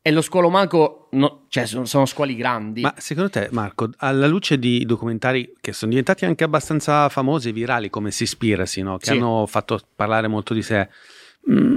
E 0.00 0.10
lo 0.10 0.20
squalo 0.22 0.48
maco, 0.48 1.08
no, 1.12 1.44
cioè 1.48 1.66
sono, 1.66 1.84
sono, 1.84 2.06
squali 2.06 2.34
grandi. 2.36 2.80
Ma 2.80 2.94
secondo 2.96 3.30
te, 3.30 3.48
Marco, 3.50 3.90
alla 3.98 4.26
luce 4.26 4.58
di 4.58 4.84
documentari 4.86 5.52
che 5.60 5.72
sono 5.72 5.90
diventati 5.90 6.24
anche 6.24 6.44
abbastanza 6.44 7.08
famosi 7.08 7.50
e 7.50 7.52
virali 7.52 7.90
come 7.90 8.10
Seaspiracy, 8.10 8.82
no? 8.82 8.96
che 8.96 9.06
sì. 9.06 9.10
hanno 9.12 9.44
fatto 9.46 9.80
parlare 9.94 10.28
molto 10.28 10.54
di 10.54 10.62
sé, 10.62 10.88
mh, 11.40 11.52
mm, 11.52 11.74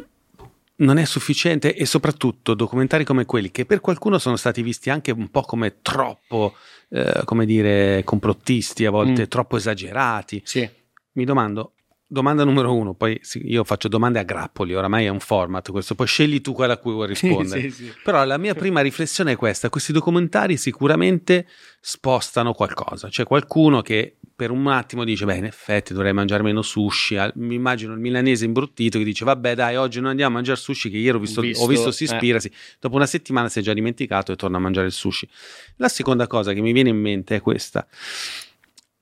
non 0.78 0.98
è 0.98 1.06
sufficiente 1.06 1.76
e 1.76 1.86
soprattutto 1.86 2.54
documentari 2.54 3.04
come 3.04 3.26
quelli 3.26 3.52
che 3.52 3.66
per 3.66 3.82
qualcuno 3.82 4.18
sono 4.18 4.36
stati 4.36 4.62
visti 4.62 4.90
anche 4.90 5.12
un 5.12 5.30
po' 5.30 5.42
come 5.42 5.82
troppo, 5.82 6.56
eh, 6.90 7.22
come 7.26 7.46
dire, 7.46 8.04
complottisti, 8.04 8.86
a 8.86 8.92
volte 8.92 9.24
mm. 9.24 9.30
troppo 9.30 9.58
esagerati. 9.58 10.42
Sì. 10.46 10.70
Mi 11.14 11.26
domando, 11.26 11.74
domanda 12.12 12.44
numero 12.44 12.76
uno, 12.76 12.94
poi 12.94 13.20
io 13.46 13.64
faccio 13.64 13.88
domande 13.88 14.20
a 14.20 14.24
grappoli, 14.24 14.76
oramai 14.76 15.06
è 15.06 15.08
un 15.08 15.22
format 15.22 15.72
questo, 15.72 15.96
poi 15.96 16.08
scegli 16.08 16.42
tu 16.42 16.52
quella 16.52 16.74
a 16.74 16.78
cui 16.78 16.92
vuoi 16.92 17.08
rispondere. 17.16 17.62
sì, 17.62 17.72
sì. 17.72 17.94
Però 18.04 18.26
la 18.26 18.38
mia 18.38 18.54
prima 18.54 18.82
riflessione 18.82 19.32
è 19.32 19.36
questa, 19.38 19.70
questi 19.70 19.94
documentari 19.94 20.58
sicuramente 20.58 21.48
spostano 21.80 22.54
qualcosa, 22.54 23.08
c'è 23.08 23.24
qualcuno 23.24 23.82
che 23.82 24.18
per 24.36 24.52
un 24.52 24.68
attimo 24.68 25.06
dice, 25.06 25.24
beh, 25.24 25.36
in 25.36 25.46
effetti 25.46 25.94
dovrei 25.94 26.14
mangiare 26.14 26.42
meno 26.42 26.62
sushi. 26.64 27.16
Mi 27.36 27.54
immagino 27.54 27.94
il 27.94 28.00
milanese 28.00 28.44
imbruttito 28.44 28.98
che 28.98 29.04
dice, 29.04 29.24
vabbè, 29.24 29.54
dai, 29.54 29.76
oggi 29.76 30.00
non 30.00 30.10
andiamo 30.10 30.32
a 30.32 30.34
mangiare 30.34 30.58
sushi, 30.58 30.90
che 30.90 30.98
ieri 30.98 31.16
ho 31.16 31.20
visto, 31.20 31.42
visto, 31.42 31.64
ho 31.64 31.68
visto 31.68 31.92
si 31.92 32.06
ispira. 32.06 32.38
Eh. 32.38 32.42
Sì. 32.42 32.52
Dopo 32.80 32.96
una 32.96 33.06
settimana 33.06 33.50
si 33.50 33.60
è 33.60 33.62
già 33.62 33.74
dimenticato 33.74 34.32
e 34.32 34.36
torna 34.36 34.58
a 34.58 34.60
mangiare 34.60 34.88
il 34.88 34.94
sushi. 34.94 35.30
La 35.76 35.90
seconda 35.90 36.26
cosa 36.26 36.54
che 36.54 36.62
mi 36.62 36.72
viene 36.72 36.90
in 36.90 36.98
mente 36.98 37.36
è 37.36 37.40
questa. 37.40 37.88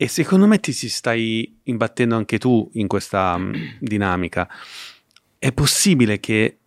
E 0.01 0.07
secondo 0.07 0.47
me 0.47 0.61
ti 0.61 0.71
si 0.71 0.87
stai 0.87 1.59
imbattendo 1.63 2.15
anche 2.15 2.37
tu 2.37 2.69
in 2.75 2.87
questa 2.87 3.33
um, 3.35 3.51
dinamica. 3.79 4.47
È 5.37 5.51
possibile 5.51 6.21
che 6.21 6.57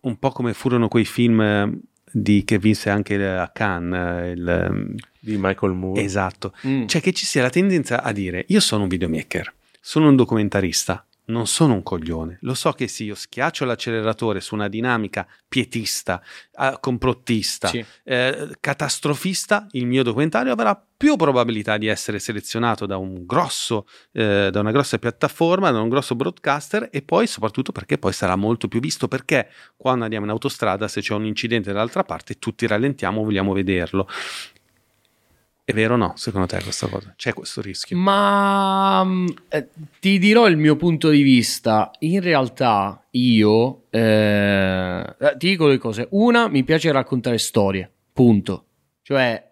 un 0.00 0.18
po' 0.18 0.30
come 0.30 0.54
furono 0.54 0.88
quei 0.88 1.04
film 1.04 1.78
di, 2.10 2.42
che 2.42 2.58
vinse 2.58 2.90
anche 2.90 3.24
a 3.24 3.48
Cannes 3.50 4.36
il, 4.36 4.48
ehm, 4.48 4.94
di 5.20 5.36
Michael 5.38 5.74
Moore 5.74 6.02
esatto 6.02 6.52
mm. 6.66 6.86
cioè 6.86 7.00
che 7.00 7.12
ci 7.12 7.24
sia 7.24 7.42
la 7.42 7.50
tendenza 7.50 8.02
a 8.02 8.10
dire 8.10 8.44
io 8.48 8.58
sono 8.58 8.82
un 8.82 8.88
videomaker 8.88 9.52
sono 9.80 10.08
un 10.08 10.16
documentarista 10.16 11.06
non 11.30 11.46
sono 11.46 11.74
un 11.74 11.82
coglione. 11.82 12.38
Lo 12.42 12.54
so 12.54 12.72
che 12.72 12.88
se 12.88 13.04
io 13.04 13.14
schiaccio 13.14 13.64
l'acceleratore 13.64 14.40
su 14.40 14.54
una 14.54 14.68
dinamica 14.68 15.26
pietista, 15.48 16.22
eh, 16.58 16.76
complottista, 16.80 17.68
sì. 17.68 17.84
eh, 18.04 18.56
catastrofista, 18.60 19.66
il 19.72 19.86
mio 19.86 20.02
documentario 20.02 20.52
avrà 20.52 20.80
più 21.00 21.16
probabilità 21.16 21.78
di 21.78 21.86
essere 21.86 22.18
selezionato 22.18 22.84
da, 22.84 22.98
un 22.98 23.24
grosso, 23.24 23.86
eh, 24.12 24.50
da 24.52 24.60
una 24.60 24.70
grossa 24.70 24.98
piattaforma, 24.98 25.70
da 25.70 25.80
un 25.80 25.88
grosso 25.88 26.14
broadcaster 26.14 26.90
e 26.92 27.00
poi 27.00 27.26
soprattutto 27.26 27.72
perché 27.72 27.96
poi 27.96 28.12
sarà 28.12 28.36
molto 28.36 28.68
più 28.68 28.80
visto 28.80 29.08
perché 29.08 29.48
quando 29.78 30.04
andiamo 30.04 30.26
in 30.26 30.30
autostrada 30.30 30.88
se 30.88 31.00
c'è 31.00 31.14
un 31.14 31.24
incidente 31.24 31.72
dall'altra 31.72 32.04
parte 32.04 32.38
tutti 32.38 32.66
rallentiamo, 32.66 33.24
vogliamo 33.24 33.54
vederlo. 33.54 34.06
È 35.70 35.72
vero 35.72 35.94
o 35.94 35.96
no, 35.96 36.14
secondo 36.16 36.48
te, 36.48 36.60
questa 36.64 36.88
cosa? 36.88 37.14
C'è 37.16 37.32
questo 37.32 37.60
rischio? 37.60 37.96
Ma 37.96 39.04
mm, 39.04 39.26
eh, 39.50 39.68
ti 40.00 40.18
dirò 40.18 40.48
il 40.48 40.56
mio 40.56 40.74
punto 40.74 41.10
di 41.10 41.22
vista. 41.22 41.92
In 42.00 42.20
realtà 42.20 43.06
io 43.10 43.84
eh, 43.90 45.14
eh, 45.16 45.36
ti 45.38 45.50
dico 45.50 45.66
due 45.66 45.78
cose. 45.78 46.08
Una, 46.10 46.48
mi 46.48 46.64
piace 46.64 46.90
raccontare 46.90 47.38
storie, 47.38 47.88
punto. 48.12 48.64
Cioè, 49.02 49.48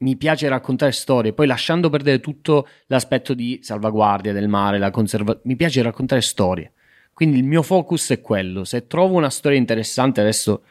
mi 0.00 0.16
piace 0.16 0.48
raccontare 0.48 0.92
storie, 0.92 1.32
poi 1.32 1.46
lasciando 1.46 1.88
perdere 1.88 2.20
tutto 2.20 2.68
l'aspetto 2.88 3.32
di 3.32 3.60
salvaguardia 3.62 4.34
del 4.34 4.48
mare, 4.48 4.76
la 4.76 4.90
conservazione, 4.90 5.46
mi 5.46 5.56
piace 5.56 5.80
raccontare 5.80 6.20
storie. 6.20 6.72
Quindi 7.14 7.38
il 7.38 7.44
mio 7.44 7.62
focus 7.62 8.10
è 8.10 8.20
quello. 8.20 8.64
Se 8.64 8.86
trovo 8.86 9.16
una 9.16 9.30
storia 9.30 9.56
interessante, 9.56 10.20
adesso 10.20 10.64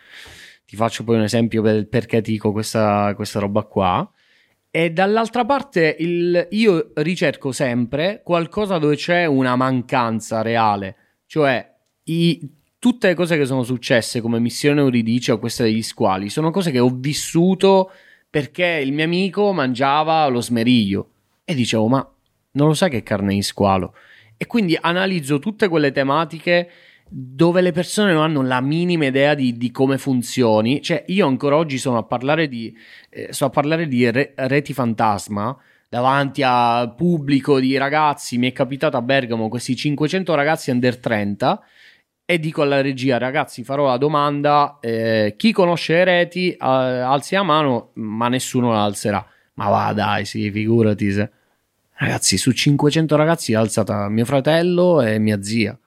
ti 0.67 0.75
faccio 0.75 1.03
poi 1.03 1.15
un 1.15 1.23
esempio 1.23 1.63
per, 1.63 1.87
perché 1.87 2.21
ti 2.21 2.33
dico 2.33 2.51
questa, 2.51 3.11
questa 3.15 3.39
roba 3.39 3.63
qua. 3.63 4.07
E 4.73 4.91
dall'altra 4.91 5.43
parte 5.43 5.97
il, 5.99 6.47
io 6.51 6.91
ricerco 6.95 7.51
sempre 7.51 8.21
qualcosa 8.23 8.77
dove 8.77 8.95
c'è 8.95 9.25
una 9.25 9.57
mancanza 9.57 10.41
reale, 10.41 10.95
cioè 11.25 11.69
i, 12.03 12.49
tutte 12.79 13.07
le 13.09 13.13
cose 13.13 13.37
che 13.37 13.45
sono 13.45 13.63
successe 13.63 14.21
come 14.21 14.39
Missione 14.39 14.79
Euridice 14.79 15.33
o 15.33 15.39
questa 15.39 15.63
degli 15.63 15.83
squali 15.83 16.29
sono 16.29 16.51
cose 16.51 16.71
che 16.71 16.79
ho 16.79 16.89
vissuto 16.89 17.91
perché 18.29 18.81
il 18.81 18.93
mio 18.93 19.03
amico 19.03 19.51
mangiava 19.51 20.25
lo 20.27 20.39
smeriglio. 20.39 21.09
E 21.43 21.53
dicevo 21.53 21.89
ma 21.89 22.09
non 22.51 22.67
lo 22.67 22.73
sai 22.73 22.89
che 22.89 23.03
carne 23.03 23.33
di 23.33 23.41
squalo? 23.41 23.93
E 24.37 24.47
quindi 24.47 24.77
analizzo 24.79 25.37
tutte 25.39 25.67
quelle 25.67 25.91
tematiche 25.91 26.69
dove 27.13 27.59
le 27.59 27.73
persone 27.73 28.13
non 28.13 28.23
hanno 28.23 28.41
la 28.41 28.61
minima 28.61 29.05
idea 29.05 29.33
di, 29.33 29.57
di, 29.57 29.69
come 29.69 29.97
funzioni. 29.97 30.81
Cioè, 30.81 31.03
io 31.07 31.27
ancora 31.27 31.57
oggi 31.57 31.77
sono 31.77 31.97
a 31.97 32.03
parlare 32.03 32.47
di, 32.47 32.73
eh, 33.09 33.33
so 33.33 33.45
a 33.45 33.49
parlare 33.49 33.87
di 33.89 34.09
re, 34.09 34.31
reti 34.35 34.71
fantasma 34.73 35.55
davanti 35.89 36.41
al 36.41 36.95
pubblico 36.95 37.59
di 37.59 37.75
ragazzi. 37.75 38.37
Mi 38.37 38.49
è 38.49 38.53
capitato 38.53 38.95
a 38.95 39.01
Bergamo 39.01 39.49
questi 39.49 39.75
500 39.75 40.33
ragazzi 40.33 40.71
under 40.71 40.97
30 40.97 41.61
e 42.23 42.39
dico 42.39 42.61
alla 42.61 42.79
regia, 42.79 43.17
ragazzi, 43.17 43.65
farò 43.65 43.87
la 43.87 43.97
domanda, 43.97 44.77
eh, 44.79 45.33
chi 45.37 45.51
conosce 45.51 45.95
le 45.95 46.03
reti, 46.05 46.51
eh, 46.51 46.57
alzi 46.59 47.35
la 47.35 47.43
mano, 47.43 47.89
ma 47.95 48.29
nessuno 48.29 48.71
la 48.71 48.85
alzerà. 48.85 49.25
Ma 49.55 49.67
va 49.67 49.91
dai, 49.91 50.23
sì, 50.23 50.49
figurati 50.49 51.11
se... 51.11 51.29
Ragazzi, 51.95 52.37
su 52.37 52.51
500 52.51 53.15
ragazzi 53.17 53.51
è 53.51 53.55
alzata 53.55 54.07
mio 54.09 54.25
fratello 54.25 55.01
e 55.01 55.19
mia 55.19 55.43
zia 55.43 55.77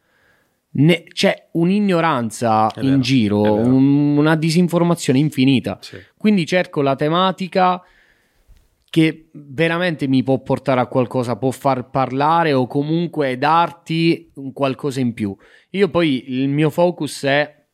ne, 0.77 1.05
c'è 1.05 1.49
un'ignoranza 1.53 2.71
vero, 2.75 2.87
in 2.87 3.01
giro, 3.01 3.55
un, 3.55 4.17
una 4.17 4.37
disinformazione 4.37 5.19
infinita. 5.19 5.79
Sì. 5.81 5.99
Quindi 6.17 6.47
cerco 6.47 6.83
la 6.83 6.97
tematica 6.97 7.83
che 8.91 9.29
veramente 9.33 10.07
mi 10.07 10.23
può 10.23 10.41
portare 10.41 10.81
a 10.81 10.87
qualcosa, 10.87 11.37
può 11.37 11.51
far 11.51 11.91
parlare 11.91 12.53
o 12.53 12.67
comunque 12.67 13.37
darti 13.39 14.31
un 14.35 14.53
qualcosa 14.53 15.01
in 15.01 15.15
più. 15.15 15.37
Io 15.71 15.89
poi 15.89 16.33
il 16.33 16.49
mio 16.49 16.71
focus 16.71 17.25
è 17.25 17.65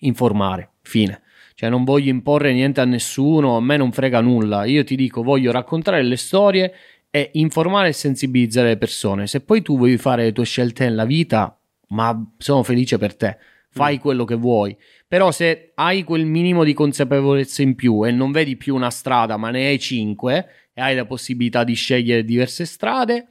informare, 0.00 0.72
fine. 0.82 1.22
Cioè 1.54 1.70
non 1.70 1.84
voglio 1.84 2.10
imporre 2.10 2.52
niente 2.52 2.80
a 2.80 2.84
nessuno, 2.84 3.56
a 3.56 3.60
me 3.60 3.76
non 3.76 3.92
frega 3.92 4.20
nulla. 4.20 4.64
Io 4.64 4.84
ti 4.84 4.94
dico, 4.94 5.22
voglio 5.22 5.50
raccontare 5.50 6.02
le 6.02 6.16
storie 6.16 6.72
e 7.10 7.30
informare 7.34 7.88
e 7.88 7.92
sensibilizzare 7.92 8.68
le 8.68 8.76
persone. 8.76 9.26
Se 9.26 9.40
poi 9.40 9.62
tu 9.62 9.76
vuoi 9.76 9.96
fare 9.96 10.24
le 10.24 10.32
tue 10.32 10.44
scelte 10.44 10.84
nella 10.84 11.04
vita, 11.04 11.57
ma 11.88 12.32
sono 12.38 12.62
felice 12.62 12.98
per 12.98 13.16
te. 13.16 13.38
Fai 13.70 13.96
mm. 13.96 14.00
quello 14.00 14.24
che 14.24 14.34
vuoi. 14.34 14.76
Però 15.06 15.30
se 15.30 15.72
hai 15.74 16.04
quel 16.04 16.24
minimo 16.24 16.64
di 16.64 16.72
consapevolezza 16.72 17.62
in 17.62 17.74
più 17.74 18.04
e 18.06 18.10
non 18.10 18.32
vedi 18.32 18.56
più 18.56 18.74
una 18.74 18.90
strada, 18.90 19.36
ma 19.36 19.50
ne 19.50 19.66
hai 19.66 19.78
cinque 19.78 20.70
e 20.72 20.80
hai 20.80 20.94
la 20.94 21.04
possibilità 21.04 21.64
di 21.64 21.74
scegliere 21.74 22.24
diverse 22.24 22.64
strade, 22.64 23.28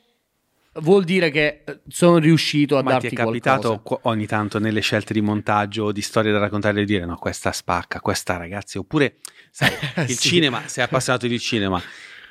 vuol 0.82 1.04
dire 1.04 1.30
che 1.30 1.64
eh, 1.66 1.80
sono 1.88 2.18
riuscito 2.18 2.78
a 2.78 2.84
Ma 2.84 2.92
darti 2.92 3.10
ti 3.10 3.16
è 3.16 3.18
capitato 3.18 3.82
qualcosa. 3.82 4.02
ogni 4.10 4.26
tanto 4.26 4.60
nelle 4.60 4.82
scelte 4.82 5.14
di 5.14 5.22
montaggio 5.22 5.92
di 5.92 6.02
storie 6.02 6.32
da 6.32 6.40
raccontare 6.40 6.80
di 6.80 6.86
dire 6.86 7.06
no, 7.06 7.16
questa 7.18 7.52
spacca, 7.52 8.00
questa 8.00 8.38
ragazzi, 8.38 8.78
oppure 8.78 9.18
sai, 9.52 9.72
il 10.08 10.18
sì. 10.18 10.30
cinema, 10.30 10.68
sei 10.68 10.84
appassionato 10.84 11.28
di 11.28 11.40
cinema, 11.40 11.82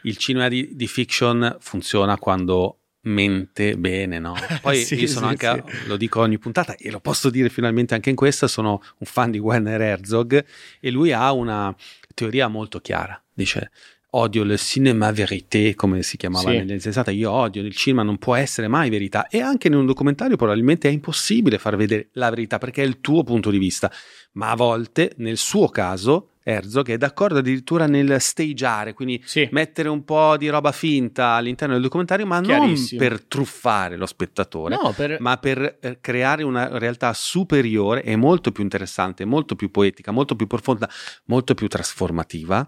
il 0.02 0.16
cinema 0.16 0.48
di, 0.48 0.70
di 0.74 0.86
fiction 0.86 1.56
funziona 1.60 2.16
quando 2.18 2.80
mente 3.07 3.76
bene, 3.76 4.18
no? 4.18 4.34
Poi 4.61 4.76
sì, 4.84 4.94
io 4.94 5.07
sono 5.07 5.34
sì, 5.34 5.46
anche, 5.46 5.64
sì. 5.66 5.86
lo 5.86 5.96
dico 5.96 6.20
ogni 6.20 6.38
puntata 6.38 6.76
e 6.76 6.90
lo 6.90 7.00
posso 7.00 7.30
dire 7.30 7.48
finalmente 7.48 7.94
anche 7.94 8.11
in 8.11 8.16
questa, 8.16 8.46
sono 8.46 8.82
un 8.98 9.07
fan 9.07 9.30
di 9.30 9.38
Werner 9.38 9.80
Herzog 9.80 10.44
e 10.80 10.90
lui 10.90 11.12
ha 11.12 11.32
una 11.32 11.74
teoria 12.14 12.48
molto 12.48 12.80
chiara, 12.80 13.20
dice 13.32 13.70
odio 14.11 14.44
il 14.44 14.59
cinema 14.59 15.11
vérité, 15.12 15.74
come 15.74 16.02
si 16.02 16.16
chiamava 16.16 16.50
sì. 16.50 16.57
negli 16.57 16.70
anni 16.70 16.80
60, 16.80 17.11
io 17.11 17.30
odio, 17.30 17.62
il 17.62 17.74
cinema 17.74 18.02
non 18.02 18.16
può 18.16 18.34
essere 18.34 18.66
mai 18.66 18.88
verità 18.88 19.28
e 19.28 19.40
anche 19.40 19.68
in 19.68 19.74
un 19.74 19.84
documentario 19.84 20.36
probabilmente 20.36 20.88
è 20.88 20.92
impossibile 20.92 21.59
far 21.59 21.76
vedere 21.76 22.09
la 22.12 22.30
verità 22.30 22.57
perché 22.59 22.82
è 22.82 22.86
il 22.86 23.00
tuo 23.00 23.24
punto 23.24 23.50
di 23.50 23.59
vista, 23.59 23.92
ma 24.32 24.50
a 24.50 24.57
volte 24.57 25.12
nel 25.16 25.36
suo 25.36 25.68
caso 25.68 26.30
Herzog 26.49 26.90
è 26.90 26.97
d'accordo 26.97 27.38
addirittura 27.38 27.86
nel 27.86 28.20
stageare, 28.20 28.92
quindi 28.94 29.20
sì. 29.24 29.49
mettere 29.51 29.88
un 29.88 30.05
po' 30.05 30.36
di 30.36 30.49
roba 30.49 30.70
finta 30.70 31.30
all'interno 31.30 31.74
del 31.74 31.82
documentario, 31.82 32.24
ma 32.24 32.38
non 32.38 32.72
per 32.97 33.24
truffare 33.24 33.97
lo 33.97 34.07
spettatore, 34.07 34.78
no, 34.80 34.92
per... 34.92 35.16
ma 35.18 35.36
per 35.38 35.78
eh, 35.80 35.99
creare 36.01 36.44
una 36.44 36.78
realtà 36.78 37.12
superiore 37.14 38.05
e 38.05 38.14
molto 38.14 38.53
più 38.53 38.62
interessante, 38.62 39.24
molto 39.24 39.57
più 39.57 39.72
poetica, 39.72 40.12
molto 40.12 40.36
più 40.36 40.47
profonda, 40.47 40.88
molto 41.24 41.55
più 41.55 41.66
trasformativa 41.66 42.64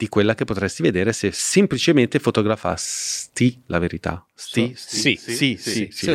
di 0.00 0.08
quella 0.08 0.34
che 0.34 0.46
potresti 0.46 0.80
vedere 0.80 1.12
se 1.12 1.30
semplicemente 1.30 2.18
fotografasti 2.20 3.64
la 3.66 3.78
verità. 3.78 4.24
Sti, 4.34 4.72
sì, 4.74 5.20
sì, 5.22 5.58
sì, 5.60 5.88
sì. 5.92 6.10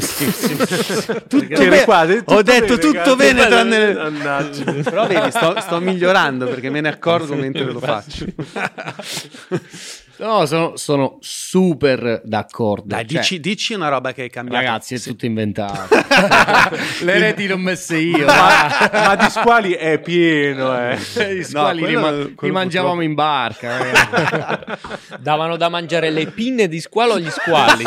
Tutto 1.27 1.45
bene. 1.45 2.23
Ho 2.25 2.41
detto 2.41 2.79
tutto 2.79 3.15
bene 3.15 3.45
tranne... 3.45 3.93
Però 4.81 5.05
vedi, 5.05 5.29
sto 5.29 5.79
migliorando 5.79 6.47
perché 6.47 6.71
me 6.71 6.81
ne 6.81 6.89
accorgo 6.89 7.35
mentre 7.35 7.65
lo 7.65 7.79
faccio. 7.79 8.25
No, 10.17 10.45
sono, 10.45 10.77
sono, 10.77 11.17
super 11.19 12.21
d'accordo. 12.23 12.87
Dai, 12.87 13.07
cioè, 13.07 13.19
dici, 13.19 13.39
dici, 13.39 13.73
una 13.73 13.89
roba 13.89 14.13
che 14.13 14.25
è 14.25 14.29
cambiata. 14.29 14.63
Ragazzi, 14.63 14.95
è 14.95 14.97
sì. 14.97 15.09
tutto 15.09 15.25
inventato. 15.25 15.95
Le 17.03 17.19
reti 17.19 17.47
non 17.47 17.61
messe 17.61 17.97
io. 17.97 18.25
ma, 18.25 18.89
ma, 18.91 19.15
di 19.15 19.29
squali 19.29 19.73
è 19.73 19.99
pieno. 19.99 20.89
Eh. 20.89 20.97
Di 21.33 21.43
squali 21.43 21.81
no, 21.81 21.87
li, 21.87 21.95
ma- 21.95 22.29
li 22.39 22.51
mangiavamo 22.51 23.01
in 23.01 23.13
barca. 23.13 24.63
Davano 25.19 25.57
da 25.57 25.69
mangiare 25.69 26.09
le 26.09 26.27
pinne 26.27 26.67
di 26.67 26.79
squalo 26.79 27.13
agli 27.13 27.29
squali. 27.29 27.83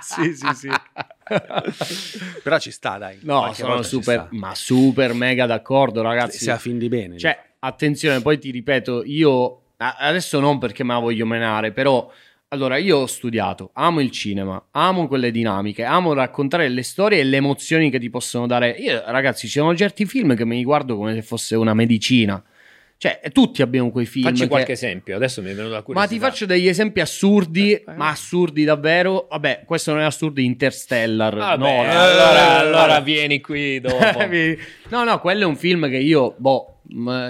sì, 0.00 0.34
sì, 0.34 0.46
sì. 0.54 0.70
sì. 0.70 2.18
Però 2.42 2.58
ci 2.58 2.70
sta, 2.70 2.98
dai. 2.98 3.18
No, 3.22 3.52
sono 3.52 3.82
super, 3.82 4.28
ma 4.30 4.54
super 4.54 5.12
mega 5.14 5.46
d'accordo, 5.46 6.02
ragazzi. 6.02 6.38
Si 6.38 6.50
a 6.50 6.58
fin 6.58 6.78
di 6.78 6.88
bene. 6.88 7.18
Cioè, 7.18 7.36
attenzione, 7.58 8.20
poi 8.20 8.38
ti 8.38 8.50
ripeto, 8.50 9.02
io 9.04 9.63
adesso 9.76 10.40
non 10.40 10.58
perché 10.58 10.84
me 10.84 10.94
la 10.94 11.00
voglio 11.00 11.26
menare, 11.26 11.72
però 11.72 12.10
allora 12.48 12.76
io 12.76 12.98
ho 12.98 13.06
studiato, 13.06 13.70
amo 13.74 14.00
il 14.00 14.10
cinema, 14.10 14.68
amo 14.70 15.08
quelle 15.08 15.30
dinamiche, 15.30 15.82
amo 15.82 16.12
raccontare 16.12 16.68
le 16.68 16.82
storie 16.82 17.18
e 17.18 17.24
le 17.24 17.38
emozioni 17.38 17.90
che 17.90 17.98
ti 17.98 18.10
possono 18.10 18.46
dare. 18.46 18.70
Io, 18.70 19.02
ragazzi, 19.06 19.48
ci 19.48 19.58
sono 19.58 19.74
certi 19.76 20.06
film 20.06 20.36
che 20.36 20.44
me 20.44 20.54
li 20.54 20.64
guardo 20.64 20.96
come 20.96 21.14
se 21.14 21.22
fosse 21.22 21.56
una 21.56 21.74
medicina. 21.74 22.42
Cioè, 22.96 23.20
tutti 23.32 23.60
abbiamo 23.60 23.90
quei 23.90 24.06
film. 24.06 24.28
Facci 24.28 24.42
che... 24.42 24.48
qualche 24.48 24.72
esempio, 24.72 25.16
adesso 25.16 25.42
mi 25.42 25.50
è 25.50 25.54
venuto 25.54 25.74
la 25.74 25.82
curiosità. 25.82 26.14
Ma 26.14 26.20
ti 26.20 26.24
faccio 26.24 26.46
degli 26.46 26.68
esempi 26.68 27.00
assurdi, 27.00 27.72
eh, 27.72 27.84
eh. 27.86 27.92
ma 27.96 28.08
assurdi 28.08 28.64
davvero. 28.64 29.26
Vabbè, 29.28 29.64
questo 29.66 29.92
non 29.92 30.02
è 30.02 30.04
assurdo, 30.04 30.40
Interstellar. 30.40 31.34
Vabbè, 31.34 31.58
no, 31.58 31.66
eh, 31.66 31.88
allora, 31.88 32.58
allora 32.58 33.00
vieni 33.00 33.40
qui 33.40 33.80
dopo. 33.82 34.26
no, 34.90 35.04
no, 35.04 35.18
quello 35.18 35.42
è 35.42 35.46
un 35.46 35.56
film 35.56 35.88
che 35.90 35.98
io, 35.98 36.34
boh, 36.38 36.73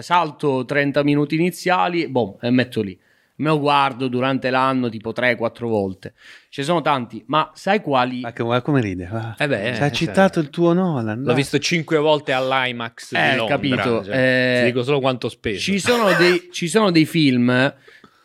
salto 0.01 0.65
30 0.65 1.03
minuti 1.03 1.35
iniziali, 1.35 2.09
boh, 2.09 2.39
e 2.41 2.51
metto 2.51 2.81
lì 2.83 2.99
me 3.37 3.49
lo 3.49 3.59
guardo 3.59 4.07
durante 4.09 4.51
l'anno 4.51 4.89
tipo 4.89 5.11
3-4 5.11 5.67
volte. 5.67 6.15
Ci 6.49 6.63
sono 6.63 6.81
tanti, 6.83 7.25
ma 7.27 7.51
sai 7.55 7.81
quali? 7.81 8.21
Ma 8.21 8.33
che, 8.33 8.45
come 8.63 8.81
ride? 8.81 9.09
Ah, 9.11 9.35
eh 9.39 9.49
beh, 9.49 9.73
Ci 9.75 9.83
hai 9.83 9.93
citato 9.93 10.39
il 10.39 10.51
tuo 10.51 10.73
Nolan. 10.73 11.23
L'ho 11.23 11.35
visto 11.35 11.59
5 11.59 11.99
volte 11.99 12.33
all'IMAX. 12.33 13.13
Eh, 13.13 13.37
Londra, 13.37 13.57
capito. 13.57 14.05
Cioè, 14.05 14.15
eh, 14.15 14.59
ti 14.61 14.65
dico 14.67 14.83
solo 14.85 15.01
quanto 15.01 15.29
speso. 15.29 15.59
Ci 15.59 15.81
sono 15.81 16.13
dei, 16.15 16.49
ci 16.53 16.69
sono 16.69 16.91
dei 16.91 17.07
film 17.07 17.75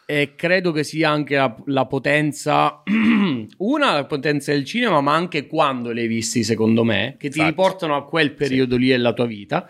e 0.06 0.34
credo 0.36 0.72
che 0.72 0.84
sia 0.84 1.10
anche 1.10 1.36
la, 1.36 1.56
la 1.66 1.86
potenza, 1.86 2.84
una 3.58 3.94
la 3.94 4.06
potenza 4.06 4.52
del 4.52 4.66
cinema, 4.66 5.02
ma 5.02 5.16
anche 5.16 5.48
quando 5.48 5.92
li 5.92 6.02
hai 6.02 6.08
visti, 6.08 6.44
secondo 6.44 6.84
me, 6.84 7.16
che 7.18 7.30
ti 7.30 7.40
Infatti. 7.40 7.50
riportano 7.50 7.96
a 7.96 8.06
quel 8.06 8.34
periodo 8.34 8.76
sì. 8.76 8.82
lì 8.82 8.88
della 8.90 9.14
tua 9.14 9.26
vita. 9.26 9.68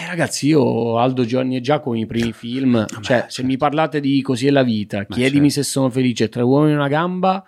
Eh, 0.00 0.06
ragazzi, 0.06 0.46
io 0.46 0.96
Aldo 0.96 1.24
Giovanni 1.24 1.56
e 1.56 1.60
Giacomo, 1.60 1.98
i 1.98 2.06
primi 2.06 2.32
film, 2.32 2.84
Beh, 2.84 2.86
cioè, 2.86 3.02
certo. 3.02 3.30
se 3.30 3.42
mi 3.42 3.56
parlate 3.56 3.98
di 3.98 4.22
Così 4.22 4.46
è 4.46 4.50
la 4.50 4.62
vita, 4.62 4.98
Ma 4.98 5.04
chiedimi 5.06 5.50
certo. 5.50 5.64
se 5.64 5.70
sono 5.72 5.90
felice, 5.90 6.28
Tre 6.28 6.42
uomini 6.42 6.74
e 6.74 6.76
una 6.76 6.86
gamba, 6.86 7.44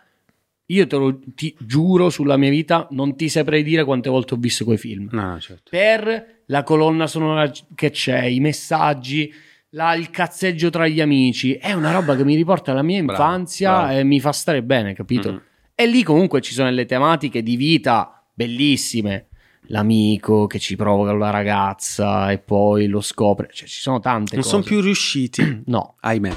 io 0.67 0.87
te 0.89 0.97
lo 0.97 1.21
ti 1.33 1.55
giuro 1.61 2.11
sulla 2.11 2.37
mia 2.37 2.51
vita, 2.51 2.89
non 2.91 3.15
ti 3.15 3.29
saprei 3.29 3.63
dire 3.63 3.85
quante 3.85 4.11
volte 4.11 4.35
ho 4.35 4.37
visto 4.37 4.65
quei 4.65 4.79
film. 4.79 5.07
No, 5.13 5.39
certo. 5.39 5.71
Per 5.71 6.43
la 6.47 6.65
colonna 6.65 7.07
sonora 7.07 7.49
che 7.73 7.91
c'è, 7.91 8.25
i 8.25 8.41
messaggi, 8.41 9.33
la, 9.71 9.95
il 9.95 10.11
cazzeggio 10.11 10.71
tra 10.71 10.89
gli 10.89 11.01
amici, 11.01 11.53
è 11.53 11.73
una 11.73 11.93
roba 11.93 12.17
che 12.17 12.25
mi 12.25 12.35
riporta 12.35 12.73
alla 12.73 12.83
mia 12.83 12.99
infanzia 12.99 13.71
bravo, 13.71 13.85
bravo. 13.85 14.01
e 14.01 14.03
mi 14.03 14.19
fa 14.19 14.33
stare 14.33 14.65
bene, 14.65 14.93
capito? 14.93 15.33
Mm. 15.35 15.37
E 15.73 15.87
lì 15.87 16.03
comunque 16.03 16.41
ci 16.41 16.53
sono 16.53 16.69
le 16.69 16.85
tematiche 16.85 17.45
di 17.45 17.55
vita 17.55 18.25
bellissime 18.35 19.27
l'amico 19.69 20.47
che 20.47 20.59
ci 20.59 20.77
provoca 20.77 21.13
la 21.13 21.31
ragazza 21.31 22.31
e 22.31 22.39
poi 22.39 22.87
lo 22.87 23.01
scopre. 23.01 23.49
Cioè, 23.53 23.69
ci 23.69 23.81
sono 23.81 24.01
tante 24.01 24.35
non 24.35 24.43
cose. 24.45 24.57
sono 24.57 24.63
più 24.63 24.81
riusciti, 24.81 25.63
no, 25.67 25.97
ahimè, 26.01 26.33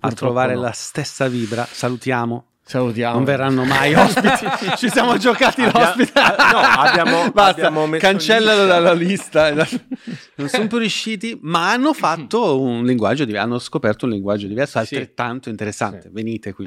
a 0.00 0.12
trovare 0.12 0.54
no. 0.54 0.62
la 0.62 0.72
stessa 0.72 1.28
vibra. 1.28 1.66
Salutiamo. 1.68 2.44
Salutiamo. 2.68 3.14
Non 3.14 3.24
verranno 3.24 3.64
mai 3.64 3.94
ospiti. 3.94 4.46
Ci 4.76 4.90
siamo 4.90 5.16
giocati 5.16 5.62
Abbia... 5.62 5.94
l'ospite. 5.94 6.20
no, 6.20 6.58
abbiamo, 6.58 7.30
Basta, 7.32 7.66
abbiamo 7.68 7.96
cancellalo 7.96 8.66
dalla 8.66 8.92
lista. 8.92 9.54
non 10.36 10.48
sono 10.48 10.66
più 10.66 10.76
riusciti, 10.76 11.38
ma 11.40 11.70
hanno 11.70 11.94
fatto 11.94 12.60
un 12.60 12.84
linguaggio 12.84 13.24
diverso. 13.24 13.46
Hanno 13.46 13.58
scoperto 13.58 14.04
un 14.04 14.12
linguaggio 14.12 14.46
diverso, 14.46 14.78
altrettanto 14.78 15.44
sì. 15.44 15.48
interessante. 15.48 16.02
Sì. 16.02 16.08
Venite 16.12 16.52
qui. 16.52 16.66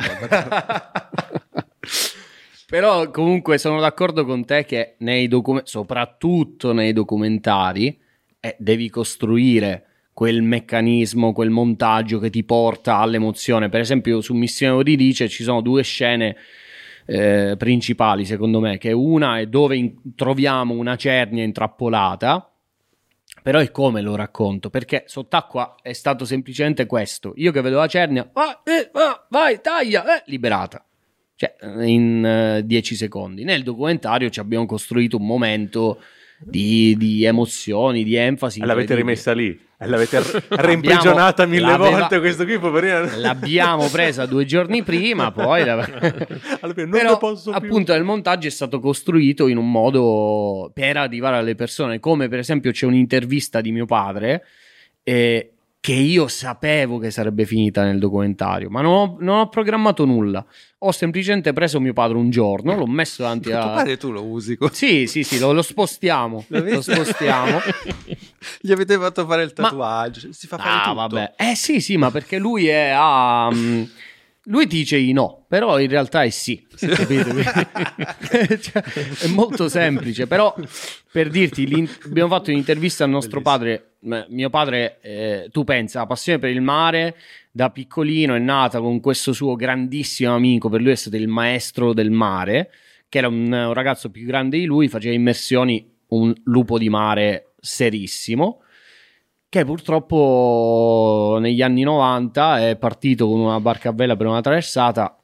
Però 2.72 3.12
comunque 3.12 3.58
sono 3.58 3.82
d'accordo 3.82 4.24
con 4.24 4.46
te 4.46 4.64
che 4.64 4.96
nei 5.00 5.28
documenti, 5.28 5.70
soprattutto 5.70 6.72
nei 6.72 6.94
documentari, 6.94 8.00
eh, 8.40 8.56
devi 8.58 8.90
costruire 8.90 9.88
quel 10.14 10.42
meccanismo, 10.42 11.34
quel 11.34 11.50
montaggio 11.50 12.18
che 12.18 12.30
ti 12.30 12.46
porta 12.46 13.00
all'emozione. 13.00 13.68
Per 13.68 13.82
esempio, 13.82 14.22
su 14.22 14.34
Missione 14.36 14.72
Euridice 14.72 15.28
ci 15.28 15.44
sono 15.44 15.60
due 15.60 15.84
scene 15.84 16.38
eh, 17.08 17.56
principali, 17.58 18.24
secondo 18.24 18.62
me, 18.62 18.78
che 18.78 18.94
una 18.94 19.38
è 19.40 19.48
dove 19.48 19.76
in- 19.76 20.16
troviamo 20.16 20.74
una 20.74 20.96
cernia 20.96 21.44
intrappolata. 21.44 22.54
Però 23.44 23.60
è 23.60 23.70
come 23.72 24.00
lo 24.00 24.16
racconto, 24.16 24.70
perché 24.70 25.04
sott'acqua 25.08 25.76
è 25.82 25.92
stato 25.92 26.24
semplicemente 26.24 26.86
questo. 26.86 27.34
Io 27.36 27.52
che 27.52 27.60
vedo 27.60 27.80
la 27.80 27.88
cernia, 27.88 28.30
vai, 28.32 28.56
eh, 28.64 28.90
vai 29.28 29.60
taglia, 29.60 30.20
eh, 30.20 30.24
liberata 30.28 30.86
cioè 31.36 31.56
in 31.84 32.62
10 32.64 32.94
uh, 32.94 32.96
secondi. 32.96 33.44
Nel 33.44 33.64
documentario 33.64 34.30
ci 34.30 34.40
abbiamo 34.40 34.66
costruito 34.66 35.18
un 35.18 35.26
momento 35.26 36.00
di, 36.44 36.96
di 36.98 37.24
emozioni, 37.24 38.04
di 38.04 38.16
enfasi. 38.16 38.60
E 38.62 38.66
l'avete 38.66 38.96
rimessa 38.96 39.32
lì, 39.34 39.60
e 39.78 39.88
l'avete 39.88 40.22
reimprigionata 40.50 41.46
mille 41.48 41.78
volte 41.78 42.20
questo 42.20 42.46
qui, 42.46 42.60
poverina. 42.60 43.18
L'abbiamo 43.18 43.88
presa 43.90 44.26
due 44.26 44.46
giorni 44.46 44.82
prima, 44.84 45.32
poi... 45.32 45.64
La... 45.64 45.74
allora, 46.62 46.88
Però, 46.88 47.20
appunto, 47.52 47.94
il 47.94 48.04
montaggio 48.04 48.48
è 48.48 48.52
stato 48.52 48.80
costruito 48.80 49.48
in 49.48 49.58
un 49.58 49.70
modo 49.70 50.72
per 50.74 50.98
arrivare 50.98 51.38
alle 51.38 51.56
persone, 51.56 52.00
come 52.00 52.28
per 52.28 52.40
esempio 52.40 52.72
c'è 52.72 52.86
un'intervista 52.86 53.62
di 53.62 53.72
mio 53.72 53.86
padre... 53.86 54.46
E 55.04 55.54
che 55.82 55.94
io 55.94 56.28
sapevo 56.28 57.00
che 57.00 57.10
sarebbe 57.10 57.44
finita 57.44 57.84
nel 57.84 57.98
documentario, 57.98 58.70
ma 58.70 58.82
non 58.82 58.94
ho, 58.94 59.18
non 59.20 59.40
ho, 59.40 59.50
programmato 59.50 60.06
nulla. 60.06 60.46
Ho 60.84 60.92
semplicemente 60.92 61.54
preso 61.54 61.80
mio 61.80 61.92
padre 61.92 62.18
un 62.18 62.30
giorno, 62.30 62.76
l'ho 62.76 62.86
messo 62.86 63.24
davanti 63.24 63.52
a... 63.52 63.62
Tuo 63.62 63.72
padre 63.74 63.98
tu 63.98 64.12
lo 64.12 64.24
usi 64.24 64.56
così? 64.58 64.76
Sì, 64.76 65.08
sì, 65.08 65.24
sì, 65.24 65.40
lo, 65.40 65.52
lo 65.54 65.64
spostiamo. 65.64 66.46
lo 66.50 66.82
spostiamo. 66.82 67.60
Gli 68.62 68.72
avete 68.72 68.96
fatto 69.00 69.26
fare 69.26 69.42
il 69.42 69.54
tatuaggio, 69.54 70.28
ma... 70.28 70.34
si 70.34 70.46
fa 70.46 70.58
fare 70.60 70.70
ah, 70.70 70.84
tutto. 70.84 70.94
vabbè. 70.94 71.34
Eh 71.36 71.56
sì, 71.56 71.82
sì, 71.82 71.98
ma 71.98 72.12
perché 72.12 72.38
lui 72.38 72.68
è 72.68 72.94
a... 72.96 73.50
Lui 74.46 74.66
dice 74.66 74.98
di 74.98 75.14
no, 75.14 75.46
però 75.48 75.80
in 75.80 75.88
realtà 75.88 76.24
è 76.24 76.32
sì, 76.32 76.66
cioè, 76.76 76.96
è 79.22 79.28
molto 79.28 79.70
semplice, 79.70 80.26
però 80.26 80.56
per 81.12 81.30
dirti, 81.30 81.88
abbiamo 82.06 82.30
fatto 82.30 82.50
un'intervista 82.50 83.04
al 83.04 83.12
nostro 83.12 83.42
padre, 83.42 83.98
mio 84.00 84.50
padre, 84.50 84.98
eh, 85.02 85.50
tu 85.52 85.64
pensa, 85.64 86.00
la 86.00 86.08
passione 86.08 86.40
per 86.40 86.50
il 86.50 86.62
mare, 86.62 87.16
da 87.52 87.70
piccolino 87.70 88.34
è 88.34 88.40
nata 88.40 88.80
con 88.80 89.00
questo 89.00 89.32
suo 89.32 89.56
grandissimo 89.56 90.34
amico, 90.34 90.70
per 90.70 90.82
lui 90.82 90.92
è 90.92 90.96
stato 90.96 91.18
il 91.18 91.28
maestro 91.28 91.94
del 91.94 92.10
mare, 92.10 92.72
che 93.10 93.20
era 93.20 93.28
un, 93.28 93.52
un 93.52 93.74
ragazzo 93.74 94.10
più 94.10 94.26
grande 94.26 94.58
di 94.58 94.66
lui, 94.66 94.88
faceva 94.88 95.14
immersioni, 95.14 95.88
un 96.08 96.34
lupo 96.46 96.80
di 96.80 96.90
mare 96.90 97.54
serissimo 97.60 98.61
che 99.52 99.66
purtroppo 99.66 101.38
negli 101.42 101.62
anni 101.62 101.84
90 101.84 102.70
è 102.70 102.78
partito 102.78 103.28
con 103.28 103.42
una 103.42 103.60
barca 103.60 103.90
a 103.90 103.92
vela 103.92 104.16
per 104.16 104.28
una 104.28 104.40
traversata 104.40 105.20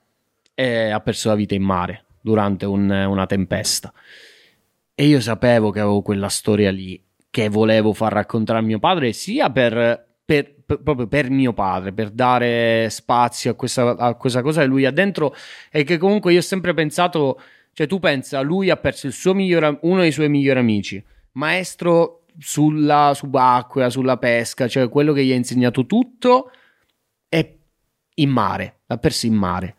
e 0.54 0.90
ha 0.90 1.00
perso 1.00 1.30
la 1.30 1.36
vita 1.36 1.56
in 1.56 1.64
mare 1.64 2.04
durante 2.20 2.66
un, 2.66 2.90
una 2.90 3.26
tempesta. 3.26 3.94
E 4.94 5.06
io 5.06 5.22
sapevo 5.22 5.70
che 5.70 5.80
avevo 5.80 6.02
quella 6.02 6.28
storia 6.28 6.72
lì 6.72 7.02
che 7.30 7.48
volevo 7.48 7.94
far 7.94 8.12
raccontare 8.12 8.60
a 8.60 8.64
mio 8.64 8.80
padre, 8.80 9.14
sia 9.14 9.50
per, 9.50 10.06
per, 10.26 10.56
per, 10.66 10.82
proprio 10.82 11.08
per 11.08 11.30
mio 11.30 11.54
padre, 11.54 11.94
per 11.94 12.10
dare 12.10 12.90
spazio 12.90 13.52
a 13.52 13.54
questa, 13.54 13.96
a 13.96 14.16
questa 14.16 14.42
cosa 14.42 14.60
che 14.60 14.68
lui 14.68 14.84
ha 14.84 14.92
dentro 14.92 15.34
e 15.72 15.86
che 15.86 15.98
comunque 15.98 16.34
io 16.34 16.40
ho 16.40 16.42
sempre 16.42 16.74
pensato, 16.74 17.40
cioè 17.72 17.88
tu 17.88 18.00
pensa, 18.00 18.42
lui 18.42 18.70
ha 18.72 18.76
perso 18.76 19.08
il 19.08 19.14
suo 19.14 19.34
migliore, 19.34 19.78
uno 19.84 20.02
dei 20.02 20.12
suoi 20.12 20.28
migliori 20.28 20.60
amici, 20.60 21.02
maestro 21.32 22.24
sulla 22.40 23.14
subacquea, 23.16 23.90
sulla 23.90 24.18
pesca, 24.18 24.68
cioè 24.68 24.90
quello 24.90 25.14
che 25.14 25.24
gli 25.24 25.32
ha 25.32 25.36
insegnato 25.36 25.86
tutto 25.86 26.52
è 27.28 27.56
in 28.16 28.30
mare, 28.30 28.80
l'ha 28.86 28.98
perso 28.98 29.26
in 29.26 29.34
mare. 29.34 29.76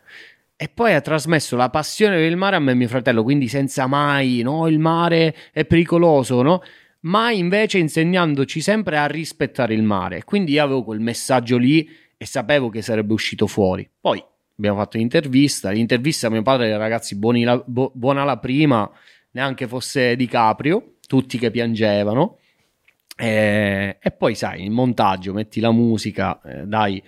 E 0.57 0.69
poi 0.69 0.93
ha 0.93 1.01
trasmesso 1.01 1.57
la 1.57 1.71
passione 1.71 2.17
per 2.17 2.25
il 2.25 2.37
mare 2.37 2.57
a 2.57 2.59
me 2.59 2.73
e 2.73 2.75
mio 2.75 2.89
fratello, 2.89 3.23
quindi 3.23 3.47
senza 3.47 3.87
mai, 3.87 4.43
no, 4.43 4.67
il 4.67 4.81
mare 4.81 5.35
è 5.53 5.65
pericoloso, 5.65 6.43
no? 6.43 6.63
Ma 7.01 7.31
invece 7.31 7.79
insegnandoci 7.79 8.61
sempre 8.61 8.99
a 8.99 9.07
rispettare 9.07 9.73
il 9.73 9.85
mare. 9.85 10.25
Quindi 10.25 10.53
io 10.53 10.65
avevo 10.65 10.83
quel 10.83 10.99
messaggio 10.99 11.57
lì 11.57 11.89
e 12.17 12.27
sapevo 12.27 12.71
che 12.71 12.83
sarebbe 12.83 13.13
uscito 13.13 13.47
fuori. 13.47 13.89
Poi 14.01 14.23
abbiamo 14.57 14.79
fatto 14.79 14.99
l'intervista, 14.99 15.71
l'intervista 15.71 16.29
mio 16.29 16.43
padre, 16.43 16.77
ragazzi, 16.77 17.17
la, 17.45 17.63
bu- 17.65 17.93
buona 17.95 18.25
la 18.25 18.39
prima, 18.39 18.91
neanche 19.31 19.69
fosse 19.69 20.17
Di 20.17 20.27
Caprio, 20.27 20.95
tutti 21.07 21.39
che 21.39 21.53
piangevano. 21.53 22.39
E, 23.21 23.27
eh, 23.27 23.99
e, 24.01 24.11
poi 24.13 24.37
sai, 24.37 24.63
il 24.63 24.71
montaggio, 24.71 25.33
metti 25.33 25.59
la 25.59 25.73
musica, 25.73 26.41
eh, 26.43 26.67
dai 26.67 27.03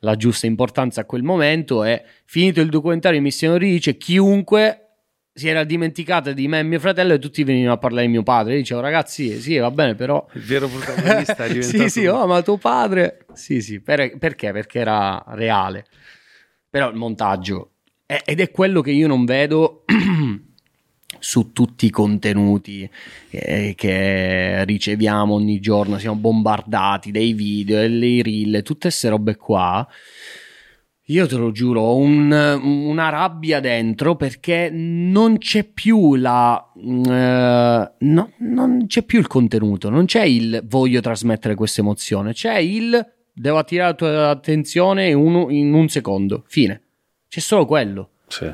la 0.00 0.16
giusta 0.16 0.46
importanza 0.46 1.02
a 1.02 1.04
quel 1.04 1.22
momento 1.22 1.84
e 1.84 2.02
finito 2.24 2.62
il 2.62 2.70
documentario 2.70 3.18
di 3.18 3.24
Missione 3.24 3.58
Rice, 3.58 3.98
chiunque 3.98 4.86
si 5.32 5.48
era 5.48 5.64
dimenticata 5.64 6.32
di 6.32 6.48
me 6.48 6.60
e 6.60 6.62
mio 6.62 6.80
fratello 6.80 7.14
e 7.14 7.18
tutti 7.18 7.44
venivano 7.44 7.74
a 7.74 7.78
parlare 7.78 8.06
di 8.06 8.12
mio 8.12 8.22
padre. 8.22 8.54
Io 8.54 8.58
dicevo, 8.60 8.80
ragazzi, 8.80 9.38
sì, 9.40 9.56
va 9.58 9.70
bene, 9.70 9.94
però... 9.94 10.26
Il 10.32 10.42
vero 10.42 10.66
protagonista 10.66 11.44
è 11.44 11.48
diventato... 11.52 11.82
sì, 11.82 11.88
sì, 11.88 12.06
oh, 12.06 12.26
ma 12.26 12.42
tuo 12.42 12.56
padre... 12.56 13.26
Sì, 13.32 13.60
sì, 13.60 13.80
per... 13.80 14.18
perché? 14.18 14.52
Perché 14.52 14.80
era 14.80 15.22
reale. 15.28 15.86
Però 16.68 16.88
il 16.90 16.96
montaggio... 16.96 17.72
ed 18.06 18.40
è 18.40 18.50
quello 18.50 18.80
che 18.80 18.90
io 18.90 19.06
non 19.06 19.24
vedo 19.24 19.84
su 21.20 21.52
tutti 21.52 21.86
i 21.86 21.90
contenuti 21.90 22.88
eh, 23.30 23.74
che 23.76 24.64
riceviamo 24.64 25.34
ogni 25.34 25.60
giorno, 25.60 25.98
siamo 25.98 26.16
bombardati 26.16 27.10
dei 27.10 27.32
video, 27.32 27.86
dei 27.86 28.22
reel, 28.22 28.62
tutte 28.62 28.88
queste 28.88 29.08
robe 29.08 29.36
qua. 29.36 29.86
Io 31.04 31.26
te 31.26 31.36
lo 31.36 31.50
giuro, 31.50 31.80
ho 31.80 31.96
un, 31.96 32.30
una 32.30 33.08
rabbia 33.08 33.58
dentro 33.58 34.14
perché 34.14 34.70
non 34.70 35.38
c'è 35.38 35.64
più 35.64 36.14
la. 36.14 36.70
Uh, 36.74 38.04
no, 38.06 38.32
non 38.38 38.84
c'è 38.86 39.02
più 39.02 39.18
il 39.18 39.26
contenuto, 39.26 39.88
non 39.90 40.04
c'è 40.04 40.22
il 40.22 40.62
voglio 40.66 41.00
trasmettere 41.00 41.56
questa 41.56 41.80
emozione, 41.80 42.32
c'è 42.32 42.58
il 42.58 43.18
devo 43.32 43.58
attirare 43.58 43.90
la 43.90 43.96
tua 43.96 44.28
attenzione 44.28 45.08
in 45.08 45.16
un, 45.16 45.50
in 45.50 45.72
un 45.72 45.88
secondo. 45.88 46.44
Fine. 46.46 46.82
C'è 47.28 47.40
solo 47.40 47.64
quello. 47.64 48.10
Sì. 48.28 48.52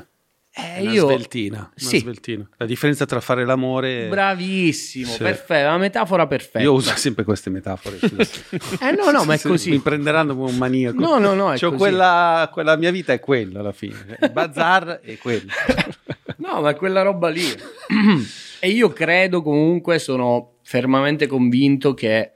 Eh, 0.58 0.80
una 0.80 0.90
io... 0.90 1.04
sveltina, 1.04 1.58
una 1.58 1.70
sì. 1.74 1.98
sveltina. 1.98 2.48
La 2.56 2.64
differenza 2.64 3.04
tra 3.04 3.20
fare 3.20 3.44
l'amore... 3.44 4.08
Bravissimo, 4.08 5.12
sì. 5.12 5.18
perfetto, 5.18 5.68
la 5.68 5.76
metafora 5.76 6.26
perfetta. 6.26 6.60
Io 6.60 6.72
uso 6.72 6.96
sempre 6.96 7.24
queste 7.24 7.50
metafore. 7.50 7.98
eh 8.00 8.90
no, 8.92 9.10
no, 9.10 9.24
ma 9.24 9.34
è 9.34 9.38
così. 9.38 9.68
Mi 9.68 9.80
prenderanno 9.80 10.34
come 10.34 10.48
un 10.48 10.56
maniaco. 10.56 10.98
No, 10.98 11.18
no, 11.18 11.34
no, 11.34 11.52
è 11.52 11.58
cioè, 11.58 11.76
quella, 11.76 12.48
quella 12.50 12.74
mia 12.76 12.90
vita 12.90 13.12
è 13.12 13.20
quella 13.20 13.60
alla 13.60 13.72
fine. 13.72 14.16
Il 14.18 14.30
bazar 14.30 15.00
è 15.02 15.18
quello. 15.18 15.50
no, 16.38 16.62
ma 16.62 16.70
è 16.70 16.74
quella 16.74 17.02
roba 17.02 17.28
lì. 17.28 17.44
e 18.58 18.70
io 18.70 18.88
credo 18.94 19.42
comunque, 19.42 19.98
sono 19.98 20.54
fermamente 20.62 21.26
convinto 21.26 21.92
che 21.92 22.32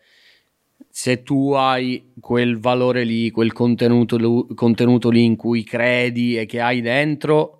se 0.90 1.22
tu 1.22 1.52
hai 1.52 2.12
quel 2.20 2.58
valore 2.58 3.02
lì, 3.04 3.30
quel 3.30 3.54
contenuto, 3.54 4.46
contenuto 4.54 5.08
lì 5.08 5.24
in 5.24 5.36
cui 5.36 5.64
credi 5.64 6.36
e 6.36 6.44
che 6.44 6.60
hai 6.60 6.82
dentro 6.82 7.59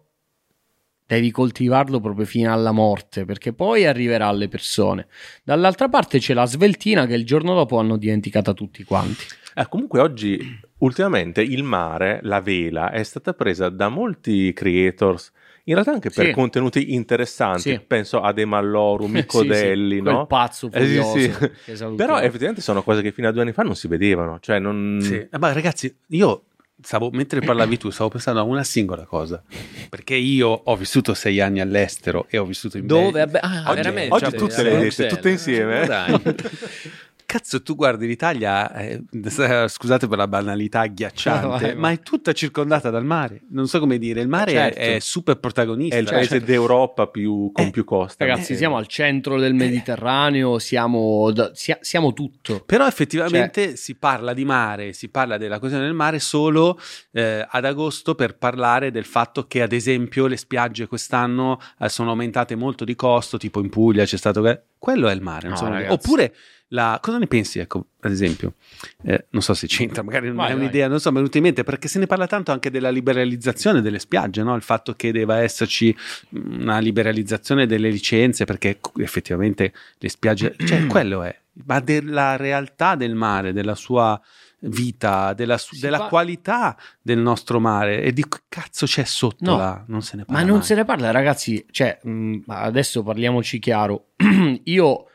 devi 1.15 1.31
coltivarlo 1.31 2.01
proprio 2.01 2.25
fino 2.25 2.53
alla 2.53 2.73
morte, 2.73 3.25
perché 3.25 3.53
poi 3.53 3.87
arriverà 3.87 4.29
alle 4.29 4.49
persone. 4.49 5.07
Dall'altra 5.43 5.89
parte 5.89 6.19
c'è 6.19 6.35
la 6.35 6.47
sveltina 6.47 7.07
che 7.07 7.15
il 7.15 7.25
giorno 7.25 7.55
dopo 7.55 7.79
hanno 7.79 7.97
dimenticata 7.97 8.53
tutti 8.53 8.85
quanti. 8.85 9.25
Eh, 9.55 9.67
comunque 9.69 10.01
oggi, 10.01 10.61
ultimamente, 10.79 11.43
il 11.43 11.65
mare, 11.65 12.21
la 12.23 12.41
vela, 12.41 12.91
è 12.91 13.03
stata 13.03 13.35
presa 13.35 13.69
da 13.69 13.89
molti 13.89 14.53
creators 14.53 15.33
in 15.65 15.75
realtà 15.75 15.93
anche 15.93 16.11
per 16.11 16.27
sì. 16.27 16.33
contenuti 16.33 16.95
interessanti, 16.95 17.61
sì. 17.71 17.81
penso 17.87 18.21
a 18.21 18.33
De 18.33 18.45
Malloru, 18.45 19.07
Micodelli, 19.07 19.97
sì, 19.99 20.03
no? 20.03 20.27
pazzo 20.27 20.69
eh, 20.73 20.81
furioso. 20.81 21.49
Eh, 21.67 21.95
Però 21.95 22.19
effettivamente 22.19 22.61
sono 22.61 22.83
cose 22.83 23.03
che 23.03 23.13
fino 23.13 23.29
a 23.29 23.31
due 23.31 23.43
anni 23.43 23.53
fa 23.53 23.63
non 23.63 23.77
si 23.77 23.87
vedevano, 23.87 24.39
cioè 24.41 24.59
non... 24.59 24.99
Sì. 25.01 25.15
Eh, 25.15 25.39
ma 25.39 25.53
ragazzi, 25.53 25.95
io 26.09 26.45
stavo, 26.83 27.11
mentre 27.11 27.41
parlavi 27.41 27.79
tu, 27.79 27.91
stavo 27.91 28.11
pensando 28.11 28.41
a 28.41 28.43
una 28.43 28.65
singola 28.65 29.05
cosa. 29.05 29.43
Perché 29.89 30.15
io 30.15 30.49
ho 30.49 30.77
vissuto 30.77 31.15
sei 31.15 31.41
anni 31.41 31.61
all'estero 31.61 32.27
e 32.29 32.39
ho 32.39 32.45
vissuto 32.45 32.79
in 32.79 32.87
Dove? 32.87 33.27
Belgio. 33.27 33.47
Ah, 33.47 33.65
oggi, 33.67 33.75
veramente? 33.75 34.15
Oggi 34.15 34.37
tutte 34.37 34.63
le 34.63 34.77
hai 34.77 34.83
dette, 34.83 35.07
tutte 35.07 35.31
insieme. 35.31 35.87
Dai. 35.87 36.21
Cazzo, 37.31 37.63
tu 37.63 37.77
guardi 37.77 38.09
l'Italia, 38.09 38.75
eh, 38.75 39.05
scusate 39.69 40.09
per 40.09 40.19
la 40.19 40.27
banalità 40.27 40.81
agghiacciante, 40.81 41.47
no, 41.47 41.59
vai, 41.59 41.77
ma 41.77 41.93
è 41.93 42.01
tutta 42.01 42.33
circondata 42.33 42.91
dal 42.91 43.05
mare. 43.05 43.43
Non 43.51 43.69
so 43.69 43.79
come 43.79 43.99
dire, 43.99 44.21
il 44.21 44.27
mare 44.27 44.51
certo. 44.51 44.79
è, 44.81 44.97
è, 44.97 44.99
super 44.99 45.39
protagonista. 45.39 45.95
È 45.95 46.01
il 46.01 46.07
paese 46.07 46.27
certo. 46.27 46.47
d'Europa 46.47 47.07
più, 47.07 47.53
con 47.53 47.67
eh, 47.67 47.71
più 47.71 47.85
costa. 47.85 48.25
Ragazzi, 48.25 48.55
eh, 48.55 48.57
siamo 48.57 48.77
al 48.79 48.89
centro 48.89 49.39
del 49.39 49.55
Mediterraneo, 49.55 50.59
siamo, 50.59 51.33
siamo 51.53 52.13
tutto. 52.15 52.65
Però 52.67 52.85
effettivamente 52.85 53.65
cioè, 53.69 53.77
si 53.77 53.95
parla 53.95 54.35
di 54.35 54.45
mare, 54.45 54.93
si 54.93 55.09
parla 55.09 55.39
della 55.39 55.61
questione 55.61 55.85
del 55.85 55.95
mare 55.95 56.19
solo 56.19 56.81
eh, 57.13 57.47
ad 57.49 57.65
agosto 57.65 58.17
per 58.17 58.39
parlare 58.39 58.91
del 58.91 59.05
fatto 59.05 59.47
che, 59.47 59.63
ad 59.63 59.73
esempio, 59.73 60.27
le 60.27 60.37
spiagge 60.37 60.89
quest'anno 60.89 61.61
eh, 61.79 61.89
sono 61.89 62.11
aumentate 62.11 62.57
molto 62.57 62.85
di 62.85 62.97
costo, 62.97 63.39
tipo 63.39 63.61
in 63.61 63.69
Puglia 63.69 64.05
c'è 64.05 64.17
stato... 64.17 64.65
Quello 64.81 65.09
è 65.09 65.15
il 65.15 65.21
mare. 65.21 65.49
No, 65.49 65.93
Oppure 65.93 66.35
la, 66.73 66.99
cosa 67.03 67.19
ne 67.19 67.27
pensi, 67.27 67.59
ecco, 67.59 67.87
ad 68.01 68.13
esempio? 68.13 68.55
Eh, 69.03 69.27
non 69.31 69.43
so 69.43 69.55
se 69.55 69.67
c'entra, 69.67 70.03
magari 70.03 70.29
non 70.29 70.37
vai, 70.37 70.51
è 70.51 70.55
un'idea, 70.55 70.83
vai. 70.83 70.91
non 70.91 71.01
so, 71.01 71.09
mi 71.11 71.17
è 71.17 71.19
venuto 71.19 71.37
in 71.39 71.43
mente 71.43 71.65
perché 71.65 71.89
se 71.89 71.99
ne 71.99 72.07
parla 72.07 72.27
tanto 72.29 72.53
anche 72.53 72.71
della 72.71 72.91
liberalizzazione 72.91 73.81
delle 73.81 73.99
spiagge, 73.99 74.43
no? 74.43 74.55
il 74.55 74.63
fatto 74.63 74.95
che 74.95 75.11
deva 75.11 75.39
esserci 75.39 75.95
una 76.31 76.79
liberalizzazione 76.79 77.67
delle 77.67 77.91
licenze, 77.91 78.45
perché 78.45 78.79
effettivamente 78.99 79.73
le 79.99 80.09
spiagge, 80.09 80.55
cioè 80.65 80.87
quello 80.89 81.25
è, 81.25 81.37
ma 81.67 81.81
della 81.81 82.37
realtà 82.37 82.95
del 82.95 83.17
mare, 83.17 83.53
della 83.53 83.75
sua 83.75 84.21
vita, 84.61 85.33
della, 85.33 85.59
della 85.81 85.99
fa... 85.99 86.07
qualità 86.07 86.77
del 87.03 87.19
nostro 87.19 87.59
mare 87.59 88.03
e 88.03 88.13
di 88.13 88.29
che 88.29 88.43
cazzo 88.49 88.87
c'è 88.87 89.05
sotto 89.05 89.51
no, 89.51 89.57
là, 89.57 89.85
non 89.89 90.03
se 90.03 90.17
ne 90.17 90.25
parla. 90.25 90.41
Ma 90.41 90.47
non 90.47 90.59
mai. 90.59 90.67
se 90.67 90.75
ne 90.77 90.85
parla, 90.85 91.11
ragazzi, 91.11 91.67
cioè, 91.71 91.99
mh, 92.01 92.43
adesso 92.47 93.03
parliamoci 93.03 93.59
chiaro, 93.59 94.11
io 94.65 95.07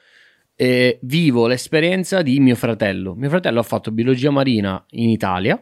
eh, 0.55 0.99
vivo 1.01 1.47
l'esperienza 1.47 2.21
di 2.21 2.39
mio 2.39 2.55
fratello. 2.55 3.13
Mio 3.13 3.29
fratello 3.29 3.59
ha 3.59 3.63
fatto 3.63 3.91
biologia 3.91 4.31
marina 4.31 4.83
in 4.91 5.09
Italia, 5.09 5.61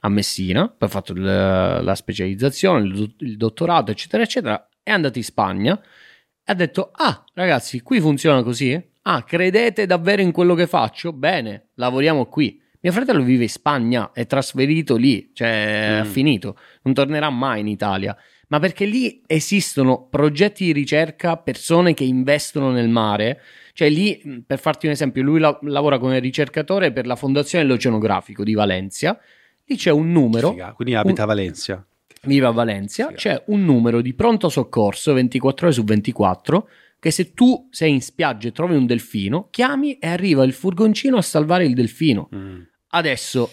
a 0.00 0.08
Messina, 0.08 0.68
poi 0.68 0.88
ha 0.88 0.90
fatto 0.90 1.12
il, 1.12 1.22
la 1.22 1.94
specializzazione, 1.94 2.86
il, 2.86 3.14
il 3.18 3.36
dottorato, 3.36 3.90
eccetera, 3.90 4.22
eccetera. 4.22 4.68
È 4.82 4.90
andato 4.90 5.18
in 5.18 5.24
Spagna 5.24 5.80
e 5.80 6.52
ha 6.52 6.54
detto: 6.54 6.90
Ah, 6.92 7.24
ragazzi, 7.34 7.80
qui 7.80 8.00
funziona 8.00 8.42
così? 8.42 8.92
Ah, 9.02 9.22
credete 9.22 9.86
davvero 9.86 10.22
in 10.22 10.32
quello 10.32 10.54
che 10.54 10.66
faccio? 10.66 11.12
Bene, 11.12 11.68
lavoriamo 11.74 12.26
qui. 12.26 12.60
Mio 12.80 12.92
fratello 12.92 13.22
vive 13.22 13.44
in 13.44 13.48
Spagna, 13.48 14.12
è 14.12 14.26
trasferito 14.26 14.96
lì, 14.96 15.30
cioè 15.32 15.96
mm. 15.96 16.00
ha 16.00 16.04
finito, 16.04 16.58
non 16.82 16.92
tornerà 16.92 17.30
mai 17.30 17.60
in 17.60 17.68
Italia. 17.68 18.14
Ma 18.48 18.58
perché 18.58 18.84
lì 18.84 19.22
esistono 19.26 20.06
progetti 20.10 20.66
di 20.66 20.72
ricerca, 20.72 21.38
persone 21.38 21.94
che 21.94 22.04
investono 22.04 22.70
nel 22.70 22.90
mare 22.90 23.40
cioè 23.74 23.90
lì, 23.90 24.42
per 24.46 24.60
farti 24.60 24.86
un 24.86 24.92
esempio, 24.92 25.22
lui 25.24 25.40
la- 25.40 25.58
lavora 25.62 25.98
come 25.98 26.20
ricercatore 26.20 26.92
per 26.92 27.06
la 27.06 27.16
Fondazione 27.16 27.64
dell'Oceanografico 27.64 28.44
di 28.44 28.54
Valencia. 28.54 29.18
Lì 29.64 29.76
c'è 29.76 29.90
un 29.90 30.12
numero. 30.12 30.50
Figa, 30.50 30.72
quindi 30.74 30.94
abita 30.94 31.24
un, 31.24 31.30
a 31.30 31.34
Valencia. 31.34 31.86
Vive 32.22 32.46
a 32.46 32.50
Valencia. 32.52 33.06
Figa. 33.08 33.18
C'è 33.18 33.42
un 33.46 33.64
numero 33.64 34.00
di 34.00 34.14
pronto 34.14 34.48
soccorso 34.48 35.12
24 35.12 35.66
ore 35.66 35.74
su 35.74 35.82
24 35.82 36.68
che 37.00 37.10
se 37.10 37.34
tu 37.34 37.66
sei 37.70 37.90
in 37.90 38.00
spiaggia 38.00 38.48
e 38.48 38.52
trovi 38.52 38.76
un 38.76 38.86
delfino, 38.86 39.48
chiami 39.50 39.98
e 39.98 40.06
arriva 40.06 40.44
il 40.44 40.52
furgoncino 40.52 41.16
a 41.16 41.22
salvare 41.22 41.66
il 41.66 41.74
delfino. 41.74 42.30
Mm. 42.34 42.60
Adesso, 42.90 43.50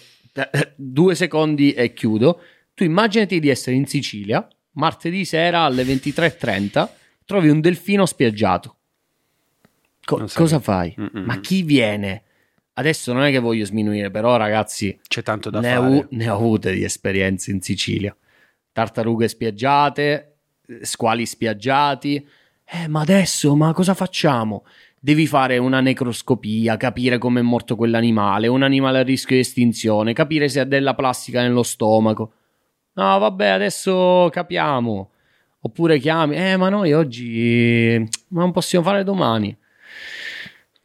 due 0.75 1.15
secondi 1.15 1.73
e 1.73 1.93
chiudo. 1.93 2.39
Tu 2.73 2.83
immaginati 2.83 3.39
di 3.39 3.49
essere 3.49 3.75
in 3.75 3.87
Sicilia, 3.87 4.47
martedì 4.73 5.25
sera 5.25 5.61
alle 5.63 5.83
23.30, 5.83 6.89
trovi 7.25 7.49
un 7.49 7.59
delfino 7.59 8.05
spiaggiato. 8.05 8.77
Co- 10.17 10.27
cosa 10.33 10.59
fai? 10.59 10.95
Mm-mm. 10.99 11.23
Ma 11.25 11.39
chi 11.39 11.63
viene? 11.63 12.23
Adesso 12.73 13.13
non 13.13 13.23
è 13.23 13.31
che 13.31 13.39
voglio 13.39 13.65
sminuire, 13.65 14.09
però 14.11 14.37
ragazzi, 14.37 14.97
c'è 15.07 15.21
tanto 15.21 15.49
da 15.49 15.59
ne 15.59 15.75
fare. 15.75 15.95
Ho, 15.97 16.07
ne 16.09 16.29
ho 16.29 16.35
avute 16.35 16.73
di 16.73 16.83
esperienze 16.83 17.51
in 17.51 17.61
Sicilia. 17.61 18.15
Tartarughe 18.71 19.27
spiaggiate, 19.27 20.35
squali 20.81 21.25
spiaggiati. 21.25 22.25
Eh, 22.65 22.87
ma 22.87 23.01
adesso, 23.01 23.55
ma 23.55 23.73
cosa 23.73 23.93
facciamo? 23.93 24.63
Devi 24.97 25.27
fare 25.27 25.57
una 25.57 25.81
necroscopia, 25.81 26.77
capire 26.77 27.17
come 27.17 27.39
è 27.39 27.43
morto 27.43 27.75
quell'animale, 27.75 28.47
un 28.47 28.63
animale 28.63 28.99
a 28.99 29.03
rischio 29.03 29.35
di 29.35 29.41
estinzione, 29.41 30.13
capire 30.13 30.47
se 30.47 30.59
ha 30.61 30.63
della 30.63 30.93
plastica 30.93 31.41
nello 31.41 31.63
stomaco. 31.63 32.33
No, 32.93 33.19
vabbè, 33.19 33.47
adesso 33.47 34.29
capiamo. 34.31 35.09
Oppure 35.63 35.99
chiami, 35.99 36.35
eh, 36.35 36.57
ma 36.57 36.69
noi 36.69 36.93
oggi 36.93 38.03
ma 38.29 38.41
non 38.41 38.51
possiamo 38.51 38.85
fare 38.85 39.03
domani. 39.03 39.55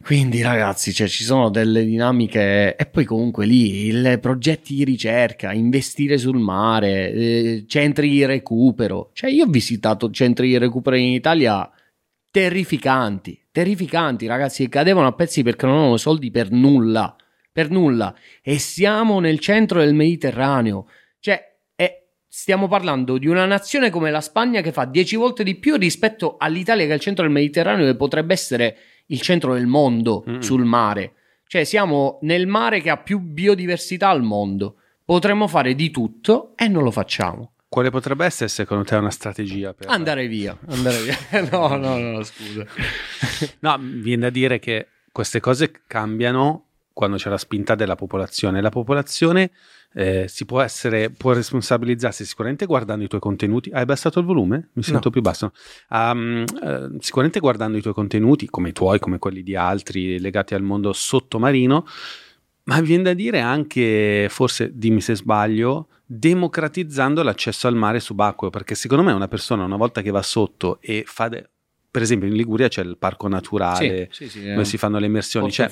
Quindi 0.06 0.40
ragazzi, 0.40 0.92
cioè, 0.92 1.08
ci 1.08 1.24
sono 1.24 1.50
delle 1.50 1.84
dinamiche 1.84 2.76
e 2.76 2.86
poi 2.86 3.04
comunque 3.04 3.44
lì 3.44 3.88
i 3.88 4.18
progetti 4.20 4.76
di 4.76 4.84
ricerca, 4.84 5.52
investire 5.52 6.16
sul 6.16 6.38
mare, 6.38 7.10
eh, 7.10 7.64
centri 7.66 8.08
di 8.10 8.24
recupero. 8.24 9.10
Cioè 9.12 9.30
io 9.30 9.46
ho 9.46 9.48
visitato 9.48 10.08
centri 10.12 10.46
di 10.46 10.58
recupero 10.58 10.94
in 10.94 11.08
Italia 11.08 11.68
terrificanti, 12.30 13.46
terrificanti 13.50 14.26
ragazzi 14.26 14.62
che 14.62 14.68
cadevano 14.68 15.08
a 15.08 15.12
pezzi 15.12 15.42
perché 15.42 15.66
non 15.66 15.74
avevano 15.74 15.96
soldi 15.96 16.30
per 16.30 16.52
nulla, 16.52 17.16
per 17.50 17.70
nulla. 17.70 18.14
E 18.42 18.58
siamo 18.58 19.18
nel 19.18 19.40
centro 19.40 19.80
del 19.80 19.94
Mediterraneo. 19.94 20.86
Cioè 21.18 21.56
stiamo 22.36 22.68
parlando 22.68 23.16
di 23.16 23.28
una 23.28 23.46
nazione 23.46 23.88
come 23.88 24.10
la 24.10 24.20
Spagna 24.20 24.60
che 24.60 24.70
fa 24.70 24.84
10 24.84 25.16
volte 25.16 25.42
di 25.42 25.54
più 25.54 25.76
rispetto 25.76 26.36
all'Italia 26.38 26.84
che 26.84 26.90
è 26.90 26.94
al 26.94 27.00
centro 27.00 27.24
del 27.24 27.32
Mediterraneo 27.32 27.88
e 27.88 27.96
potrebbe 27.96 28.34
essere 28.34 28.76
il 29.06 29.20
centro 29.20 29.54
del 29.54 29.66
mondo 29.66 30.24
mm. 30.28 30.38
sul 30.40 30.64
mare. 30.64 31.12
Cioè 31.46 31.64
siamo 31.64 32.18
nel 32.22 32.46
mare 32.46 32.80
che 32.80 32.90
ha 32.90 32.96
più 32.96 33.20
biodiversità 33.20 34.08
al 34.08 34.22
mondo. 34.22 34.76
Potremmo 35.04 35.46
fare 35.46 35.74
di 35.74 35.90
tutto 35.90 36.52
e 36.56 36.66
non 36.66 36.82
lo 36.82 36.90
facciamo. 36.90 37.52
Quale 37.68 37.90
potrebbe 37.90 38.24
essere 38.24 38.48
secondo 38.48 38.84
te 38.84 38.96
una 38.96 39.10
strategia 39.10 39.74
per 39.74 39.88
andare 39.88 40.26
via? 40.26 40.56
Andare 40.68 41.02
via. 41.02 41.16
no, 41.50 41.76
no, 41.76 41.98
no, 41.98 42.22
scusa. 42.22 42.64
no, 43.60 43.78
viene 43.80 44.22
da 44.22 44.30
dire 44.30 44.58
che 44.58 44.88
queste 45.12 45.40
cose 45.40 45.82
cambiano 45.86 46.64
quando 46.92 47.16
c'è 47.16 47.28
la 47.28 47.38
spinta 47.38 47.74
della 47.74 47.94
popolazione. 47.94 48.60
La 48.60 48.70
popolazione 48.70 49.50
eh, 49.98 50.26
si 50.28 50.44
può 50.44 50.60
essere, 50.60 51.08
può 51.08 51.32
responsabilizzarsi 51.32 52.26
sicuramente 52.26 52.66
guardando 52.66 53.02
i 53.02 53.08
tuoi 53.08 53.20
contenuti. 53.20 53.70
Hai 53.70 53.80
abbassato 53.80 54.18
il 54.18 54.26
volume? 54.26 54.68
Mi 54.74 54.82
sento 54.82 55.04
no. 55.04 55.10
più 55.10 55.22
basso. 55.22 55.52
Um, 55.88 56.44
eh, 56.62 56.96
sicuramente 56.98 57.40
guardando 57.40 57.78
i 57.78 57.80
tuoi 57.80 57.94
contenuti, 57.94 58.46
come 58.46 58.68
i 58.68 58.72
tuoi, 58.72 58.98
come 58.98 59.18
quelli 59.18 59.42
di 59.42 59.56
altri 59.56 60.20
legati 60.20 60.54
al 60.54 60.62
mondo 60.62 60.92
sottomarino, 60.92 61.86
ma 62.64 62.80
viene 62.82 63.04
da 63.04 63.14
dire 63.14 63.40
anche, 63.40 64.26
forse 64.28 64.70
dimmi 64.74 65.00
se 65.00 65.16
sbaglio, 65.16 65.88
democratizzando 66.04 67.22
l'accesso 67.22 67.66
al 67.66 67.74
mare 67.74 67.98
subacqueo, 67.98 68.50
perché 68.50 68.74
secondo 68.74 69.02
me 69.02 69.12
una 69.12 69.28
persona 69.28 69.64
una 69.64 69.76
volta 69.76 70.02
che 70.02 70.10
va 70.10 70.22
sotto 70.22 70.78
e 70.82 71.04
fa... 71.06 71.28
De- 71.28 71.48
per 71.90 72.02
esempio 72.02 72.28
in 72.28 72.34
Liguria 72.34 72.68
c'è 72.68 72.82
il 72.82 72.98
parco 72.98 73.26
naturale 73.26 74.10
sì, 74.10 74.28
sì, 74.28 74.40
sì, 74.40 74.48
dove 74.50 74.66
si 74.66 74.76
fanno 74.76 74.98
le 74.98 75.06
immersioni. 75.06 75.50
Cioè, 75.50 75.70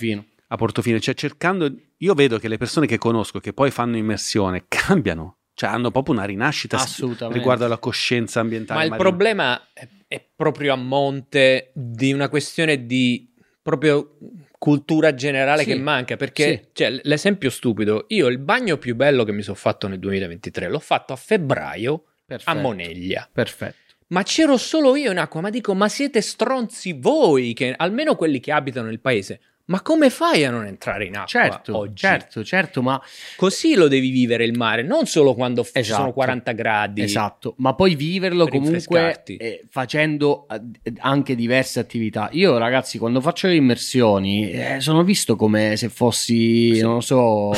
a 0.55 0.57
Portofino, 0.57 0.99
cioè 0.99 1.15
cercando, 1.15 1.73
io 1.99 2.15
vedo 2.15 2.39
che 2.39 2.49
le 2.49 2.57
persone 2.57 2.87
che 2.87 2.99
conosco 2.99 3.41
che 3.41 3.53
poi 3.53 3.71
fanno 3.71 3.97
immersione 3.97 4.65
cambiano, 4.69 5.39
cioè 5.55 5.71
hanno 5.71 5.91
proprio 5.91 6.15
una 6.15 6.25
rinascita 6.25 6.83
riguardo 7.29 7.65
alla 7.65 7.79
coscienza 7.79 8.41
ambientale. 8.41 8.79
Ma 8.79 8.85
il 8.85 8.91
marina. 8.91 9.09
problema 9.09 9.69
è, 9.73 9.89
è, 10.09 10.25
proprio 10.35 10.73
a 10.73 10.77
monte 10.77 11.71
di 11.75 12.13
una 12.13 12.29
questione 12.29 12.87
di 12.87 13.33
proprio 13.61 14.17
cultura 14.59 15.15
generale 15.15 15.63
sì, 15.63 15.71
che 15.71 15.77
manca, 15.77 16.17
perché 16.17 16.63
sì. 16.63 16.69
cioè, 16.73 17.01
l'esempio 17.03 17.51
stupido, 17.51 18.05
io 18.09 18.29
il 18.29 18.39
bagno 18.39 18.79
più 18.79 18.95
bello 18.95 19.25
che 19.25 19.33
mi 19.33 19.43
sono 19.43 19.57
fatto 19.57 19.89
nel 19.89 19.99
2023 19.99 20.69
l'ho 20.69 20.79
fatto 20.79 21.13
a 21.13 21.17
febbraio 21.17 22.05
Perfetto. 22.25 22.51
a 22.51 22.61
Moneglia. 22.61 23.29
Perfetto. 23.31 23.83
Ma 24.09 24.23
c'ero 24.23 24.57
solo 24.57 24.97
io 24.97 25.11
in 25.11 25.19
acqua, 25.19 25.41
ma 25.41 25.51
dico, 25.51 25.75
ma 25.75 25.89
siete 25.89 26.21
stronzi 26.21 26.93
voi, 26.93 27.53
che 27.53 27.75
almeno 27.77 28.15
quelli 28.17 28.39
che 28.39 28.53
abitano 28.53 28.89
nel 28.89 29.01
paese, 29.01 29.41
ma 29.67 29.81
come 29.81 30.11
fai 30.11 30.45
a 30.45 30.51
non 30.51 30.67
entrare 30.67 31.07
in 31.07 31.17
acqua 31.17 31.27
certo, 31.27 31.77
oggi? 31.79 31.97
Certo, 31.97 32.45
certo, 32.45 32.83
ma... 32.83 33.01
Così 33.37 33.75
lo 33.75 33.89
devi 33.89 34.11
vivere 34.11 34.45
il 34.45 34.57
mare, 34.57 34.83
non 34.83 35.07
solo 35.07 35.33
quando 35.35 35.63
esatto, 35.63 35.83
ci 35.83 35.91
sono 35.93 36.13
40 36.13 36.53
gradi. 36.53 37.01
Esatto, 37.03 37.55
ma 37.59 37.75
poi 37.75 37.95
viverlo 37.95 38.47
comunque 38.47 39.23
eh, 39.25 39.65
facendo 39.71 40.47
eh, 40.51 40.93
anche 40.99 41.35
diverse 41.35 41.81
attività. 41.81 42.29
Io 42.33 42.59
ragazzi, 42.59 42.99
quando 42.99 43.23
faccio 43.23 43.47
le 43.47 43.55
immersioni, 43.55 44.51
eh, 44.51 44.81
sono 44.81 45.03
visto 45.03 45.35
come 45.35 45.77
se 45.77 45.89
fossi, 45.89 46.75
sì. 46.75 46.81
non 46.83 47.03
so, 47.03 47.53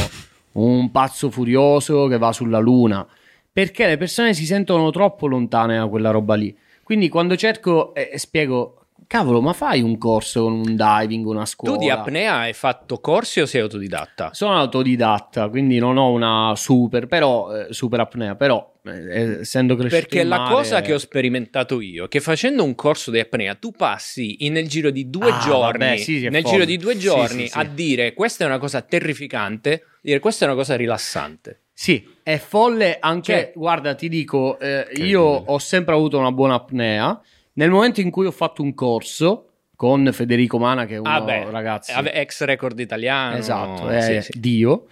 un 0.52 0.90
pazzo 0.92 1.28
furioso 1.30 2.06
che 2.06 2.18
va 2.18 2.32
sulla 2.32 2.60
luna, 2.60 3.04
perché 3.52 3.86
le 3.86 3.96
persone 3.96 4.32
si 4.32 4.46
sentono 4.46 4.90
troppo 4.90 5.26
lontane 5.26 5.76
da 5.76 5.88
quella 5.88 6.10
roba 6.10 6.36
lì. 6.36 6.56
Quindi 6.84 7.08
quando 7.08 7.34
cerco 7.34 7.94
e 7.94 8.10
eh, 8.12 8.18
spiego 8.18 8.85
cavolo, 9.06 9.40
ma 9.40 9.52
fai 9.52 9.82
un 9.82 9.98
corso 9.98 10.42
con 10.42 10.52
un 10.52 10.76
diving, 10.76 11.26
una 11.26 11.46
scuola? 11.46 11.76
Tu 11.76 11.82
di 11.82 11.90
apnea 11.90 12.36
hai 12.38 12.52
fatto 12.52 12.98
corsi 12.98 13.40
o 13.40 13.46
sei 13.46 13.60
autodidatta? 13.60 14.30
Sono 14.32 14.56
autodidatta, 14.56 15.48
quindi 15.48 15.78
non 15.78 15.96
ho 15.96 16.10
una 16.10 16.54
super, 16.56 17.06
però, 17.06 17.54
eh, 17.54 17.72
super 17.72 18.00
apnea, 18.00 18.34
però 18.34 18.74
eh, 18.84 19.40
essendo 19.40 19.74
cresciuto 19.74 20.00
Perché 20.00 20.24
la 20.24 20.38
mare... 20.38 20.54
cosa 20.54 20.80
che 20.80 20.94
ho 20.94 20.98
sperimentato 20.98 21.80
io 21.80 22.04
è 22.04 22.08
che 22.08 22.20
facendo 22.20 22.62
un 22.62 22.74
corso 22.74 23.10
di 23.10 23.18
apnea 23.18 23.54
tu 23.54 23.72
passi 23.72 24.44
in, 24.44 24.52
nel 24.52 24.68
giro 24.68 24.90
di 24.90 25.10
due 25.10 25.30
ah, 25.30 25.38
giorni, 25.38 25.78
vabbè, 25.78 25.96
sì, 25.96 26.28
nel 26.28 26.44
giro 26.44 26.64
di 26.64 26.76
due 26.76 26.96
giorni 26.96 27.42
sì, 27.42 27.48
sì, 27.48 27.58
a 27.58 27.64
dire 27.64 28.14
questa 28.14 28.44
è 28.44 28.46
una 28.46 28.58
cosa 28.58 28.82
terrificante, 28.82 29.82
dire 30.00 30.20
questa 30.20 30.44
è 30.44 30.48
una 30.48 30.56
cosa 30.56 30.76
rilassante. 30.76 31.62
Sì, 31.78 32.08
è 32.22 32.38
folle 32.38 32.96
anche, 32.98 33.32
cioè, 33.32 33.52
guarda, 33.54 33.94
ti 33.94 34.08
dico, 34.08 34.58
eh, 34.58 34.86
io 34.94 35.20
ho 35.22 35.58
sempre 35.58 35.92
avuto 35.92 36.18
una 36.18 36.32
buona 36.32 36.54
apnea 36.54 37.20
nel 37.56 37.70
momento 37.70 38.00
in 38.00 38.10
cui 38.10 38.26
ho 38.26 38.30
fatto 38.30 38.62
un 38.62 38.74
corso 38.74 39.50
con 39.76 40.08
Federico 40.12 40.58
Mana, 40.58 40.86
che 40.86 40.94
è 40.94 40.98
uno, 40.98 41.10
ah 41.10 41.20
beh, 41.20 41.50
ragazzi... 41.50 41.92
Ex 41.92 42.42
record 42.44 42.78
italiano. 42.78 43.36
Esatto, 43.36 43.88
è 43.88 44.20
sì, 44.20 44.32
sì. 44.32 44.40
Dio. 44.40 44.86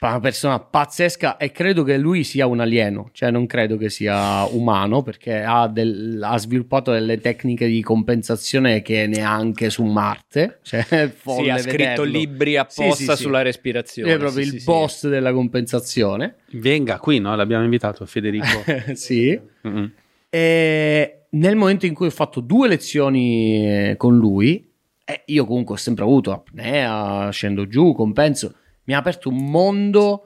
Una 0.00 0.20
persona 0.20 0.60
pazzesca 0.60 1.38
e 1.38 1.50
credo 1.50 1.82
che 1.82 1.98
lui 1.98 2.22
sia 2.22 2.46
un 2.46 2.60
alieno, 2.60 3.10
cioè 3.12 3.32
non 3.32 3.46
credo 3.46 3.76
che 3.76 3.90
sia 3.90 4.44
umano 4.44 5.02
perché 5.02 5.42
ha, 5.42 5.66
del, 5.66 6.20
ha 6.22 6.38
sviluppato 6.38 6.92
delle 6.92 7.18
tecniche 7.18 7.66
di 7.66 7.82
compensazione 7.82 8.80
che 8.80 9.08
neanche 9.08 9.70
su 9.70 9.82
Marte. 9.84 10.60
Cioè, 10.62 10.84
sì, 10.86 11.50
ha 11.50 11.58
scritto 11.58 12.04
libri 12.04 12.56
apposta 12.56 13.16
sì, 13.16 13.22
sulla 13.22 13.42
respirazione. 13.42 14.12
È 14.12 14.18
proprio 14.18 14.44
il 14.44 14.62
boss 14.62 15.08
della 15.08 15.32
compensazione. 15.32 16.36
Venga 16.52 16.98
qui, 16.98 17.18
no? 17.18 17.34
L'abbiamo 17.34 17.64
invitato 17.64 18.06
Federico. 18.06 18.62
sì. 18.94 19.38
Mm-hmm. 19.66 19.86
E 20.30 21.17
nel 21.30 21.56
momento 21.56 21.86
in 21.86 21.94
cui 21.94 22.06
ho 22.06 22.10
fatto 22.10 22.40
due 22.40 22.68
lezioni 22.68 23.90
eh, 23.90 23.96
con 23.96 24.16
lui, 24.16 24.66
eh, 25.04 25.22
io 25.26 25.44
comunque 25.44 25.74
ho 25.74 25.78
sempre 25.78 26.04
avuto 26.04 26.32
apnea, 26.32 27.30
scendo 27.30 27.66
giù, 27.66 27.94
compenso, 27.94 28.54
mi 28.84 28.94
ha 28.94 28.98
aperto 28.98 29.28
un 29.28 29.50
mondo 29.50 30.24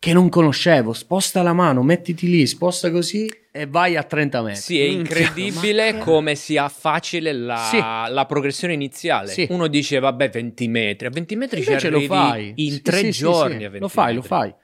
che 0.00 0.12
non 0.12 0.28
conoscevo. 0.28 0.92
Sposta 0.92 1.42
la 1.42 1.52
mano, 1.52 1.82
mettiti 1.82 2.28
lì, 2.28 2.46
sposta 2.46 2.90
così 2.90 3.28
e 3.52 3.66
vai 3.66 3.96
a 3.96 4.02
30 4.02 4.42
metri. 4.42 4.60
Sì, 4.60 4.80
è 4.80 4.84
incredibile 4.84 5.98
come 5.98 6.34
sia 6.34 6.68
facile 6.68 7.32
la, 7.32 7.56
sì. 7.56 7.78
la 7.78 8.24
progressione 8.26 8.72
iniziale. 8.72 9.28
Sì. 9.28 9.46
Uno 9.50 9.66
dice, 9.66 9.98
vabbè, 9.98 10.30
20 10.30 10.68
metri. 10.68 11.06
A 11.06 11.10
20 11.10 11.36
metri 11.36 11.58
Invece 11.58 11.78
ci 11.78 11.88
lo 11.88 12.00
fai 12.00 12.52
in 12.56 12.72
sì, 12.72 12.82
tre 12.82 13.08
giorni. 13.10 13.78
lo 13.78 13.88
fai, 13.88 14.14
metri. 14.14 14.14
lo 14.14 14.22
fai. 14.22 14.54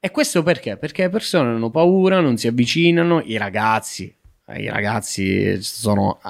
E 0.00 0.10
questo 0.10 0.42
perché? 0.42 0.76
Perché 0.76 1.02
le 1.02 1.10
persone 1.10 1.50
hanno 1.50 1.70
paura, 1.70 2.20
non 2.20 2.36
si 2.36 2.48
avvicinano, 2.48 3.22
i 3.22 3.36
ragazzi, 3.36 4.14
i 4.56 4.68
ragazzi 4.68 5.62
sono 5.62 6.20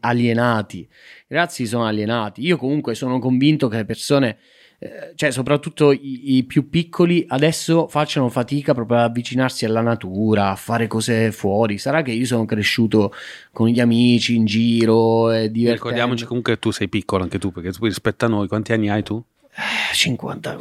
alienati. 0.00 0.78
I 0.78 1.34
ragazzi 1.34 1.66
sono 1.66 1.84
alienati. 1.84 2.42
Io 2.42 2.56
comunque 2.56 2.94
sono 2.94 3.18
convinto 3.18 3.68
che 3.68 3.76
le 3.76 3.84
persone, 3.84 4.38
eh, 4.78 5.12
cioè 5.14 5.30
soprattutto 5.30 5.92
i, 5.92 6.36
i, 6.36 6.44
più 6.44 6.68
piccoli, 6.68 7.24
adesso 7.28 7.88
facciano 7.88 8.28
fatica 8.28 8.74
proprio 8.74 8.98
ad 8.98 9.04
avvicinarsi 9.04 9.64
alla 9.64 9.82
natura, 9.82 10.50
a 10.50 10.56
fare 10.56 10.86
cose 10.86 11.32
fuori. 11.32 11.78
Sarà 11.78 12.02
che 12.02 12.12
io 12.12 12.26
sono 12.26 12.44
cresciuto 12.44 13.12
con 13.52 13.68
gli 13.68 13.80
amici 13.80 14.34
in 14.34 14.44
giro 14.44 15.30
e 15.30 15.48
Ricordiamoci 15.52 16.24
comunque 16.24 16.54
che 16.54 16.58
tu 16.58 16.70
sei 16.70 16.88
piccolo 16.88 17.22
anche 17.22 17.38
tu, 17.38 17.52
perché 17.52 17.72
tu 17.72 17.84
rispetto 17.84 18.24
a 18.24 18.28
noi, 18.28 18.48
quanti 18.48 18.72
anni 18.72 18.88
hai 18.88 19.02
tu? 19.02 19.22
50 19.92 20.58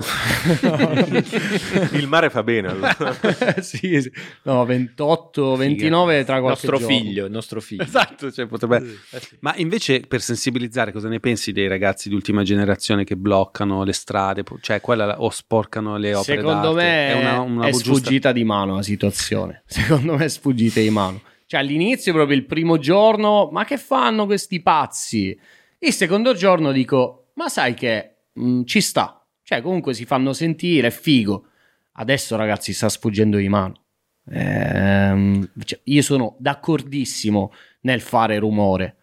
il 1.92 2.08
mare 2.08 2.32
fa 2.32 2.42
bene 2.42 2.70
allora. 2.70 2.96
sì, 3.62 4.02
sì, 4.02 4.12
no 4.44 4.66
28 4.66 5.56
29 5.56 6.24
tra 6.24 6.40
qualche 6.40 6.68
nostro 6.68 6.78
giorno. 6.80 6.98
figlio 6.98 7.26
il 7.26 7.32
nostro 7.32 7.62
figlio. 7.62 7.84
Esatto 7.84 8.32
cioè 8.32 8.48
potrebbe... 8.48 8.78
Eh, 9.12 9.22
ma 9.42 9.54
invece 9.58 10.00
per 10.02 10.22
sensibilizzare 10.22 10.92
cosa 10.92 11.10
ne 11.10 11.20
pensi 11.20 11.52
dei 11.52 11.68
ragazzi 11.68 12.10
di 12.10 12.16
ultima 12.16 12.42
generazione 12.42 13.04
che 13.04 13.16
bloccano 13.16 13.84
le 13.84 13.94
strade? 13.94 14.44
Cioè 14.62 14.82
quella 14.82 15.22
o 15.22 15.30
sporcano 15.30 15.98
le 15.98 16.16
opere 16.16 16.40
secondo 16.40 16.74
d'arte? 16.74 16.90
me 16.90 17.08
è, 17.08 17.14
una, 17.14 17.40
una 17.42 17.68
è 17.68 17.72
sfuggita 17.74 18.32
di 18.32 18.44
mano 18.44 18.76
la 18.76 18.84
situazione. 18.84 19.62
Secondo 19.68 20.18
me 20.18 20.26
è 20.26 20.30
sfuggita 20.30 20.80
di 20.80 20.90
mano. 20.90 21.22
Cioè 21.46 21.60
all'inizio 21.60 22.14
proprio 22.14 22.36
il 22.36 22.46
primo 22.46 22.80
giorno 22.80 23.50
ma 23.52 23.64
che 23.64 23.78
fanno 23.78 24.26
questi 24.26 24.60
pazzi? 24.62 25.38
Il 25.80 25.94
secondo 25.94 26.34
giorno 26.34 26.72
dico 26.72 27.28
ma 27.36 27.48
sai 27.48 27.76
che 27.76 28.17
mh, 28.38 28.50
mm, 28.50 28.64
ci 28.64 28.82
sta. 28.82 29.26
Cioè, 29.44 29.62
comunque 29.62 29.94
si 29.94 30.06
fanno 30.06 30.34
sentire, 30.34 30.88
è 30.88 30.92
figo. 30.92 31.48
Adesso, 31.94 32.36
ragazzi, 32.36 32.74
sta 32.74 32.90
sfuggendo 32.90 33.38
di 33.38 33.50
mano. 33.50 33.84
Ehm, 34.30 35.50
cioè, 35.64 35.80
io 35.84 36.02
sono 36.02 36.36
d'accordissimo 36.40 37.54
nel 37.82 38.02
fare 38.02 38.40
rumore, 38.40 38.96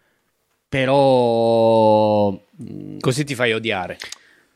però... 0.69 2.31
Mm, 2.31 2.99
Così 2.99 3.23
ti 3.23 3.35
fai 3.35 3.53
odiare. 3.53 3.97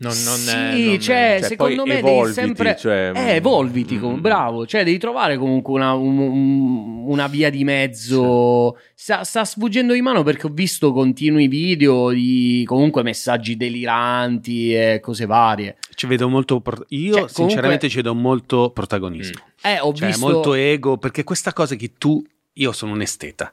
Non, 0.01 0.13
non, 0.23 0.37
sì, 0.37 0.53
non, 0.53 0.99
cioè, 0.99 1.37
cioè, 1.39 1.39
secondo 1.41 1.85
me 1.85 2.01
devi 2.01 2.31
sempre 2.31 2.77
cioè, 2.79 3.11
eh, 3.13 3.35
evolviti, 3.35 3.97
mm, 3.97 3.99
come, 3.99 4.19
bravo, 4.19 4.65
cioè 4.65 4.85
devi 4.85 4.97
trovare 4.97 5.37
comunque 5.37 5.73
una, 5.73 5.91
un, 5.91 7.03
una 7.05 7.27
via 7.27 7.49
di 7.49 7.65
mezzo. 7.65 8.77
Sì. 8.77 9.03
Sta, 9.03 9.23
sta, 9.25 9.43
sfuggendo 9.43 9.91
di 9.91 10.01
mano 10.01 10.23
perché 10.23 10.47
ho 10.47 10.51
visto 10.53 10.93
continui 10.93 11.49
video 11.49 12.11
di 12.11 12.63
comunque 12.65 13.03
messaggi 13.03 13.57
deliranti 13.57 14.73
e 14.73 15.01
cose 15.01 15.25
varie. 15.25 15.75
Ci 15.93 16.07
vedo 16.07 16.29
molto, 16.29 16.63
io 16.89 17.13
cioè, 17.13 17.27
sinceramente 17.27 17.59
comunque... 17.59 17.89
ci 17.89 17.95
vedo 17.97 18.15
molto 18.15 18.71
protagonismo. 18.71 19.43
Mm. 19.43 19.69
Eh, 19.69 19.79
ho 19.81 19.93
cioè, 19.93 20.07
visto... 20.07 20.25
molto 20.25 20.53
ego, 20.53 20.97
perché 20.97 21.25
questa 21.25 21.51
cosa 21.51 21.75
che 21.75 21.91
tu, 21.97 22.23
io 22.53 22.71
sono 22.71 22.93
un 22.93 23.01
esteta 23.01 23.51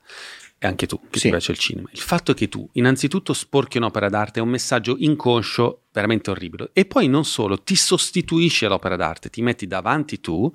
e 0.59 0.67
anche 0.67 0.87
tu 0.87 0.99
che 1.11 1.19
sì. 1.19 1.25
ti 1.25 1.31
piace 1.31 1.53
il 1.53 1.59
cinema. 1.59 1.89
Il 1.93 2.01
fatto 2.01 2.33
che 2.35 2.49
tu 2.49 2.69
innanzitutto 2.73 3.33
sporchi 3.33 3.77
un'opera 3.77 4.09
d'arte 4.09 4.41
è 4.41 4.43
un 4.43 4.49
messaggio 4.49 4.97
inconscio 4.99 5.83
veramente 5.93 6.31
orribile 6.31 6.71
e 6.73 6.87
poi 6.87 7.09
non 7.09 7.25
solo, 7.25 7.63
ti 7.63 7.77
sostituisci 7.77 8.65
all'opera 8.65 8.97
d'arte, 8.97 9.31
ti 9.31 9.43
metti 9.43 9.67
davanti 9.67 10.21
tu 10.21 10.51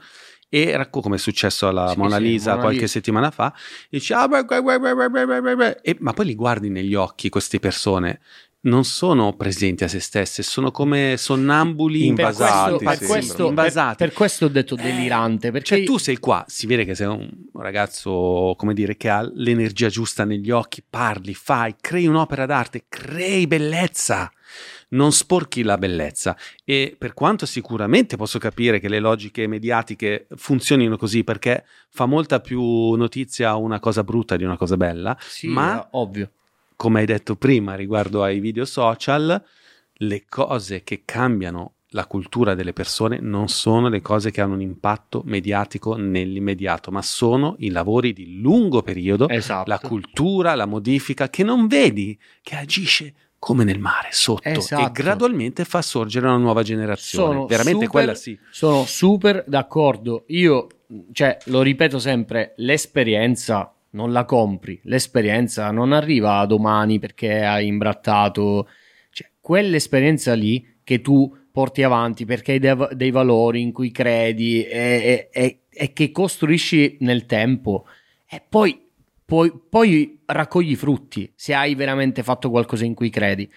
e 0.54 0.76
racco 0.76 1.00
come 1.00 1.16
è 1.16 1.20
successo 1.20 1.68
alla 1.68 1.90
sì, 1.90 1.98
Mona 1.98 2.18
Lisa 2.18 2.56
sì, 2.56 2.60
qualche 2.60 2.82
Lisa. 2.82 2.92
settimana 2.92 3.32
fa 3.32 3.54
e 3.86 3.98
dici 3.98 4.12
ah, 4.12 4.28
beh, 4.28 4.44
beh, 4.44 5.56
beh, 5.56 5.78
e, 5.82 5.96
ma 6.00 6.12
poi 6.12 6.26
li 6.26 6.36
guardi 6.36 6.70
negli 6.70 6.94
occhi 6.94 7.30
queste 7.30 7.60
persone 7.60 8.20
non 8.64 8.84
sono 8.84 9.34
presenti 9.36 9.84
a 9.84 9.88
se 9.88 10.00
stesse, 10.00 10.44
sono 10.44 10.72
come 10.72 11.16
sonnambuli 11.18 12.06
invasati. 12.06 12.84
Per 12.84 12.98
questo, 13.00 13.48
invasati. 13.48 13.96
Per, 13.98 14.08
per, 14.08 14.16
questo 14.16 14.46
ho 14.46 14.50
detto 14.50 14.78
eh, 14.78 14.84
delirante. 14.84 15.52
Perché 15.52 15.78
cioè, 15.78 15.84
tu 15.84 15.98
sei 15.98 16.18
qua, 16.18 16.44
si 16.48 16.68
vede 16.68 16.86
che 16.86 16.94
sei 16.94 17.08
un 17.08 17.30
ragazzo, 17.54 18.54
come 18.58 18.74
dire, 18.74 18.98
che 18.98 19.10
ha 19.10 19.28
l'energia 19.34 19.90
giusta 19.90 20.26
negli 20.26 20.52
occhi, 20.52 20.84
parli, 20.88 21.34
fai, 21.34 21.76
crei 21.80 22.06
un'opera 22.06 22.46
d'arte, 22.46 22.86
crei 22.88 23.48
bellezza. 23.48 24.32
Non 24.90 25.14
sporchi 25.14 25.64
la 25.64 25.78
bellezza 25.78 26.36
e 26.66 26.94
per 26.98 27.14
quanto 27.14 27.46
sicuramente 27.46 28.18
posso 28.18 28.38
capire 28.38 28.82
che 28.82 28.90
le 28.90 29.00
logiche 29.00 29.48
mediatiche 29.48 30.28
funzionino 30.36 30.98
così 30.98 31.24
perché 31.24 31.64
fa 31.90 32.06
molta 32.06 32.42
più 32.42 32.62
notizia 32.96 33.56
una 33.56 33.80
cosa 33.80 34.04
brutta 34.04 34.36
di 34.36 34.44
una 34.44 34.58
cosa 34.58 34.76
bella, 34.76 35.16
sì, 35.22 35.48
ma 35.48 35.88
ovvio 35.92 36.32
come 36.82 37.02
hai 37.02 37.06
detto 37.06 37.36
prima 37.36 37.76
riguardo 37.76 38.24
ai 38.24 38.40
video 38.40 38.66
social, 38.66 39.40
le 39.94 40.26
cose 40.28 40.82
che 40.82 41.04
cambiano 41.06 41.76
la 41.90 42.08
cultura 42.08 42.56
delle 42.56 42.74
persone 42.74 43.20
non 43.20 43.50
sono 43.50 43.88
le 43.88 44.02
cose 44.02 44.32
che 44.32 44.42
hanno 44.42 44.56
un 44.56 44.62
impatto 44.62 45.22
mediatico 45.26 45.94
nell'immediato, 45.96 46.90
ma 46.90 47.04
sono 47.04 47.54
i 47.60 47.70
lavori 47.70 48.14
di 48.14 48.40
lungo 48.40 48.82
periodo, 48.82 49.30
esatto. 49.30 49.70
la 49.70 49.78
cultura, 49.78 50.56
la 50.56 50.66
modifica 50.66 51.30
che 51.30 51.44
non 51.44 51.68
vedi, 51.68 52.20
che 52.42 52.56
agisce 52.56 53.14
come 53.38 53.64
nel 53.64 53.78
mare 53.78 54.08
sotto 54.10 54.50
esatto. 54.50 54.88
e 54.88 54.92
gradualmente 54.92 55.66
fa 55.66 55.84
sorgere 55.84 56.26
una 56.26 56.38
nuova 56.38 56.64
generazione. 56.64 57.34
Sono 57.34 57.46
Veramente 57.46 57.86
super, 57.86 57.90
quella 57.90 58.16
sì. 58.16 58.40
Sono 58.50 58.86
super 58.86 59.44
d'accordo. 59.46 60.24
Io, 60.30 60.68
cioè, 61.12 61.38
lo 61.46 61.62
ripeto 61.62 62.00
sempre, 62.00 62.54
l'esperienza 62.56 63.72
non 63.92 64.12
la 64.12 64.26
compri, 64.26 64.80
l'esperienza 64.84 65.72
non 65.72 65.92
arriva 65.92 66.46
domani 66.46 67.00
perché 67.00 67.44
hai 67.44 67.68
imbrattato. 67.68 68.68
Cioè, 69.12 69.30
quell'esperienza 69.40 70.34
lì 70.34 70.80
che 70.84 71.02
tu 71.02 71.36
porti 71.52 71.84
avanti 71.84 72.26
perché 72.26 72.54
hai 72.54 72.60
de- 72.60 72.90
dei 72.94 73.12
valori 73.12 73.62
in 73.62 73.72
cui 73.72 73.92
credi 73.92 74.64
e, 74.64 75.30
e, 75.32 75.62
e 75.70 75.94
che 75.94 76.12
costruisci 76.12 76.98
nel 77.02 77.26
tempo 77.26 77.86
e 78.28 78.42
poi 78.48 78.90
poi, 79.32 79.50
poi 79.70 80.20
raccogli 80.26 80.76
frutti 80.76 81.32
se 81.38 81.54
hai 81.54 81.74
veramente 81.74 82.22
fatto 82.22 82.50
qualcosa 82.50 82.84
in 82.84 82.94
cui 82.94 83.10
credi. 83.10 83.50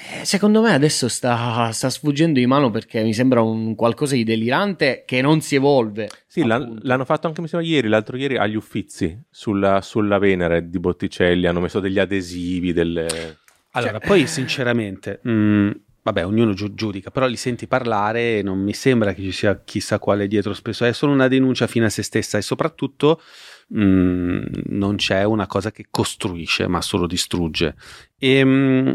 Eh, 0.00 0.24
secondo 0.24 0.62
me 0.62 0.72
adesso 0.72 1.08
sta, 1.08 1.70
sta, 1.72 1.90
sfuggendo 1.90 2.38
di 2.38 2.46
mano 2.46 2.70
perché 2.70 3.02
mi 3.02 3.12
sembra 3.12 3.42
un 3.42 3.74
qualcosa 3.74 4.14
di 4.14 4.24
delirante 4.24 5.02
che 5.06 5.20
non 5.20 5.42
si 5.42 5.56
evolve. 5.56 6.08
Sì, 6.26 6.44
l'hanno 6.46 7.04
fatto 7.04 7.26
anche 7.26 7.42
mi 7.42 7.48
sembra 7.48 7.68
ieri, 7.68 7.88
l'altro 7.88 8.16
ieri 8.16 8.38
agli 8.38 8.56
Uffizi 8.56 9.20
sulla, 9.28 9.82
sulla 9.82 10.18
Venere 10.18 10.70
di 10.70 10.78
Botticelli, 10.78 11.46
hanno 11.46 11.60
messo 11.60 11.80
degli 11.80 11.98
adesivi, 11.98 12.72
delle... 12.72 13.38
Allora, 13.72 13.98
cioè, 13.98 14.06
poi 14.06 14.26
sinceramente, 14.26 15.20
mh, 15.22 15.30
mm, 15.30 15.70
vabbè, 16.02 16.24
ognuno 16.24 16.54
gi- 16.54 16.74
giudica, 16.74 17.10
però 17.10 17.26
li 17.26 17.36
senti 17.36 17.66
parlare 17.66 18.38
e 18.38 18.42
non 18.42 18.58
mi 18.58 18.72
sembra 18.72 19.12
che 19.12 19.22
ci 19.22 19.32
sia 19.32 19.62
chissà 19.62 19.98
quale 19.98 20.26
dietro, 20.26 20.54
spesso 20.54 20.84
è 20.84 20.92
solo 20.92 21.12
una 21.12 21.28
denuncia 21.28 21.66
fine 21.66 21.84
a 21.86 21.90
se 21.90 22.02
stessa 22.02 22.38
e 22.38 22.42
soprattutto 22.42 23.20
mh, 23.68 23.82
mm, 23.82 24.44
non 24.68 24.96
c'è 24.96 25.24
una 25.24 25.46
cosa 25.46 25.70
che 25.70 25.86
costruisce, 25.90 26.66
ma 26.66 26.80
solo 26.80 27.06
distrugge. 27.06 27.74
E, 28.18 28.44
mh, 28.44 28.94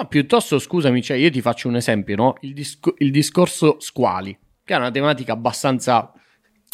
no, 0.00 0.06
piuttosto, 0.08 0.58
scusami, 0.58 1.02
cioè 1.02 1.16
io 1.16 1.30
ti 1.30 1.40
faccio 1.40 1.68
un 1.68 1.76
esempio, 1.76 2.16
no? 2.16 2.36
Il, 2.40 2.52
disco- 2.52 2.94
il 2.98 3.10
discorso 3.10 3.76
squali, 3.80 4.36
che 4.64 4.74
è 4.74 4.76
una 4.76 4.90
tematica 4.90 5.32
abbastanza 5.32 6.12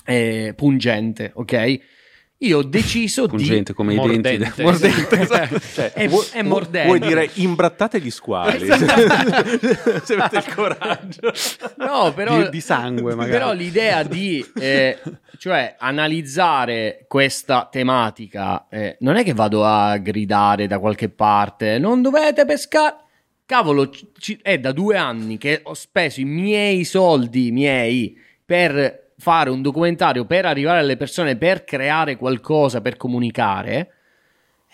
eh, 0.05 0.53
pungente, 0.57 1.33
ok? 1.35 1.81
Io 2.41 2.59
ho 2.59 2.63
deciso 2.63 3.27
Pungente 3.27 3.73
di... 3.73 3.73
come 3.73 3.95
i 3.95 4.21
denti. 4.21 4.37
De... 4.37 4.63
Mordente, 4.63 5.21
esatto. 5.21 5.59
cioè, 5.59 5.93
è, 5.93 6.07
vuoi, 6.07 6.27
è 6.33 6.43
mordente. 6.43 6.87
Vuoi 6.87 7.01
dire 7.01 7.31
imbrattate 7.35 7.99
gli 7.99 8.11
squali. 8.11 8.69
Esatto. 8.77 10.05
Se 10.05 10.15
avete 10.15 10.37
il 10.37 10.55
coraggio. 10.55 11.33
No, 11.79 12.13
però... 12.13 12.43
Di, 12.43 12.51
di 12.51 12.61
sangue 12.61 13.15
magari. 13.15 13.39
Però 13.39 13.53
l'idea 13.55 14.03
di... 14.03 14.45
Eh, 14.59 14.99
cioè, 15.39 15.77
analizzare 15.79 17.07
questa 17.09 17.69
tematica... 17.71 18.67
Eh, 18.69 18.99
non 19.01 19.17
è 19.17 19.25
che 19.25 19.33
vado 19.33 19.65
a 19.65 19.97
gridare 19.97 20.67
da 20.67 20.79
qualche 20.79 21.09
parte. 21.09 21.79
Non 21.79 22.03
dovete 22.03 22.45
pescare... 22.45 22.97
Cavolo, 23.47 23.91
ci, 24.19 24.39
è 24.43 24.59
da 24.59 24.73
due 24.73 24.97
anni 24.97 25.39
che 25.39 25.61
ho 25.63 25.75
speso 25.75 26.21
i 26.21 26.25
miei 26.25 26.83
soldi, 26.85 27.53
miei, 27.53 28.19
per 28.45 29.13
fare 29.19 29.51
un 29.51 29.63
documentario 29.63 30.25
per 30.25 30.47
arrivare 30.47 30.81
alle 30.81 30.97
persone, 30.97 31.37
per 31.37 31.65
creare 31.65 32.17
qualcosa, 32.17 32.81
per 32.81 32.97
comunicare, 32.97 33.93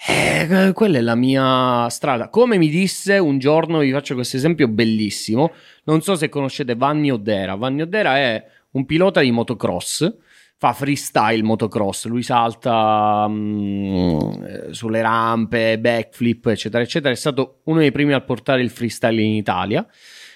eh, 0.08 0.72
quella 0.72 0.98
è 0.98 1.00
la 1.00 1.14
mia 1.14 1.88
strada. 1.88 2.28
Come 2.28 2.56
mi 2.56 2.68
disse 2.68 3.18
un 3.18 3.38
giorno, 3.38 3.78
vi 3.78 3.92
faccio 3.92 4.14
questo 4.14 4.36
esempio 4.36 4.66
bellissimo. 4.66 5.52
Non 5.84 6.00
so 6.00 6.16
se 6.16 6.28
conoscete 6.28 6.74
Vanni 6.74 7.10
Oddera. 7.10 7.54
Vanni 7.54 7.82
Oddera 7.82 8.16
è 8.16 8.44
un 8.72 8.84
pilota 8.84 9.20
di 9.20 9.30
motocross, 9.30 10.12
fa 10.62 10.72
freestyle 10.72 11.42
motocross. 11.42 12.06
Lui 12.06 12.22
salta 12.22 13.24
um, 13.26 14.70
sulle 14.70 15.02
rampe, 15.02 15.76
backflip, 15.80 16.46
eccetera, 16.46 16.84
eccetera. 16.84 17.12
È 17.12 17.16
stato 17.16 17.62
uno 17.64 17.80
dei 17.80 17.90
primi 17.90 18.12
a 18.12 18.20
portare 18.20 18.62
il 18.62 18.70
freestyle 18.70 19.20
in 19.20 19.32
Italia. 19.32 19.84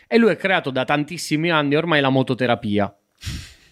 E 0.09 0.19
lui 0.19 0.31
ha 0.31 0.35
creato 0.35 0.71
da 0.71 0.85
tantissimi 0.85 1.53
anni 1.53 1.77
ormai 1.77 2.01
la 2.01 2.09
mototerapia. 2.09 2.93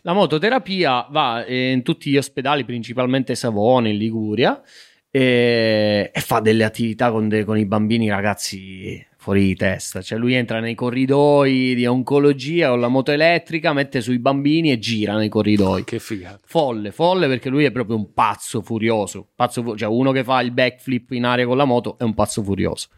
La 0.02 0.12
mototerapia 0.12 1.08
va 1.10 1.44
eh, 1.44 1.72
in 1.72 1.82
tutti 1.82 2.08
gli 2.08 2.16
ospedali, 2.16 2.64
principalmente 2.64 3.34
Savone, 3.34 3.90
in 3.90 3.96
Liguria, 3.96 4.62
e, 5.10 6.08
e 6.14 6.20
fa 6.20 6.38
delle 6.38 6.62
attività 6.62 7.10
con, 7.10 7.28
de, 7.28 7.42
con, 7.42 7.58
i 7.58 7.66
bambini, 7.66 8.08
ragazzi, 8.08 9.04
fuori 9.24 9.46
di 9.46 9.54
testa. 9.54 10.02
Cioè 10.02 10.18
lui 10.18 10.34
entra 10.34 10.60
nei 10.60 10.74
corridoi 10.74 11.74
di 11.74 11.86
oncologia 11.86 12.68
con 12.68 12.80
la 12.80 12.88
moto 12.88 13.10
elettrica, 13.10 13.72
mette 13.72 14.02
sui 14.02 14.18
bambini 14.18 14.70
e 14.70 14.78
gira 14.78 15.16
nei 15.16 15.30
corridoi. 15.30 15.82
Che 15.84 15.98
figata. 15.98 16.40
Folle, 16.44 16.92
folle 16.92 17.26
perché 17.26 17.48
lui 17.48 17.64
è 17.64 17.70
proprio 17.70 17.96
un 17.96 18.12
pazzo 18.12 18.60
furioso. 18.60 19.30
Pazzo, 19.34 19.76
cioè 19.78 19.88
uno 19.88 20.12
che 20.12 20.22
fa 20.24 20.42
il 20.42 20.50
backflip 20.50 21.12
in 21.12 21.24
aria 21.24 21.46
con 21.46 21.56
la 21.56 21.64
moto 21.64 21.96
è 21.96 22.02
un 22.02 22.12
pazzo 22.12 22.42
furioso. 22.42 22.88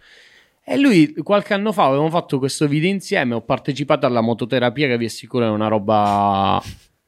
E 0.65 0.77
lui 0.77 1.15
qualche 1.15 1.55
anno 1.55 1.71
fa 1.71 1.85
avevamo 1.85 2.11
fatto 2.11 2.41
questo 2.41 2.67
video 2.67 2.91
insieme, 2.91 3.35
ho 3.35 3.43
partecipato 3.43 4.05
alla 4.05 4.21
mototerapia 4.21 4.89
che 4.89 4.99
vi 4.99 5.05
assicuro 5.05 5.45
è 5.45 5.49
una 5.49 5.69
roba 5.69 6.61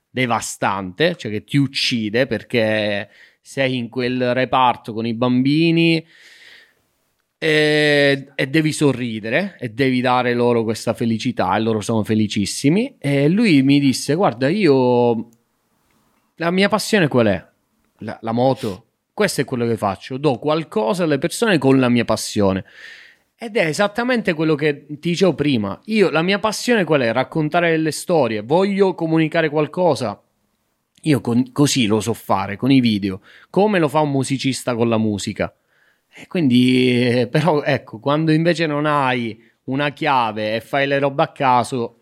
devastante, 0.09 1.16
cioè 1.16 1.32
che 1.32 1.43
ti 1.43 1.57
uccide 1.57 2.28
perché 2.28 3.09
sei 3.40 3.78
in 3.78 3.89
quel 3.89 4.32
reparto 4.32 4.93
con 4.93 5.07
i 5.07 5.15
bambini 5.15 6.07
e, 7.39 8.32
e, 8.35 8.47
devi 8.48 8.73
sorridere 8.73 9.56
e 9.60 9.69
devi 9.69 10.01
dare 10.01 10.35
loro 10.35 10.65
questa 10.65 10.93
felicità 10.93 11.56
e 11.56 11.60
loro 11.60 11.81
sono 11.81 12.02
felicissimi. 12.02 12.97
E 12.98 13.28
lui 13.28 13.62
mi 13.62 13.78
disse: 13.78 14.15
Guarda, 14.15 14.48
io 14.48 15.28
la 16.36 16.51
mia 16.51 16.69
passione 16.69 17.09
qual 17.09 17.27
è? 17.27 17.47
La, 17.98 18.19
la 18.23 18.32
moto. 18.32 18.85
Questo 19.15 19.40
è 19.40 19.44
quello 19.44 19.66
che 19.66 19.77
faccio. 19.77 20.16
Do 20.16 20.39
qualcosa 20.39 21.05
alle 21.05 21.19
persone 21.19 21.59
con 21.59 21.78
la 21.78 21.89
mia 21.89 22.05
passione. 22.05 22.65
Ed 23.36 23.56
è 23.56 23.66
esattamente 23.66 24.35
quello 24.35 24.56
che 24.56 24.86
ti 24.86 25.10
dicevo 25.10 25.35
prima. 25.35 25.78
Io, 25.86 26.10
la 26.10 26.23
mia 26.23 26.40
passione 26.40 26.85
qual 26.85 27.02
è? 27.02 27.12
Raccontare 27.12 27.70
delle 27.70 27.93
storie. 27.93 28.43
Voglio 28.43 28.94
comunicare 28.94 29.48
qualcosa. 29.48 30.20
Io 31.02 31.20
con, 31.20 31.52
così 31.52 31.86
lo 31.86 32.01
so 32.01 32.15
fare 32.15 32.56
con 32.56 32.73
i 32.73 32.81
video, 32.81 33.20
come 33.51 33.78
lo 33.78 33.89
fa 33.89 34.01
un 34.01 34.10
musicista 34.10 34.74
con 34.74 34.89
la 34.89 34.98
musica. 34.98 35.52
Quindi, 36.27 37.20
eh, 37.20 37.28
però, 37.28 37.62
ecco, 37.62 37.99
quando 37.99 38.32
invece 38.32 38.66
non 38.66 38.86
hai 38.86 39.40
una 39.65 39.90
chiave 39.90 40.57
e 40.57 40.61
fai 40.61 40.86
le 40.86 40.99
robe 40.99 41.23
a 41.23 41.28
caso, 41.28 41.99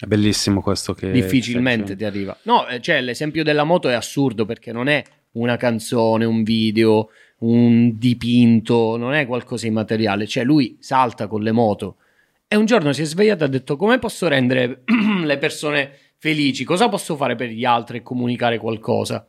è 0.00 0.06
bellissimo 0.06 0.62
questo 0.62 0.94
che 0.94 1.10
difficilmente 1.10 1.94
ti 1.94 2.04
arriva. 2.04 2.34
No, 2.44 2.66
eh, 2.66 2.80
cioè 2.80 3.02
l'esempio 3.02 3.44
della 3.44 3.64
moto 3.64 3.90
è 3.90 3.92
assurdo 3.92 4.46
perché 4.46 4.72
non 4.72 4.88
è 4.88 5.04
una 5.32 5.58
canzone, 5.58 6.24
un 6.24 6.42
video, 6.42 7.10
un 7.40 7.98
dipinto, 7.98 8.96
non 8.96 9.12
è 9.12 9.26
qualcosa 9.26 9.66
di 9.66 9.72
materiale. 9.74 10.26
Cioè, 10.26 10.42
lui 10.42 10.78
salta 10.80 11.26
con 11.26 11.42
le 11.42 11.52
moto 11.52 11.96
e 12.48 12.56
un 12.56 12.64
giorno 12.64 12.94
si 12.94 13.02
è 13.02 13.04
svegliato 13.04 13.44
e 13.44 13.46
ha 13.48 13.50
detto: 13.50 13.76
Come 13.76 13.98
posso 13.98 14.26
rendere 14.26 14.84
le 15.22 15.36
persone 15.36 15.92
felici? 16.16 16.64
Cosa 16.64 16.88
posso 16.88 17.14
fare 17.14 17.36
per 17.36 17.50
gli 17.50 17.66
altri 17.66 17.98
e 17.98 18.02
comunicare 18.02 18.56
qualcosa? 18.56 19.26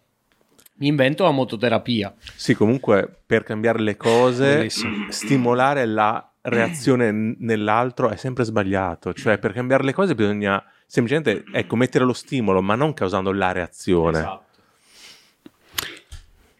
Mi 0.82 0.88
invento 0.88 1.24
la 1.24 1.32
mototerapia. 1.32 2.12
Sì, 2.36 2.56
comunque 2.56 3.22
per 3.24 3.44
cambiare 3.44 3.80
le 3.80 3.96
cose, 3.98 4.68
stimolare 5.10 5.86
la 5.86 6.28
reazione 6.42 7.12
nell'altro 7.12 8.10
è 8.10 8.16
sempre 8.16 8.44
sbagliato. 8.44 9.14
Cioè, 9.14 9.38
per 9.38 9.54
cambiare 9.54 9.84
le 9.84 9.94
cose 9.94 10.16
bisogna 10.16 10.64
semplicemente 10.88 11.44
ecco, 11.54 11.76
mettere 11.76 12.04
lo 12.04 12.14
stimolo, 12.14 12.64
ma 12.64 12.74
non 12.74 12.94
causando 12.94 13.32
la 13.32 13.52
reazione. 13.52 14.18
Esatto. 14.18 14.50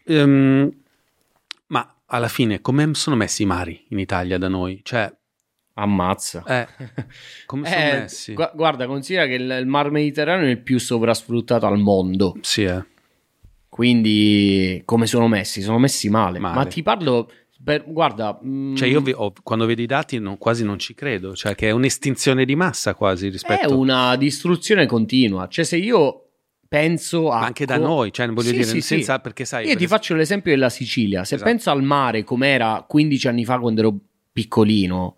Um, 0.04 0.72
alla 2.06 2.28
fine 2.28 2.60
come 2.60 2.92
sono 2.94 3.16
messi 3.16 3.42
i 3.42 3.46
mari 3.46 3.86
in 3.88 3.98
Italia 3.98 4.38
da 4.38 4.48
noi? 4.48 4.80
Cioè, 4.84 5.12
Ammazza. 5.74 6.44
Eh, 6.46 6.68
come 7.46 7.68
sono 7.68 7.80
eh, 7.80 7.92
messi? 7.98 8.34
Gu- 8.34 8.52
guarda, 8.54 8.86
considera 8.86 9.26
che 9.26 9.34
il, 9.34 9.50
il, 9.50 9.66
Mar 9.66 9.90
Mediterraneo 9.90 10.46
è 10.46 10.50
il 10.50 10.60
più 10.60 10.78
sovrasfruttato 10.78 11.66
al 11.66 11.78
mondo. 11.78 12.36
Sì, 12.42 12.64
eh. 12.64 12.84
Quindi, 13.72 14.82
come 14.84 15.06
sono 15.06 15.28
messi? 15.28 15.62
Sono 15.62 15.78
messi 15.78 16.10
male. 16.10 16.38
male. 16.38 16.56
Ma 16.56 16.66
ti 16.66 16.82
parlo... 16.82 17.30
Per, 17.64 17.84
guarda, 17.86 18.38
mm, 18.44 18.74
cioè 18.74 18.86
io 18.86 19.00
vi, 19.00 19.14
ho, 19.16 19.32
quando 19.42 19.64
vedo 19.64 19.80
i 19.80 19.86
dati 19.86 20.18
non, 20.18 20.36
quasi 20.36 20.62
non 20.62 20.78
ci 20.78 20.92
credo, 20.92 21.34
cioè 21.34 21.54
che 21.54 21.68
è 21.68 21.70
un'estinzione 21.70 22.44
di 22.44 22.54
massa 22.54 22.94
quasi 22.94 23.30
rispetto... 23.30 23.70
È 23.70 23.72
una 23.72 24.14
distruzione 24.16 24.84
continua, 24.84 25.48
cioè 25.48 25.64
se 25.64 25.78
io 25.78 26.32
penso 26.68 27.30
a... 27.30 27.38
Ma 27.38 27.46
anche 27.46 27.64
da 27.64 27.78
noi, 27.78 28.12
cioè 28.12 28.26
voglio 28.26 28.48
sì, 28.48 28.52
dire, 28.52 28.64
sì, 28.64 28.80
senza, 28.82 29.14
sì. 29.14 29.20
perché 29.22 29.46
sai... 29.46 29.60
Io 29.62 29.68
perché... 29.68 29.84
ti 29.84 29.88
faccio 29.88 30.14
l'esempio 30.16 30.50
della 30.50 30.68
Sicilia, 30.68 31.24
se 31.24 31.36
esatto. 31.36 31.50
penso 31.50 31.70
al 31.70 31.82
mare 31.82 32.24
com'era 32.24 32.84
15 32.86 33.28
anni 33.28 33.46
fa 33.46 33.58
quando 33.58 33.80
ero 33.80 33.96
piccolino, 34.32 35.16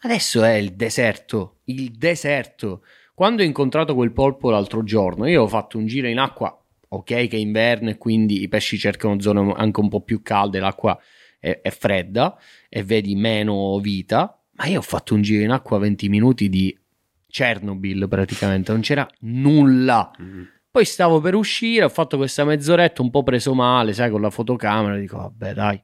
adesso 0.00 0.42
è 0.42 0.54
il 0.54 0.72
deserto, 0.72 1.58
il 1.66 1.92
deserto. 1.92 2.82
Quando 3.14 3.42
ho 3.42 3.44
incontrato 3.44 3.94
quel 3.94 4.10
polpo 4.10 4.50
l'altro 4.50 4.82
giorno, 4.82 5.28
io 5.28 5.44
ho 5.44 5.48
fatto 5.48 5.78
un 5.78 5.86
giro 5.86 6.08
in 6.08 6.18
acqua, 6.18 6.58
ok 6.96 7.04
che 7.04 7.28
è 7.30 7.36
inverno 7.36 7.90
e 7.90 7.98
quindi 7.98 8.42
i 8.42 8.48
pesci 8.48 8.78
cercano 8.78 9.20
zone 9.20 9.52
anche 9.56 9.80
un 9.80 9.88
po' 9.88 10.00
più 10.00 10.22
calde, 10.22 10.60
l'acqua 10.60 10.98
è, 11.38 11.60
è 11.62 11.70
fredda 11.70 12.38
e 12.68 12.82
vedi 12.82 13.14
meno 13.14 13.78
vita, 13.80 14.40
ma 14.52 14.66
io 14.66 14.78
ho 14.78 14.82
fatto 14.82 15.14
un 15.14 15.22
giro 15.22 15.42
in 15.42 15.50
acqua 15.50 15.78
20 15.78 16.08
minuti 16.08 16.48
di 16.48 16.76
Chernobyl 17.28 18.06
praticamente, 18.08 18.72
non 18.72 18.80
c'era 18.80 19.08
nulla. 19.20 20.10
Mm-hmm. 20.20 20.42
Poi 20.70 20.84
stavo 20.84 21.20
per 21.20 21.34
uscire, 21.34 21.84
ho 21.84 21.88
fatto 21.88 22.16
questa 22.16 22.44
mezz'oretta 22.44 23.02
un 23.02 23.10
po' 23.10 23.22
preso 23.22 23.54
male, 23.54 23.92
sai, 23.92 24.10
con 24.10 24.20
la 24.20 24.30
fotocamera, 24.30 24.96
dico 24.96 25.18
vabbè 25.18 25.54
dai, 25.54 25.80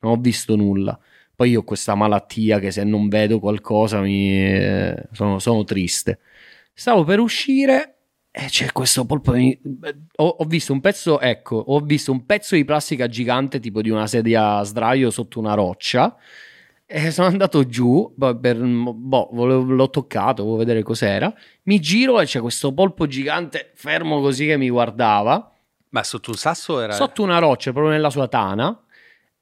non 0.00 0.12
ho 0.12 0.16
visto 0.16 0.56
nulla. 0.56 0.98
Poi 1.34 1.50
io 1.50 1.60
ho 1.60 1.64
questa 1.64 1.94
malattia 1.94 2.58
che 2.58 2.70
se 2.70 2.84
non 2.84 3.08
vedo 3.08 3.38
qualcosa 3.38 4.00
mi... 4.00 4.44
Eh, 4.44 5.08
sono, 5.12 5.38
sono 5.38 5.64
triste. 5.64 6.20
Stavo 6.72 7.04
per 7.04 7.20
uscire 7.20 8.01
e 8.34 8.46
c'è 8.46 8.72
questo 8.72 9.04
polpo. 9.04 9.34
Ho, 9.34 10.26
ho, 10.26 10.44
visto 10.46 10.72
un 10.72 10.80
pezzo, 10.80 11.20
ecco, 11.20 11.56
ho 11.56 11.80
visto 11.80 12.10
un 12.10 12.24
pezzo 12.24 12.54
di 12.54 12.64
plastica 12.64 13.06
gigante, 13.06 13.60
tipo 13.60 13.82
di 13.82 13.90
una 13.90 14.06
sedia 14.06 14.56
a 14.56 14.62
sdraio 14.62 15.10
sotto 15.10 15.38
una 15.38 15.52
roccia. 15.52 16.16
E 16.86 17.10
sono 17.10 17.28
andato 17.28 17.66
giù, 17.66 18.14
per, 18.16 18.58
boh, 18.58 19.28
volevo, 19.32 19.62
l'ho 19.62 19.90
toccato, 19.90 20.44
volevo 20.44 20.58
vedere 20.58 20.82
cos'era. 20.82 21.32
Mi 21.64 21.78
giro 21.78 22.20
e 22.20 22.24
c'è 22.24 22.40
questo 22.40 22.72
polpo 22.72 23.06
gigante 23.06 23.70
fermo 23.74 24.20
così 24.22 24.46
che 24.46 24.56
mi 24.56 24.70
guardava. 24.70 25.52
Ma 25.90 26.02
sotto 26.02 26.30
un 26.30 26.36
sasso 26.36 26.80
era? 26.80 26.94
Sotto 26.94 27.22
una 27.22 27.38
roccia, 27.38 27.70
proprio 27.72 27.92
nella 27.92 28.10
sua 28.10 28.28
tana. 28.28 28.82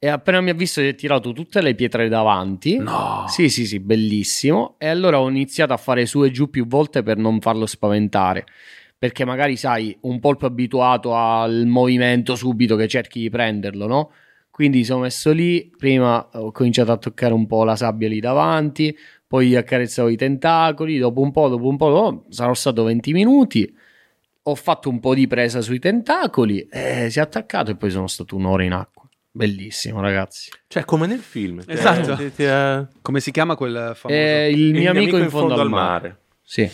E 0.01 0.09
appena 0.09 0.41
mi 0.41 0.51
ha 0.51 0.55
visto, 0.55 0.81
gli 0.81 0.89
ha 0.89 0.93
tirato 0.95 1.33
tutte 1.33 1.61
le 1.61 1.77
pietre 1.77 2.09
davanti. 2.09 2.77
No. 2.79 3.25
Sì, 3.29 3.49
sì, 3.49 3.67
sì, 3.67 3.79
bellissimo. 3.79 4.75
E 4.79 4.89
allora 4.89 5.21
ho 5.21 5.29
iniziato 5.29 5.73
a 5.73 5.77
fare 5.77 6.07
su 6.07 6.25
e 6.25 6.33
giù 6.33 6.51
più 6.51 6.67
volte 6.67 7.05
per 7.05 7.19
non 7.19 7.41
farlo 7.41 7.67
spaventare. 7.67 8.47
Perché 9.01 9.24
magari, 9.24 9.56
sai, 9.56 9.97
un 10.02 10.20
polpo 10.20 10.44
abituato 10.44 11.14
al 11.16 11.64
movimento 11.64 12.35
subito 12.35 12.77
che 12.77 12.86
cerchi 12.86 13.20
di 13.20 13.31
prenderlo, 13.31 13.86
no? 13.86 14.12
Quindi 14.51 14.85
sono 14.85 15.01
messo 15.01 15.32
lì. 15.32 15.72
Prima 15.74 16.28
ho 16.35 16.52
cominciato 16.52 16.93
a 16.93 16.98
toccare 16.98 17.32
un 17.32 17.47
po' 17.47 17.64
la 17.64 17.77
sabbia 17.77 18.09
lì 18.09 18.20
davanti. 18.20 18.94
Poi 19.27 19.56
accarezzavo 19.56 20.10
i 20.10 20.16
tentacoli. 20.16 20.98
Dopo 20.98 21.22
un 21.22 21.31
po', 21.31 21.48
dopo 21.48 21.66
un 21.66 21.78
po', 21.78 21.86
oh, 21.86 22.24
sarò 22.28 22.52
stato 22.52 22.85
20 22.85 23.12
minuti. 23.14 23.74
Ho 24.43 24.55
fatto 24.55 24.90
un 24.90 25.01
po' 25.01 25.14
di 25.14 25.27
presa 25.27 25.62
sui 25.62 25.78
tentacoli. 25.78 26.68
E 26.70 27.09
si 27.09 27.20
è 27.20 27.22
attaccato 27.22 27.70
e 27.70 27.77
poi 27.77 27.89
sono 27.89 28.06
stato 28.06 28.36
un'ora 28.36 28.64
in 28.64 28.72
acqua. 28.72 29.09
Bellissimo, 29.31 30.02
ragazzi. 30.02 30.51
Cioè, 30.66 30.85
come 30.85 31.06
nel 31.06 31.20
film. 31.20 31.62
Esatto. 31.66 32.16
Ti, 32.16 32.35
ti, 32.35 32.44
uh... 32.44 32.86
Come 33.01 33.20
si 33.20 33.31
chiama 33.31 33.56
quel 33.56 33.93
famoso? 33.94 34.09
Eh, 34.09 34.51
il, 34.51 34.74
mio 34.74 34.90
amico, 34.90 35.16
amico 35.16 35.16
in, 35.16 35.31
fondo, 35.31 35.56
fondo 35.56 35.62
al 35.62 35.70
mare. 35.70 36.09
mare. 36.09 36.18
Sì. 36.43 36.70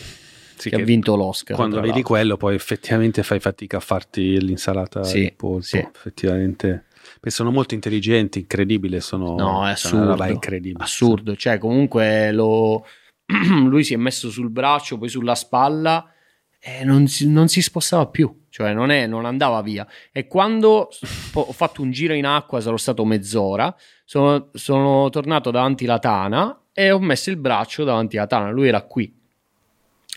Sì. 0.56 0.70
Che, 0.70 0.76
che, 0.76 0.82
ha 0.82 0.84
vinto 0.84 1.16
l'Oscar. 1.16 1.56
Quando 1.56 1.76
vedi 1.76 1.88
l'altro. 1.88 2.08
quello, 2.08 2.36
poi 2.36 2.54
effettivamente 2.54 3.22
fai 3.22 3.40
fatica 3.40 3.78
a 3.78 3.80
farti 3.80 4.40
l'insalata 4.40 5.04
sì, 5.04 5.20
di 5.20 5.32
polpo. 5.36 5.62
Sì. 5.62 5.78
Effettivamente. 5.78 6.84
sono 7.22 7.50
molto 7.50 7.74
intelligenti, 7.74 8.40
incredibile. 8.40 9.00
Sono, 9.00 9.36
no, 9.36 9.66
è 9.66 9.70
assurdo. 9.70 10.24
incredibile. 10.24 10.84
Assurdo. 10.84 11.36
Cioè, 11.36 11.58
comunque 11.58 12.32
lo... 12.32 12.84
lui 13.66 13.84
si 13.84 13.94
è 13.94 13.96
messo 13.96 14.30
sul 14.30 14.50
braccio, 14.50 14.98
poi 14.98 15.08
sulla 15.08 15.34
spalla 15.34 16.10
e 16.58 16.84
non 16.84 17.06
si, 17.06 17.28
non 17.28 17.48
si 17.48 17.62
spostava 17.62 18.06
più 18.06 18.44
cioè 18.56 18.72
non, 18.72 18.90
è, 18.90 19.06
non 19.06 19.26
andava 19.26 19.60
via. 19.60 19.86
E 20.10 20.26
quando 20.26 20.88
ho 21.34 21.52
fatto 21.52 21.82
un 21.82 21.90
giro 21.90 22.14
in 22.14 22.24
acqua, 22.24 22.58
sarò 22.62 22.78
stato 22.78 23.04
mezz'ora, 23.04 23.74
sono, 24.02 24.48
sono 24.54 25.10
tornato 25.10 25.50
davanti 25.50 25.84
alla 25.84 25.98
tana 25.98 26.58
e 26.72 26.90
ho 26.90 26.98
messo 26.98 27.28
il 27.28 27.36
braccio 27.36 27.84
davanti 27.84 28.16
alla 28.16 28.26
tana, 28.26 28.48
lui 28.48 28.68
era 28.68 28.80
qui. 28.80 29.14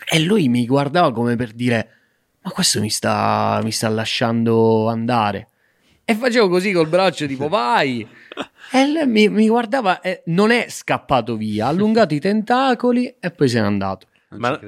E 0.08 0.20
lui 0.20 0.48
mi 0.48 0.66
guardava 0.66 1.12
come 1.12 1.36
per 1.36 1.52
dire, 1.52 1.88
ma 2.42 2.50
questo 2.50 2.80
mi 2.80 2.90
sta, 2.90 3.60
mi 3.62 3.72
sta 3.72 3.88
lasciando 3.88 4.88
andare. 4.88 5.48
E 6.04 6.14
facevo 6.14 6.48
così 6.48 6.72
col 6.72 6.88
braccio, 6.88 7.26
tipo 7.26 7.46
vai. 7.48 8.06
E 8.72 8.86
lui 8.86 9.06
mi, 9.06 9.28
mi 9.28 9.48
guardava 9.48 10.00
e 10.00 10.22
non 10.26 10.50
è 10.50 10.66
scappato 10.68 11.36
via, 11.36 11.66
ha 11.66 11.68
allungato 11.68 12.14
i 12.14 12.20
tentacoli 12.20 13.16
e 13.20 13.30
poi 13.30 13.48
se 13.48 13.60
n'è 13.60 13.66
andato. 13.66 14.06
Non 14.30 14.40
ma, 14.40 14.60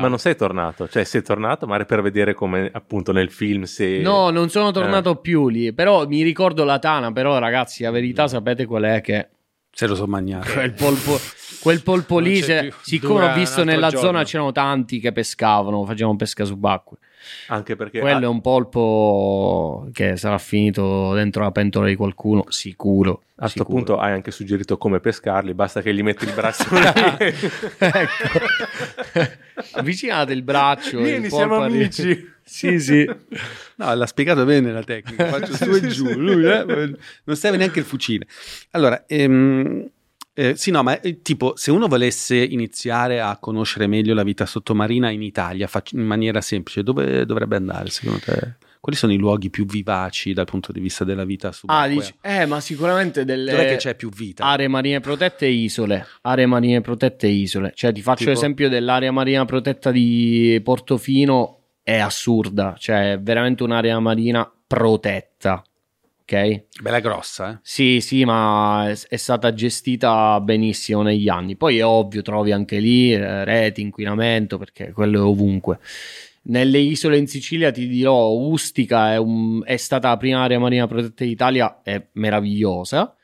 ma, 0.00 0.08
non 0.08 0.18
sei 0.18 0.34
tornato? 0.36 0.88
Cioè, 0.88 1.04
sei 1.04 1.22
tornato 1.22 1.66
magari 1.66 1.84
per 1.84 2.00
vedere 2.00 2.32
come 2.32 2.70
appunto 2.72 3.12
nel 3.12 3.30
film 3.30 3.64
se... 3.64 3.98
No, 3.98 4.30
non 4.30 4.48
sono 4.48 4.70
tornato 4.70 5.10
eh. 5.12 5.20
più 5.20 5.48
lì, 5.48 5.74
però 5.74 6.06
mi 6.06 6.22
ricordo 6.22 6.64
la 6.64 6.78
tana, 6.78 7.12
però 7.12 7.38
ragazzi, 7.38 7.82
la 7.82 7.90
verità 7.90 8.26
sapete 8.26 8.64
qual 8.64 8.84
è 8.84 9.00
che... 9.02 9.28
Se 9.74 9.86
lo 9.86 9.94
so 9.94 10.06
mangiare. 10.06 10.52
Quel 10.52 10.72
polpo, 10.72 11.18
quel 11.60 11.82
polpo 11.82 12.18
lì, 12.18 12.42
se, 12.42 12.72
siccome 12.82 13.24
ho 13.24 13.34
visto 13.34 13.64
nella 13.64 13.88
giorno. 13.88 14.06
zona 14.06 14.24
c'erano 14.24 14.52
tanti 14.52 15.00
che 15.00 15.12
pescavano, 15.12 15.84
facevano 15.86 16.16
pesca 16.16 16.44
subacquea. 16.44 16.98
Anche 17.48 17.76
perché 17.76 18.00
quello 18.00 18.16
ha... 18.16 18.22
è 18.22 18.26
un 18.26 18.40
polpo 18.40 19.88
che 19.92 20.16
sarà 20.16 20.38
finito 20.38 21.14
dentro 21.14 21.42
la 21.42 21.50
pentola 21.50 21.86
di 21.86 21.96
qualcuno, 21.96 22.44
sicuro. 22.48 23.22
A 23.36 23.42
questo 23.42 23.64
punto 23.64 23.98
hai 23.98 24.12
anche 24.12 24.30
suggerito 24.30 24.78
come 24.78 25.00
pescarli, 25.00 25.52
basta 25.52 25.80
che 25.82 25.92
gli 25.92 26.02
metti 26.02 26.24
il 26.24 26.32
braccio. 26.32 26.64
ecco. 27.78 28.38
Avvicinate 29.72 30.32
il 30.32 30.42
braccio. 30.42 31.00
Vieni, 31.00 31.28
siamo 31.28 31.56
amici. 31.56 32.30
sì, 32.44 32.78
sì. 32.78 33.04
No, 33.76 33.94
l'ha 33.94 34.06
spiegato 34.06 34.44
bene 34.44 34.72
la 34.72 34.82
tecnica. 34.82 35.26
Faccio 35.26 35.54
su 35.54 35.70
e 35.70 35.86
giù. 35.88 36.08
Lui 36.12 36.44
eh, 36.44 36.96
non 37.24 37.36
serve 37.36 37.56
neanche 37.56 37.80
il 37.80 37.84
fucile. 37.84 38.26
Allora, 38.70 39.04
ehm, 39.06 39.88
eh, 40.34 40.56
sì, 40.56 40.70
no, 40.70 40.82
ma 40.82 40.98
eh, 41.00 41.20
tipo, 41.20 41.52
se 41.56 41.70
uno 41.70 41.88
volesse 41.88 42.36
iniziare 42.36 43.20
a 43.20 43.36
conoscere 43.38 43.86
meglio 43.86 44.14
la 44.14 44.22
vita 44.22 44.46
sottomarina 44.46 45.10
in 45.10 45.22
Italia 45.22 45.66
fac- 45.66 45.92
in 45.92 46.00
maniera 46.00 46.40
semplice, 46.40 46.82
dove 46.82 47.26
dovrebbe 47.26 47.56
andare 47.56 47.90
secondo 47.90 48.20
te? 48.20 48.54
Quali 48.80 48.98
sono 48.98 49.12
i 49.12 49.16
luoghi 49.16 49.48
più 49.48 49.64
vivaci 49.64 50.32
dal 50.32 50.46
punto 50.46 50.72
di 50.72 50.80
vista 50.80 51.04
della 51.04 51.24
vita 51.24 51.52
subacquea? 51.52 51.84
Ah, 51.84 51.88
dici, 51.88 52.14
eh, 52.20 52.46
ma 52.46 52.60
sicuramente 52.60 53.24
delle 53.24 53.52
Dov'è 53.52 53.68
che 53.68 53.76
c'è 53.76 53.94
più 53.94 54.10
vita? 54.10 54.44
Aree 54.44 54.66
marine 54.66 54.98
protette 54.98 55.46
e 55.46 55.50
isole. 55.50 56.04
Aree 56.22 56.46
marine 56.46 56.80
protette 56.80 57.28
e 57.28 57.30
isole. 57.30 57.72
Cioè, 57.76 57.92
ti 57.92 58.02
faccio 58.02 58.24
tipo? 58.24 58.30
l'esempio 58.30 58.68
dell'area 58.68 59.12
marina 59.12 59.44
protetta 59.44 59.92
di 59.92 60.60
Portofino, 60.64 61.58
è 61.82 61.98
assurda, 61.98 62.74
cioè 62.78 63.12
è 63.12 63.20
veramente 63.20 63.62
un'area 63.62 63.98
marina 64.00 64.50
protetta 64.66 65.62
ok? 66.22 66.64
Bella 66.80 67.00
grossa, 67.00 67.52
eh? 67.52 67.58
Sì, 67.62 68.00
sì, 68.00 68.24
ma 68.24 68.88
è, 68.88 69.16
stata 69.16 69.52
gestita 69.52 70.40
benissimo 70.40 71.02
negli 71.02 71.28
anni. 71.28 71.56
Poi 71.56 71.78
è 71.78 71.84
ovvio, 71.84 72.22
trovi 72.22 72.52
anche 72.52 72.78
lì 72.78 73.12
eh, 73.12 73.44
reti, 73.44 73.82
inquinamento, 73.82 74.58
perché 74.58 74.92
quello 74.92 75.18
è 75.18 75.22
ovunque. 75.22 75.78
Nelle 76.44 76.78
isole 76.78 77.18
in 77.18 77.26
Sicilia 77.26 77.70
ti 77.70 77.86
dirò, 77.86 78.30
Ustica 78.30 79.12
è, 79.12 79.16
un, 79.16 79.62
è 79.64 79.76
stata 79.76 80.08
la 80.08 80.16
prima 80.16 80.42
area 80.42 80.58
marina 80.58 80.86
protetta 80.86 81.24
d'Italia, 81.24 81.80
è 81.82 82.04
meravigliosa. 82.12 83.14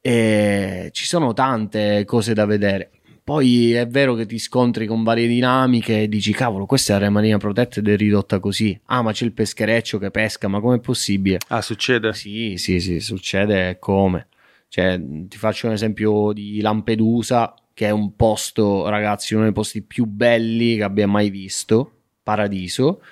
E 0.00 0.90
ci 0.92 1.04
sono 1.04 1.32
tante 1.32 2.04
cose 2.04 2.32
da 2.32 2.44
vedere. 2.44 2.90
Poi 3.26 3.72
è 3.72 3.88
vero 3.88 4.14
che 4.14 4.24
ti 4.24 4.38
scontri 4.38 4.86
con 4.86 5.02
varie 5.02 5.26
dinamiche 5.26 6.02
e 6.02 6.08
dici, 6.08 6.32
cavolo, 6.32 6.64
questa 6.64 6.92
è 6.92 6.94
area 6.94 7.10
marina 7.10 7.38
protetta 7.38 7.80
ed 7.80 7.88
è 7.88 7.96
ridotta 7.96 8.38
così. 8.38 8.78
Ah, 8.84 9.02
ma 9.02 9.10
c'è 9.10 9.24
il 9.24 9.32
peschereccio 9.32 9.98
che 9.98 10.12
pesca, 10.12 10.46
ma 10.46 10.60
com'è 10.60 10.78
possibile? 10.78 11.38
Ah, 11.48 11.60
succede? 11.60 12.12
Sì, 12.12 12.54
sì, 12.56 12.78
sì, 12.78 13.00
succede 13.00 13.80
come. 13.80 14.28
Cioè, 14.68 15.02
ti 15.26 15.38
faccio 15.38 15.66
un 15.66 15.72
esempio 15.72 16.30
di 16.32 16.60
Lampedusa, 16.60 17.52
che 17.74 17.86
è 17.88 17.90
un 17.90 18.14
posto, 18.14 18.88
ragazzi, 18.88 19.34
uno 19.34 19.42
dei 19.42 19.52
posti 19.52 19.82
più 19.82 20.04
belli 20.04 20.76
che 20.76 20.84
abbia 20.84 21.08
mai 21.08 21.28
visto, 21.28 22.02
paradiso. 22.22 23.02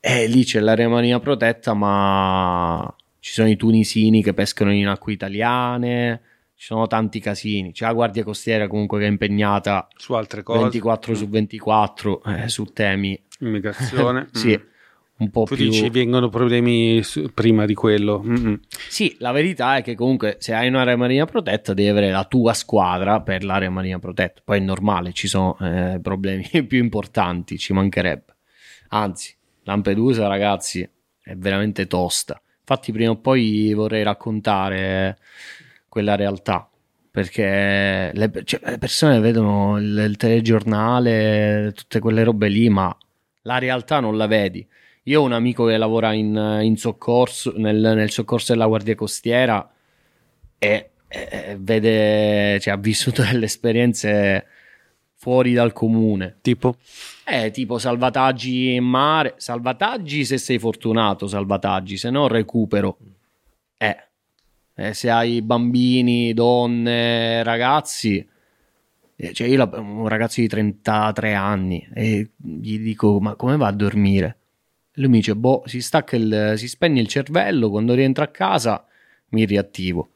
E 0.00 0.26
lì 0.26 0.42
c'è 0.42 0.58
l'area 0.58 0.88
marina 0.88 1.20
protetta, 1.20 1.72
ma 1.72 2.92
ci 3.20 3.30
sono 3.30 3.48
i 3.48 3.54
tunisini 3.54 4.24
che 4.24 4.34
pescano 4.34 4.72
in 4.72 4.88
acque 4.88 5.12
italiane 5.12 6.20
ci 6.60 6.66
sono 6.66 6.86
tanti 6.86 7.20
casini. 7.20 7.72
C'è 7.72 7.86
la 7.86 7.94
Guardia 7.94 8.22
Costiera 8.22 8.68
comunque 8.68 8.98
che 8.98 9.06
è 9.06 9.08
impegnata 9.08 9.88
su 9.96 10.12
altre 10.12 10.42
cose 10.42 10.64
24 10.64 11.14
su 11.14 11.26
24 11.26 12.22
eh, 12.22 12.48
su 12.50 12.64
temi 12.64 13.18
immigrazione. 13.38 14.28
sì, 14.34 14.50
mm. 14.50 14.62
un 15.16 15.30
po' 15.30 15.44
tu 15.44 15.54
più. 15.54 15.70
dici 15.70 15.88
vengono 15.88 16.28
problemi 16.28 17.02
su, 17.02 17.32
prima 17.32 17.64
di 17.64 17.72
quello. 17.72 18.22
Mm-mm. 18.22 18.60
Sì, 18.68 19.16
la 19.20 19.32
verità 19.32 19.76
è 19.78 19.82
che 19.82 19.94
comunque 19.94 20.36
se 20.38 20.52
hai 20.52 20.68
un'area 20.68 20.96
marina 20.96 21.24
protetta 21.24 21.72
devi 21.72 21.88
avere 21.88 22.10
la 22.10 22.24
tua 22.24 22.52
squadra 22.52 23.22
per 23.22 23.42
l'area 23.42 23.70
marina 23.70 23.98
protetta. 23.98 24.42
Poi 24.44 24.58
è 24.58 24.60
normale, 24.60 25.14
ci 25.14 25.28
sono 25.28 25.56
eh, 25.62 25.98
problemi 26.02 26.46
più 26.68 26.78
importanti, 26.78 27.56
ci 27.56 27.72
mancherebbe. 27.72 28.34
Anzi, 28.88 29.34
Lampedusa, 29.62 30.26
ragazzi, 30.26 30.86
è 31.22 31.34
veramente 31.36 31.86
tosta. 31.86 32.38
Infatti, 32.58 32.92
prima 32.92 33.12
o 33.12 33.16
poi 33.16 33.72
vorrei 33.72 34.02
raccontare 34.02 35.16
quella 35.90 36.16
realtà 36.16 36.70
perché 37.10 38.12
le, 38.14 38.30
cioè, 38.44 38.60
le 38.62 38.78
persone 38.78 39.18
vedono 39.18 39.78
il, 39.78 40.04
il, 40.08 40.16
telegiornale, 40.16 41.72
tutte 41.74 41.98
quelle 41.98 42.22
robe 42.22 42.48
lì, 42.48 42.68
ma 42.68 42.96
la 43.42 43.58
realtà 43.58 43.98
non 44.00 44.16
la 44.16 44.26
vedi. 44.26 44.66
Io 45.04 45.20
ho 45.20 45.24
un 45.24 45.32
amico 45.32 45.66
che 45.66 45.76
lavora 45.76 46.12
in, 46.12 46.60
in 46.62 46.76
soccorso, 46.76 47.52
nel, 47.56 47.76
nel, 47.76 48.10
soccorso 48.10 48.52
della 48.52 48.66
Guardia 48.66 48.94
Costiera 48.94 49.68
e, 50.56 50.90
e 51.08 51.56
vede, 51.58 52.60
cioè, 52.60 52.74
ha 52.74 52.76
vissuto 52.76 53.22
delle 53.28 53.46
esperienze 53.46 54.46
fuori 55.16 55.52
dal 55.52 55.72
comune. 55.72 56.38
Tipo? 56.42 56.76
Eh, 57.24 57.50
tipo 57.50 57.78
salvataggi 57.78 58.74
in 58.74 58.84
mare, 58.84 59.34
salvataggi 59.36 60.24
se 60.24 60.38
sei 60.38 60.60
fortunato, 60.60 61.26
salvataggi, 61.26 61.96
se 61.96 62.10
no 62.10 62.28
recupero. 62.28 62.98
Eh, 63.76 64.09
eh, 64.88 64.94
se 64.94 65.10
hai 65.10 65.42
bambini, 65.42 66.32
donne, 66.32 67.42
ragazzi, 67.42 68.26
Eh, 69.16 69.34
cioè 69.34 69.48
io 69.48 69.68
un 69.74 70.08
ragazzo 70.08 70.40
di 70.40 70.48
33 70.48 71.34
anni 71.34 71.86
e 71.94 72.30
gli 72.36 72.78
dico 72.78 73.20
ma 73.20 73.34
come 73.36 73.56
va 73.56 73.66
a 73.66 73.72
dormire? 73.72 74.38
Lui 74.94 75.08
mi 75.08 75.16
dice 75.18 75.36
boh 75.36 75.62
si 75.66 75.82
stacca 75.82 76.16
il, 76.16 76.54
si 76.56 76.68
spegne 76.68 77.00
il 77.00 77.06
cervello 77.08 77.68
quando 77.70 77.94
rientra 77.94 78.24
a 78.24 78.28
casa 78.28 78.86
mi 79.30 79.44
riattivo. 79.44 80.10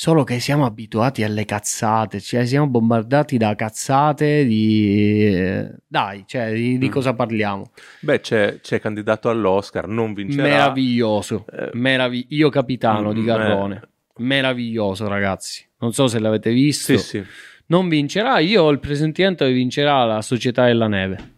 Solo 0.00 0.22
che 0.22 0.38
siamo 0.38 0.64
abituati 0.64 1.24
alle 1.24 1.44
cazzate, 1.44 2.20
cioè 2.20 2.46
siamo 2.46 2.68
bombardati 2.68 3.36
da 3.36 3.56
cazzate 3.56 4.44
di... 4.44 5.66
Dai, 5.88 6.22
cioè 6.24 6.52
di, 6.52 6.78
di 6.78 6.86
mm. 6.86 6.90
cosa 6.92 7.14
parliamo? 7.14 7.72
Beh, 7.98 8.20
c'è, 8.20 8.60
c'è, 8.60 8.78
candidato 8.78 9.28
all'Oscar, 9.28 9.88
non 9.88 10.14
vincerà. 10.14 10.44
Meraviglioso, 10.44 11.46
eh, 11.50 11.70
meravig- 11.72 12.26
io 12.28 12.48
capitano 12.48 13.10
mm, 13.10 13.12
di 13.12 13.24
Garrone. 13.24 13.74
Eh. 13.74 13.88
Meraviglioso 14.22 15.08
ragazzi, 15.08 15.66
non 15.78 15.92
so 15.92 16.06
se 16.06 16.20
l'avete 16.20 16.52
visto. 16.52 16.96
Sì, 16.96 17.04
sì. 17.04 17.24
Non 17.66 17.88
vincerà, 17.88 18.38
io 18.38 18.62
ho 18.62 18.70
il 18.70 18.78
presentimento 18.78 19.44
che 19.46 19.52
vincerà 19.52 20.04
la 20.04 20.22
Società 20.22 20.66
della 20.66 20.86
Neve. 20.86 21.32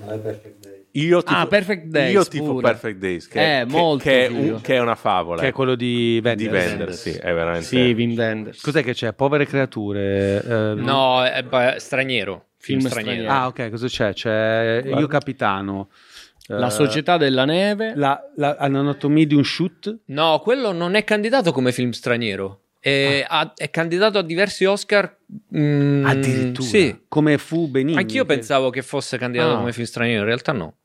Non 0.00 0.10
è 0.10 0.18
perfetto. 0.18 0.63
Io 0.96 1.22
tifo, 1.24 1.38
ah, 1.38 1.46
Perfect 1.46 1.86
Days. 1.86 2.12
Io 2.12 2.24
tifo 2.24 2.44
pure. 2.44 2.68
Perfect 2.68 2.98
Days, 2.98 3.26
che, 3.26 3.60
eh, 3.60 3.66
che, 3.66 3.96
che, 3.98 4.26
è 4.26 4.28
un, 4.28 4.60
che, 4.60 4.74
è 4.76 4.80
una 4.80 4.94
favola. 4.94 5.40
Che 5.40 5.48
è 5.48 5.52
quello 5.52 5.74
di 5.74 6.20
Wenders. 6.22 6.48
Di 6.48 6.56
Wenders, 6.56 7.00
sì, 7.00 7.10
è 7.10 7.34
veramente... 7.34 7.66
Sì, 7.66 7.94
Vin 7.94 8.12
Wenders. 8.12 8.60
Cos'è 8.60 8.84
che 8.84 8.94
c'è? 8.94 9.12
Povere 9.12 9.44
creature? 9.44 10.42
Eh, 10.44 10.74
no, 10.74 11.24
è, 11.24 11.42
beh, 11.42 11.76
straniero. 11.78 12.50
Film, 12.58 12.78
film 12.78 12.90
straniero. 12.90 13.22
straniero. 13.22 13.44
Ah, 13.44 13.46
ok, 13.48 13.70
cosa 13.70 13.88
c'è? 13.88 14.12
C'è 14.12 14.80
Guarda. 14.82 15.00
Io 15.00 15.06
Capitano. 15.08 15.88
La 16.46 16.70
Società 16.70 17.16
della 17.16 17.44
Neve. 17.44 17.94
La, 17.96 18.20
la, 18.36 18.56
l'anatomia 18.60 19.26
di 19.26 19.34
un 19.34 19.44
shoot? 19.44 19.98
No, 20.06 20.38
quello 20.40 20.70
non 20.70 20.94
è 20.94 21.02
candidato 21.02 21.50
come 21.50 21.72
film 21.72 21.90
straniero. 21.90 22.60
È, 22.78 23.24
ah. 23.26 23.52
è 23.56 23.68
candidato 23.70 24.18
a 24.18 24.22
diversi 24.22 24.64
Oscar. 24.64 25.16
Mm, 25.56 26.04
Addirittura? 26.04 26.68
Sì. 26.68 27.04
Come 27.08 27.38
fu 27.38 27.68
Benigni? 27.68 27.96
Anch'io 27.96 28.24
pensavo 28.26 28.70
che 28.70 28.82
fosse 28.82 29.18
candidato 29.18 29.54
ah. 29.54 29.56
come 29.56 29.72
film 29.72 29.86
straniero, 29.86 30.20
in 30.20 30.26
realtà 30.26 30.52
no. 30.52 30.76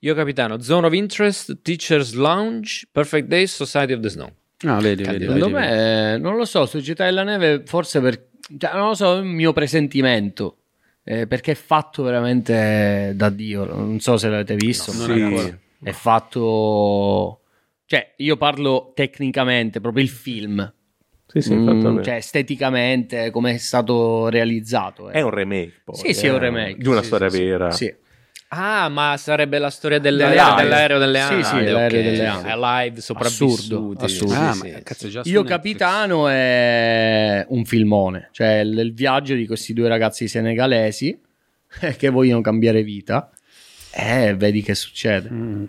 Io 0.00 0.14
capitano, 0.14 0.60
Zone 0.60 0.86
of 0.86 0.92
Interest, 0.92 1.62
Teacher's 1.62 2.12
Lounge, 2.12 2.86
Perfect 2.92 3.28
Days, 3.28 3.54
Society 3.54 3.92
of 3.92 4.00
the 4.00 4.08
Snow. 4.08 4.30
Ah, 4.64 4.78
vedi, 4.78 5.02
vedi, 5.02 5.24
Secondo 5.24 5.50
vedi, 5.50 5.58
me, 5.58 5.68
vedi. 5.68 6.22
non 6.22 6.36
lo 6.36 6.44
so, 6.44 6.66
Società 6.66 7.04
della 7.04 7.22
Neve 7.22 7.62
forse 7.64 8.00
per... 8.00 8.28
Cioè, 8.58 8.72
non 8.74 8.88
lo 8.88 8.94
so, 8.94 9.16
è 9.16 9.18
il 9.18 9.24
mio 9.24 9.52
presentimento. 9.52 10.58
Eh, 11.02 11.26
perché 11.26 11.52
è 11.52 11.54
fatto 11.54 12.02
veramente 12.02 13.12
da 13.14 13.28
Dio. 13.30 13.64
Non 13.64 14.00
so 14.00 14.16
se 14.16 14.28
l'avete 14.28 14.54
visto. 14.56 14.92
No, 14.92 15.38
sì. 15.38 15.54
È 15.82 15.92
fatto... 15.92 17.40
Cioè, 17.86 18.14
io 18.16 18.36
parlo 18.36 18.92
tecnicamente, 18.94 19.80
proprio 19.80 20.02
il 20.02 20.10
film. 20.10 20.72
Sì, 21.26 21.40
sì, 21.40 21.54
mm, 21.54 22.02
cioè 22.02 22.14
esteticamente 22.14 23.30
come 23.30 23.54
è 23.54 23.58
stato 23.58 24.28
realizzato. 24.28 25.10
Eh. 25.10 25.14
È 25.14 25.20
un 25.20 25.30
remake. 25.30 25.82
Poi, 25.84 25.94
sì, 25.96 26.14
sì, 26.14 26.26
è 26.26 26.32
un 26.32 26.38
remake. 26.38 26.76
Di 26.78 26.88
una 26.88 27.00
sì, 27.00 27.06
storia 27.06 27.28
sì, 27.28 27.38
vera. 27.38 27.70
Sì. 27.70 27.94
Ah, 28.58 28.88
ma 28.88 29.16
sarebbe 29.18 29.58
la 29.58 29.68
storia 29.68 29.98
dell'aereo, 29.98 30.54
dell'aereo 30.54 30.98
delle 30.98 31.20
Ande. 31.20 31.42
Sì, 31.42 31.48
sì, 31.50 31.56
l'aereo 31.56 32.00
okay. 32.00 32.02
delle 32.02 32.26
Ande. 32.26 32.56
Live 32.56 33.00
sopravvissuti. 33.02 33.52
Assurdo, 33.52 34.04
assurdo. 34.04 34.34
Ah, 34.34 34.52
sì, 34.52 34.70
ma 34.72 34.78
cazzo, 34.82 35.20
Io 35.24 35.42
Capitano 35.44 36.28
è 36.28 37.44
un 37.48 37.64
filmone, 37.66 38.30
cioè 38.32 38.60
il, 38.60 38.78
il, 38.78 38.94
viaggio 38.94 39.34
di 39.34 39.46
questi 39.46 39.74
due 39.74 39.88
ragazzi 39.88 40.26
senegalesi 40.26 41.20
che 41.98 42.08
vogliono 42.08 42.40
cambiare 42.40 42.82
vita 42.82 43.30
e 43.92 44.28
eh, 44.28 44.34
vedi 44.34 44.62
che 44.62 44.74
succede. 44.74 45.28
Mm. 45.30 45.64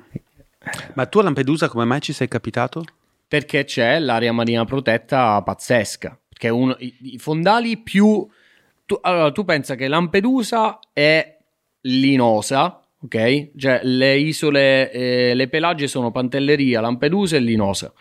Ma 0.93 1.05
tu 1.05 1.19
a 1.19 1.23
Lampedusa 1.23 1.67
come 1.67 1.83
mai 1.83 1.99
ci 1.99 2.13
sei 2.13 2.29
capitato? 2.29 2.85
Perché 3.27 3.65
c'è 3.65 3.99
l'area 3.99 4.31
marina 4.31 4.63
protetta 4.63 5.41
pazzesca, 5.41 6.17
perché 6.29 6.49
uno, 6.49 6.75
i, 6.79 6.95
i 7.01 7.17
fondali 7.17 7.77
più... 7.77 8.25
Tu, 8.85 8.97
allora, 9.01 9.31
tu 9.33 9.43
pensa 9.43 9.75
che 9.75 9.89
Lampedusa 9.89 10.79
è 10.93 11.36
Linosa, 11.81 12.81
ok? 13.01 13.51
Cioè 13.55 13.81
le 13.83 14.17
isole, 14.17 14.91
eh, 14.91 15.33
le 15.33 15.47
Pelagie 15.47 15.87
sono 15.87 16.11
Pantelleria, 16.11 16.81
Lampedusa 16.81 17.35
e 17.35 17.39
Linosa. 17.39 17.93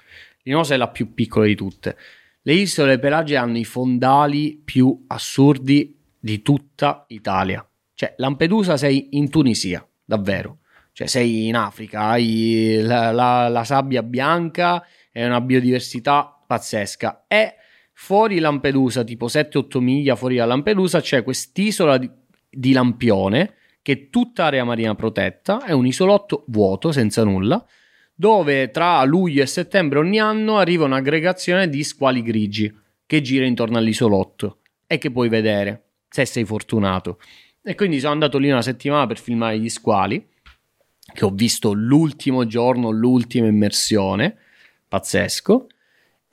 Linosa 0.42 0.74
è 0.74 0.76
la 0.76 0.88
più 0.88 1.14
piccola 1.14 1.46
di 1.46 1.54
tutte. 1.54 1.96
Le 2.42 2.52
isole 2.52 2.98
Pelagie 2.98 3.36
hanno 3.36 3.58
i 3.58 3.64
fondali 3.64 4.60
più 4.64 5.04
assurdi 5.08 5.98
di 6.18 6.42
tutta 6.42 7.04
Italia. 7.08 7.66
Cioè 7.94 8.14
Lampedusa 8.18 8.76
sei 8.76 9.08
in 9.12 9.30
Tunisia, 9.30 9.86
davvero. 10.04 10.58
Cioè 10.92 11.08
sei 11.08 11.48
in 11.48 11.56
Africa, 11.56 12.02
hai 12.02 12.78
la, 12.80 13.10
la, 13.10 13.48
la 13.48 13.64
sabbia 13.64 14.02
bianca 14.02 14.82
e 15.12 15.26
una 15.26 15.40
biodiversità 15.40 16.42
pazzesca. 16.46 17.24
E 17.28 17.56
fuori 17.92 18.38
Lampedusa, 18.38 19.04
tipo 19.04 19.26
7-8 19.26 19.78
miglia 19.80 20.14
fuori 20.14 20.36
da 20.36 20.46
Lampedusa, 20.46 21.00
c'è 21.00 21.22
quest'isola 21.22 21.98
di, 21.98 22.08
di 22.48 22.72
Lampione 22.72 23.54
che 23.86 24.10
tutta 24.10 24.46
area 24.46 24.64
marina 24.64 24.96
protetta 24.96 25.64
è 25.64 25.70
un 25.70 25.86
isolotto 25.86 26.42
vuoto, 26.48 26.90
senza 26.90 27.22
nulla, 27.22 27.64
dove 28.12 28.72
tra 28.72 29.04
luglio 29.04 29.42
e 29.42 29.46
settembre 29.46 30.00
ogni 30.00 30.18
anno 30.18 30.58
arriva 30.58 30.86
un'aggregazione 30.86 31.68
di 31.68 31.84
squali 31.84 32.20
grigi 32.20 32.76
che 33.06 33.20
gira 33.20 33.44
intorno 33.44 33.78
all'isolotto 33.78 34.58
e 34.88 34.98
che 34.98 35.12
puoi 35.12 35.28
vedere 35.28 35.90
se 36.08 36.24
sei 36.24 36.44
fortunato. 36.44 37.20
E 37.62 37.76
quindi 37.76 38.00
sono 38.00 38.14
andato 38.14 38.38
lì 38.38 38.50
una 38.50 38.60
settimana 38.60 39.06
per 39.06 39.20
filmare 39.20 39.60
gli 39.60 39.68
squali, 39.68 40.26
che 41.14 41.24
ho 41.24 41.30
visto 41.30 41.72
l'ultimo 41.72 42.44
giorno, 42.44 42.90
l'ultima 42.90 43.46
immersione, 43.46 44.36
pazzesco. 44.88 45.68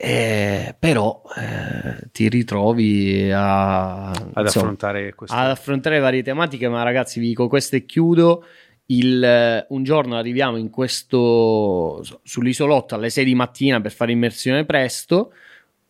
Eh, 0.06 0.76
però 0.78 1.22
eh, 1.34 2.10
ti 2.12 2.28
ritrovi 2.28 3.30
a, 3.32 4.10
ad, 4.10 4.16
insomma, 4.36 4.66
affrontare 4.66 5.14
ad 5.16 5.48
affrontare 5.48 5.98
varie 5.98 6.22
tematiche, 6.22 6.68
ma 6.68 6.82
ragazzi 6.82 7.20
vi 7.20 7.28
dico 7.28 7.48
questo 7.48 7.76
e 7.76 7.86
chiudo. 7.86 8.44
Il, 8.86 9.66
un 9.66 9.82
giorno 9.82 10.18
arriviamo 10.18 10.58
in 10.58 10.68
questo 10.68 12.04
sull'isolotto 12.22 12.94
alle 12.94 13.08
6 13.08 13.24
di 13.24 13.34
mattina 13.34 13.80
per 13.80 13.92
fare 13.92 14.12
immersione 14.12 14.66
presto. 14.66 15.32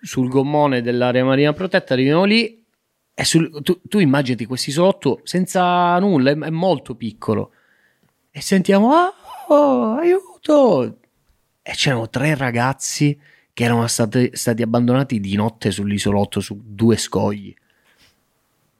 Sul 0.01 0.29
gommone 0.29 0.81
dell'area 0.81 1.25
marina 1.25 1.53
protetta 1.53 1.95
arriviamo 1.95 2.23
lì. 2.23 2.65
E 3.13 3.25
sul, 3.25 3.63
tu, 3.65 3.81
tu 3.83 3.99
immaginati 3.99 4.47
questo 4.47 4.71
isolotto 4.71 5.23
senza 5.25 5.99
nulla 5.99 6.31
è, 6.31 6.39
è, 6.39 6.51
molto 6.51 6.95
piccolo. 6.95 7.51
E 8.31 8.41
sentiamo 8.41 8.93
ah, 8.93 9.13
oh, 9.49 9.95
aiuto! 9.97 10.99
E 11.63 11.73
c'erano 11.73 12.09
tre 12.09 12.37
ragazzi 12.37 13.33
che 13.55 13.65
erano 13.65 13.87
stati, 13.87 14.31
stati 14.33 14.63
abbandonati 14.63 15.21
di 15.21 15.37
notte 15.37 15.71
sull'isolotto 15.71 16.41
su 16.41 16.61
due 16.67 16.97
scogli. 16.97 17.55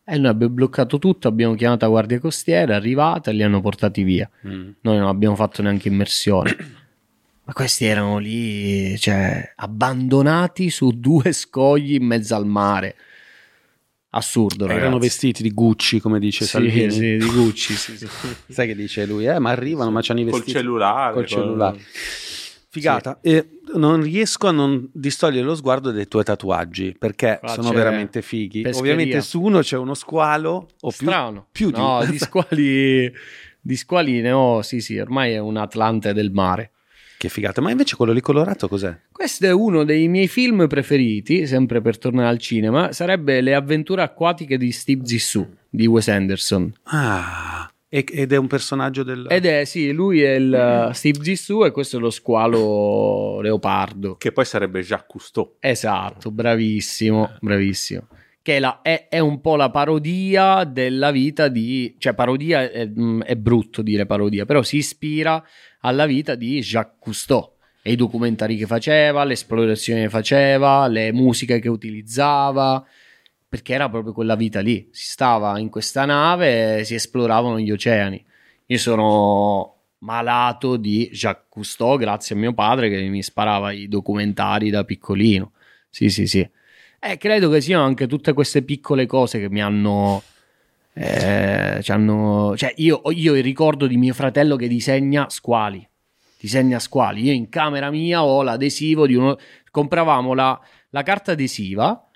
E 0.07 0.19
noi 0.19 0.29
abbiamo 0.29 0.53
bloccato 0.53 0.99
tutto, 0.99 1.29
abbiamo 1.29 1.55
chiamato 1.55 1.87
la 1.87 1.91
guardia 1.93 2.19
costiera, 2.19 2.73
è 2.73 2.77
arrivata 2.77 3.31
e 3.31 3.35
li 3.35 3.45
hanno 3.45 3.61
portati 3.61 4.03
via. 4.03 4.29
Mm. 4.47 4.71
Noi 4.81 4.99
non 4.99 5.07
abbiamo 5.07 5.37
fatto 5.37 5.63
neanche 5.63 5.89
immersione. 5.89 6.83
Ma 7.45 7.53
questi 7.53 7.85
erano 7.85 8.19
lì, 8.19 8.99
cioè, 8.99 9.53
abbandonati 9.55 10.71
su 10.71 10.91
due 10.91 11.33
scogli 11.33 11.95
in 11.95 12.05
mezzo 12.05 12.35
al 12.35 12.47
mare. 12.47 12.97
Assurdo, 14.11 14.67
ragazzi. 14.67 14.85
Erano 14.85 14.99
vestiti 14.99 15.43
di 15.43 15.51
Gucci, 15.53 16.01
come 16.01 16.19
dice 16.19 16.45
sì, 16.45 16.51
Salvini. 16.51 16.91
Sì, 16.91 17.17
di 17.17 17.27
Gucci, 17.27 17.75
sì, 17.75 17.97
sì. 17.97 18.09
Sai 18.49 18.67
che 18.67 18.75
dice 18.75 19.07
lui? 19.07 19.27
Eh, 19.27 19.39
ma 19.39 19.51
arrivano, 19.51 19.91
ma 19.91 20.01
c'hanno 20.03 20.21
i 20.21 20.25
vestiti. 20.25 20.53
Col 20.53 20.63
cellulare. 20.63 21.15
Col 21.15 21.27
cellulare. 21.27 21.79
Figata. 22.75 23.21
Sì. 23.23 23.31
E 23.31 23.61
non 23.75 24.03
riesco 24.03 24.49
a 24.49 24.51
non 24.51 24.91
distogliere 24.93 25.47
lo 25.47 25.55
sguardo 25.55 25.93
dai 25.93 26.09
tuoi 26.09 26.25
tatuaggi 26.25 26.97
perché 26.99 27.39
Qua 27.39 27.51
sono 27.51 27.71
veramente 27.71 28.21
fighi. 28.21 28.63
Pescheria. 28.63 28.93
Ovviamente 28.93 29.21
su 29.21 29.41
uno 29.41 29.61
c'è 29.61 29.77
uno 29.77 29.95
squalo 29.95 30.71
o 30.81 30.91
Strano. 30.91 31.47
più, 31.53 31.71
più 31.71 31.81
no, 31.81 32.05
di... 32.05 32.19
squali 32.19 33.13
di 33.61 33.77
squali 33.77 34.21
ne 34.21 34.33
ho, 34.33 34.61
sì 34.63 34.81
sì, 34.81 34.99
ormai 34.99 35.35
è 35.35 35.39
un 35.39 35.57
Atlante 35.57 36.13
del 36.13 36.33
mare. 36.33 36.73
Che 37.17 37.29
figata, 37.29 37.61
ma 37.61 37.71
invece 37.71 37.95
quello 37.95 38.13
lì 38.13 38.21
colorato 38.21 38.67
cos'è? 38.67 38.95
Questo 39.13 39.47
è 39.47 39.53
uno 39.53 39.85
dei 39.85 40.09
miei 40.09 40.27
film 40.27 40.67
preferiti, 40.67 41.47
sempre 41.47 41.81
per 41.81 41.97
tornare 41.97 42.29
al 42.29 42.39
cinema, 42.39 42.93
sarebbe 42.93 43.41
Le 43.41 43.55
avventure 43.55 44.03
acquatiche 44.03 44.59
di 44.59 44.73
Steve 44.73 45.07
Zissou 45.07 45.49
di 45.71 45.87
Wes 45.87 46.09
Anderson. 46.09 46.73
Ah, 46.83 47.73
ed 48.03 48.33
è 48.33 48.37
un 48.37 48.49
personaggio 48.49 49.05
del... 49.05 49.27
Ed 49.29 49.47
è, 49.47 49.65
sì, 49.65 49.93
lui 49.93 50.21
è 50.21 50.33
il 50.33 50.89
mm. 50.89 50.91
Steve 50.91 51.23
Zissou 51.23 51.65
e 51.65 51.71
questo 51.71 51.99
è 51.99 52.01
lo 52.01 52.11
squalo 52.11 53.41
leopardo. 53.41 54.17
Che 54.17 54.33
poi 54.33 54.45
sarebbe 54.45 54.81
Jacques 54.81 55.07
Cousteau. 55.07 55.57
Esatto, 55.61 56.33
bravissimo, 56.33 57.37
bravissimo. 57.41 58.09
Che 58.43 58.57
è, 58.57 58.59
la, 58.59 58.83
è, 58.83 59.07
è, 59.09 59.21
un 59.21 59.41
po' 59.41 59.55
la 59.55 59.71
parodia 59.71 60.65
della 60.65 61.13
vita 61.13 61.47
di... 61.47 61.95
Cioè, 61.97 62.15
parodia 62.15 62.69
è, 62.69 62.85
mm, 62.85 63.23
è 63.23 63.37
brutto 63.37 63.81
dire 63.81 64.07
parodia, 64.07 64.45
però 64.45 64.63
si 64.63 64.79
ispira 64.79 65.41
alla 65.81 66.07
vita 66.07 66.35
di 66.35 66.61
Jacques 66.63 66.97
Cousteau 66.99 67.53
e 67.81 67.93
i 67.93 67.97
documentari 67.97 68.57
che 68.57 68.67
faceva, 68.67 69.23
le 69.23 69.35
esplorazioni 69.35 70.01
che 70.03 70.09
faceva, 70.09 70.89
le 70.89 71.13
musiche 71.13 71.61
che 71.61 71.69
utilizzava 71.69 72.85
perché 73.55 73.75
era 73.75 73.89
proprio 73.89 74.13
quella 74.13 74.35
vita 74.35 74.59
lì. 74.59 74.89
Si 74.91 75.13
stava 75.13 75.61
in 75.61 75.71
questa 75.71 76.05
nave 76.05 76.79
e 76.79 76.85
si 76.85 76.97
esploravano 76.97 77.61
gli 77.61 77.71
oceani. 77.71 78.21
Io 78.67 78.79
sono 78.79 79.77
malato 79.99 80.77
di 80.77 81.09
Jacques 81.13 81.47
Cousteau 81.51 81.97
grazie 81.97 82.35
a 82.35 82.39
mio 82.39 82.53
padre 82.53 82.91
che 82.91 83.01
mi 83.03 83.23
sparava 83.23 83.71
i 83.71 83.87
documentari 83.87 84.71
da 84.71 84.83
piccolino. 84.83 85.53
Sì, 85.89 86.09
sì, 86.09 86.27
sì. 86.27 86.41
Eh, 86.99 87.17
credo 87.17 87.49
che 87.49 87.61
siano 87.61 87.85
anche 87.85 88.09
tutte 88.09 88.33
queste 88.33 88.63
piccole 88.63 89.07
cose 89.07 89.39
che 89.39 89.49
mi 89.49 89.63
hanno... 89.63 90.21
Eh, 90.93 91.81
hanno 91.87 92.55
cioè 92.57 92.73
io, 92.79 93.03
io 93.11 93.35
ricordo 93.35 93.87
di 93.87 93.97
mio 93.97 94.15
fratello 94.15 94.55
che 94.55 94.69
disegna 94.69 95.29
squali 95.29 95.85
disegna 96.39 96.79
squali 96.79 97.23
io 97.23 97.33
in 97.33 97.49
camera 97.49 97.91
mia 97.91 98.23
ho 98.23 98.45
l'adesivo 98.45 99.05
di 99.05 99.17
uno 99.17 99.37
compravamo 99.73 100.35
la, 100.35 100.57
la 100.91 101.03
carta 101.03 101.33
adesiva 101.33 102.11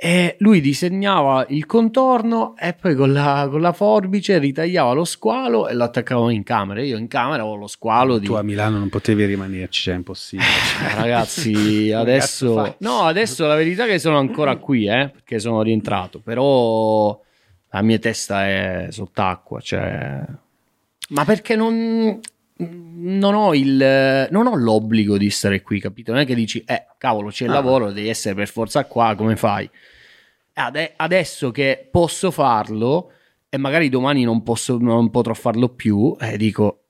e 0.00 0.36
lui 0.38 0.60
disegnava 0.60 1.44
il 1.48 1.66
contorno 1.66 2.54
e 2.56 2.72
poi 2.72 2.94
con 2.94 3.12
la, 3.12 3.48
con 3.50 3.60
la, 3.60 3.72
forbice 3.72 4.38
ritagliava 4.38 4.92
lo 4.92 5.04
squalo 5.04 5.66
e 5.66 5.74
lo 5.74 5.82
attaccavamo 5.82 6.30
in 6.30 6.44
camera. 6.44 6.80
Io 6.80 6.96
in 6.96 7.08
camera 7.08 7.44
ho 7.44 7.56
lo 7.56 7.66
squalo. 7.66 8.18
Di... 8.18 8.26
Tu 8.26 8.34
a 8.34 8.44
Milano 8.44 8.78
non 8.78 8.90
potevi 8.90 9.24
rimanerci, 9.24 9.82
cioè 9.82 9.94
è 9.94 9.96
impossibile. 9.96 10.46
Eh, 10.48 10.94
ragazzi, 10.94 11.90
adesso... 11.90 12.76
No, 12.78 13.00
adesso 13.00 13.44
la 13.48 13.56
verità 13.56 13.86
è 13.86 13.88
che 13.88 13.98
sono 13.98 14.18
ancora 14.18 14.54
qui, 14.58 14.86
eh, 14.86 15.10
perché 15.12 15.40
sono 15.40 15.62
rientrato, 15.62 16.20
però 16.20 17.20
la 17.70 17.82
mia 17.82 17.98
testa 17.98 18.46
è 18.46 18.86
sott'acqua, 18.90 19.58
cioè... 19.58 20.22
Ma 21.08 21.24
perché 21.24 21.56
non 21.56 22.20
non 22.60 23.34
ho, 23.34 23.54
il, 23.54 24.28
non 24.30 24.46
ho 24.46 24.56
l'obbligo 24.56 25.16
di 25.16 25.30
stare 25.30 25.62
qui, 25.62 25.80
capito? 25.80 26.12
Non 26.12 26.20
è 26.20 26.24
che 26.26 26.34
dici, 26.34 26.62
eh, 26.66 26.86
cavolo, 26.98 27.30
c'è 27.30 27.44
il 27.44 27.50
ah. 27.50 27.54
lavoro, 27.54 27.90
devi 27.90 28.08
essere 28.08 28.34
per 28.34 28.48
forza 28.48 28.84
qua, 28.84 29.14
come 29.16 29.36
fai? 29.36 29.68
Ade- 30.58 30.94
adesso 30.96 31.50
che 31.50 31.88
posso 31.90 32.30
farlo 32.30 33.12
e 33.48 33.56
magari 33.56 33.88
domani 33.88 34.24
non, 34.24 34.42
posso, 34.42 34.76
non 34.78 35.10
potrò 35.10 35.34
farlo 35.34 35.68
più, 35.68 36.16
eh, 36.20 36.36
dico, 36.36 36.84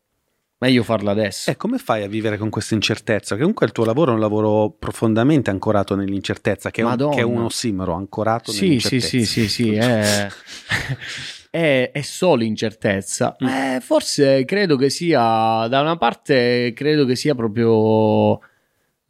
meglio 0.58 0.82
farlo 0.82 1.10
adesso. 1.10 1.50
E 1.50 1.56
come 1.56 1.78
fai 1.78 2.02
a 2.02 2.08
vivere 2.08 2.36
con 2.36 2.50
questa 2.50 2.74
incertezza? 2.74 3.34
Che 3.34 3.40
comunque 3.40 3.66
il 3.66 3.72
tuo 3.72 3.84
lavoro 3.84 4.10
è 4.10 4.14
un 4.14 4.20
lavoro 4.20 4.70
profondamente 4.70 5.50
ancorato 5.50 5.94
nell'incertezza, 5.94 6.70
che, 6.70 6.82
è 6.82 6.84
un, 6.84 7.10
che 7.10 7.20
è 7.20 7.22
un, 7.22 7.42
ossimoro, 7.42 7.94
ancorato 7.94 8.50
sì, 8.50 8.62
nell'incertezza. 8.62 9.06
Sì, 9.06 9.24
sì, 9.24 9.48
sì, 9.48 9.48
sì, 9.48 9.74
è... 9.74 10.28
è, 11.50 11.90
è 11.92 12.02
solo 12.02 12.42
incertezza. 12.42 13.36
Mm. 13.42 13.46
Eh, 13.46 13.80
forse 13.80 14.44
credo 14.44 14.76
che 14.76 14.90
sia, 14.90 15.66
da 15.68 15.80
una 15.80 15.96
parte, 15.96 16.72
credo 16.74 17.04
che 17.04 17.16
sia 17.16 17.34
proprio 17.34 18.40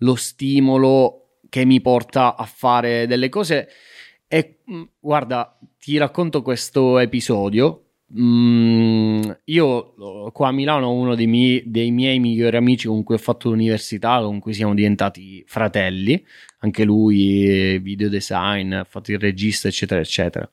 lo 0.01 0.15
stimolo 0.15 1.39
che 1.49 1.65
mi 1.65 1.81
porta 1.81 2.37
a 2.37 2.45
fare 2.45 3.07
delle 3.07 3.29
cose. 3.29 3.69
E 4.29 4.59
mm, 4.71 4.83
guarda, 5.01 5.59
ti 5.79 5.97
racconto 5.97 6.43
questo 6.43 6.99
episodio. 6.99 7.85
Mm, 8.19 9.23
io 9.45 10.31
qua 10.33 10.49
a 10.49 10.53
Milano 10.53 10.87
ho 10.87 10.93
uno 10.93 11.15
dei 11.15 11.27
miei, 11.27 11.63
dei 11.67 11.91
miei, 11.91 12.19
migliori 12.21 12.57
amici 12.57 12.87
con 12.87 13.03
cui 13.03 13.17
ho 13.17 13.19
fatto 13.19 13.51
l'università, 13.51 14.21
con 14.21 14.39
cui 14.39 14.55
siamo 14.55 14.75
diventati 14.75 15.43
fratelli. 15.47 16.25
Anche 16.61 16.85
lui, 16.85 17.79
video 17.79 18.09
design, 18.09 18.73
ha 18.73 18.85
fatto 18.85 19.13
il 19.13 19.19
regista, 19.19 19.69
eccetera, 19.69 20.01
eccetera 20.01 20.51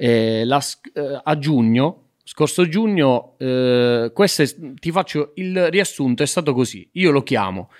eh, 0.00 0.44
la, 0.46 0.62
eh, 0.94 1.20
a 1.22 1.38
giugno, 1.38 2.12
scorso 2.24 2.66
giugno, 2.66 3.34
eh, 3.36 4.10
questo 4.14 4.42
è, 4.42 4.46
ti 4.76 4.90
faccio 4.90 5.32
il 5.34 5.70
riassunto, 5.70 6.22
è 6.22 6.26
stato 6.26 6.54
così, 6.54 6.88
io 6.92 7.10
lo 7.10 7.22
chiamo 7.22 7.70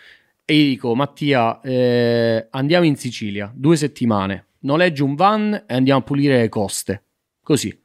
e 0.44 0.54
gli 0.54 0.68
dico 0.70 0.94
Mattia 0.94 1.60
eh, 1.62 2.46
andiamo 2.50 2.84
in 2.84 2.96
Sicilia, 2.96 3.50
due 3.54 3.76
settimane, 3.76 4.48
noleggio 4.60 5.04
un 5.04 5.14
van 5.14 5.64
e 5.66 5.74
andiamo 5.74 6.00
a 6.00 6.02
pulire 6.04 6.38
le 6.38 6.48
coste, 6.48 7.04
così. 7.42 7.76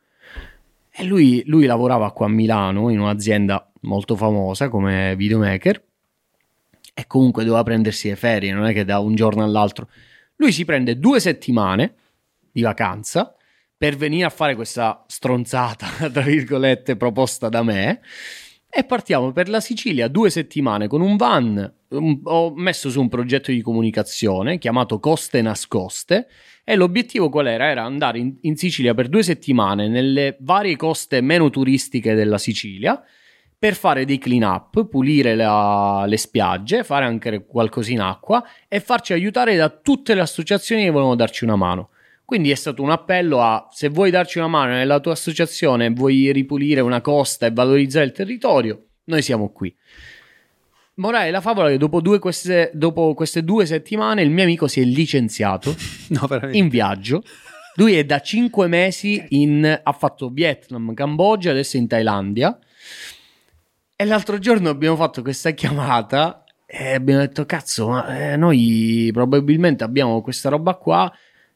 E 0.97 1.03
lui, 1.03 1.43
lui 1.45 1.65
lavorava 1.65 2.11
qua 2.11 2.27
a 2.27 2.29
Milano 2.29 2.89
in 2.89 2.99
un'azienda 2.99 3.71
molto 3.81 4.15
famosa 4.15 4.69
come 4.69 5.15
videomaker 5.15 5.83
e 6.93 7.07
comunque 7.07 7.43
doveva 7.43 7.63
prendersi 7.63 8.07
le 8.07 8.15
ferie, 8.15 8.53
non 8.53 8.65
è 8.65 8.73
che 8.73 8.85
da 8.85 8.99
un 8.99 9.15
giorno 9.15 9.43
all'altro. 9.43 9.89
Lui 10.37 10.51
si 10.53 10.63
prende 10.63 10.97
due 10.97 11.19
settimane 11.19 11.95
di 12.51 12.61
vacanza 12.61 13.35
per 13.77 13.97
venire 13.97 14.25
a 14.25 14.29
fare 14.29 14.55
questa 14.55 15.03
stronzata, 15.07 15.87
tra 16.09 16.21
virgolette, 16.21 16.95
proposta 16.95 17.49
da 17.49 17.61
me. 17.63 18.01
E 18.69 18.83
partiamo 18.83 19.31
per 19.31 19.47
la 19.47 19.61
Sicilia 19.61 20.07
due 20.07 20.29
settimane 20.29 20.87
con 20.87 21.01
un 21.01 21.15
van. 21.15 21.73
Um, 21.89 22.19
ho 22.23 22.53
messo 22.53 22.89
su 22.89 22.99
un 22.99 23.07
progetto 23.07 23.51
di 23.51 23.61
comunicazione 23.61 24.57
chiamato 24.57 24.99
Coste 24.99 25.41
Nascoste. 25.41 26.27
E 26.63 26.75
l'obiettivo 26.75 27.29
qual 27.29 27.47
era? 27.47 27.69
Era 27.69 27.83
andare 27.83 28.19
in, 28.19 28.35
in 28.41 28.57
Sicilia 28.57 28.93
per 28.93 29.07
due 29.07 29.23
settimane 29.23 29.87
nelle 29.87 30.35
varie 30.41 30.75
coste 30.75 31.21
meno 31.21 31.49
turistiche 31.49 32.15
della 32.15 32.37
Sicilia 32.37 33.01
per 33.57 33.73
fare 33.73 34.05
dei 34.05 34.17
clean 34.17 34.43
up, 34.43 34.87
pulire 34.87 35.35
la, 35.35 36.05
le 36.05 36.17
spiagge, 36.17 36.83
fare 36.83 37.05
anche 37.05 37.45
qualcosa 37.45 37.91
in 37.91 38.01
acqua 38.01 38.43
e 38.67 38.79
farci 38.79 39.13
aiutare 39.13 39.55
da 39.55 39.69
tutte 39.69 40.13
le 40.13 40.21
associazioni 40.21 40.83
che 40.83 40.89
volevano 40.89 41.15
darci 41.15 41.45
una 41.45 41.55
mano. 41.55 41.89
Quindi 42.25 42.49
è 42.49 42.55
stato 42.55 42.81
un 42.81 42.89
appello 42.89 43.39
a 43.39 43.67
se 43.71 43.87
vuoi 43.89 44.09
darci 44.09 44.39
una 44.39 44.47
mano 44.47 44.71
nella 44.71 44.99
tua 44.99 45.11
associazione, 45.11 45.91
vuoi 45.91 46.31
ripulire 46.31 46.81
una 46.81 46.99
costa 46.99 47.45
e 47.45 47.51
valorizzare 47.51 48.05
il 48.05 48.11
territorio, 48.11 48.85
noi 49.05 49.21
siamo 49.21 49.51
qui. 49.51 49.73
Morale 50.95 51.29
la 51.29 51.41
favola 51.41 51.69
che 51.69 51.77
dopo, 51.77 52.01
queste, 52.19 52.71
dopo, 52.73 53.13
queste, 53.13 53.43
due 53.43 53.65
settimane 53.67 54.23
il 54.23 54.31
mio 54.31 54.43
amico 54.43 54.67
si 54.67 54.81
è 54.81 54.83
licenziato 54.83 55.75
no, 56.09 56.27
in 56.51 56.67
viaggio. 56.67 57.21
Lui 57.75 57.95
è 57.95 58.05
da 58.05 58.21
cinque 58.21 58.67
mesi 58.67 59.23
in, 59.29 59.81
ha 59.83 59.91
fatto 59.91 60.29
Vietnam, 60.29 60.93
Cambogia, 60.93 61.51
adesso 61.51 61.77
è 61.77 61.81
in 61.81 61.87
Thailandia. 61.87 62.57
E 63.95 64.05
l'altro 64.05 64.39
giorno 64.39 64.69
abbiamo 64.69 64.95
fatto 64.95 65.21
questa 65.21 65.51
chiamata 65.51 66.43
e 66.65 66.93
abbiamo 66.93 67.19
detto: 67.19 67.45
Cazzo, 67.45 67.89
ma 67.89 68.31
eh, 68.31 68.37
noi 68.37 69.09
probabilmente 69.13 69.83
abbiamo 69.83 70.21
questa 70.21 70.47
roba 70.49 70.75
qua 70.75 71.13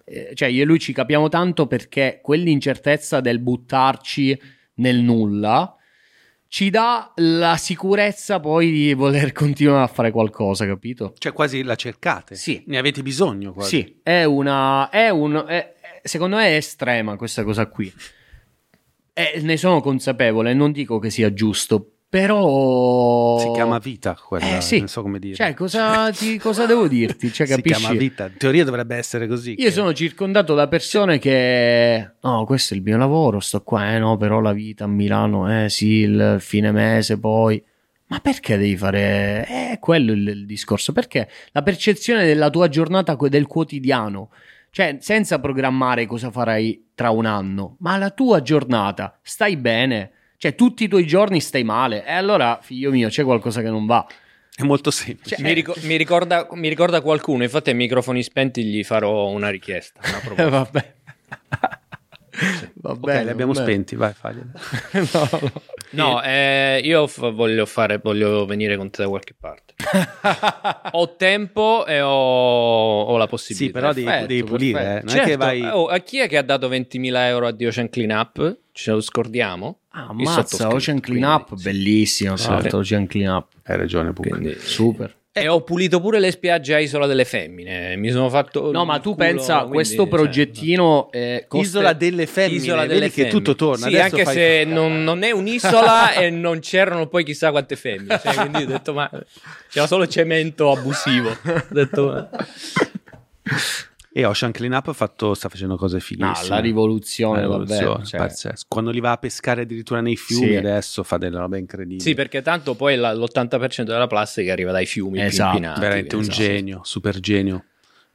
eh, 0.10 0.32
cioè 0.34 0.50
io 0.50 0.64
e 0.64 0.66
lui 0.66 0.80
ci 0.80 0.94
capiamo 0.94 1.30
tanto 1.30 1.68
perché 1.68 2.20
quell'incertezza 2.22 3.22
del 3.22 3.40
buttarci 3.40 4.40
nel 4.76 4.98
nulla 4.98 5.76
ci 6.50 6.72
dà 6.72 7.14
la 7.18 7.58
sicurezza 7.58 8.40
poi 8.40 8.72
di 8.72 8.94
voler 8.94 9.32
continuare 9.34 9.84
a 9.84 9.88
fare 9.88 10.12
qualcosa, 10.12 10.66
capito? 10.66 11.14
Cioè 11.18 11.32
quasi 11.32 11.62
la 11.62 11.76
cercate. 11.76 12.36
Sì. 12.36 12.64
Ne 12.66 12.80
avete 12.80 13.04
bisogno 13.04 13.54
quasi. 13.54 13.78
Sì, 13.78 14.00
è 14.04 14.24
una... 14.24 14.90
È 14.90 15.10
un, 15.10 15.46
è, 15.48 15.76
secondo 16.02 16.38
me 16.38 16.48
è 16.48 16.56
estrema 16.56 17.16
questa 17.18 17.44
cosa 17.44 17.68
qui. 17.68 17.94
E 19.14 19.40
ne 19.42 19.58
sono 19.58 19.80
consapevole, 19.80 20.54
non 20.56 20.72
dico 20.72 20.98
che 20.98 21.12
sia 21.12 21.32
giusto, 21.34 21.99
però 22.10 23.38
si 23.38 23.52
chiama 23.52 23.78
vita 23.78 24.16
quella, 24.16 24.58
eh, 24.58 24.62
sì. 24.62 24.80
non 24.80 24.88
so 24.88 25.04
come 25.04 25.20
dire. 25.20 25.36
Cioè, 25.36 25.54
cosa, 25.54 26.12
ti, 26.12 26.40
cosa 26.40 26.66
devo 26.66 26.88
dirti? 26.88 27.32
Cioè, 27.32 27.46
si 27.48 27.62
chiama 27.62 27.92
vita. 27.92 28.26
In 28.26 28.38
teoria 28.38 28.64
dovrebbe 28.64 28.96
essere 28.96 29.28
così. 29.28 29.52
Io 29.60 29.66
che... 29.66 29.72
sono 29.72 29.94
circondato 29.94 30.56
da 30.56 30.68
persone 30.68 31.20
che 31.20 32.14
no, 32.22 32.46
questo 32.46 32.74
è 32.74 32.78
il 32.78 32.84
mio 32.84 32.98
lavoro, 32.98 33.40
sto 33.40 33.62
qua, 33.62 33.94
eh 33.94 34.00
no, 34.00 34.18
però 34.18 34.40
la 34.40 34.54
vita 34.54 34.86
a 34.86 34.88
Milano, 34.88 35.64
eh 35.64 35.70
sì, 35.70 36.00
il 36.00 36.38
fine 36.40 36.72
mese 36.72 37.20
poi 37.20 37.64
ma 38.10 38.20
perché 38.22 38.58
devi 38.58 38.76
fare? 38.76 39.44
È 39.46 39.78
quello 39.80 40.14
il, 40.14 40.28
il 40.28 40.46
discorso. 40.48 40.94
Perché 40.94 41.30
la 41.52 41.62
percezione 41.62 42.26
della 42.26 42.50
tua 42.50 42.68
giornata, 42.68 43.16
del 43.16 43.46
quotidiano, 43.46 44.32
cioè 44.72 44.98
senza 45.00 45.40
programmare 45.40 46.08
cosa 46.08 46.32
farai 46.32 46.88
tra 46.96 47.12
un 47.12 47.28
anno, 47.28 47.76
ma 47.80 47.98
la 47.98 48.10
tua 48.10 48.42
giornata, 48.42 49.20
stai 49.22 49.58
bene? 49.58 50.12
Cioè, 50.40 50.56
tutti 50.56 50.86
i 50.86 50.88
tuoi 50.88 51.06
giorni 51.06 51.42
stai 51.42 51.66
male. 51.66 52.06
E 52.06 52.14
allora, 52.14 52.60
figlio 52.62 52.92
mio, 52.92 53.10
c'è 53.10 53.26
qualcosa 53.26 53.62
che 53.62 53.70
non 53.70 53.86
va. 53.86 54.08
È 54.56 54.64
molto 54.64 54.90
semplice. 54.90 55.36
Cioè, 55.36 55.46
mi, 55.46 55.54
ric- 55.54 55.84
mi, 55.84 55.98
ricorda, 55.98 56.48
mi, 56.54 56.70
ricorda, 56.70 57.02
qualcuno, 57.02 57.44
infatti 57.44 57.72
ai 57.72 57.76
microfoni 57.76 58.24
spenti 58.24 58.64
gli 58.64 58.82
farò 58.86 59.28
una 59.28 59.50
richiesta. 59.50 60.00
Una 60.32 60.36
eh, 60.42 60.50
vabbè. 60.50 60.94
Va 62.76 62.96
bene, 62.96 63.14
okay, 63.14 63.24
li 63.26 63.30
abbiamo 63.32 63.52
bene. 63.52 63.66
spenti, 63.66 63.96
vai, 63.98 64.14
faglielo. 64.14 64.46
no, 65.12 65.30
no. 65.42 65.52
no 65.90 66.24
eh, 66.24 66.80
io 66.86 67.06
f- 67.06 67.34
voglio, 67.34 67.66
fare, 67.66 67.98
voglio 67.98 68.46
venire 68.46 68.78
con 68.78 68.90
te 68.90 69.02
da 69.04 69.10
qualche 69.10 69.36
parte. 69.38 69.74
ho 70.92 71.16
tempo 71.18 71.86
e 71.86 72.00
ho, 72.00 73.02
ho 73.02 73.18
la 73.18 73.28
possibilità. 73.28 73.66
Sì, 73.66 73.72
però 73.74 73.92
devi, 73.92 74.26
devi 74.26 74.44
pulire. 74.46 74.82
Eh. 74.82 75.00
Non 75.04 75.08
certo. 75.10 75.24
è 75.24 75.26
che 75.26 75.36
vai... 75.36 75.62
oh, 75.64 75.88
a 75.88 75.98
chi 75.98 76.20
è 76.20 76.30
che 76.30 76.38
ha 76.38 76.44
dato 76.44 76.70
20.000 76.70 77.14
euro 77.26 77.48
a 77.48 77.56
Ocean 77.60 77.90
Clean 77.90 78.12
Up? 78.12 78.60
Ce 78.72 78.92
lo 78.92 79.02
scordiamo? 79.02 79.79
Ah, 79.92 80.14
mazza, 80.14 80.68
Ocean 80.68 81.00
Clean 81.00 81.24
Up, 81.24 81.56
sì. 81.56 81.64
bellissimo. 81.64 82.38
Certo. 82.38 82.78
Ocean 82.78 83.08
Clean 83.08 83.32
Up. 83.32 83.48
Hai 83.64 83.78
ragione, 83.78 84.14
Quindi, 84.14 84.56
super. 84.60 85.18
E 85.32 85.48
ho 85.48 85.62
pulito 85.62 86.02
pure 86.02 86.20
le 86.20 86.32
spiagge 86.32 86.74
a 86.74 86.80
Isola 86.80 87.06
delle 87.06 87.24
Femmine. 87.24 87.96
Mi 87.96 88.10
sono 88.10 88.30
fatto. 88.30 88.72
No, 88.72 88.84
ma 88.84 89.00
tu 89.00 89.14
culo, 89.14 89.26
pensa, 89.26 89.58
quindi, 89.60 89.74
questo 89.74 89.96
cioè, 90.04 90.08
progettino. 90.08 91.10
Cioè, 91.12 91.46
coste... 91.48 91.68
Isola 91.68 91.94
delle 91.94 92.26
Femmine. 92.26 92.58
Isola 92.58 92.82
delle 92.82 93.00
vedi 93.00 93.12
femmine. 93.12 93.32
che 93.32 93.38
tutto 93.38 93.56
torna. 93.56 93.88
Sì, 93.88 93.96
Adesso 93.96 94.04
anche 94.04 94.24
fai... 94.26 94.34
se 94.34 94.64
non, 94.66 95.02
non, 95.06 95.24
è 95.24 95.32
un'isola 95.32 96.14
e 96.14 96.30
non 96.30 96.60
c'erano 96.60 97.08
poi 97.08 97.24
chissà 97.24 97.52
quante 97.52 97.76
femmine. 97.76 98.20
Cioè, 98.20 98.34
quindi 98.36 98.64
ho 98.64 98.68
detto, 98.68 98.94
ma 98.94 99.10
c'era 99.70 99.88
solo 99.88 100.08
cemento 100.08 100.72
abusivo. 100.72 101.30
ho 101.30 101.66
detto. 101.70 102.30
E 104.12 104.26
Ocean 104.26 104.52
Cleanup 104.52 104.92
fatto, 104.94 105.34
sta 105.34 105.50
facendo 105.50 105.76
cose 105.76 106.00
fighissime. 106.00 106.48
No, 106.48 106.56
la 106.56 106.60
rivoluzione, 106.60 107.42
la 107.42 107.42
rivoluzione 107.44 108.04
vabbè, 108.12 108.34
cioè. 108.34 108.54
Quando 108.68 108.90
li 108.90 109.00
va 109.00 109.12
a 109.12 109.18
pescare 109.18 109.62
addirittura 109.62 110.02
nei 110.02 110.16
fiumi, 110.16 110.48
sì. 110.48 110.56
adesso 110.56 111.04
fa 111.04 111.18
delle 111.18 111.38
robe 111.38 111.60
incredibili. 111.60 112.02
Sì, 112.02 112.16
perché 112.16 112.42
tanto 112.42 112.76
poi 112.76 112.96
la, 112.96 113.14
l'80% 113.14 113.84
della 113.84 114.08
plastica 114.08 114.52
arriva 114.52 114.72
dai 114.72 114.86
fiumi 114.86 115.22
esatto, 115.22 115.60
Veramente 115.60 116.16
un 116.16 116.22
esatto. 116.22 116.38
genio, 116.38 116.82
super 116.84 117.20
genio. 117.20 117.66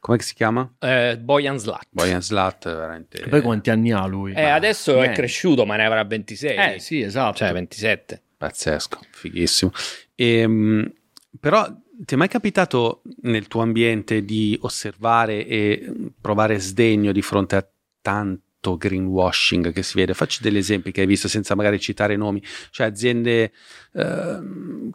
Come 0.00 0.18
si 0.18 0.34
chiama? 0.34 0.70
Eh, 0.80 1.16
Boyan 1.18 1.58
Slat. 1.58 1.86
Boyan 1.88 2.20
Slat, 2.20 2.64
veramente. 2.66 3.22
E 3.22 3.28
poi 3.28 3.40
quanti 3.40 3.70
anni 3.70 3.90
ha 3.90 4.04
lui? 4.04 4.34
Eh, 4.34 4.42
adesso 4.42 4.92
niente. 4.92 5.12
è 5.12 5.14
cresciuto, 5.14 5.64
ma 5.64 5.76
ne 5.76 5.86
avrà 5.86 6.04
26. 6.04 6.56
Eh, 6.74 6.78
sì, 6.78 7.00
esatto. 7.00 7.38
Cioè, 7.38 7.52
27. 7.52 8.20
Pazzesco, 8.36 8.98
fighissimo. 9.12 9.70
E, 10.14 10.38
ehm, 10.40 10.92
però 11.40 11.66
ti 12.04 12.14
è 12.14 12.16
mai 12.16 12.28
capitato 12.28 13.02
nel 13.22 13.46
tuo 13.46 13.62
ambiente 13.62 14.24
di 14.24 14.58
osservare 14.62 15.46
e 15.46 15.92
provare 16.20 16.58
sdegno 16.58 17.12
di 17.12 17.22
fronte 17.22 17.56
a 17.56 17.66
tanti 18.00 18.42
greenwashing 18.72 19.72
che 19.72 19.82
si 19.82 19.98
vede. 19.98 20.14
Facci 20.14 20.42
degli 20.42 20.56
esempi 20.56 20.90
che 20.90 21.02
hai 21.02 21.06
visto 21.06 21.28
senza 21.28 21.54
magari 21.54 21.78
citare 21.78 22.16
nomi, 22.16 22.42
cioè 22.70 22.86
aziende 22.86 23.52
eh, 23.92 24.38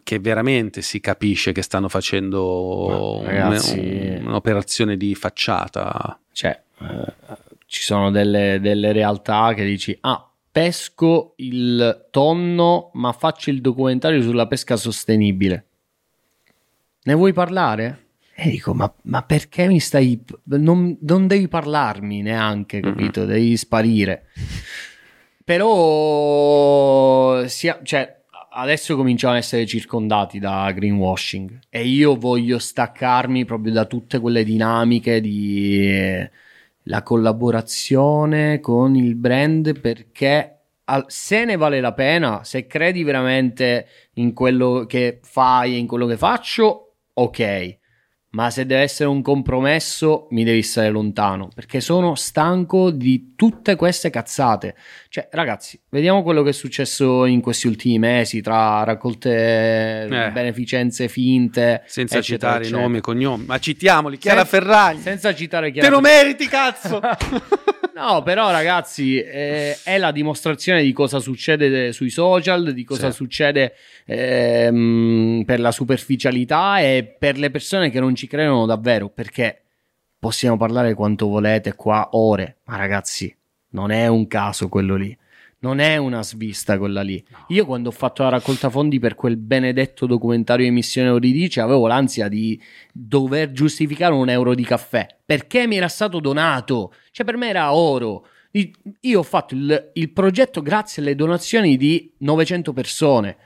che 0.02 0.18
veramente 0.18 0.82
si 0.82 1.00
capisce 1.00 1.52
che 1.52 1.62
stanno 1.62 1.88
facendo 1.88 3.22
ragazzi, 3.24 3.78
un, 3.78 4.26
un'operazione 4.26 4.96
di 4.96 5.14
facciata. 5.14 6.18
Cioè, 6.32 6.60
eh, 6.80 7.14
ci 7.66 7.82
sono 7.82 8.10
delle, 8.10 8.58
delle 8.60 8.92
realtà 8.92 9.52
che 9.54 9.64
dici, 9.64 9.96
ah, 10.00 10.28
pesco 10.50 11.34
il 11.36 12.08
tonno, 12.10 12.90
ma 12.94 13.12
faccio 13.12 13.50
il 13.50 13.60
documentario 13.60 14.20
sulla 14.22 14.48
pesca 14.48 14.76
sostenibile. 14.76 15.66
Ne 17.02 17.14
vuoi 17.14 17.32
parlare? 17.32 18.08
E 18.34 18.50
dico, 18.50 18.74
ma, 18.74 18.92
ma 19.02 19.22
perché 19.22 19.66
mi 19.66 19.80
stai... 19.80 20.22
Non, 20.44 20.96
non, 21.00 21.26
devi 21.26 21.48
parlarmi 21.48 22.22
neanche, 22.22 22.80
capito? 22.80 23.20
Mm-hmm. 23.20 23.30
Devi 23.30 23.56
sparire. 23.56 24.26
Però, 25.44 27.46
sia, 27.46 27.80
cioè, 27.82 28.20
adesso 28.52 28.96
cominciamo 28.96 29.34
ad 29.34 29.40
essere 29.40 29.66
circondati 29.66 30.38
da 30.38 30.70
greenwashing 30.72 31.58
e 31.68 31.86
io 31.86 32.16
voglio 32.16 32.58
staccarmi 32.58 33.44
proprio 33.44 33.72
da 33.72 33.84
tutte 33.84 34.18
quelle 34.18 34.44
dinamiche 34.44 35.20
di 35.20 36.28
la 36.84 37.02
collaborazione 37.02 38.58
con 38.60 38.96
il 38.96 39.14
brand 39.14 39.78
perché 39.78 40.56
se 41.06 41.44
ne 41.44 41.56
vale 41.56 41.80
la 41.80 41.92
pena, 41.92 42.42
se 42.42 42.66
credi 42.66 43.04
veramente 43.04 43.86
in 44.14 44.32
quello 44.32 44.86
che 44.88 45.20
fai 45.22 45.74
e 45.74 45.76
in 45.76 45.86
quello 45.86 46.06
che 46.06 46.16
faccio, 46.16 46.89
ok 47.22 47.78
ma 48.32 48.48
se 48.50 48.64
deve 48.64 48.82
essere 48.82 49.08
un 49.08 49.22
compromesso 49.22 50.28
mi 50.30 50.44
devi 50.44 50.62
stare 50.62 50.88
lontano 50.90 51.48
perché 51.52 51.80
sono 51.80 52.14
stanco 52.14 52.90
di 52.90 53.32
tutte 53.34 53.74
queste 53.74 54.10
cazzate. 54.10 54.76
Cioè, 55.08 55.28
ragazzi, 55.32 55.80
vediamo 55.88 56.22
quello 56.22 56.42
che 56.42 56.50
è 56.50 56.52
successo 56.52 57.24
in 57.24 57.40
questi 57.40 57.66
ultimi 57.66 57.98
mesi 57.98 58.40
tra 58.40 58.84
raccolte 58.84 60.04
eh. 60.04 60.30
beneficenze 60.30 61.08
finte, 61.08 61.82
senza 61.86 62.18
eccetera, 62.18 62.22
citare 62.22 62.60
eccetera. 62.62 62.82
nomi 62.82 62.98
e 62.98 63.00
cognomi, 63.00 63.44
ma 63.46 63.58
citiamoli, 63.58 64.16
Chiara 64.16 64.44
Sen- 64.44 64.60
Ferragni. 64.60 65.00
Senza 65.00 65.34
citare 65.34 65.72
Chiara 65.72 65.88
Te 65.88 65.94
lo 65.94 66.00
meriti, 66.00 66.46
cazzo! 66.46 67.00
No, 68.00 68.22
però 68.22 68.50
ragazzi, 68.50 69.20
eh, 69.20 69.76
è 69.84 69.98
la 69.98 70.10
dimostrazione 70.10 70.82
di 70.82 70.90
cosa 70.90 71.18
succede 71.18 71.92
sui 71.92 72.08
social, 72.08 72.72
di 72.72 72.82
cosa 72.82 73.10
sì. 73.10 73.16
succede 73.16 73.74
ehm, 74.06 75.42
per 75.44 75.60
la 75.60 75.70
superficialità 75.70 76.80
e 76.80 77.04
per 77.18 77.36
le 77.36 77.50
persone 77.50 77.90
che 77.90 78.00
non 78.00 78.14
ci 78.14 78.26
credono 78.26 78.64
davvero, 78.64 79.10
perché 79.10 79.64
possiamo 80.18 80.56
parlare 80.56 80.94
quanto 80.94 81.26
volete 81.26 81.74
qua 81.74 82.08
ore, 82.12 82.60
ma 82.64 82.76
ragazzi, 82.76 83.36
non 83.72 83.90
è 83.90 84.06
un 84.06 84.26
caso 84.28 84.70
quello 84.70 84.96
lì. 84.96 85.14
Non 85.62 85.78
è 85.78 85.98
una 85.98 86.22
svista 86.22 86.78
quella 86.78 87.02
lì. 87.02 87.22
No. 87.28 87.44
Io 87.48 87.66
quando 87.66 87.90
ho 87.90 87.92
fatto 87.92 88.22
la 88.22 88.30
raccolta 88.30 88.70
fondi 88.70 88.98
per 88.98 89.14
quel 89.14 89.36
benedetto 89.36 90.06
documentario 90.06 90.66
Emissione 90.66 91.08
Euridice 91.08 91.60
avevo 91.60 91.86
l'ansia 91.86 92.28
di 92.28 92.58
dover 92.92 93.52
giustificare 93.52 94.14
un 94.14 94.30
euro 94.30 94.54
di 94.54 94.64
caffè 94.64 95.06
perché 95.22 95.66
mi 95.66 95.76
era 95.76 95.88
stato 95.88 96.18
donato. 96.18 96.94
Cioè 97.10 97.26
per 97.26 97.36
me 97.36 97.48
era 97.48 97.74
oro. 97.74 98.26
Io 99.00 99.18
ho 99.18 99.22
fatto 99.22 99.54
il, 99.54 99.90
il 99.92 100.10
progetto 100.12 100.62
grazie 100.62 101.02
alle 101.02 101.14
donazioni 101.14 101.76
di 101.76 102.10
900 102.18 102.72
persone. 102.72 103.36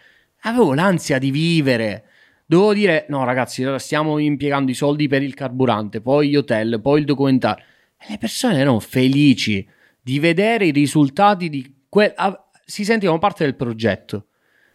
Avevo 0.43 0.73
l'ansia 0.73 1.19
di 1.19 1.33
vivere. 1.33 2.05
Dovevo 2.47 2.75
dire, 2.75 3.07
no 3.09 3.25
ragazzi, 3.25 3.67
stiamo 3.79 4.19
impiegando 4.19 4.71
i 4.71 4.75
soldi 4.75 5.09
per 5.09 5.23
il 5.23 5.35
carburante, 5.35 6.01
poi 6.01 6.29
gli 6.29 6.37
hotel, 6.37 6.81
poi 6.81 7.01
il 7.01 7.07
documentario. 7.07 7.65
E 7.99 8.07
le 8.11 8.19
persone 8.19 8.59
erano 8.59 8.79
felici 8.79 9.67
di 10.01 10.19
vedere 10.21 10.67
i 10.67 10.71
risultati 10.71 11.49
di 11.49 11.74
que- 11.95 12.13
a- 12.17 12.45
si 12.65 12.85
sentivano 12.85 13.21
parte 13.21 13.45
del 13.45 13.55
progetto. 13.55 14.27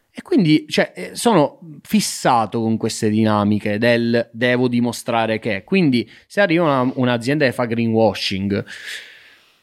E 0.09 0.21
quindi 0.21 0.65
cioè, 0.69 0.93
eh, 0.95 1.15
sono 1.15 1.59
fissato 1.81 2.61
con 2.61 2.77
queste 2.77 3.09
dinamiche 3.09 3.77
del 3.77 4.29
devo 4.31 4.69
dimostrare 4.69 5.37
che. 5.37 5.65
Quindi 5.65 6.09
se 6.27 6.39
arriva 6.39 6.63
una, 6.63 6.91
un'azienda 6.95 7.45
che 7.45 7.51
fa 7.51 7.65
greenwashing, 7.65 8.65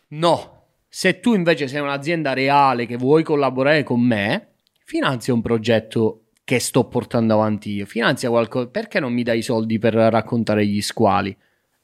no. 0.09 0.53
Se 0.89 1.21
tu 1.21 1.35
invece 1.35 1.67
sei 1.67 1.81
un'azienda 1.81 2.35
reale 2.35 2.85
che 2.85 2.97
vuoi 2.97 3.23
collaborare 3.23 3.83
con 3.83 4.01
me, 4.01 4.49
finanzia 4.85 5.33
un 5.33 5.41
progetto 5.43 6.25
che 6.45 6.59
sto 6.59 6.85
portando 6.85 7.35
avanti 7.35 7.73
io. 7.73 7.87
Finanzia 7.87 8.29
qualcosa. 8.29 8.69
Perché 8.69 9.01
non 9.01 9.13
mi 9.15 9.23
dai 9.23 9.39
i 9.39 9.43
soldi 9.43 9.79
per 9.79 9.95
raccontare 9.95 10.67
gli 10.67 10.81
squali? 10.83 11.35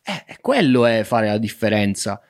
Eh, 0.02 0.36
quello 0.40 0.84
è 0.86 1.02
fare 1.02 1.26
la 1.28 1.38
differenza 1.38 2.20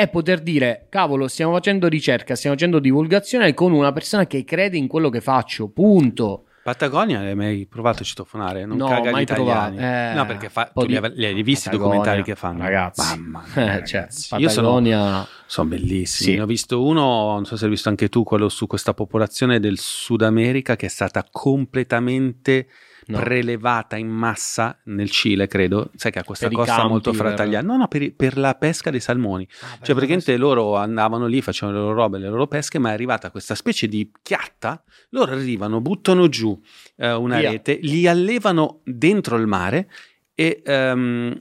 è 0.00 0.08
poter 0.08 0.40
dire, 0.40 0.86
cavolo, 0.88 1.28
stiamo 1.28 1.52
facendo 1.52 1.86
ricerca, 1.86 2.34
stiamo 2.34 2.56
facendo 2.56 2.78
divulgazione 2.78 3.52
con 3.52 3.72
una 3.72 3.92
persona 3.92 4.26
che 4.26 4.44
crede 4.44 4.78
in 4.78 4.88
quello 4.88 5.10
che 5.10 5.20
faccio, 5.20 5.68
punto. 5.68 6.44
Patagonia 6.62 7.20
l'hai 7.20 7.34
mai 7.34 7.66
provato 7.66 8.02
a 8.02 8.04
citofonare? 8.04 8.64
Non 8.64 8.78
no, 8.78 8.88
caga 8.88 9.10
mai 9.10 9.20
gli 9.20 9.24
italiani. 9.24 9.78
Eh, 9.78 10.12
no, 10.14 10.24
perché 10.24 10.48
fa, 10.48 10.70
tu 10.72 10.86
di... 10.86 10.98
li 11.14 11.24
hai 11.26 11.42
visti 11.42 11.68
i 11.68 11.70
documentari 11.70 12.22
che 12.22 12.34
fanno? 12.34 12.62
Ragazzi, 12.62 13.18
Mamma 13.18 13.44
mia, 13.54 13.78
eh, 13.78 13.86
cioè, 13.86 14.06
Patagonia... 14.28 14.38
Io 14.38 14.48
sono, 14.48 15.26
sono 15.46 15.68
bellissimi. 15.68 16.30
Sì. 16.30 16.36
Ne 16.36 16.42
ho 16.42 16.46
visto 16.46 16.82
uno, 16.82 17.32
non 17.34 17.44
so 17.44 17.56
se 17.56 17.64
hai 17.64 17.70
visto 17.70 17.90
anche 17.90 18.08
tu, 18.08 18.22
quello 18.22 18.48
su 18.48 18.66
questa 18.66 18.94
popolazione 18.94 19.60
del 19.60 19.78
Sud 19.78 20.22
America 20.22 20.76
che 20.76 20.86
è 20.86 20.90
stata 20.90 21.26
completamente 21.30 22.68
no. 23.10 23.18
prelevata 23.18 23.96
in 23.96 24.08
massa 24.08 24.78
nel 24.84 25.10
Cile, 25.10 25.46
credo. 25.46 25.90
Sai 25.96 26.10
che 26.10 26.18
ha 26.18 26.24
questa 26.24 26.48
per 26.48 26.56
costa 26.56 26.74
campi, 26.74 26.88
molto 26.88 27.12
frattagliata. 27.12 27.66
No, 27.66 27.76
no, 27.76 27.88
per, 27.88 28.14
per, 28.14 28.38
la 28.38 28.54
pesca 28.54 28.90
dei 28.90 29.00
salmoni. 29.00 29.46
Ah, 29.60 29.78
cioè, 29.82 29.94
praticamente 29.94 30.36
loro 30.36 30.76
andavano 30.76 31.26
lì, 31.26 31.42
facevano 31.42 31.78
le 31.78 31.84
loro 31.84 31.94
robe, 31.94 32.18
le 32.18 32.28
loro 32.28 32.46
pesche, 32.46 32.78
ma 32.78 32.90
è 32.90 32.92
arrivata 32.92 33.30
questa 33.30 33.54
specie 33.54 33.86
di 33.86 34.10
chiatta. 34.22 34.82
Loro 35.10 35.32
arrivano, 35.32 35.80
buttano 35.80 36.28
giù 36.28 36.58
eh, 36.96 37.12
una 37.12 37.38
Via. 37.38 37.50
rete, 37.50 37.78
li 37.82 38.06
allevano 38.06 38.80
dentro 38.84 39.36
il 39.36 39.46
mare 39.46 39.90
e 40.34 40.62
um, 40.64 41.36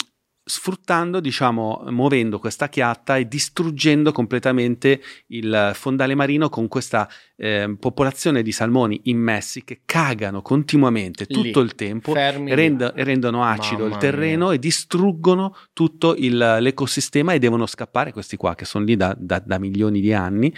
sfruttando, 0.49 1.19
diciamo, 1.19 1.83
muovendo 1.89 2.39
questa 2.39 2.69
chiatta 2.69 3.17
e 3.17 3.27
distruggendo 3.27 4.11
completamente 4.11 4.99
il 5.27 5.71
fondale 5.75 6.15
marino 6.15 6.49
con 6.49 6.67
questa 6.67 7.07
eh, 7.37 7.75
popolazione 7.79 8.41
di 8.41 8.51
salmoni 8.51 9.01
immessi 9.03 9.63
che 9.63 9.81
cagano 9.85 10.41
continuamente 10.41 11.27
tutto 11.27 11.59
Lì, 11.59 11.65
il 11.67 11.75
tempo, 11.75 12.13
rend- 12.15 12.93
rendono 12.95 13.43
acido 13.43 13.83
Mamma 13.83 13.93
il 13.93 14.01
terreno 14.01 14.45
mia. 14.47 14.55
e 14.55 14.59
distruggono 14.59 15.55
tutto 15.71 16.15
il, 16.15 16.35
l'ecosistema 16.35 17.33
e 17.33 17.39
devono 17.39 17.67
scappare 17.67 18.11
questi 18.11 18.35
qua 18.35 18.55
che 18.55 18.65
sono 18.65 18.85
lì 18.85 18.95
da, 18.95 19.15
da, 19.15 19.39
da 19.45 19.59
milioni 19.59 20.01
di 20.01 20.13
anni 20.13 20.51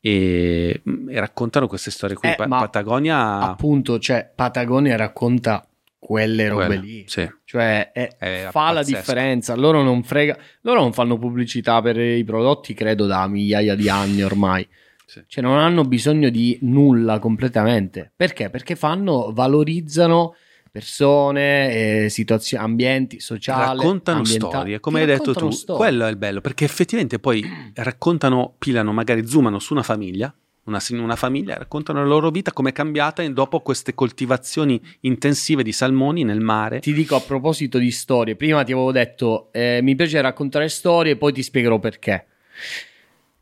e, 0.00 0.82
e, 1.08 1.20
raccontano 1.20 1.66
queste 1.66 1.90
storie 1.90 2.16
qui. 2.16 2.30
Eh, 2.30 2.36
pa- 2.36 2.48
Patagonia 2.48 3.40
appunto, 3.40 3.98
cioè 3.98 4.32
Patagonia 4.34 4.96
racconta 4.96 5.62
quelle 6.06 6.46
robe 6.46 6.66
Quella, 6.66 6.80
lì. 6.82 7.04
Sì. 7.08 7.28
Cioè, 7.42 7.90
è, 7.90 8.16
è 8.16 8.48
fa 8.52 8.70
pazzesco. 8.70 8.74
la 8.74 8.82
differenza. 8.84 9.56
Loro 9.56 9.82
non, 9.82 10.04
frega, 10.04 10.38
loro 10.60 10.78
non 10.78 10.92
fanno 10.92 11.18
pubblicità 11.18 11.82
per 11.82 11.98
i 11.98 12.22
prodotti, 12.22 12.74
credo, 12.74 13.06
da 13.06 13.26
migliaia 13.26 13.74
di 13.74 13.88
anni 13.88 14.22
ormai. 14.22 14.64
Sì. 15.04 15.24
Cioè, 15.26 15.42
non 15.42 15.58
hanno 15.58 15.82
bisogno 15.82 16.28
di 16.28 16.60
nulla 16.62 17.18
completamente. 17.18 18.12
Perché? 18.14 18.50
Perché 18.50 18.76
fanno, 18.76 19.32
valorizzano 19.32 20.36
persone, 20.70 22.04
eh, 22.04 22.08
situazioni, 22.08 22.62
ambienti 22.62 23.18
sociali. 23.18 23.76
Raccontano 23.76 24.24
storie, 24.24 24.78
come 24.78 25.00
hai 25.00 25.06
detto 25.06 25.34
tu. 25.34 25.50
Storie. 25.50 25.86
Quello 25.88 26.06
è 26.06 26.10
il 26.10 26.16
bello, 26.16 26.40
perché 26.40 26.64
effettivamente 26.64 27.18
poi 27.18 27.44
raccontano, 27.74 28.54
pilano, 28.56 28.92
magari 28.92 29.26
zoomano 29.26 29.58
su 29.58 29.72
una 29.72 29.82
famiglia 29.82 30.32
una, 30.66 30.80
una, 30.90 31.16
famiglia, 31.16 31.56
raccontano 31.56 32.00
la 32.00 32.06
loro 32.06 32.30
vita 32.30 32.52
come 32.52 32.70
è 32.70 32.72
cambiata 32.72 33.26
dopo 33.28 33.60
queste 33.60 33.94
coltivazioni 33.94 34.80
intensive 35.00 35.62
di 35.62 35.72
salmoni 35.72 36.24
nel 36.24 36.40
mare. 36.40 36.80
Ti 36.80 36.92
dico 36.92 37.16
a 37.16 37.20
proposito 37.20 37.78
di 37.78 37.90
storie, 37.90 38.36
prima 38.36 38.62
ti 38.62 38.72
avevo 38.72 38.92
detto 38.92 39.48
eh, 39.52 39.80
mi 39.82 39.94
piace 39.94 40.20
raccontare 40.20 40.68
storie, 40.68 41.16
poi 41.16 41.32
ti 41.32 41.42
spiegherò 41.42 41.78
perché. 41.78 42.26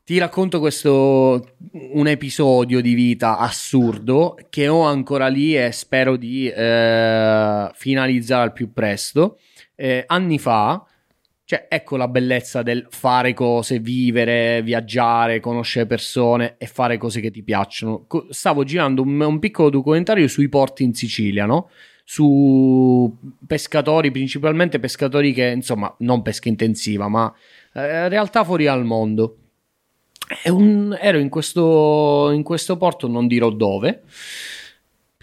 Ti 0.04 0.18
racconto 0.18 0.60
questo 0.60 1.54
un 1.72 2.06
episodio 2.06 2.82
di 2.82 2.92
vita 2.92 3.38
assurdo 3.38 4.36
che 4.50 4.68
ho 4.68 4.82
ancora 4.82 5.28
lì 5.28 5.56
e 5.56 5.72
spero 5.72 6.16
di 6.16 6.46
eh, 6.46 7.70
finalizzare 7.72 8.42
al 8.42 8.52
più 8.52 8.70
presto. 8.74 9.38
Eh, 9.74 10.04
anni 10.06 10.38
fa 10.38 10.84
cioè, 11.46 11.66
ecco 11.68 11.96
la 11.96 12.08
bellezza 12.08 12.62
del 12.62 12.86
fare 12.88 13.34
cose, 13.34 13.78
vivere, 13.78 14.62
viaggiare, 14.62 15.40
conoscere 15.40 15.86
persone 15.86 16.54
e 16.56 16.66
fare 16.66 16.96
cose 16.96 17.20
che 17.20 17.30
ti 17.30 17.42
piacciono. 17.42 18.06
Stavo 18.30 18.64
girando 18.64 19.02
un, 19.02 19.20
un 19.20 19.38
piccolo 19.38 19.68
documentario 19.68 20.26
sui 20.26 20.48
porti 20.48 20.84
in 20.84 20.94
Sicilia, 20.94 21.44
no? 21.44 21.68
su 22.04 23.14
pescatori, 23.46 24.10
principalmente 24.10 24.78
pescatori 24.78 25.32
che, 25.32 25.46
insomma, 25.46 25.92
non 26.00 26.22
pesca 26.22 26.48
intensiva, 26.48 27.08
ma 27.08 27.32
eh, 27.72 28.08
realtà 28.08 28.44
fuori 28.44 28.66
al 28.66 28.84
mondo. 28.84 29.38
Un, 30.46 30.96
ero 31.00 31.18
in 31.18 31.28
questo, 31.28 32.30
in 32.32 32.42
questo 32.42 32.76
porto, 32.76 33.08
non 33.08 33.26
dirò 33.26 33.50
dove, 33.50 34.02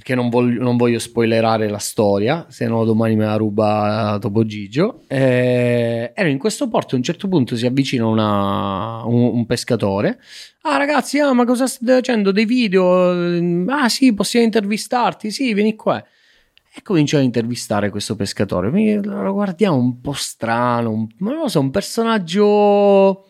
perché 0.02 0.16
non 0.16 0.30
voglio, 0.30 0.64
non 0.64 0.78
voglio 0.78 0.98
spoilerare 0.98 1.70
la 1.70 1.78
storia, 1.78 2.48
se 2.50 2.66
no 2.66 2.84
domani 2.86 3.16
me 3.16 3.26
la 3.26 3.36
ruba 3.36 4.18
dopo 4.20 4.44
Gigio. 4.44 5.04
Eh, 5.06 6.12
ero 6.16 6.28
in 6.28 6.40
questo 6.40 6.68
porto, 6.68 6.96
a 6.96 6.98
un 6.98 7.04
certo 7.04 7.28
punto 7.28 7.56
si 7.56 7.68
avvicina 7.68 8.08
una, 8.08 9.06
un, 9.06 9.22
un, 9.36 9.46
pescatore. 9.46 10.20
Ah 10.62 10.78
ragazzi, 10.78 11.20
ah, 11.20 11.34
ma 11.34 11.46
cosa 11.46 11.68
state 11.68 11.94
facendo? 11.94 12.32
Dei 12.32 12.46
video? 12.46 13.68
Ah 13.68 13.90
sì, 13.90 14.12
possiamo 14.16 14.44
intervistarti? 14.44 15.30
Sì, 15.30 15.54
vieni 15.54 15.76
qua. 15.76 16.04
E 16.74 16.82
comincio 16.82 17.18
a 17.18 17.22
intervistare 17.22 17.92
questo 17.92 18.16
pescatore. 18.16 18.72
Mi, 18.72 18.96
lo 19.04 19.34
guardiamo 19.34 19.78
un 19.78 20.02
po' 20.02 20.14
strano, 20.14 20.90
un, 20.90 21.08
non 21.20 21.36
lo 21.36 21.48
so, 21.48 21.60
un 21.60 21.70
personaggio 21.70 23.28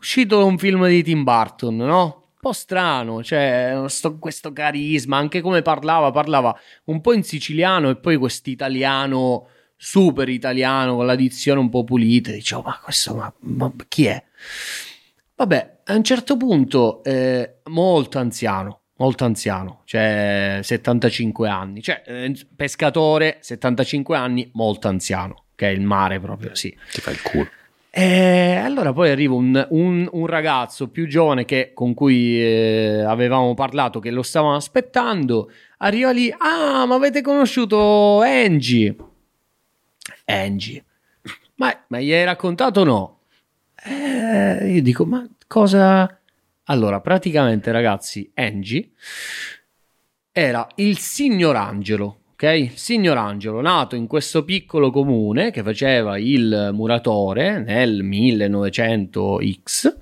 uscito 0.00 0.38
da 0.38 0.44
un 0.44 0.58
film 0.58 0.84
di 0.88 1.04
Tim 1.04 1.22
Burton, 1.22 1.76
no? 1.76 2.21
Po' 2.42 2.52
strano, 2.52 3.22
cioè 3.22 3.84
sto, 3.86 4.18
questo 4.18 4.52
carisma, 4.52 5.16
anche 5.16 5.40
come 5.40 5.62
parlava, 5.62 6.10
parlava 6.10 6.52
un 6.86 7.00
po' 7.00 7.12
in 7.12 7.22
siciliano 7.22 7.88
e 7.88 7.94
poi 7.94 8.16
quest'italiano 8.16 9.46
super 9.76 10.28
italiano 10.28 10.96
con 10.96 11.06
la 11.06 11.14
dizione 11.14 11.60
un 11.60 11.68
po' 11.68 11.84
pulita, 11.84 12.32
dicevo 12.32 12.62
ma 12.62 12.80
questo 12.82 13.14
ma, 13.14 13.32
ma 13.42 13.72
chi 13.86 14.06
è? 14.06 14.20
Vabbè, 15.36 15.82
a 15.84 15.94
un 15.94 16.02
certo 16.02 16.36
punto 16.36 17.04
eh, 17.04 17.60
molto 17.66 18.18
anziano, 18.18 18.80
molto 18.96 19.24
anziano, 19.24 19.82
cioè 19.84 20.58
75 20.64 21.48
anni, 21.48 21.80
cioè 21.80 22.02
eh, 22.04 22.46
pescatore, 22.56 23.38
75 23.38 24.16
anni, 24.16 24.50
molto 24.54 24.88
anziano, 24.88 25.44
che 25.54 25.68
è 25.68 25.70
il 25.70 25.82
mare 25.82 26.18
proprio, 26.18 26.56
sì. 26.56 26.76
Ti 26.90 27.00
fa 27.00 27.12
il 27.12 27.22
culo. 27.22 27.48
E 27.94 28.54
allora 28.54 28.94
poi 28.94 29.10
arriva 29.10 29.34
un, 29.34 29.66
un, 29.68 30.08
un 30.10 30.26
ragazzo 30.26 30.88
più 30.88 31.06
giovane 31.06 31.44
che, 31.44 31.72
con 31.74 31.92
cui 31.92 32.42
eh, 32.42 33.02
avevamo 33.06 33.52
parlato, 33.52 34.00
che 34.00 34.10
lo 34.10 34.22
stavano 34.22 34.56
aspettando. 34.56 35.50
Arriva 35.76 36.10
lì, 36.10 36.34
ah, 36.34 36.86
ma 36.86 36.94
avete 36.94 37.20
conosciuto 37.20 38.22
Angie? 38.22 38.96
Angie. 40.24 40.84
Ma, 41.56 41.84
ma 41.88 42.00
gli 42.00 42.14
hai 42.14 42.24
raccontato 42.24 42.80
o 42.80 42.84
no? 42.84 43.18
Eh, 43.84 44.72
io 44.72 44.82
dico, 44.82 45.04
ma 45.04 45.28
cosa... 45.46 46.18
Allora, 46.66 46.98
praticamente 47.00 47.72
ragazzi, 47.72 48.30
Angie 48.36 48.88
era 50.32 50.66
il 50.76 50.96
signor 50.96 51.56
Angelo 51.56 52.21
ok? 52.42 52.72
Signor 52.74 53.16
Angelo, 53.18 53.60
nato 53.60 53.94
in 53.94 54.08
questo 54.08 54.44
piccolo 54.44 54.90
comune 54.90 55.52
che 55.52 55.62
faceva 55.62 56.18
il 56.18 56.70
muratore 56.72 57.60
nel 57.60 58.04
1900X, 58.04 59.96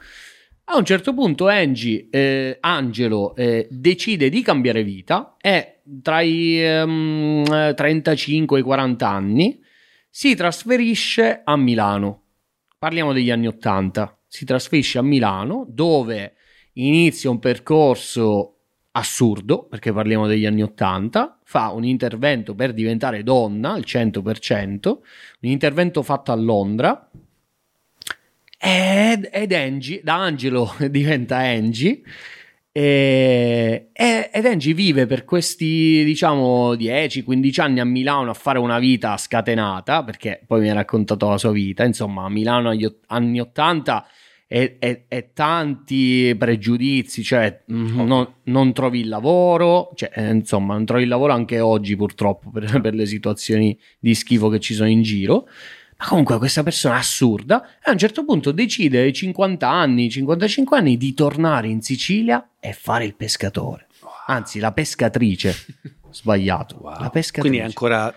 a 0.65 0.79
un 0.79 0.85
certo 0.85 1.13
punto 1.13 1.49
Angie, 1.49 2.07
eh, 2.11 2.57
Angelo 2.61 3.35
eh, 3.35 3.67
decide 3.71 4.31
di 4.31 4.41
cambiare 4.41 4.83
vita 4.85 5.37
e 5.39 5.81
tra 6.01 6.21
i 6.23 6.63
um, 6.83 7.75
35 7.75 8.57
e 8.57 8.61
i 8.61 8.65
40 8.65 9.09
anni 9.09 9.61
si 10.09 10.35
trasferisce 10.35 11.43
a 11.45 11.57
Milano. 11.57 12.23
Parliamo 12.79 13.13
degli 13.13 13.31
anni 13.31 13.49
80. 13.49 14.21
Si 14.29 14.47
trasferisce 14.47 14.99
a 14.99 15.03
Milano 15.03 15.67
dove 15.69 16.37
inizia 16.75 17.29
un 17.31 17.41
percorso 17.41 18.60
assurdo, 18.93 19.65
perché 19.65 19.93
parliamo 19.93 20.27
degli 20.27 20.47
anni 20.47 20.63
80, 20.63 21.39
fa 21.45 21.71
un 21.71 21.85
intervento 21.85 22.55
per 22.55 22.73
diventare 22.73 23.23
donna 23.23 23.73
al 23.73 23.85
100%, 23.87 24.89
un 24.89 25.49
intervento 25.49 26.03
fatto 26.03 26.33
a 26.33 26.37
Londra, 26.37 27.09
ed, 28.59 29.29
ed 29.33 29.53
Angie, 29.53 30.01
da 30.03 30.17
Angelo 30.17 30.75
diventa 30.91 31.37
Angie, 31.39 32.03
e, 32.73 33.89
ed 33.93 34.47
Angie 34.47 34.75
vive 34.75 35.07
per 35.07 35.25
questi 35.25 36.05
diciamo 36.05 36.75
10-15 36.75 37.61
anni 37.61 37.81
a 37.81 37.85
Milano 37.85 38.31
a 38.31 38.35
fare 38.35 38.61
una 38.61 38.79
vita 38.79 39.17
scatenata 39.17 40.05
perché 40.05 40.41
poi 40.47 40.61
mi 40.61 40.71
ha 40.71 40.75
raccontato 40.75 41.29
la 41.29 41.37
sua 41.37 41.51
vita 41.51 41.83
insomma 41.83 42.27
a 42.27 42.29
Milano 42.29 42.69
agli 42.69 42.89
anni 43.09 43.41
80 43.41 44.07
e, 44.53 44.79
e, 44.81 45.05
e 45.07 45.31
tanti 45.33 46.35
pregiudizi, 46.37 47.23
cioè 47.23 47.63
mm, 47.73 48.01
non, 48.01 48.35
non, 48.45 48.73
trovi 48.73 48.99
il 48.99 49.09
lavoro, 49.09 49.93
cioè, 49.95 50.11
eh, 50.13 50.29
insomma, 50.29 50.75
non 50.75 50.85
trovi 50.85 51.05
il 51.05 51.09
lavoro 51.09 51.33
anche 51.33 51.61
oggi 51.61 51.95
purtroppo 51.95 52.51
per, 52.51 52.81
per 52.83 52.95
le 52.95 53.07
situazioni 53.07 53.79
di 54.01 54.13
schifo 54.13 54.49
che 54.49 54.59
ci 54.59 54.75
sono 54.75 54.89
in 54.89 55.03
giro. 55.03 55.47
Ma 55.99 56.07
comunque 56.09 56.39
questa 56.39 56.65
persona 56.65 56.97
assurda 56.97 57.79
a 57.81 57.93
un 57.93 57.99
certo 57.99 58.25
punto 58.25 58.51
decide 58.51 59.03
ai 59.03 59.13
50 59.13 59.71
anni, 59.71 60.11
55 60.11 60.77
anni 60.77 60.97
di 60.97 61.15
tornare 61.15 61.69
in 61.69 61.81
Sicilia 61.81 62.51
e 62.59 62.73
fare 62.73 63.05
il 63.05 63.15
pescatore. 63.15 63.87
Anzi, 64.27 64.59
la 64.59 64.73
pescatrice. 64.73 65.55
Sbagliato. 66.11 66.79
Wow. 66.81 67.03
La 67.03 67.11
pescatrice. 67.11 67.41
Quindi 67.41 67.59
è 67.59 67.63
ancora 67.63 68.13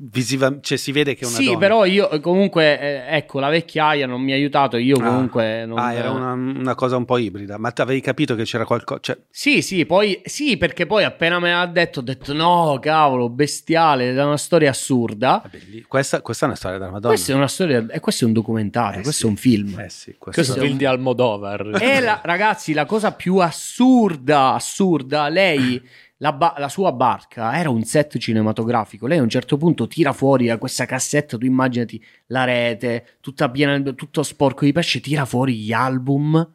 visiva, 0.00 0.58
cioè 0.60 0.78
si 0.78 0.92
vede 0.92 1.14
che 1.14 1.24
è 1.24 1.26
una 1.26 1.36
sì, 1.36 1.46
donna. 1.46 1.58
però 1.58 1.84
io 1.84 2.20
comunque, 2.20 2.78
eh, 2.80 3.16
ecco, 3.16 3.40
la 3.40 3.48
vecchiaia 3.48 4.06
non 4.06 4.22
mi 4.22 4.32
ha 4.32 4.36
aiutato, 4.36 4.76
io 4.76 4.96
ah. 4.96 5.02
comunque... 5.02 5.62
Ah, 5.62 5.66
non... 5.66 5.78
ah 5.78 5.92
era 5.92 6.10
una, 6.10 6.32
una, 6.32 6.74
cosa 6.76 6.96
un 6.96 7.04
po' 7.04 7.18
ibrida, 7.18 7.58
ma 7.58 7.72
avevi 7.74 8.00
capito 8.00 8.36
che 8.36 8.44
c'era 8.44 8.64
qualcosa... 8.64 9.00
Cioè... 9.00 9.18
Sì, 9.28 9.60
sì, 9.60 9.86
poi, 9.86 10.20
sì, 10.24 10.56
perché 10.56 10.86
poi 10.86 11.02
appena 11.02 11.40
me 11.40 11.50
l'ha 11.50 11.66
detto, 11.66 11.98
ho 11.98 12.02
detto 12.02 12.32
no, 12.32 12.78
cavolo, 12.80 13.28
bestiale, 13.28 14.14
è 14.14 14.24
una 14.24 14.36
storia 14.36 14.70
assurda. 14.70 15.42
Questa, 15.88 16.20
questa, 16.22 16.44
è 16.44 16.48
una 16.48 16.56
storia 16.56 16.78
della 16.78 16.90
Madonna. 16.90 17.14
Questa 17.14 17.32
è 17.32 17.34
una 17.34 17.48
storia, 17.48 17.86
e 17.90 18.00
questo 18.00 18.24
è 18.24 18.26
un 18.28 18.34
documentario, 18.34 19.00
eh 19.00 19.02
questo 19.02 19.22
sì. 19.22 19.26
è 19.26 19.30
un 19.30 19.36
film. 19.36 19.80
Eh 19.80 19.88
sì, 19.88 20.14
questo, 20.16 20.42
questo 20.42 20.54
è 20.54 20.60
un 20.60 20.66
film 20.66 20.78
di 20.78 20.84
Almodovar. 20.84 21.78
E 21.80 22.00
la, 22.00 22.20
ragazzi, 22.22 22.72
la 22.72 22.86
cosa 22.86 23.12
più 23.12 23.38
assurda, 23.38 24.54
assurda, 24.54 25.28
lei 25.28 25.82
la, 26.18 26.32
ba- 26.32 26.54
la, 26.58 26.68
sua 26.68 26.92
barca 26.92 27.56
era 27.58 27.70
un 27.70 27.84
set 27.84 28.18
cinematografico. 28.18 29.06
Lei 29.06 29.18
a 29.18 29.22
un 29.22 29.28
certo 29.28 29.56
punto 29.56 29.86
tira 29.86 30.12
fuori 30.12 30.54
questa 30.58 30.84
cassetta. 30.84 31.38
Tu 31.38 31.46
immaginati 31.46 32.02
la 32.26 32.44
rete, 32.44 33.18
tutta 33.20 33.50
piena, 33.50 33.80
tutto 33.92 34.22
sporco 34.22 34.64
di 34.64 34.72
pesce. 34.72 35.00
Tira 35.00 35.24
fuori 35.24 35.56
gli 35.56 35.72
album 35.72 36.54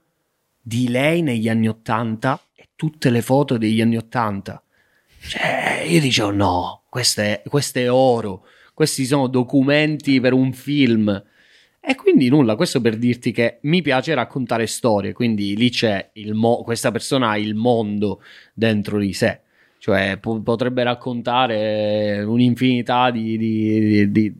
di 0.61 0.89
lei 0.89 1.21
negli 1.21 1.47
anni 1.47 1.67
Ottanta 1.67 2.39
e 2.53 2.69
tutte 2.75 3.09
le 3.09 3.21
foto 3.21 3.57
degli 3.57 3.79
anni 3.81 3.97
Ottanta. 3.97 4.61
Cioè, 5.19 5.85
io 5.87 6.01
dicevo: 6.01 6.31
no, 6.31 6.83
questo 6.89 7.21
è, 7.21 7.41
questo 7.47 7.79
è 7.79 7.91
oro. 7.91 8.45
Questi 8.73 9.05
sono 9.05 9.27
documenti 9.27 10.19
per 10.19 10.33
un 10.33 10.51
film. 10.51 11.23
E 11.85 11.95
quindi 11.95 12.29
nulla, 12.29 12.55
questo 12.55 12.79
per 12.81 12.97
dirti 12.97 13.31
che 13.31 13.59
mi 13.63 13.81
piace 13.81 14.13
raccontare 14.13 14.67
storie, 14.67 15.11
quindi 15.11 15.55
lì 15.55 15.69
c'è 15.69 16.11
il 16.13 16.33
mo- 16.33 16.63
questa 16.63 16.91
persona 16.91 17.31
ha 17.31 17.37
il 17.37 17.55
mondo 17.55 18.21
dentro 18.53 18.99
di 18.99 19.11
sé 19.11 19.42
cioè 19.83 20.15
po- 20.17 20.39
potrebbe 20.41 20.81
raccontare 20.81 22.23
un'infinità 22.23 23.11
di, 23.11 23.37
di, 23.37 24.09
di, 24.13 24.33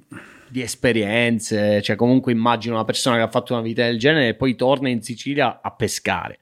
di, 0.47 0.61
esperienze, 0.61 1.81
cioè 1.81 1.97
comunque 1.97 2.31
immagino 2.31 2.75
una 2.75 2.85
persona 2.85 3.17
che 3.17 3.23
ha 3.23 3.27
fatto 3.27 3.51
una 3.51 3.61
vita 3.61 3.83
del 3.83 3.99
genere 3.99 4.29
e 4.29 4.33
poi 4.35 4.55
torna 4.55 4.87
in 4.87 5.01
Sicilia 5.01 5.59
a 5.61 5.69
pescare. 5.71 6.39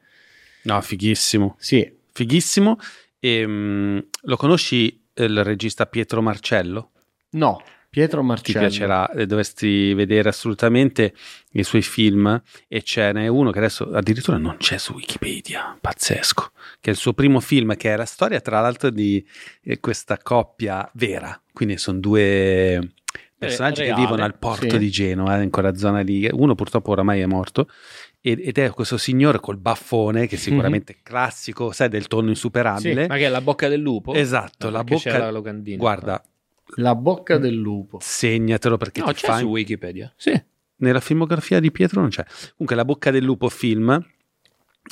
No, 0.66 0.80
fighissimo. 0.82 1.56
Sì. 1.58 1.92
Fighissimo. 2.14 2.78
E, 3.20 3.44
um, 3.44 4.06
lo 4.22 4.38
conosci 4.38 5.04
il 5.16 5.44
regista 5.44 5.88
Pietro 5.88 6.22
Marcello? 6.22 6.92
No. 7.32 7.60
Pietro 7.92 8.24
Marcello. 8.24 8.54
Ti 8.54 8.66
piacerà, 8.66 9.12
eh, 9.12 9.26
dovresti 9.26 9.94
vedere 9.94 10.30
assolutamente 10.30 11.14
i 11.52 11.64
suoi 11.64 11.82
film 11.82 12.42
e 12.70 12.84
ce 12.84 13.12
n'è 13.12 13.28
uno 13.28 13.52
che 13.52 13.58
adesso 13.58 13.92
addirittura 13.92 14.38
non 14.38 14.56
c'è 14.56 14.78
su 14.78 14.94
Wikipedia, 14.94 15.78
pazzesco, 15.80 16.52
che 16.80 16.90
è 16.90 16.94
il 16.94 16.96
suo 16.96 17.12
primo 17.12 17.42
film 17.42 17.76
che 17.76 17.94
è 17.94 17.98
la 17.98 18.06
storia 18.06 18.40
tra 18.40 18.62
l'altro 18.62 18.92
di 18.92 19.22
eh, 19.64 19.82
questa 19.82 20.18
coppia 20.18 20.90
vera, 20.94 21.38
quindi 21.52 21.78
sono 21.78 22.00
due 22.00 22.94
personaggi 23.38 23.82
Reale, 23.82 23.96
che 23.96 24.00
vivono 24.00 24.24
al 24.24 24.38
porto 24.38 24.70
sì. 24.70 24.78
di 24.78 24.90
Genova, 24.90 25.42
in 25.42 25.50
quella 25.50 25.76
zona 25.76 26.00
lì, 26.00 26.30
uno 26.32 26.56
purtroppo 26.56 26.92
oramai 26.92 27.20
è 27.20 27.26
morto 27.26 27.68
ed 28.22 28.58
è 28.58 28.70
questo 28.70 28.98
signore 28.98 29.40
col 29.40 29.58
baffone 29.58 30.28
che 30.28 30.38
sicuramente 30.38 30.94
mm-hmm. 30.94 31.04
classico, 31.04 31.72
sai, 31.72 31.90
del 31.90 32.08
tonno 32.08 32.30
insuperabile. 32.30 33.02
Sì, 33.02 33.08
ma 33.10 33.18
che 33.18 33.26
è 33.26 33.30
la 33.30 33.42
bocca 33.42 33.68
del 33.68 33.82
lupo? 33.82 34.14
Esatto, 34.14 34.68
no, 34.68 34.72
la 34.72 34.84
bocca. 34.84 35.18
La 35.18 35.32
locandina, 35.32 35.78
guarda, 35.78 36.24
la 36.76 36.96
bocca 36.96 37.38
del 37.38 37.56
lupo. 37.56 38.00
Segnatelo 38.02 38.78
perché 38.78 39.02
no, 39.02 39.08
ti 39.08 39.14
c'è 39.14 39.28
fai... 39.28 39.40
su 39.42 39.48
Wikipedia. 39.48 40.14
Sì. 40.16 40.42
Nella 40.78 41.00
filmografia 41.00 41.60
di 41.60 41.72
Pietro 41.72 42.02
non 42.02 42.10
c'è. 42.10 42.26
Comunque 42.52 42.76
La 42.76 42.86
bocca 42.86 43.12
del 43.12 43.24
lupo 43.24 43.50
film 43.50 44.04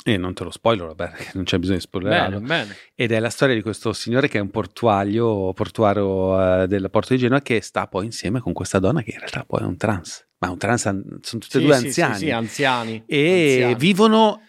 e 0.04 0.16
non 0.16 0.34
te 0.34 0.44
lo 0.44 0.50
spoiler, 0.50 0.86
vabbè, 0.86 1.12
non 1.34 1.44
c'è 1.44 1.58
bisogno 1.58 1.78
di 1.78 1.82
spoilerarlo. 1.82 2.40
Bene, 2.40 2.64
bene. 2.64 2.76
Ed 2.94 3.12
è 3.12 3.18
la 3.18 3.30
storia 3.30 3.54
di 3.54 3.62
questo 3.62 3.92
signore 3.92 4.28
che 4.28 4.38
è 4.38 4.40
un 4.40 4.50
portuario, 4.50 5.52
portuario 5.52 6.34
uh, 6.34 6.66
del 6.66 6.88
porto 6.90 7.14
di 7.14 7.20
Genova 7.20 7.40
che 7.40 7.60
sta 7.60 7.86
poi 7.86 8.06
insieme 8.06 8.40
con 8.40 8.52
questa 8.52 8.78
donna 8.78 9.02
che 9.02 9.10
in 9.10 9.18
realtà 9.18 9.44
poi 9.44 9.60
è 9.60 9.64
un 9.64 9.76
trans. 9.76 10.26
Ma 10.38 10.50
un 10.50 10.56
trans, 10.56 10.82
sono 10.82 11.02
tutti 11.20 11.56
e 11.56 11.60
sì, 11.60 11.62
due 11.64 11.74
sì, 11.76 11.84
anziani. 11.84 12.14
Sì, 12.14 12.20
sì, 12.20 12.30
anziani. 12.30 13.02
E 13.06 13.52
anziani. 13.52 13.74
vivono 13.74 14.42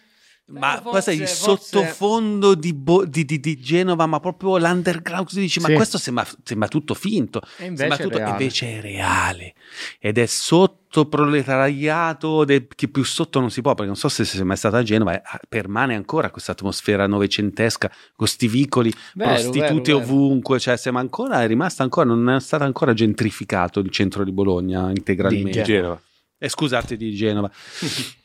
Ma 0.46 0.80
forse, 0.82 0.90
poi 0.90 1.02
sai, 1.02 1.14
il 1.14 1.28
forse... 1.28 1.78
sottofondo 1.78 2.54
di, 2.54 2.74
Bo- 2.74 3.04
di, 3.04 3.24
di, 3.24 3.38
di, 3.38 3.58
Genova, 3.58 4.06
ma 4.06 4.18
proprio 4.18 4.58
l'underground, 4.58 5.24
così 5.26 5.40
dici, 5.40 5.60
sì. 5.60 5.66
ma 5.66 5.74
questo 5.74 5.98
sembra, 5.98 6.26
sembra, 6.42 6.68
tutto 6.68 6.94
finto. 6.94 7.40
E 7.58 7.66
invece, 7.66 8.02
tutto, 8.02 8.18
è 8.18 8.28
invece, 8.28 8.78
è 8.78 8.80
reale. 8.80 9.54
Ed 9.98 10.18
è 10.18 10.26
sotto 10.26 11.06
proletariato, 11.06 12.44
che 12.44 12.88
più 12.88 13.04
sotto 13.04 13.40
non 13.40 13.50
si 13.50 13.62
può, 13.62 13.72
perché 13.72 13.86
non 13.86 13.96
so 13.96 14.08
se 14.08 14.24
sei 14.24 14.44
mai 14.44 14.56
stata 14.56 14.78
a 14.78 14.82
Genova, 14.82 15.14
eh, 15.14 15.22
permane 15.48 15.94
ancora 15.94 16.30
questa 16.30 16.52
atmosfera 16.52 17.06
novecentesca, 17.06 17.88
con 17.88 17.98
questi 18.16 18.48
vicoli, 18.48 18.92
vero, 19.14 19.30
prostitute 19.30 19.92
vero, 19.92 20.04
ovunque, 20.04 20.58
cioè 20.58 20.76
sembra 20.76 21.02
ancora, 21.02 21.42
è 21.42 21.46
rimasta 21.46 21.82
ancora, 21.82 22.06
non 22.06 22.28
è 22.28 22.40
stato 22.40 22.64
ancora 22.64 22.92
gentrificato 22.92 23.78
il 23.80 23.90
centro 23.90 24.24
di 24.24 24.32
Bologna 24.32 24.90
integralmente. 24.90 25.60
Di 25.60 25.64
Genova. 25.64 26.00
Eh, 26.42 26.48
scusate, 26.48 26.96
di 26.96 27.14
Genova. 27.14 27.48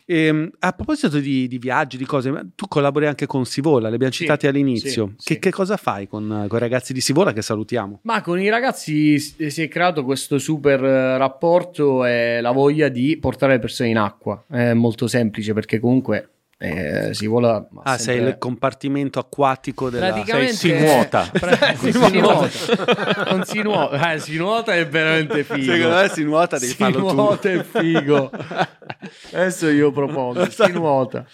E, 0.10 0.24
ehm, 0.24 0.50
a 0.60 0.72
proposito 0.72 1.20
di, 1.20 1.48
di, 1.48 1.60
viaggi, 1.60 1.98
di 1.98 2.06
cose, 2.06 2.32
tu 2.56 2.68
collabori 2.68 3.06
anche 3.06 3.28
con 3.28 3.46
Sivola, 3.46 3.90
le 3.90 3.96
abbiamo 3.96 4.14
sì, 4.14 4.22
citate 4.22 4.48
all'inizio. 4.48 5.14
Sì, 5.18 5.28
che, 5.28 5.34
sì. 5.34 5.40
che, 5.40 5.52
cosa 5.52 5.78
fai 5.78 6.08
con, 6.08 6.46
con, 6.48 6.58
i 6.58 6.60
ragazzi 6.62 6.94
di 6.94 7.02
Sivola 7.02 7.32
che 7.32 7.44
salutiamo? 7.44 8.00
Ma 8.04 8.22
con 8.22 8.40
i 8.42 8.50
ragazzi 8.50 9.20
si 9.20 9.62
è 9.62 9.68
creato 9.68 10.04
questo 10.04 10.40
super 10.40 10.84
eh, 10.84 11.18
rapporto 11.18 12.06
e 12.06 12.42
la 12.42 12.52
voglia 12.52 12.88
di 12.88 13.18
portare 13.18 13.54
le 13.54 13.60
persone 13.60 13.90
in 13.90 13.98
acqua. 13.98 14.46
È 14.50 14.74
molto 14.74 15.06
semplice 15.06 15.54
perché 15.54 15.80
comunque 15.80 16.37
eh, 16.60 17.14
si 17.14 17.28
vola. 17.28 17.68
Ah, 17.84 17.98
sempre... 17.98 17.98
sei 17.98 18.28
il 18.30 18.38
compartimento 18.40 19.20
acquatico 19.20 19.92
della. 19.92 20.12
Praticamente 20.12 20.54
sei, 20.54 20.78
si 20.78 20.84
nuota. 20.84 21.32
si, 21.78 21.92
si 21.92 22.20
nuota. 22.20 23.26
non 23.30 23.44
si 23.44 23.62
nuota. 23.62 24.14
Eh, 24.14 24.20
si 24.20 24.38
nuota 24.38 24.76
è 24.76 24.88
veramente 24.88 25.44
figo. 25.44 25.72
Secondo 25.72 25.96
me 25.96 26.10
si 26.10 26.24
nuota 26.24 26.58
devi 26.58 26.72
si 26.72 26.78
farlo 26.78 27.14
nuota 27.14 27.50
tu. 27.52 27.58
è 27.60 27.64
figo. 27.64 28.32
Adesso 29.34 29.70
io 29.70 29.92
propongo. 29.92 30.50
Si 30.50 30.72
nuota. 30.72 31.28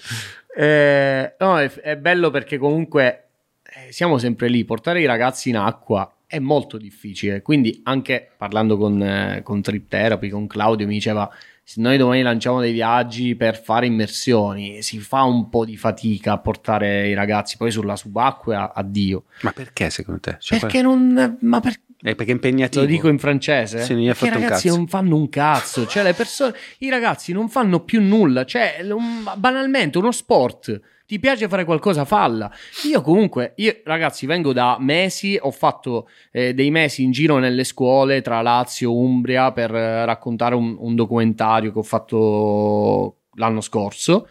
Eh, 0.53 1.35
no, 1.39 1.59
è, 1.59 1.71
è, 1.71 1.95
bello 1.95 2.29
perché 2.29 2.57
comunque 2.57 3.27
eh, 3.63 3.93
siamo 3.93 4.17
sempre 4.17 4.49
lì. 4.49 4.65
Portare 4.65 4.99
i 4.99 5.05
ragazzi 5.05 5.49
in 5.49 5.55
acqua 5.55 6.13
è 6.27 6.39
molto 6.39 6.77
difficile. 6.77 7.41
Quindi, 7.41 7.79
anche 7.83 8.29
parlando 8.35 8.75
con, 8.75 9.01
eh, 9.01 9.41
con 9.41 9.61
Trip 9.61 9.87
Therapy, 9.87 10.27
con 10.27 10.47
Claudio, 10.47 10.85
mi 10.85 10.95
diceva 10.95 11.31
se 11.65 11.79
noi 11.79 11.97
domani 11.97 12.21
lanciamo 12.21 12.59
dei 12.59 12.73
viaggi 12.73 13.35
per 13.35 13.61
fare 13.61 13.85
immersioni, 13.85 14.81
si 14.81 14.99
fa 14.99 15.23
un 15.23 15.47
po' 15.49 15.63
di 15.63 15.77
fatica 15.77 16.33
a 16.33 16.37
portare 16.37 17.07
i 17.07 17.13
ragazzi 17.13 17.55
poi 17.55 17.71
sulla 17.71 17.95
subacquea, 17.95 18.73
addio. 18.73 19.23
Ma 19.41 19.51
perché 19.51 19.89
secondo 19.89 20.19
te? 20.19 20.35
Cioè, 20.39 20.59
perché 20.59 20.81
non... 20.81 21.37
Ma 21.41 21.59
per... 21.61 21.79
Eh, 22.05 22.15
perché 22.15 22.31
è 22.31 22.35
impegnativo. 22.35 22.83
Lo 22.83 22.89
dico 22.89 23.07
in 23.07 23.17
francese. 23.17 23.81
Sì, 23.83 23.93
non 23.93 24.01
i 24.01 24.13
ragazzi 24.13 24.67
non 24.67 24.87
fanno 24.87 25.15
un 25.15 25.29
cazzo. 25.29 25.87
Cioè, 25.87 26.03
le 26.03 26.13
persone, 26.13 26.53
i 26.79 26.89
ragazzi 26.89 27.31
non 27.31 27.47
fanno 27.47 27.79
più 27.79 28.01
nulla. 28.01 28.43
Cioè, 28.43 28.85
un, 28.89 29.23
banalmente, 29.37 29.97
uno 29.97 30.11
sport 30.11 30.81
ti 31.13 31.19
piace 31.19 31.47
fare 31.47 31.63
qualcosa, 31.63 32.05
falla. 32.05 32.51
Io 32.89 33.01
comunque, 33.01 33.53
io 33.57 33.81
ragazzi, 33.83 34.25
vengo 34.25 34.51
da 34.51 34.77
mesi, 34.79 35.37
ho 35.39 35.51
fatto 35.51 36.09
eh, 36.31 36.55
dei 36.55 36.71
mesi 36.71 37.03
in 37.03 37.11
giro 37.11 37.37
nelle 37.37 37.63
scuole 37.65 38.23
tra 38.23 38.41
Lazio, 38.41 38.97
Umbria 38.97 39.51
per 39.51 39.75
eh, 39.75 40.05
raccontare 40.05 40.55
un, 40.55 40.75
un, 40.79 40.95
documentario 40.95 41.71
che 41.71 41.77
ho 41.77 41.83
fatto 41.83 43.17
l'anno 43.35 43.61
scorso. 43.61 44.27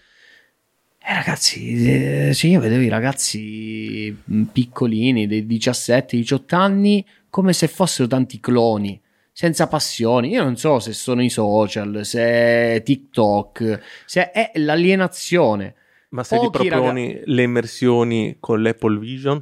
E 0.98 1.14
ragazzi, 1.14 2.28
eh, 2.28 2.34
sì, 2.34 2.48
io 2.48 2.58
vedevo 2.58 2.82
i 2.82 2.88
ragazzi 2.88 4.16
mm, 4.32 4.42
piccolini, 4.44 5.28
dei 5.28 5.46
17-18 5.46 6.40
anni, 6.56 7.06
come 7.30 7.52
se 7.52 7.68
fossero 7.68 8.08
tanti 8.08 8.40
cloni 8.40 9.00
senza 9.30 9.68
passioni. 9.68 10.30
Io 10.30 10.42
non 10.42 10.56
so 10.56 10.80
se 10.80 10.92
sono 10.92 11.22
i 11.22 11.30
social, 11.30 12.00
se 12.04 12.82
TikTok, 12.84 13.80
se 14.04 14.32
è 14.32 14.50
l'alienazione. 14.54 15.76
Ma 16.12 16.24
se 16.24 16.36
Pochi 16.36 16.64
gli 16.64 16.68
proponi 16.68 17.12
raga... 17.14 17.22
le 17.24 17.42
immersioni 17.42 18.36
con 18.38 18.62
l'Apple 18.62 18.98
Vision? 18.98 19.40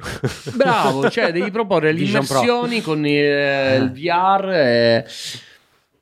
Bravo, 0.55 1.09
cioè 1.09 1.33
devi 1.33 1.51
proporre 1.51 1.91
le 1.91 1.99
immersioni 2.03 2.81
con 2.81 3.05
il, 3.05 3.13
il 3.13 3.91
VR. 3.93 4.49
E 4.53 5.05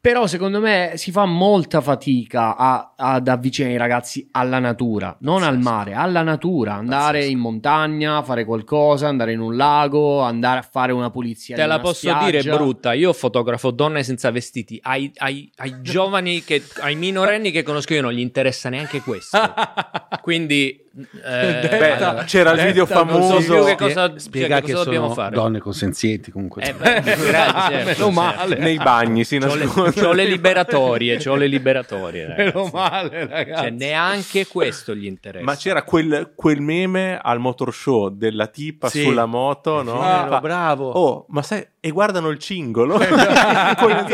però 0.01 0.27
secondo 0.27 0.61
me 0.61 0.93
si 0.95 1.11
fa 1.11 1.25
molta 1.25 1.81
fatica 1.81 2.55
a, 2.55 2.93
ad 2.95 3.27
avvicinare 3.27 3.73
i 3.73 3.77
ragazzi 3.77 4.29
alla 4.31 4.59
natura, 4.59 5.17
non 5.21 5.43
al 5.43 5.59
mare, 5.59 5.93
alla 5.93 6.21
natura, 6.21 6.75
andare 6.75 7.17
Pazzesco. 7.17 7.33
in 7.33 7.39
montagna, 7.39 8.23
fare 8.23 8.45
qualcosa, 8.45 9.09
andare 9.09 9.33
in 9.33 9.41
un 9.41 9.57
lago, 9.57 10.21
andare 10.21 10.59
a 10.59 10.61
fare 10.61 10.93
una 10.93 11.09
pulizia. 11.09 11.57
Te 11.57 11.65
la 11.65 11.79
posso 11.79 12.07
spiaggia. 12.07 12.25
dire 12.39 12.55
brutta, 12.55 12.93
io 12.93 13.11
fotografo 13.11 13.71
donne 13.71 14.03
senza 14.03 14.31
vestiti, 14.31 14.79
ai, 14.83 15.11
ai, 15.17 15.51
ai 15.57 15.75
giovani, 15.83 16.45
che, 16.45 16.63
ai 16.79 16.95
minorenni 16.95 17.51
che 17.51 17.63
conosco 17.63 17.93
io 17.93 18.01
non 18.01 18.13
gli 18.13 18.19
interessa 18.19 18.69
neanche 18.69 19.01
questo. 19.01 19.37
Quindi 20.21 20.87
eh, 21.23 21.67
Beh, 21.69 22.23
c'era 22.25 22.51
il 22.51 22.65
video 22.65 22.85
famoso. 22.85 23.63
che 23.63 23.75
cosa, 23.75 24.11
spiega 24.17 24.57
cioè, 24.57 24.65
che, 24.65 24.71
cosa 24.71 24.83
dobbiamo 24.85 25.13
fare. 25.13 25.35
donne 25.35 25.59
consenzienti 25.59 26.31
comunque. 26.31 26.63
Eh, 26.63 26.73
beh, 26.73 27.01
grazie, 27.27 27.85
certo, 27.85 28.11
male. 28.11 28.57
nei 28.57 28.77
bagni 28.77 29.23
si 29.23 29.37
nasconde 29.37 29.88
c'ho 29.91 30.13
le 30.13 30.25
liberatorie 30.25 31.17
c'ho 31.17 31.35
le 31.35 31.47
liberatorie 31.47 32.27
meno 32.37 32.69
male 32.71 33.27
ragazzi. 33.27 33.61
cioè, 33.61 33.69
neanche 33.69 34.47
questo 34.47 34.95
gli 34.95 35.05
interessa. 35.05 35.43
Ma 35.43 35.55
c'era 35.55 35.83
quel, 35.83 36.33
quel 36.35 36.61
meme 36.61 37.19
al 37.21 37.39
motor 37.39 37.73
show 37.73 38.09
della 38.09 38.47
tipa 38.47 38.89
sì. 38.89 39.03
sulla 39.03 39.25
moto 39.25 39.83
no? 39.83 40.01
Ah, 40.01 40.39
bravo. 40.39 40.89
Oh 40.89 41.25
ma 41.29 41.41
sai 41.41 41.65
e 41.81 41.91
guardano 41.91 42.29
il 42.29 42.39
cingolo? 42.39 42.97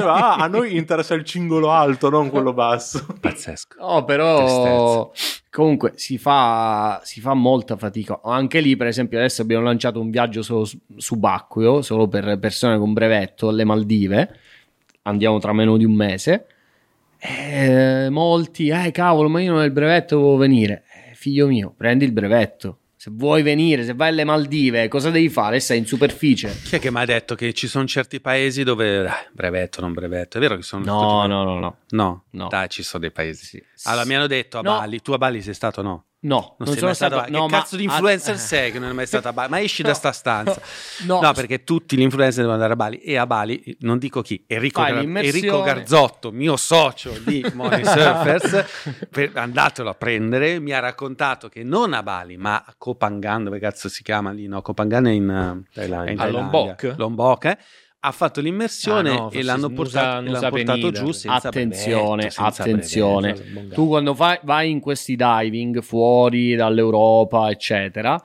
Ah, 0.06 0.36
a 0.36 0.48
noi 0.48 0.78
interessa 0.78 1.14
il 1.14 1.24
cingolo 1.24 1.72
alto 1.72 2.10
non 2.10 2.30
quello 2.30 2.54
basso. 2.54 3.06
Pazzesco. 3.20 3.78
No 3.80 4.06
però 4.06 5.10
Tristezza. 5.12 5.42
comunque 5.50 5.94
si 5.96 6.18
fa, 6.18 7.02
si 7.04 7.20
fa 7.22 7.34
molta 7.34 7.76
fatica. 7.76 8.22
Anche 8.24 8.60
lì 8.60 8.76
per 8.76 8.88
esempio 8.88 9.18
adesso 9.18 9.42
abbiamo 9.42 9.64
lanciato 9.64 10.00
un 10.00 10.10
viaggio 10.10 10.42
solo 10.42 10.68
subacqueo 10.96 11.82
solo 11.82 12.08
per 12.08 12.38
persone 12.40 12.78
con 12.78 12.94
brevetto 12.94 13.50
alle 13.50 13.64
Maldive 13.64 14.40
andiamo 15.06 15.40
tra 15.40 15.54
meno 15.54 15.78
di 15.78 15.86
un 15.86 15.94
mese 15.94 16.48
eh, 17.18 18.08
molti 18.10 18.70
eh 18.70 18.92
cavolo 18.92 19.30
ma 19.30 19.42
io 19.42 19.52
non 19.52 19.62
ho 19.62 19.64
il 19.64 19.72
brevetto 19.72 20.18
devo 20.18 20.36
venire 20.38 20.84
eh, 21.10 21.16
figlio 21.16 21.48
mio 21.48 21.74
prendi 21.76 22.06
il 22.06 22.12
brevetto 22.12 22.80
se 23.06 23.12
vuoi 23.14 23.44
venire, 23.44 23.84
se 23.84 23.94
vai 23.94 24.10
alle 24.10 24.24
Maldive, 24.24 24.88
cosa 24.88 25.12
devi 25.12 25.30
fare? 25.30 25.60
Sei 25.60 25.78
in 25.78 25.86
superficie. 25.86 26.52
Chi 26.64 26.78
è 26.78 26.80
che 26.80 26.90
mi 26.90 27.00
ha 27.02 27.06
detto 27.06 27.36
che 27.36 27.54
ci 27.54 27.68
sono 27.68 27.86
certi 27.86 28.20
paesi 28.20 28.64
dove 28.64 29.06
eh, 29.06 29.10
brevetto, 29.32 29.80
non 29.80 29.94
brevetto? 29.94 30.38
È 30.38 30.42
vero 30.42 30.56
che 30.56 30.64
sono 30.64 30.84
No, 30.84 31.28
no, 31.28 31.44
no, 31.44 31.60
no, 31.60 31.78
no. 31.90 32.24
No. 32.32 32.48
Dai, 32.48 32.68
ci 32.68 32.82
sono 32.82 33.04
dei 33.04 33.12
paesi. 33.12 33.46
Sì. 33.46 33.64
Allora, 33.84 34.08
mi 34.08 34.16
hanno 34.16 34.26
detto 34.26 34.58
a 34.58 34.62
no. 34.62 34.80
Bali, 34.80 35.04
tu 35.04 35.12
a 35.12 35.20
Bali 35.20 35.44
sei 35.44 35.54
stato 35.54 35.84
no? 35.84 36.06
No, 36.26 36.56
non, 36.58 36.68
non 36.68 36.78
sono 36.78 36.94
stato. 36.94 37.16
stato 37.18 37.32
no, 37.32 37.46
che 37.46 37.52
cazzo 37.52 37.76
di 37.76 37.84
influencer 37.84 38.34
a... 38.34 38.38
sei 38.38 38.72
che 38.72 38.80
non 38.80 38.90
è 38.90 38.94
mai 38.94 39.06
stato 39.06 39.28
a 39.28 39.34
Bali? 39.34 39.50
Ma 39.50 39.62
esci 39.62 39.84
no. 39.84 39.90
da 39.90 39.94
sta 39.94 40.12
stanza. 40.12 40.62
No. 41.06 41.20
no. 41.22 41.34
perché 41.34 41.64
tutti 41.64 41.98
gli 41.98 42.02
influencer 42.02 42.38
devono 42.38 42.54
andare 42.54 42.74
a 42.74 42.76
Bali. 42.76 42.98
E 42.98 43.18
a 43.18 43.28
Bali, 43.28 43.78
non 43.82 43.98
dico 43.98 44.22
chi, 44.22 44.44
Enrico, 44.48 44.82
Gar- 44.82 44.98
Enrico 44.98 45.62
Garzotto, 45.62 46.32
mio 46.32 46.56
socio 46.56 47.14
di 47.24 47.46
Money 47.54 47.84
Surfers, 47.84 48.66
per, 49.10 49.32
andatelo 49.36 49.90
a 49.90 49.94
prendere. 49.94 50.60
Mi 50.60 50.72
ha 50.72 50.80
raccontato 50.80 51.50
che 51.50 51.64
non 51.64 51.94
a 51.94 52.02
Bali, 52.02 52.38
ma 52.38 52.64
a 52.66 52.74
Kopangan, 52.76 53.44
dove 53.44 53.60
cazzo 53.60 53.90
si 53.90 54.02
chiama 54.04 54.32
lì? 54.32 54.48
No, 54.48 54.62
Kopangan 54.62 55.06
è 55.06 55.12
in, 55.12 55.24
uh, 55.24 55.74
Thailandia. 55.74 56.12
in 56.12 56.18
Thailandia. 56.18 56.24
A 56.24 56.28
Lombok. 56.28 56.94
Lombok, 56.98 57.46
eh? 57.46 57.58
Ha 58.06 58.12
fatto 58.12 58.40
l'immersione 58.40 59.10
ah, 59.10 59.16
no, 59.16 59.32
e 59.32 59.42
l'hanno 59.42 59.70
portato, 59.70 60.22
nusa, 60.22 60.40
l'hanno 60.40 60.50
portato 60.50 60.92
giù 60.92 61.12
senza 61.12 61.48
attenzione, 61.48 62.28
brevetto, 62.28 62.44
senza 62.44 62.62
attenzione. 62.62 63.34
Brevetto, 63.34 63.74
tu 63.74 63.88
quando 63.88 64.14
vai, 64.14 64.38
vai, 64.44 64.70
in 64.70 64.80
questi 64.80 65.16
diving 65.16 65.82
fuori 65.82 66.56
dall'Europa, 66.56 67.50
eccetera, 67.50 68.22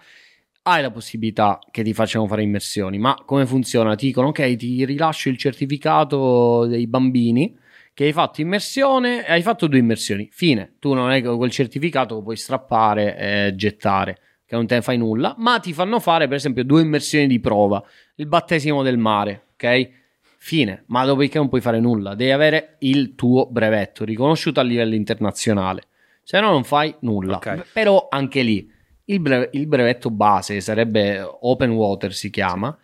hai 0.63 0.83
la 0.83 0.91
possibilità 0.91 1.59
che 1.71 1.83
ti 1.83 1.95
facciano 1.95 2.27
fare 2.27 2.43
immersioni, 2.43 2.99
ma 2.99 3.15
come 3.25 3.47
funziona? 3.47 3.95
Ti 3.95 4.07
dicono 4.07 4.29
ok, 4.29 4.57
ti 4.57 4.85
rilascio 4.85 5.31
il 5.31 5.39
certificato 5.39 6.67
dei 6.67 6.87
bambini 6.87 7.57
che 7.95 8.05
hai 8.05 8.13
fatto 8.13 8.43
immersione 8.43 9.27
e 9.27 9.33
hai 9.33 9.43
fatto 9.43 9.67
due 9.67 9.79
immersioni. 9.79 10.29
Fine, 10.31 10.75
tu 10.79 10.93
non 10.93 11.09
hai 11.09 11.23
quel 11.23 11.51
certificato 11.51 12.17
lo 12.17 12.23
puoi 12.23 12.37
strappare 12.37 13.17
e 13.17 13.55
gettare 13.57 14.19
che 14.51 14.57
non 14.57 14.67
te 14.67 14.75
ne 14.75 14.83
fai 14.83 14.99
nulla, 14.99 15.37
ma 15.39 15.61
ti 15.61 15.73
fanno 15.73 16.01
fare 16.01 16.27
per 16.27 16.39
esempio 16.39 16.65
due 16.65 16.81
immersioni 16.81 17.29
di 17.29 17.39
prova, 17.39 17.81
il 18.17 18.27
battesimo 18.27 18.83
del 18.83 18.99
mare, 18.99 19.51
ok? 19.53 19.91
Fine, 20.39 20.83
ma 20.89 21.05
dopodiché 21.05 21.39
non 21.39 21.49
puoi 21.49 21.61
fare 21.61 21.79
nulla, 21.79 22.17
devi 22.17 22.33
avere 22.33 22.75
il 22.81 23.15
tuo 23.15 23.47
brevetto 23.47 24.05
riconosciuto 24.05 24.59
a 24.59 24.65
livello 24.65 24.97
internazionale, 24.97 25.85
se 26.25 26.41
no 26.41 26.51
non 26.51 26.65
fai 26.65 26.93
nulla. 27.03 27.37
Okay. 27.37 27.63
Però 27.73 28.09
anche 28.11 28.43
lì 28.43 28.69
il, 29.05 29.21
breve, 29.21 29.51
il, 29.53 29.69
brevetto 29.69 30.11
base 30.11 30.61
sarebbe 30.61 31.21
Open 31.21 31.71
Water 31.71 32.13
si 32.13 32.29
chiama. 32.29 32.77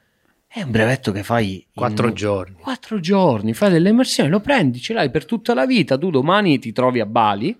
È 0.46 0.62
un 0.62 0.70
brevetto 0.70 1.10
che 1.10 1.24
fai 1.24 1.66
quattro 1.74 2.12
giorni. 2.12 2.58
Quattro 2.60 3.00
giorni, 3.00 3.54
fai 3.54 3.72
delle 3.72 3.88
immersioni, 3.88 4.30
lo 4.30 4.38
prendi, 4.38 4.78
ce 4.78 4.92
l'hai 4.92 5.10
per 5.10 5.24
tutta 5.24 5.52
la 5.52 5.66
vita. 5.66 5.98
Tu 5.98 6.10
domani 6.10 6.60
ti 6.60 6.70
trovi 6.70 7.00
a 7.00 7.06
Bali, 7.06 7.58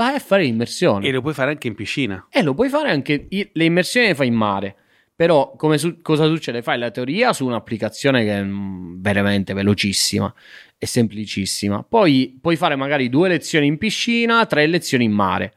vai 0.00 0.14
a 0.14 0.18
fare 0.18 0.46
immersioni. 0.46 1.06
E 1.06 1.12
lo 1.12 1.20
puoi 1.20 1.34
fare 1.34 1.50
anche 1.50 1.68
in 1.68 1.74
piscina. 1.74 2.26
E 2.30 2.42
lo 2.42 2.54
puoi 2.54 2.70
fare 2.70 2.90
anche. 2.90 3.26
Le 3.30 3.64
immersioni 3.64 4.06
le 4.08 4.14
fai 4.14 4.28
in 4.28 4.34
mare. 4.34 4.74
Però 5.14 5.54
su- 5.76 6.00
cosa 6.00 6.26
succede? 6.26 6.62
Fai 6.62 6.78
la 6.78 6.90
teoria 6.90 7.34
su 7.34 7.44
un'applicazione 7.44 8.24
che 8.24 8.38
è 8.38 8.42
mm, 8.42 9.02
veramente 9.02 9.52
velocissima 9.52 10.32
e 10.78 10.86
semplicissima. 10.86 11.82
Poi 11.82 12.38
puoi 12.40 12.56
fare 12.56 12.76
magari 12.76 13.10
due 13.10 13.28
lezioni 13.28 13.66
in 13.66 13.76
piscina, 13.76 14.46
tre 14.46 14.66
lezioni 14.66 15.04
in 15.04 15.12
mare. 15.12 15.52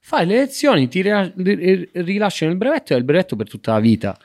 fai 0.00 0.26
le 0.26 0.34
lezioni, 0.38 0.88
ti 0.88 1.00
rilasciano 1.00 2.50
il 2.50 2.58
brevetto 2.58 2.94
e 2.94 2.96
il 2.96 3.04
brevetto 3.04 3.36
per 3.36 3.48
tutta 3.48 3.72
la 3.74 3.80
vita. 3.80 4.18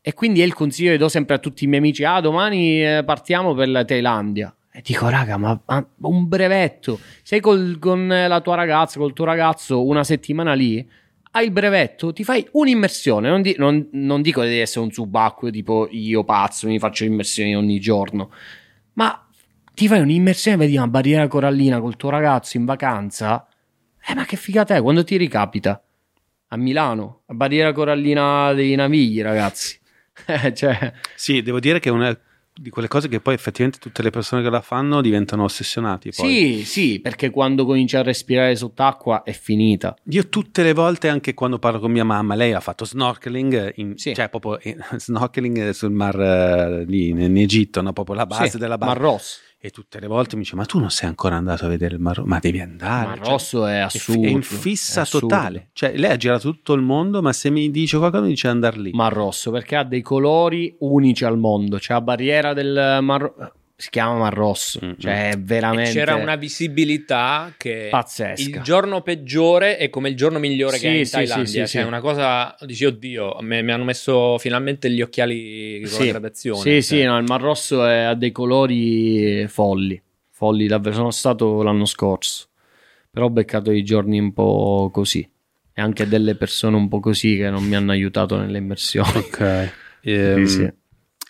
E 0.00 0.14
quindi 0.14 0.40
è 0.40 0.44
il 0.44 0.54
consiglio 0.54 0.92
che 0.92 0.98
do 0.98 1.08
sempre 1.08 1.34
a 1.34 1.38
tutti 1.38 1.64
i 1.64 1.66
miei 1.66 1.80
amici: 1.80 2.04
ah, 2.04 2.20
domani 2.20 2.82
eh, 2.82 3.02
partiamo 3.04 3.52
per 3.52 3.68
la 3.68 3.84
Thailandia. 3.84 4.54
E 4.76 4.80
dico, 4.82 5.08
raga, 5.08 5.36
ma, 5.36 5.58
ma 5.66 5.86
un 6.00 6.26
brevetto. 6.26 6.98
Sei 7.22 7.38
col, 7.38 7.78
con 7.78 8.08
la 8.08 8.40
tua 8.40 8.56
ragazza, 8.56 8.98
col 8.98 9.12
tuo 9.12 9.24
ragazzo 9.24 9.86
una 9.86 10.02
settimana 10.02 10.52
lì, 10.52 10.84
hai 11.30 11.44
il 11.44 11.52
brevetto, 11.52 12.12
ti 12.12 12.24
fai 12.24 12.44
un'immersione. 12.50 13.28
Non, 13.28 13.40
di, 13.40 13.54
non, 13.56 13.88
non 13.92 14.20
dico 14.20 14.42
devi 14.42 14.58
essere 14.58 14.84
un 14.84 14.90
subacqueo 14.90 15.52
tipo 15.52 15.86
io 15.92 16.24
pazzo, 16.24 16.66
mi 16.66 16.80
faccio 16.80 17.04
immersioni 17.04 17.54
ogni 17.54 17.78
giorno. 17.78 18.32
Ma 18.94 19.24
ti 19.72 19.86
fai 19.86 20.00
un'immersione, 20.00 20.56
vedi 20.56 20.76
una 20.76 20.88
barriera 20.88 21.28
corallina 21.28 21.78
col 21.78 21.96
tuo 21.96 22.10
ragazzo 22.10 22.56
in 22.56 22.64
vacanza. 22.64 23.46
Eh, 24.04 24.14
ma 24.16 24.24
che 24.24 24.36
figata 24.36 24.74
è? 24.74 24.82
Quando 24.82 25.04
ti 25.04 25.16
ricapita? 25.16 25.80
A 26.48 26.56
Milano, 26.56 27.20
a 27.26 27.34
barriera 27.34 27.72
corallina 27.72 28.52
dei 28.54 28.74
Navigli, 28.74 29.22
ragazzi. 29.22 29.78
cioè... 30.52 30.92
Sì, 31.14 31.42
devo 31.42 31.60
dire 31.60 31.78
che 31.78 31.90
è 31.90 31.92
una 31.92 32.18
di 32.56 32.70
quelle 32.70 32.86
cose 32.86 33.08
che 33.08 33.20
poi 33.20 33.34
effettivamente 33.34 33.80
tutte 33.80 34.02
le 34.02 34.10
persone 34.10 34.42
che 34.42 34.48
la 34.48 34.60
fanno 34.60 35.00
diventano 35.00 35.42
ossessionati. 35.42 36.10
Poi. 36.14 36.28
Sì, 36.28 36.64
sì, 36.64 37.00
perché 37.00 37.30
quando 37.30 37.64
cominci 37.64 37.96
a 37.96 38.02
respirare 38.02 38.54
sott'acqua 38.54 39.24
è 39.24 39.32
finita. 39.32 39.96
Io 40.10 40.28
tutte 40.28 40.62
le 40.62 40.72
volte, 40.72 41.08
anche 41.08 41.34
quando 41.34 41.58
parlo 41.58 41.80
con 41.80 41.90
mia 41.90 42.04
mamma, 42.04 42.34
lei 42.36 42.52
ha 42.52 42.60
fatto 42.60 42.84
snorkeling, 42.84 43.72
in, 43.76 43.96
sì. 43.96 44.14
cioè 44.14 44.28
proprio 44.28 44.58
in, 44.62 44.78
snorkeling 44.96 45.70
sul 45.70 45.90
mar 45.90 46.14
uh, 46.16 46.84
lì 46.84 47.08
in, 47.08 47.20
in 47.20 47.36
Egitto, 47.36 47.80
no? 47.80 47.92
proprio 47.92 48.14
la 48.14 48.26
base 48.26 48.50
sì, 48.50 48.58
della 48.58 48.78
base. 48.78 48.92
Mar 48.92 49.00
Rosso. 49.00 49.38
E 49.64 49.70
tutte 49.70 49.98
le 49.98 50.08
volte 50.08 50.36
mi 50.36 50.42
dice: 50.42 50.56
Ma 50.56 50.66
tu 50.66 50.78
non 50.78 50.90
sei 50.90 51.08
ancora 51.08 51.36
andato 51.36 51.64
a 51.64 51.68
vedere 51.68 51.94
il 51.94 52.00
Mar 52.02 52.16
Rosso? 52.16 52.28
Ma 52.28 52.38
devi 52.38 52.60
andare. 52.60 53.04
Il 53.04 53.08
Mar 53.08 53.18
cioè, 53.20 53.30
Rosso 53.30 53.58
cioè, 53.60 53.72
è 53.72 53.78
assurdo. 53.78 54.26
È 54.26 54.28
in 54.28 54.42
fissa 54.42 55.02
è 55.04 55.06
totale. 55.06 55.70
Cioè, 55.72 55.96
lei 55.96 56.10
ha 56.10 56.16
girato 56.18 56.50
tutto 56.50 56.74
il 56.74 56.82
mondo, 56.82 57.22
ma 57.22 57.32
se 57.32 57.48
mi 57.48 57.70
dice 57.70 57.96
qualcosa, 57.96 58.24
mi 58.24 58.28
dice 58.28 58.48
andare 58.48 58.78
lì. 58.78 58.90
Mar 58.92 59.14
Rosso, 59.14 59.50
perché 59.50 59.76
ha 59.76 59.84
dei 59.84 60.02
colori 60.02 60.76
unici 60.80 61.24
al 61.24 61.38
mondo. 61.38 61.78
C'è 61.78 61.94
la 61.94 62.02
barriera 62.02 62.52
del 62.52 62.98
Mar 63.00 63.22
Rosso 63.22 63.52
si 63.84 63.90
chiama 63.90 64.16
Mar 64.16 64.32
Rosso, 64.32 64.80
mm-hmm. 64.82 64.94
cioè 64.98 65.30
è 65.32 65.38
veramente... 65.38 65.90
E 65.90 65.92
c'era 65.92 66.14
una 66.14 66.36
visibilità 66.36 67.52
che 67.58 67.88
pazzesca. 67.90 68.48
Il 68.48 68.62
giorno 68.62 69.02
peggiore 69.02 69.76
è 69.76 69.90
come 69.90 70.08
il 70.08 70.16
giorno 70.16 70.38
migliore 70.38 70.76
sì, 70.78 70.82
che 70.84 70.88
è 70.88 70.96
in 70.96 71.04
sì, 71.04 71.12
Thailandia, 71.12 71.44
sì, 71.44 71.52
sì, 71.52 71.66
cioè 71.66 71.82
sì. 71.82 71.86
una 71.86 72.00
cosa, 72.00 72.56
dici 72.60 72.86
oddio, 72.86 73.36
me, 73.40 73.60
mi 73.60 73.72
hanno 73.72 73.84
messo 73.84 74.38
finalmente 74.38 74.90
gli 74.90 75.02
occhiali 75.02 75.80
con 75.80 75.90
sì. 75.90 75.98
la 75.98 76.10
gradazione. 76.12 76.60
Sì, 76.60 76.70
cioè. 76.70 76.80
sì, 76.80 77.02
no, 77.02 77.18
il 77.18 77.24
Mar 77.28 77.42
Rosso 77.42 77.84
è, 77.84 77.98
ha 77.98 78.14
dei 78.14 78.32
colori 78.32 79.46
folli, 79.48 80.00
folli 80.30 80.66
davvero, 80.66 80.94
sono 80.94 81.10
stato 81.10 81.62
l'anno 81.62 81.84
scorso, 81.84 82.46
però 83.10 83.26
ho 83.26 83.30
beccato 83.30 83.70
i 83.70 83.84
giorni 83.84 84.18
un 84.18 84.32
po' 84.32 84.88
così 84.90 85.28
e 85.74 85.82
anche 85.82 86.08
delle 86.08 86.36
persone 86.36 86.76
un 86.76 86.88
po' 86.88 87.00
così 87.00 87.36
che 87.36 87.50
non 87.50 87.64
mi 87.64 87.74
hanno 87.74 87.92
aiutato 87.92 88.38
nelle 88.38 88.56
immersioni. 88.56 89.10
Ok. 89.18 89.72
Um, 90.04 90.44
sì. 90.48 90.72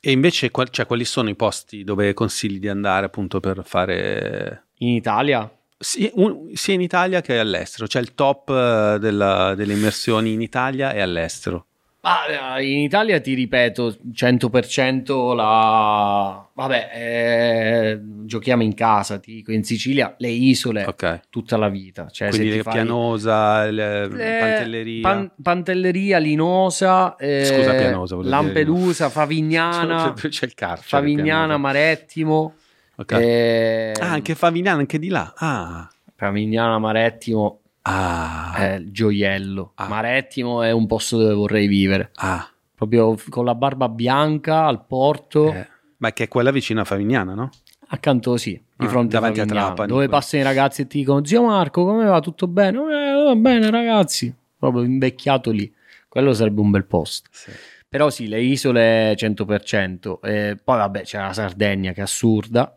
E 0.06 0.10
invece, 0.10 0.50
qual- 0.50 0.68
cioè, 0.68 0.84
quali 0.84 1.06
sono 1.06 1.30
i 1.30 1.34
posti 1.34 1.82
dove 1.82 2.12
consigli 2.12 2.58
di 2.58 2.68
andare 2.68 3.06
appunto 3.06 3.40
per 3.40 3.62
fare... 3.64 4.66
In 4.78 4.88
Italia? 4.88 5.50
Sì, 5.78 6.10
un, 6.16 6.50
sia 6.52 6.74
in 6.74 6.82
Italia 6.82 7.22
che 7.22 7.38
all'estero, 7.38 7.88
cioè 7.88 8.02
il 8.02 8.14
top 8.14 8.50
eh, 8.50 8.98
della, 8.98 9.54
delle 9.54 9.72
immersioni 9.72 10.32
in 10.32 10.42
Italia 10.42 10.92
e 10.92 11.00
all'estero. 11.00 11.68
Ah, 12.06 12.60
in 12.60 12.80
Italia 12.80 13.18
ti 13.18 13.32
ripeto 13.32 13.96
100% 14.12 15.34
la 15.34 16.46
vabbè 16.52 16.90
eh, 16.92 18.00
giochiamo 18.26 18.62
in 18.62 18.74
casa 18.74 19.18
ti 19.18 19.36
dico 19.36 19.52
in 19.52 19.64
Sicilia 19.64 20.14
le 20.18 20.28
isole 20.28 20.84
okay. 20.84 21.20
tutta 21.30 21.56
la 21.56 21.70
vita 21.70 22.08
cioè, 22.10 22.28
quindi 22.28 22.60
fai... 22.60 22.74
Pianosa 22.74 23.64
le, 23.70 24.08
le... 24.08 24.38
Pantelleria 24.38 25.00
Pan- 25.00 25.30
Pantelleria 25.42 26.18
Linosa 26.18 27.16
eh, 27.16 27.46
scusa 27.46 27.72
Pianosa 27.72 28.16
Lampedusa 28.20 29.08
Favignana 29.08 30.12
c'è, 30.14 30.28
c'è 30.28 30.44
il 30.44 30.54
carcere 30.54 30.86
Favignana 30.86 31.56
Marettimo 31.56 32.54
okay. 32.96 33.22
eh... 33.24 33.92
ah 33.98 34.10
anche 34.10 34.34
Favignana 34.34 34.80
anche 34.80 34.98
di 34.98 35.08
là 35.08 35.32
ah. 35.38 35.88
Favignana 36.14 36.78
Marettimo 36.78 37.60
Ah. 37.86 38.54
È 38.56 38.74
il 38.74 38.90
gioiello. 38.92 39.72
Ah. 39.74 39.88
Marettimo 39.88 40.62
è 40.62 40.70
un 40.70 40.86
posto 40.86 41.18
dove 41.18 41.34
vorrei 41.34 41.66
vivere. 41.66 42.10
Ah. 42.16 42.48
Proprio 42.74 43.16
con 43.28 43.44
la 43.44 43.54
barba 43.54 43.88
bianca 43.88 44.66
al 44.66 44.84
porto. 44.86 45.52
Eh. 45.52 45.68
Ma 45.98 46.12
che 46.12 46.24
è 46.24 46.28
quella 46.28 46.50
vicina 46.50 46.82
a 46.82 46.84
Favignana, 46.84 47.34
no? 47.34 47.50
Accanto 47.88 48.36
sì, 48.36 48.60
di 48.76 48.86
ah, 48.86 48.88
fronte 48.88 49.12
davanti 49.14 49.40
a 49.40 49.44
Trapani. 49.44 49.88
Dove 49.88 50.08
passano 50.08 50.42
i 50.42 50.44
ragazzi 50.44 50.82
e 50.82 50.86
ti 50.86 50.98
dicono 50.98 51.24
zio 51.24 51.42
Marco 51.44 51.84
come 51.84 52.04
va? 52.06 52.20
Tutto 52.20 52.46
bene? 52.46 52.78
Eh, 52.78 53.22
va 53.22 53.36
bene 53.36 53.70
ragazzi. 53.70 54.34
Proprio 54.56 54.82
invecchiato 54.82 55.50
lì. 55.50 55.72
Quello 56.08 56.32
sarebbe 56.32 56.60
un 56.60 56.70
bel 56.70 56.84
posto. 56.84 57.28
Sì. 57.32 57.50
Però 57.88 58.10
sì, 58.10 58.26
le 58.28 58.40
isole 58.40 59.14
100%. 59.14 60.18
E 60.22 60.58
poi 60.62 60.76
vabbè 60.78 61.02
c'è 61.02 61.18
la 61.18 61.32
Sardegna 61.32 61.92
che 61.92 62.00
è 62.00 62.04
assurda 62.04 62.76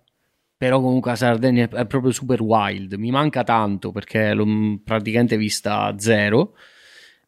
però 0.57 0.81
comunque 0.81 1.11
la 1.11 1.17
Sardegna 1.17 1.69
è 1.69 1.85
proprio 1.85 2.11
super 2.11 2.41
wild, 2.41 2.93
mi 2.93 3.11
manca 3.11 3.43
tanto 3.43 3.91
perché 3.91 4.33
l'ho 4.33 4.79
praticamente 4.83 5.37
vista 5.37 5.93
zero. 5.97 6.55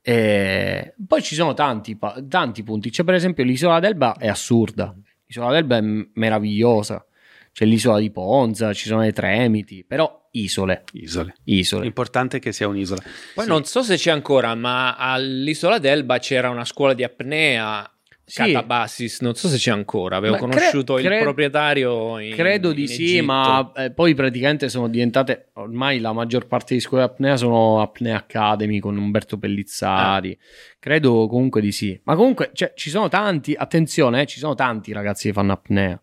E 0.02 0.96
poi 1.08 1.22
ci 1.22 1.36
sono 1.36 1.54
tanti, 1.54 1.98
tanti 2.28 2.64
punti, 2.64 2.90
c'è 2.90 3.04
per 3.04 3.14
esempio 3.14 3.44
l'isola 3.44 3.80
d'Elba 3.80 4.16
è 4.18 4.28
assurda, 4.28 4.96
l'isola 5.26 5.52
d'Elba 5.52 5.78
è 5.78 5.82
meravigliosa, 6.14 7.06
c'è 7.52 7.66
l'isola 7.66 8.00
di 8.00 8.10
Ponza, 8.10 8.74
ci 8.74 8.88
sono 8.88 9.02
le 9.02 9.12
Tremiti, 9.12 9.84
però 9.86 10.28
isole. 10.32 10.86
Isole. 10.94 11.36
Isole. 11.44 11.84
L'importante 11.84 12.40
che 12.40 12.52
sia 12.52 12.68
un'isola. 12.68 13.02
Poi 13.36 13.44
sì. 13.44 13.50
non 13.50 13.64
so 13.66 13.84
se 13.84 13.96
c'è 13.96 14.10
ancora, 14.10 14.56
ma 14.56 14.96
all'isola 14.96 15.78
d'Elba 15.78 16.18
c'era 16.18 16.50
una 16.50 16.66
scuola 16.66 16.94
di 16.94 17.04
apnea 17.04 17.88
sì. 18.30 18.44
Catabassis, 18.44 19.22
non 19.22 19.34
so 19.34 19.48
se 19.48 19.58
c'è 19.58 19.72
ancora, 19.72 20.18
avevo 20.18 20.36
Beh, 20.36 20.40
conosciuto 20.40 20.94
cre- 20.94 21.04
il 21.04 21.10
cre- 21.10 21.22
proprietario 21.22 22.20
in, 22.20 22.34
Credo 22.36 22.72
di 22.72 22.88
sì, 22.88 23.18
Egitto. 23.18 23.26
ma 23.26 23.72
eh, 23.76 23.92
poi 23.92 24.14
praticamente 24.14 24.70
sono 24.70 24.88
diventate, 24.88 25.50
ormai 25.54 26.00
la 26.00 26.14
maggior 26.14 26.46
parte 26.46 26.76
di 26.76 26.80
scuole 26.80 27.04
apnea 27.04 27.36
sono 27.38 27.82
Apnea 27.82 28.18
Academy 28.18 28.80
con 28.80 28.98
Umberto 28.98 29.38
Pellizzari, 29.38 30.38
ah. 30.40 30.76
credo 30.80 31.28
comunque 31.28 31.60
di 31.60 31.72
sì. 31.72 32.00
Ma 32.04 32.16
comunque 32.16 32.52
cioè, 32.54 32.74
ci 32.76 32.90
sono 32.90 33.08
tanti, 33.08 33.56
attenzione, 33.58 34.22
eh, 34.22 34.26
ci 34.26 34.40
sono 34.40 34.54
tanti 34.54 34.94
ragazzi 34.94 35.28
che 35.28 35.34
fanno 35.34 35.54
apnea 35.54 36.00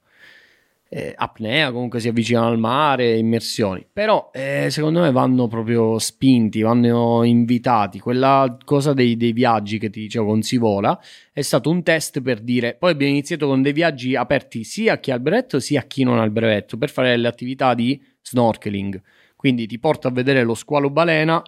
eh, 0.88 1.12
apnea, 1.16 1.72
comunque 1.72 1.98
si 2.00 2.08
avvicinano 2.08 2.48
al 2.48 2.58
mare, 2.58 3.16
immersioni. 3.16 3.84
Però 3.92 4.30
eh, 4.32 4.68
secondo 4.70 5.00
me 5.00 5.10
vanno 5.10 5.48
proprio 5.48 5.98
spinti, 5.98 6.60
vanno 6.62 7.22
invitati. 7.24 7.98
Quella 7.98 8.56
cosa 8.64 8.92
dei, 8.92 9.16
dei, 9.16 9.32
viaggi 9.32 9.78
che 9.78 9.90
ti 9.90 10.00
dicevo 10.00 10.26
con 10.26 10.42
Sivola 10.42 10.98
è 11.32 11.42
stato 11.42 11.70
un 11.70 11.82
test 11.82 12.20
per 12.20 12.40
dire. 12.40 12.76
Poi 12.78 12.92
abbiamo 12.92 13.12
iniziato 13.12 13.46
con 13.46 13.62
dei 13.62 13.72
viaggi 13.72 14.14
aperti 14.14 14.64
sia 14.64 14.94
a 14.94 14.98
chi 14.98 15.10
ha 15.10 15.14
il 15.14 15.20
brevetto 15.20 15.58
sia 15.60 15.80
a 15.80 15.84
chi 15.84 16.04
non 16.04 16.18
ha 16.18 16.24
il 16.24 16.30
brevetto 16.30 16.76
per 16.76 16.90
fare 16.90 17.16
le 17.16 17.28
attività 17.28 17.74
di 17.74 18.00
snorkeling. 18.20 19.00
Quindi 19.34 19.66
ti 19.66 19.78
porto 19.78 20.08
a 20.08 20.10
vedere 20.10 20.44
lo 20.44 20.54
squalo 20.54 20.90
balena 20.90 21.42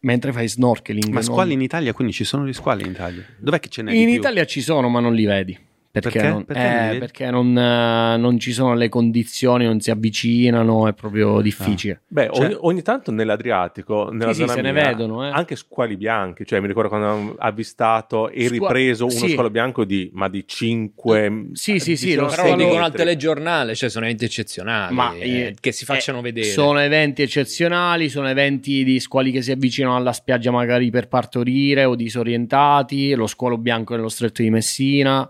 mentre 0.00 0.32
fai 0.32 0.48
snorkeling. 0.48 1.12
Ma 1.12 1.22
squali 1.22 1.50
non... 1.50 1.58
in 1.58 1.64
Italia, 1.64 1.92
quindi 1.92 2.12
ci 2.12 2.24
sono 2.24 2.46
gli 2.46 2.52
squali 2.52 2.84
in 2.84 2.90
Italia? 2.90 3.24
Dov'è 3.38 3.58
che 3.58 3.68
ce 3.68 3.82
n'è? 3.82 3.92
In 3.92 4.08
Italia 4.08 4.44
ci 4.44 4.60
sono, 4.60 4.88
ma 4.88 5.00
non 5.00 5.14
li 5.14 5.24
vedi. 5.24 5.66
Perché, 5.90 6.10
perché? 6.10 6.28
Non, 6.28 6.44
perché, 6.44 6.90
eh, 6.94 6.98
perché 6.98 7.30
non, 7.30 7.46
uh, 7.48 8.20
non, 8.20 8.38
ci 8.38 8.52
sono 8.52 8.74
le 8.74 8.90
condizioni, 8.90 9.64
non 9.64 9.80
si 9.80 9.90
avvicinano, 9.90 10.86
è 10.86 10.92
proprio 10.92 11.40
difficile. 11.40 11.94
Ah. 11.94 12.00
Beh, 12.08 12.30
cioè, 12.30 12.44
ogni, 12.44 12.56
ogni, 12.60 12.82
tanto 12.82 13.10
nell'Adriatico, 13.10 14.10
nella 14.12 14.34
sì, 14.34 14.40
zona 14.40 14.52
sì, 14.52 14.60
mia, 14.60 14.72
ne 14.72 14.82
vedono. 14.82 15.26
Eh. 15.26 15.30
Anche 15.30 15.56
squali 15.56 15.96
bianchi, 15.96 16.44
cioè 16.44 16.60
mi 16.60 16.66
ricordo 16.66 16.90
quando 16.90 17.06
ho 17.06 17.34
avvistato 17.38 18.28
e 18.28 18.44
Squa- 18.44 18.68
ripreso 18.68 19.06
uno 19.06 19.14
sì. 19.14 19.30
squalo 19.30 19.48
bianco 19.48 19.84
di, 19.84 20.10
ma 20.12 20.28
di 20.28 20.44
5 20.46 21.46
Sì, 21.52 21.78
sì, 21.78 21.96
sì, 21.96 22.14
lo 22.14 22.26
però 22.26 22.50
lo 22.50 22.56
dicono 22.56 22.84
al 22.84 22.92
telegiornale, 22.92 23.74
cioè 23.74 23.88
sono 23.88 24.04
eventi 24.04 24.26
eccezionali 24.26 24.94
ma, 24.94 25.14
eh, 25.14 25.56
che 25.58 25.72
si 25.72 25.86
facciano 25.86 26.18
eh, 26.18 26.22
vedere. 26.22 26.48
Sono 26.48 26.80
eventi 26.80 27.22
eccezionali, 27.22 28.10
sono 28.10 28.28
eventi 28.28 28.84
di 28.84 29.00
squali 29.00 29.30
che 29.30 29.40
si 29.40 29.52
avvicinano 29.52 29.96
alla 29.96 30.12
spiaggia 30.12 30.50
magari 30.50 30.90
per 30.90 31.08
partorire 31.08 31.84
o 31.84 31.94
disorientati, 31.94 33.14
lo 33.14 33.26
squalo 33.26 33.56
bianco 33.56 33.96
nello 33.96 34.10
stretto 34.10 34.42
di 34.42 34.50
Messina 34.50 35.26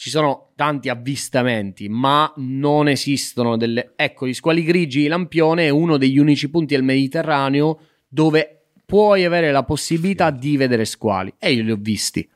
ci 0.00 0.08
sono 0.08 0.52
tanti 0.56 0.88
avvistamenti, 0.88 1.86
ma 1.90 2.32
non 2.36 2.88
esistono 2.88 3.58
delle... 3.58 3.92
Ecco, 3.96 4.26
gli 4.26 4.32
squali 4.32 4.62
grigi, 4.62 5.06
Lampione 5.08 5.66
è 5.66 5.68
uno 5.68 5.98
degli 5.98 6.16
unici 6.16 6.48
punti 6.48 6.72
del 6.72 6.82
Mediterraneo 6.82 7.80
dove 8.08 8.62
puoi 8.86 9.26
avere 9.26 9.52
la 9.52 9.62
possibilità 9.62 10.30
di 10.30 10.56
vedere 10.56 10.86
squali. 10.86 11.34
E 11.38 11.52
io 11.52 11.62
li 11.62 11.70
ho 11.70 11.76
visti. 11.78 12.26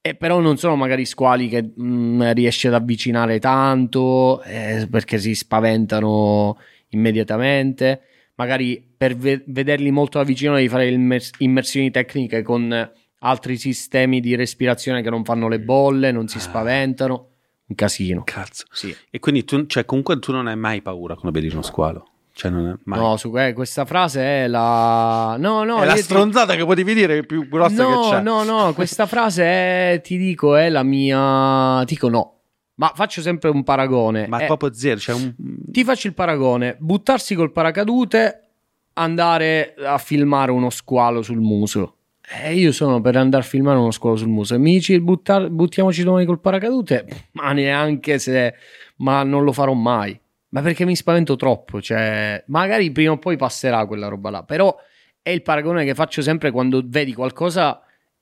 E 0.00 0.14
però 0.14 0.38
non 0.38 0.58
sono 0.58 0.76
magari 0.76 1.04
squali 1.04 1.48
che 1.48 1.72
mh, 1.74 1.84
mm, 1.84 2.30
riesci 2.34 2.68
ad 2.68 2.74
avvicinare 2.74 3.40
tanto 3.40 4.40
eh, 4.44 4.86
perché 4.88 5.18
si 5.18 5.34
spaventano 5.34 6.56
immediatamente. 6.90 8.02
Magari 8.36 8.80
per 8.96 9.16
ve- 9.16 9.42
vederli 9.48 9.90
molto 9.90 10.18
da 10.18 10.24
vicino 10.24 10.54
devi 10.54 10.68
fare 10.68 10.88
immers- 10.88 11.32
immersioni 11.38 11.90
tecniche 11.90 12.42
con 12.42 12.92
altri 13.24 13.56
sistemi 13.56 14.20
di 14.20 14.34
respirazione 14.34 15.02
che 15.02 15.10
non 15.10 15.24
fanno 15.24 15.48
le 15.48 15.60
bolle, 15.60 16.12
non 16.12 16.28
si 16.28 16.38
ah. 16.38 16.40
spaventano. 16.40 17.28
Un 17.66 17.74
casino. 17.74 18.22
Cazzo. 18.24 18.64
Sì. 18.70 18.94
E 19.10 19.18
quindi 19.18 19.44
tu, 19.44 19.66
cioè, 19.66 19.84
comunque 19.84 20.18
tu 20.18 20.32
non 20.32 20.46
hai 20.46 20.56
mai 20.56 20.82
paura 20.82 21.14
quando 21.14 21.38
vedi 21.38 21.52
uno 21.52 21.62
squalo? 21.62 22.06
Cioè. 22.34 22.50
No, 22.50 23.16
su 23.16 23.36
eh, 23.36 23.52
questa 23.52 23.84
frase 23.84 24.20
è 24.22 24.46
la. 24.46 25.36
No, 25.38 25.64
no. 25.64 25.82
È 25.82 25.86
la 25.86 25.96
stronzata 25.96 26.52
ti... 26.52 26.58
che 26.58 26.64
potevi 26.64 26.94
dire 26.94 27.24
più 27.24 27.46
grossa 27.48 27.82
no, 27.82 28.00
che 28.00 28.08
c'è. 28.08 28.20
No, 28.22 28.42
no, 28.42 28.72
questa 28.74 29.06
frase 29.06 29.44
è, 29.44 30.00
ti 30.02 30.16
dico, 30.16 30.56
è 30.56 30.68
la 30.68 30.82
mia. 30.82 31.82
Ti 31.84 31.94
dico 31.94 32.08
no. 32.08 32.36
Ma 32.74 32.90
faccio 32.94 33.20
sempre 33.20 33.50
un 33.50 33.62
paragone. 33.62 34.26
Ma 34.26 34.38
è 34.38 34.46
proprio 34.46 34.72
zero. 34.72 34.98
Cioè 34.98 35.14
un... 35.14 35.34
Ti 35.70 35.84
faccio 35.84 36.06
il 36.08 36.14
paragone. 36.14 36.76
Buttarsi 36.80 37.34
col 37.34 37.52
paracadute, 37.52 38.48
andare 38.94 39.74
a 39.78 39.98
filmare 39.98 40.50
uno 40.50 40.70
squalo 40.70 41.22
sul 41.22 41.40
muso. 41.40 41.98
Eh, 42.40 42.54
io 42.54 42.72
sono 42.72 43.00
per 43.00 43.16
andare 43.16 43.42
a 43.42 43.46
filmare 43.46 43.78
uno 43.78 43.90
squalo 43.90 44.16
sul 44.16 44.28
muso. 44.28 44.58
Mi 44.58 44.74
dici 44.74 44.98
buttar, 45.00 45.50
buttiamoci 45.50 46.02
domani 46.02 46.24
col 46.24 46.40
paracadute? 46.40 47.06
Ma 47.32 47.52
neanche 47.52 48.18
se... 48.18 48.54
Ma 48.96 49.22
non 49.22 49.44
lo 49.44 49.52
farò 49.52 49.72
mai. 49.74 50.18
Ma 50.50 50.60
perché 50.62 50.84
mi 50.84 50.94
spavento 50.96 51.34
troppo, 51.36 51.80
cioè, 51.80 52.42
magari 52.48 52.90
prima 52.92 53.12
o 53.12 53.18
poi 53.18 53.36
passerà 53.36 53.86
quella 53.86 54.08
roba 54.08 54.28
là, 54.28 54.42
però 54.42 54.74
è 55.22 55.30
il 55.30 55.40
paragone 55.40 55.84
che 55.84 55.94
faccio 55.94 56.20
sempre 56.20 56.50
quando 56.50 56.82
vedi 56.84 57.14
qualcosa 57.14 57.80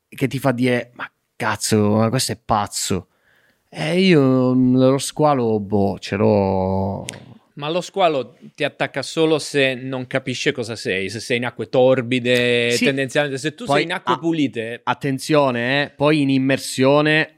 che 0.08 0.28
ti 0.28 0.38
fa 0.38 0.52
dire 0.52 0.92
"Ma 0.94 1.10
cazzo, 1.34 1.96
ma 1.96 2.08
questo 2.08 2.30
è 2.32 2.38
pazzo". 2.42 3.08
E 3.68 3.98
io 4.00 4.52
lo 4.54 4.98
squalo, 4.98 5.58
boh, 5.58 5.98
ce 5.98 6.14
l'ho 6.16 7.04
ma 7.60 7.68
lo 7.68 7.82
squalo 7.82 8.36
ti 8.54 8.64
attacca 8.64 9.02
solo 9.02 9.38
se 9.38 9.74
non 9.74 10.06
capisce 10.06 10.50
cosa 10.50 10.76
sei, 10.76 11.10
se 11.10 11.20
sei 11.20 11.36
in 11.36 11.44
acque 11.44 11.68
torbide, 11.68 12.70
sì. 12.70 12.86
tendenzialmente 12.86 13.36
se 13.36 13.54
tu 13.54 13.66
poi, 13.66 13.76
sei 13.76 13.84
in 13.84 13.92
acque 13.92 14.14
ah, 14.14 14.18
pulite. 14.18 14.80
Attenzione, 14.82 15.82
eh, 15.82 15.90
poi 15.90 16.22
in 16.22 16.30
immersione 16.30 17.34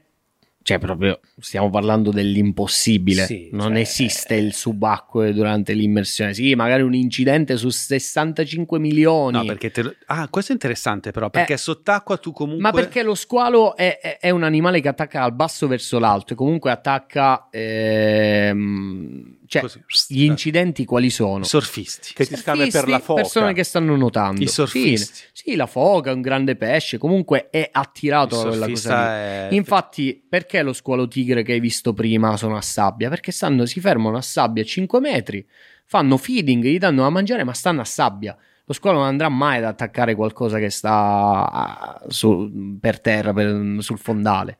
cioè, 0.63 0.79
proprio 0.79 1.19
stiamo 1.41 1.69
parlando 1.69 2.09
dell'impossibile. 2.09 3.25
Sì, 3.25 3.49
non 3.51 3.71
cioè... 3.71 3.79
esiste 3.81 4.35
il 4.35 4.53
subacqueo 4.53 5.33
durante 5.33 5.73
l'immersione. 5.73 6.33
Sì, 6.33 6.55
magari 6.55 6.83
un 6.83 6.93
incidente 6.93 7.57
su 7.57 7.67
65 7.67 8.79
milioni. 8.79 9.39
No, 9.39 9.43
perché 9.43 9.71
te... 9.71 9.97
Ah, 10.05 10.29
questo 10.29 10.51
è 10.51 10.53
interessante, 10.53 11.11
però. 11.11 11.29
Perché 11.29 11.53
eh, 11.53 11.57
sott'acqua 11.57 12.15
tu 12.15 12.31
comunque. 12.31 12.63
Ma 12.63 12.71
perché 12.71 13.03
lo 13.03 13.13
squalo 13.13 13.75
è, 13.75 13.99
è, 13.99 14.19
è, 14.19 14.29
un 14.29 14.43
animale 14.43 14.79
che 14.79 14.87
attacca 14.87 15.19
dal 15.19 15.33
basso 15.33 15.67
verso 15.67 15.99
l'alto 15.99 16.31
e 16.31 16.35
comunque 16.37 16.71
attacca. 16.71 17.49
Ehm 17.51 19.32
cioè, 19.53 19.61
Così. 19.61 19.83
gli 20.07 20.23
incidenti 20.23 20.83
quali 20.83 21.11
sono? 21.11 21.43
I 21.43 21.47
surfisti. 21.47 22.13
Che 22.13 22.25
si 22.25 22.35
scambia 22.35 22.65
per 22.67 22.87
la 22.87 22.97
foca. 22.97 23.21
Persone 23.21 23.53
che 23.53 23.63
stanno 23.63 23.95
nuotando. 23.95 24.41
I 24.41 24.47
surfisti. 24.47 25.13
Sì, 25.31 25.43
sì, 25.51 25.55
la 25.55 25.67
foca, 25.67 26.11
un 26.11 26.21
grande 26.21 26.55
pesce, 26.55 26.97
comunque 26.97 27.49
è 27.51 27.69
attirato 27.71 28.41
da 28.41 28.47
quella 28.49 28.67
cosa 28.67 29.15
è... 29.15 29.47
Infatti, 29.51 30.25
perché 30.27 30.63
lo 30.63 30.73
squalo 30.73 31.07
tigre 31.07 31.43
che 31.43 31.53
hai 31.53 31.59
visto 31.59 31.93
prima 31.93 32.35
sono 32.35 32.57
a 32.57 32.61
sabbia? 32.61 33.09
Perché 33.09 33.31
stanno, 33.31 33.67
si 33.67 33.79
fermano 33.79 34.17
a 34.17 34.21
sabbia 34.21 34.63
a 34.63 34.65
5 34.65 34.99
metri, 34.99 35.45
fanno 35.85 36.17
feeding, 36.17 36.63
gli 36.63 36.79
danno 36.79 37.03
da 37.03 37.09
mangiare, 37.09 37.43
ma 37.43 37.53
stanno 37.53 37.81
a 37.81 37.85
sabbia. 37.85 38.35
Lo 38.65 38.73
squalo 38.73 38.99
non 38.99 39.07
andrà 39.07 39.29
mai 39.29 39.57
ad 39.57 39.65
attaccare 39.65 40.15
qualcosa 40.15 40.57
che 40.57 40.71
sta 40.71 42.01
su, 42.07 42.77
per 42.79 43.01
terra, 43.01 43.33
per, 43.33 43.75
sul 43.79 43.99
fondale. 43.99 44.57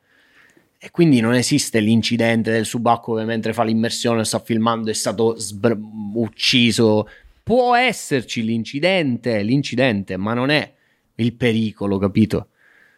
E 0.85 0.91
quindi 0.91 1.22
non 1.22 1.34
esiste 1.34 1.80
l'incidente 1.80 2.51
del 2.51 2.65
subacqueo 2.65 3.23
mentre 3.23 3.53
fa 3.53 3.64
l'immersione 3.64 4.26
sta 4.26 4.39
filmando 4.39 4.89
è 4.89 4.93
stato 4.93 5.34
sbr- 5.38 5.80
ucciso. 6.15 7.07
Può 7.41 7.73
esserci 7.73 8.43
l'incidente, 8.43 9.43
l'incidente, 9.43 10.18
ma 10.18 10.34
non 10.34 10.49
è 10.49 10.73
il 11.15 11.35
pericolo, 11.35 11.97
capito? 11.97 12.49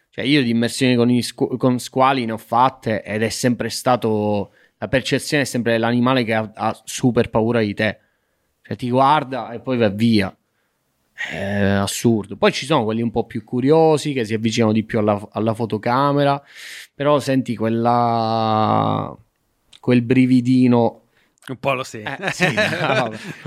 Cioè 0.10 0.26
io 0.26 0.42
di 0.42 0.50
immersioni 0.50 0.96
con, 0.96 1.22
squ- 1.22 1.58
con 1.58 1.78
squali 1.78 2.26
ne 2.26 2.32
ho 2.32 2.40
fatte 2.40 3.04
ed 3.04 3.22
è 3.22 3.30
sempre 3.30 3.70
stato... 3.70 4.50
La 4.80 4.88
percezione 4.88 5.44
è 5.44 5.46
sempre 5.46 5.78
l'animale 5.78 6.24
che 6.24 6.34
ha, 6.34 6.52
ha 6.56 6.82
super 6.86 7.30
paura 7.30 7.60
di 7.60 7.76
te. 7.76 8.00
Cioè 8.64 8.76
ti 8.76 8.90
guarda 8.90 9.52
e 9.52 9.60
poi 9.60 9.78
va 9.78 9.90
via. 9.90 10.36
È 11.16 11.40
assurdo. 11.40 12.36
Poi 12.36 12.52
ci 12.52 12.66
sono 12.66 12.84
quelli 12.84 13.02
un 13.02 13.10
po' 13.10 13.24
più 13.26 13.44
curiosi 13.46 14.12
che 14.12 14.26
si 14.26 14.34
avvicinano 14.34 14.74
di 14.74 14.84
più 14.84 15.00
alla, 15.00 15.28
alla 15.32 15.54
fotocamera, 15.54 16.42
però 16.94 17.20
senti 17.20 17.56
quella, 17.56 19.16
quel 19.80 20.02
brividino. 20.02 21.02
Un 21.48 21.60
po' 21.60 21.74
lo 21.74 21.84
senti. 21.84 22.22
Eh, 22.22 22.32
sì, 22.32 22.46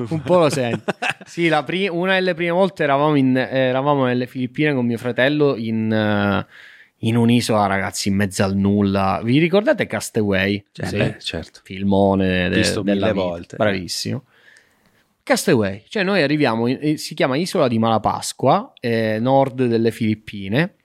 un 0.09 0.23
po' 0.23 0.39
lo 0.39 0.51
senti. 0.51 0.85
Sì, 1.27 1.53
pri- 1.65 1.89
una 1.89 2.15
delle 2.15 2.35
prime 2.35 2.53
volte 2.53 2.85
eravamo, 2.85 3.16
in, 3.16 3.36
eravamo, 3.36 4.07
nelle 4.07 4.27
Filippine 4.27 4.73
con 4.73 4.86
mio 4.86 4.99
fratello 4.99 5.55
in, 5.57 6.47
in, 6.99 7.16
un'isola, 7.16 7.66
ragazzi, 7.66 8.09
in 8.09 8.15
mezzo 8.15 8.45
al 8.45 8.57
nulla. 8.57 9.20
Vi 9.23 9.39
ricordate 9.39 9.86
Castaway? 9.86 10.65
Cioè, 10.73 10.86
sì, 10.86 10.97
beh, 10.97 11.16
certo. 11.19 11.61
Filmone 11.65 12.49
de- 12.49 12.81
della 12.82 13.12
vita. 13.12 13.24
volte. 13.24 13.57
Bravissimo. 13.57 14.24
Castaway, 15.29 15.83
cioè 15.89 16.05
noi 16.05 16.23
arriviamo, 16.23 16.67
in, 16.69 16.97
si 16.97 17.13
chiama 17.13 17.37
Isola 17.37 17.69
di 17.69 17.79
Malapasqua, 17.79 18.73
eh, 18.81 19.19
nord 19.21 19.67
delle 19.67 19.91
Filippine, 19.91 20.77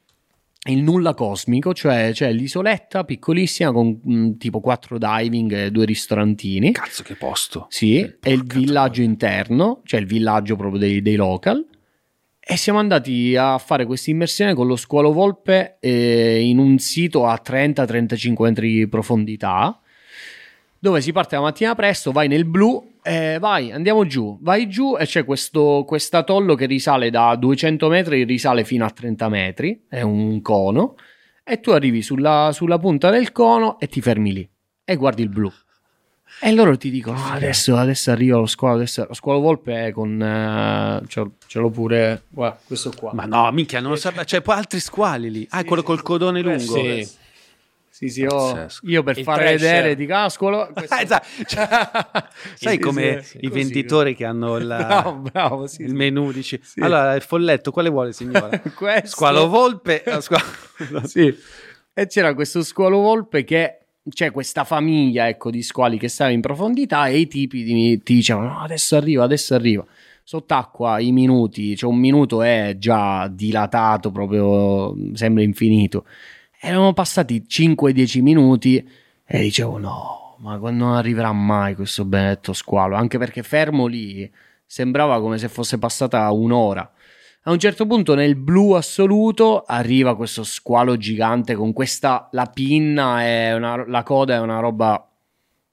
il 0.65 0.83
nulla 0.83 1.13
cosmico, 1.13 1.73
cioè 1.73 2.09
c'è 2.11 2.29
l'isoletta 2.33 3.05
piccolissima 3.05 3.71
con 3.71 4.01
mh, 4.03 4.13
mm, 4.13 4.31
tipo 4.33 4.59
quattro 4.59 4.97
diving 4.97 5.53
e 5.53 5.71
due 5.71 5.85
ristorantini. 5.85 6.73
Cazzo 6.73 7.03
che 7.03 7.15
posto! 7.15 7.67
Sì, 7.69 7.99
e 7.99 8.33
il 8.33 8.43
villaggio 8.43 8.95
troia. 8.95 9.09
interno, 9.09 9.81
cioè 9.85 10.01
il 10.01 10.07
villaggio 10.07 10.57
proprio 10.57 10.77
dei, 10.77 11.01
dei, 11.01 11.15
local. 11.15 11.65
E 12.37 12.57
siamo 12.57 12.79
andati 12.79 13.37
a 13.37 13.57
fare 13.59 13.85
questa 13.85 14.11
immersione 14.11 14.53
con 14.53 14.67
lo 14.67 14.75
squalo 14.75 15.13
volpe 15.13 15.77
eh, 15.79 16.41
in 16.41 16.57
un 16.57 16.79
sito 16.79 17.25
a 17.25 17.41
30-35 17.41 18.41
metri 18.41 18.73
di 18.73 18.87
profondità, 18.89 19.79
dove 20.77 20.99
si 20.99 21.13
parte 21.13 21.35
la 21.35 21.43
mattina 21.43 21.75
presto, 21.75 22.11
vai 22.11 22.27
nel 22.27 22.43
blu 22.43 22.91
eh, 23.03 23.37
vai, 23.39 23.71
andiamo 23.71 24.05
giù. 24.05 24.37
Vai 24.41 24.67
giù 24.69 24.95
e 24.97 25.05
c'è 25.05 25.25
questo 25.25 25.85
atollo 26.11 26.55
che 26.55 26.65
risale 26.65 27.09
da 27.09 27.35
200 27.35 27.87
metri, 27.89 28.23
risale 28.23 28.63
fino 28.63 28.85
a 28.85 28.89
30 28.89 29.29
metri. 29.29 29.85
È 29.87 30.01
un 30.01 30.41
cono. 30.41 30.95
E 31.43 31.59
tu 31.59 31.71
arrivi 31.71 32.01
sulla, 32.01 32.51
sulla 32.53 32.79
punta 32.79 33.09
del 33.09 33.31
cono 33.31 33.77
e 33.79 33.87
ti 33.87 34.01
fermi 34.01 34.33
lì. 34.33 34.49
E 34.85 34.95
guardi 34.95 35.21
il 35.21 35.29
blu. 35.29 35.51
E 36.41 36.51
loro 36.53 36.77
ti 36.77 36.89
dicono: 36.89 37.19
oh, 37.19 37.31
adesso, 37.31 37.75
adesso, 37.77 38.11
arriva 38.11 38.37
lo 38.37 38.45
squalo. 38.45 38.75
Adesso, 38.75 39.05
lo 39.07 39.13
squalo 39.13 39.39
volpe 39.39 39.87
è 39.87 39.91
con. 39.91 40.13
Uh, 40.13 41.05
ce, 41.07 41.31
ce, 41.47 41.59
l'ho 41.59 41.69
pure. 41.69 42.23
Guarda, 42.29 42.59
questo 42.65 42.91
qua. 42.97 43.13
Ma 43.13 43.25
no, 43.25 43.51
minchia, 43.51 43.79
non 43.79 43.91
lo 43.91 43.97
so. 43.97 44.11
C'è 44.11 44.41
poi 44.41 44.55
altri 44.55 44.79
squali 44.79 45.29
lì. 45.29 45.47
Ah, 45.51 45.59
sì, 45.59 45.65
quello 45.65 45.83
col 45.83 46.01
codone 46.01 46.41
lungo. 46.41 46.59
Sì. 46.59 47.07
Sì, 48.03 48.09
sì, 48.09 48.21
io, 48.21 48.67
io 48.81 49.03
per 49.03 49.21
far 49.21 49.41
vedere 49.41 49.95
di 49.95 50.05
cascolo. 50.05 50.69
Questo... 50.73 50.95
esatto. 50.95 51.27
cioè, 51.47 51.67
sai 52.55 52.79
come 52.79 53.21
sì, 53.21 53.37
i 53.41 53.47
venditori 53.47 54.13
che 54.13 54.25
hanno 54.25 54.57
il, 54.57 54.65
bravo, 54.65 55.13
bravo, 55.13 55.67
sì, 55.67 55.83
il 55.83 55.93
menù, 55.93 56.31
dici 56.31 56.59
allora 56.79 57.13
il 57.15 57.21
folletto, 57.21 57.71
quale 57.71 57.89
vuole 57.89 58.11
signora? 58.11 58.59
questo... 58.75 59.07
Squalo 59.07 59.47
volpe. 59.47 60.03
Squalo... 60.19 60.43
sì. 61.05 61.33
E 61.93 62.07
c'era 62.07 62.33
questo 62.33 62.61
squalo 62.63 62.99
volpe 62.99 63.43
che 63.43 63.77
c'è 64.09 64.31
questa 64.31 64.65
famiglia 64.65 65.29
ecco, 65.29 65.49
di 65.49 65.61
squali 65.61 65.97
che 65.97 66.09
stava 66.09 66.31
in 66.31 66.41
profondità 66.41 67.07
e 67.07 67.19
i 67.19 67.27
tipi 67.27 67.63
ti, 67.63 68.03
ti 68.03 68.13
dicevano 68.15 68.47
no, 68.47 68.59
adesso 68.59 68.97
arriva, 68.97 69.23
adesso 69.23 69.53
arriva. 69.53 69.85
Sott'acqua 70.25 70.99
i 70.99 71.11
minuti, 71.11 71.75
cioè 71.75 71.89
un 71.89 71.99
minuto 71.99 72.41
è 72.41 72.75
già 72.77 73.27
dilatato 73.27 74.11
proprio, 74.11 74.95
sembra 75.13 75.43
infinito 75.43 76.05
erano 76.65 76.93
passati 76.93 77.45
5-10 77.45 78.21
minuti 78.21 78.89
e 79.25 79.41
dicevo 79.41 79.77
no, 79.77 80.37
ma 80.39 80.55
non 80.55 80.93
arriverà 80.93 81.33
mai 81.33 81.75
questo 81.75 82.05
benedetto 82.05 82.53
squalo, 82.53 82.95
anche 82.95 83.17
perché 83.17 83.43
fermo 83.43 83.85
lì 83.85 84.31
sembrava 84.65 85.19
come 85.19 85.37
se 85.37 85.49
fosse 85.49 85.77
passata 85.77 86.31
un'ora. 86.31 86.89
A 87.43 87.51
un 87.51 87.59
certo 87.59 87.85
punto 87.85 88.15
nel 88.15 88.37
blu 88.37 88.71
assoluto 88.71 89.63
arriva 89.63 90.15
questo 90.15 90.45
squalo 90.45 90.95
gigante 90.95 91.53
con 91.53 91.73
questa 91.73 92.29
la 92.31 92.45
pinna 92.45 93.25
e 93.25 93.53
una, 93.53 93.85
la 93.85 94.03
coda 94.03 94.35
è 94.35 94.39
una 94.39 94.59
roba 94.59 95.05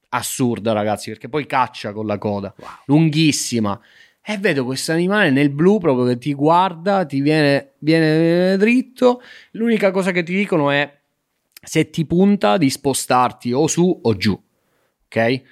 assurda 0.09 0.73
ragazzi 0.73 1.11
perché 1.11 1.29
poi 1.29 1.47
caccia 1.47 1.93
con 1.93 2.05
la 2.05 2.19
coda 2.19 2.53
wow. 2.57 2.69
lunghissima 2.87 3.81
e 4.23 4.39
vedo 4.39 4.65
questo 4.65 4.93
animale 4.93 5.31
nel 5.31 5.51
blu 5.51 5.79
proprio 5.79 6.07
che 6.07 6.19
ti 6.19 6.35
guarda, 6.35 7.05
ti 7.05 7.21
viene, 7.21 7.73
viene 7.79 8.57
dritto. 8.57 9.23
L'unica 9.53 9.91
cosa 9.91 10.13
che 10.13 10.23
ti 10.23 10.35
dicono 10.35 10.71
è 10.71 10.99
se 11.63 11.91
ti 11.91 12.05
punta 12.07 12.57
di 12.57 12.71
spostarti 12.71 13.53
o 13.53 13.67
su 13.67 14.01
o 14.03 14.17
giù, 14.17 14.41
ok? 15.07 15.43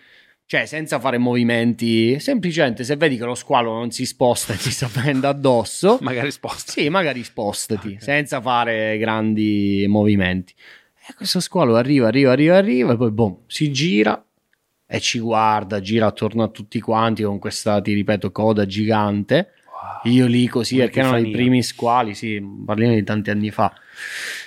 Cioè, 0.47 0.65
senza 0.65 0.99
fare 0.99 1.19
movimenti, 1.19 2.19
semplicemente 2.20 2.82
se 2.82 2.97
vedi 2.97 3.19
che 3.19 3.24
lo 3.24 3.35
squalo 3.35 3.73
non 3.73 3.90
si 3.90 4.07
sposta 4.07 4.55
e 4.55 4.57
ti 4.57 4.70
sta 4.70 4.89
venendo 4.90 5.28
addosso, 5.28 5.99
magari 6.03 6.31
spostati. 6.31 6.81
Sì, 6.81 6.89
magari 6.89 7.23
spostati, 7.23 7.89
okay. 7.89 8.01
senza 8.01 8.40
fare 8.40 8.97
grandi 8.97 9.85
movimenti. 9.89 10.55
E 11.07 11.15
questo 11.15 11.40
squalo 11.40 11.77
arriva, 11.77 12.07
arriva, 12.07 12.32
arriva, 12.32 12.57
arriva, 12.57 12.93
e 12.93 12.97
poi 12.97 13.11
boom, 13.11 13.40
si 13.47 13.70
gira 13.73 14.23
e 14.90 15.01
ci 15.01 15.19
guarda, 15.19 15.81
gira 15.81 16.06
attorno 16.06 16.43
a 16.43 16.48
tutti 16.48 16.81
quanti 16.81 17.23
con 17.23 17.39
questa, 17.39 17.78
ti 17.82 17.93
ripeto, 17.93 18.32
coda 18.32 18.65
gigante. 18.65 19.52
Wow. 19.66 20.12
Io 20.12 20.27
lì 20.27 20.47
così, 20.47 20.78
perché 20.78 21.01
erano 21.01 21.19
i 21.19 21.31
primi 21.31 21.62
squali, 21.62 22.15
sì, 22.15 22.43
parliamo 22.65 22.94
di 22.94 23.05
tanti 23.05 23.28
anni 23.28 23.51
fa. 23.51 23.70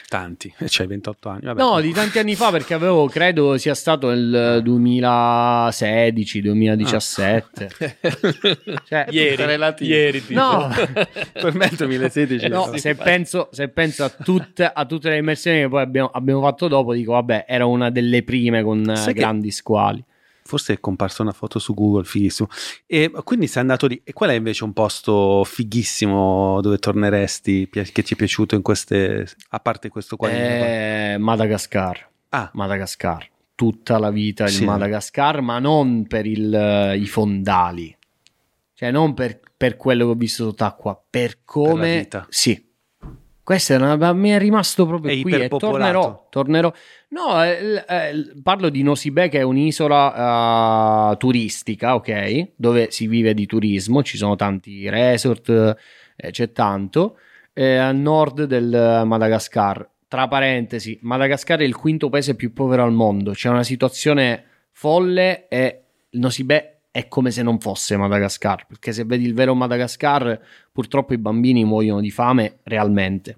Tanti, 0.09 0.51
c'hai 0.57 0.87
28 0.87 1.29
anni. 1.29 1.41
Vabbè. 1.43 1.61
No, 1.61 1.79
di 1.79 1.93
tanti 1.93 2.17
anni 2.17 2.35
fa 2.35 2.49
perché 2.49 2.73
avevo, 2.73 3.07
credo 3.07 3.55
sia 3.59 3.75
stato 3.75 4.09
il 4.09 4.61
2016, 4.63 6.41
2017. 6.41 7.69
Ah. 7.79 7.95
cioè, 8.83 9.05
ieri, 9.11 9.43
ieri 9.85 10.25
tipo. 10.25 10.41
No, 10.41 10.69
per 11.31 11.53
me 11.53 11.67
il 11.67 11.77
2016. 11.77 12.47
No, 12.47 12.75
se 12.75 12.95
penso, 12.95 13.47
se 13.51 13.67
penso, 13.69 14.03
a, 14.05 14.09
tutte, 14.09 14.65
a 14.65 14.85
tutte 14.85 15.09
le 15.09 15.17
immersioni 15.17 15.59
che 15.61 15.69
poi 15.69 15.83
abbiamo, 15.83 16.09
abbiamo, 16.11 16.41
fatto 16.41 16.67
dopo, 16.67 16.93
dico 16.93 17.11
vabbè, 17.11 17.45
era 17.47 17.65
una 17.65 17.91
delle 17.91 18.23
prime 18.23 18.63
con 18.63 18.91
Sai 18.95 19.13
grandi 19.13 19.51
squali 19.51 20.03
forse 20.51 20.73
è 20.73 20.79
comparsa 20.81 21.21
una 21.21 21.31
foto 21.31 21.59
su 21.59 21.73
Google, 21.73 22.03
fighissimo. 22.03 22.49
E 22.85 23.09
quindi 23.23 23.47
sei 23.47 23.61
andato 23.61 23.87
lì. 23.87 24.01
E 24.03 24.11
qual 24.11 24.31
è 24.31 24.33
invece 24.33 24.65
un 24.65 24.73
posto 24.73 25.45
fighissimo 25.45 26.59
dove 26.59 26.77
torneresti, 26.77 27.69
che 27.69 28.03
ti 28.03 28.13
è 28.13 28.17
piaciuto 28.17 28.55
in 28.55 28.61
queste, 28.61 29.27
a 29.49 29.59
parte 29.61 29.87
questo 29.87 30.17
qua? 30.17 30.29
Eh, 30.29 31.15
Madagascar. 31.17 32.09
Ah. 32.29 32.49
Madagascar. 32.53 33.29
Tutta 33.55 33.97
la 33.97 34.11
vita 34.11 34.43
il 34.43 34.49
sì. 34.49 34.65
Madagascar, 34.65 35.39
ma 35.39 35.59
non 35.59 36.05
per 36.05 36.25
il, 36.25 36.97
i 36.99 37.07
fondali. 37.07 37.95
Cioè, 38.73 38.91
non 38.91 39.13
per, 39.13 39.39
per, 39.55 39.77
quello 39.77 40.05
che 40.05 40.11
ho 40.11 40.15
visto 40.15 40.43
sott'acqua, 40.43 41.01
per 41.09 41.39
come... 41.45 42.07
Per 42.09 42.25
sì. 42.29 42.69
Questo 43.43 43.73
è 43.73 43.75
una, 43.77 44.13
mi 44.13 44.29
è 44.29 44.37
rimasto 44.37 44.85
proprio 44.85 45.11
è 45.11 45.21
qui 45.21 45.33
e 45.33 45.47
tornerò, 45.47 46.27
tornerò. 46.29 46.71
No, 47.09 47.43
eh, 47.43 47.83
eh, 47.87 48.31
parlo 48.41 48.69
di 48.69 48.83
Nosibè 48.83 49.29
che 49.29 49.39
è 49.39 49.41
un'isola 49.41 51.11
uh, 51.11 51.17
turistica, 51.17 51.95
ok? 51.95 52.51
Dove 52.55 52.91
si 52.91 53.07
vive 53.07 53.33
di 53.33 53.45
turismo, 53.47 54.03
ci 54.03 54.17
sono 54.17 54.35
tanti 54.35 54.87
resort, 54.89 55.49
eh, 56.15 56.31
c'è 56.31 56.51
tanto. 56.51 57.17
a 57.55 57.91
nord 57.91 58.43
del 58.43 59.01
Madagascar. 59.05 59.89
Tra 60.07 60.27
parentesi, 60.27 60.99
Madagascar 61.01 61.59
è 61.59 61.63
il 61.63 61.75
quinto 61.75 62.09
paese 62.09 62.35
più 62.35 62.53
povero 62.53 62.83
al 62.83 62.93
mondo. 62.93 63.31
C'è 63.31 63.49
una 63.49 63.63
situazione 63.63 64.43
folle 64.71 65.47
e 65.47 65.81
Nosibè 66.11 66.80
è 66.91 67.07
come 67.07 67.31
se 67.31 67.41
non 67.41 67.59
fosse 67.59 67.97
Madagascar. 67.97 68.67
Perché 68.67 68.91
se 68.91 69.05
vedi 69.05 69.25
il 69.25 69.33
vero 69.33 69.55
Madagascar, 69.55 70.39
purtroppo 70.71 71.13
i 71.13 71.17
bambini 71.17 71.63
muoiono 71.63 72.01
di 72.01 72.11
fame 72.11 72.59
realmente. 72.63 73.37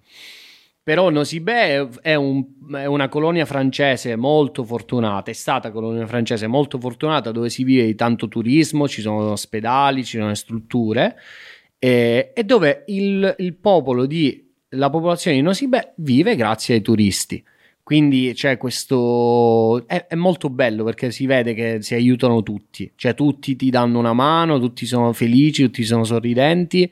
Però 0.84 1.09
Nosibè 1.09 1.88
è, 2.01 2.15
un, 2.15 2.43
è, 2.73 2.84
una 2.85 3.07
colonia 3.07 3.45
francese 3.45 4.17
molto 4.17 4.65
fortunata, 4.65 5.31
è 5.31 5.34
stata 5.34 5.71
colonia 5.71 6.05
francese 6.05 6.45
molto 6.45 6.77
fortunata 6.77 7.31
dove 7.31 7.49
si 7.49 7.63
vive 7.63 7.85
di 7.85 7.95
tanto 7.95 8.27
turismo, 8.27 8.89
ci 8.89 8.99
sono 8.99 9.31
ospedali, 9.31 10.03
ci 10.03 10.17
sono 10.17 10.34
strutture 10.34 11.15
e, 11.80 12.34
e 12.34 12.43
dove 12.43 12.84
il, 12.88 13.34
il 13.38 13.55
popolo 13.55 14.05
di, 14.05 14.51
la 14.69 14.89
popolazione 14.89 15.38
di 15.38 15.43
Nosibè 15.43 15.93
vive 15.97 16.35
grazie 16.35 16.75
ai 16.75 16.81
turisti. 16.81 17.41
Quindi 17.84 18.31
c'è 18.34 18.57
questo. 18.57 19.85
È, 19.85 20.07
è, 20.07 20.15
molto 20.15 20.49
bello 20.49 20.85
perché 20.85 21.11
si 21.11 21.26
vede 21.26 21.53
che 21.53 21.81
si 21.81 21.93
aiutano 21.93 22.41
tutti, 22.41 22.89
cioè 22.95 23.14
tutti 23.14 23.57
ti 23.57 23.69
danno 23.69 23.99
una 23.99 24.14
mano, 24.14 24.57
tutti 24.57 24.85
sono 24.85 25.11
felici, 25.11 25.64
tutti 25.64 25.84
sono 25.84 26.05
sorridenti 26.05 26.89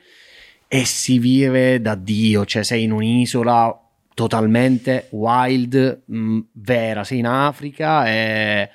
e 0.68 0.84
si 0.84 1.18
vive 1.18 1.80
da 1.80 1.94
Dio, 1.94 2.44
cioè 2.44 2.62
sei 2.62 2.82
in 2.84 2.92
un'isola 2.92 3.74
totalmente 4.14 5.06
wild, 5.10 6.02
mh, 6.04 6.16
mm, 6.16 6.40
vera, 6.52 7.04
sei 7.04 7.18
in 7.20 7.26
Africa 7.26 8.06
e 8.08 8.68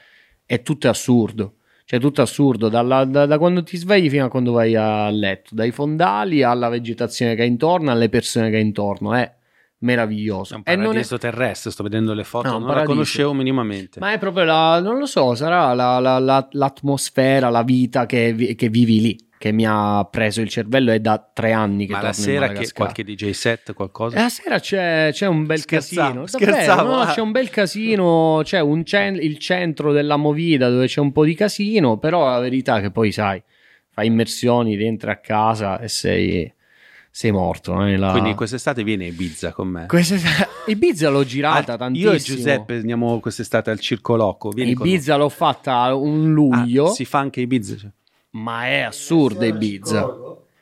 è 0.46 0.62
tutto 0.64 0.90
assurdo. 0.90 1.54
Cioè, 1.86 2.00
tutto 2.02 2.22
assurdo, 2.22 2.68
Dalla, 2.68 3.06
da, 3.06 3.26
da, 3.26 3.38
quando 3.38 3.64
ti 3.64 3.78
svegli 3.78 4.10
fino 4.10 4.26
a 4.26 4.30
quando 4.30 4.52
vai 4.52 4.76
a 4.76 5.10
letto, 5.10 5.56
dai 5.56 5.72
fondali 5.72 6.44
alla 6.44 6.68
vegetazione 6.68 7.34
che 7.34 7.44
è 7.44 7.46
intorno, 7.46 7.92
alle 7.92 8.10
persone 8.10 8.50
che 8.50 8.58
è 8.58 8.60
intorno. 8.60 9.14
È 9.14 9.37
meraviglioso. 9.80 10.54
È 10.54 10.58
un 10.58 10.64
paradiso 10.64 11.16
è... 11.16 11.20
terrestre, 11.20 11.72
sto 11.72 11.84
vedendo 11.84 12.14
le 12.14 12.24
foto, 12.24 12.48
no, 12.48 12.54
non 12.54 12.68
paradiso. 12.68 12.88
la 12.88 12.94
conoscevo 12.94 13.34
minimamente. 13.34 14.00
Ma 14.00 14.12
è 14.12 14.18
proprio 14.18 14.44
la, 14.44 14.80
non 14.80 14.98
lo 14.98 15.06
so, 15.06 15.36
sarà 15.36 15.74
la, 15.74 16.00
la, 16.00 16.48
l'atmosfera, 16.52 17.50
la 17.50 17.64
vita 17.64 18.06
che, 18.06 18.56
che 18.56 18.70
vivi 18.70 19.02
lì 19.02 19.26
che 19.40 19.52
mi 19.52 19.66
ha 19.68 20.04
preso 20.10 20.42
il 20.42 20.50
cervello 20.50 20.92
è 20.92 21.00
da 21.00 21.24
tre 21.32 21.52
anni 21.52 21.86
che 21.86 21.92
Ma 21.92 22.02
la 22.02 22.14
sera 22.14 22.50
che 22.50 22.72
qualche 22.72 23.04
DJ 23.04 23.30
set, 23.32 23.74
qualcosa? 23.74 24.20
La 24.20 24.30
sera 24.30 24.60
c'è, 24.60 25.10
c'è 25.12 25.28
un 25.28 25.46
bel 25.46 25.60
scherzavo, 25.60 26.08
casino. 26.08 26.26
Scherzavo, 26.26 26.82
Davvero, 26.82 27.06
no? 27.06 27.14
C'è 27.14 27.22
un 27.22 27.32
bel 27.32 27.50
casino, 27.50 28.42
c'è 28.44 28.60
un 28.60 28.84
cen- 28.84 29.20
il 29.22 29.38
centro 29.38 29.92
della 29.92 30.18
movida 30.18 30.70
dove 30.70 30.88
c'è 30.88 31.02
un 31.02 31.12
po' 31.12 31.24
di 31.24 31.36
casino, 31.36 32.00
però 32.00 32.28
la 32.28 32.40
verità 32.40 32.78
è 32.78 32.82
che 32.82 32.90
poi 32.90 33.12
sai, 33.12 33.42
fai 33.92 34.08
immersioni, 34.08 34.76
rientri 34.76 35.12
a 35.12 35.18
casa 35.18 35.80
e 35.80 35.88
sei 35.88 36.52
sei 37.18 37.32
morto. 37.32 37.84
Eh, 37.84 37.98
la... 37.98 38.12
Quindi 38.12 38.36
quest'estate 38.36 38.84
viene 38.84 39.08
Ibiza 39.08 39.52
con 39.52 39.70
me. 39.70 39.86
Quest'estate... 39.88 40.50
Ibiza 40.72 41.10
l'ho 41.10 41.24
girata 41.24 41.74
ah, 41.74 41.78
tantissimo. 41.78 42.12
Io 42.12 42.16
e 42.16 42.22
Giuseppe 42.22 42.76
andiamo 42.76 43.20
quest'estate 43.20 43.72
al 43.72 43.80
Circo 43.80 44.16
Loco. 44.16 44.50
Vieni 44.50 44.74
Ibiza 44.74 45.16
l'ho 45.16 45.30
fatta 45.30 45.96
un 45.96 46.32
luglio. 46.32 46.90
Ah, 46.90 46.92
si 46.92 47.06
fa 47.06 47.18
anche 47.18 47.42
Ibiza? 47.42 47.76
Cioè. 47.76 47.90
Ma 48.34 48.68
è 48.68 48.82
assurda 48.82 49.48
Ibiza. 49.48 50.08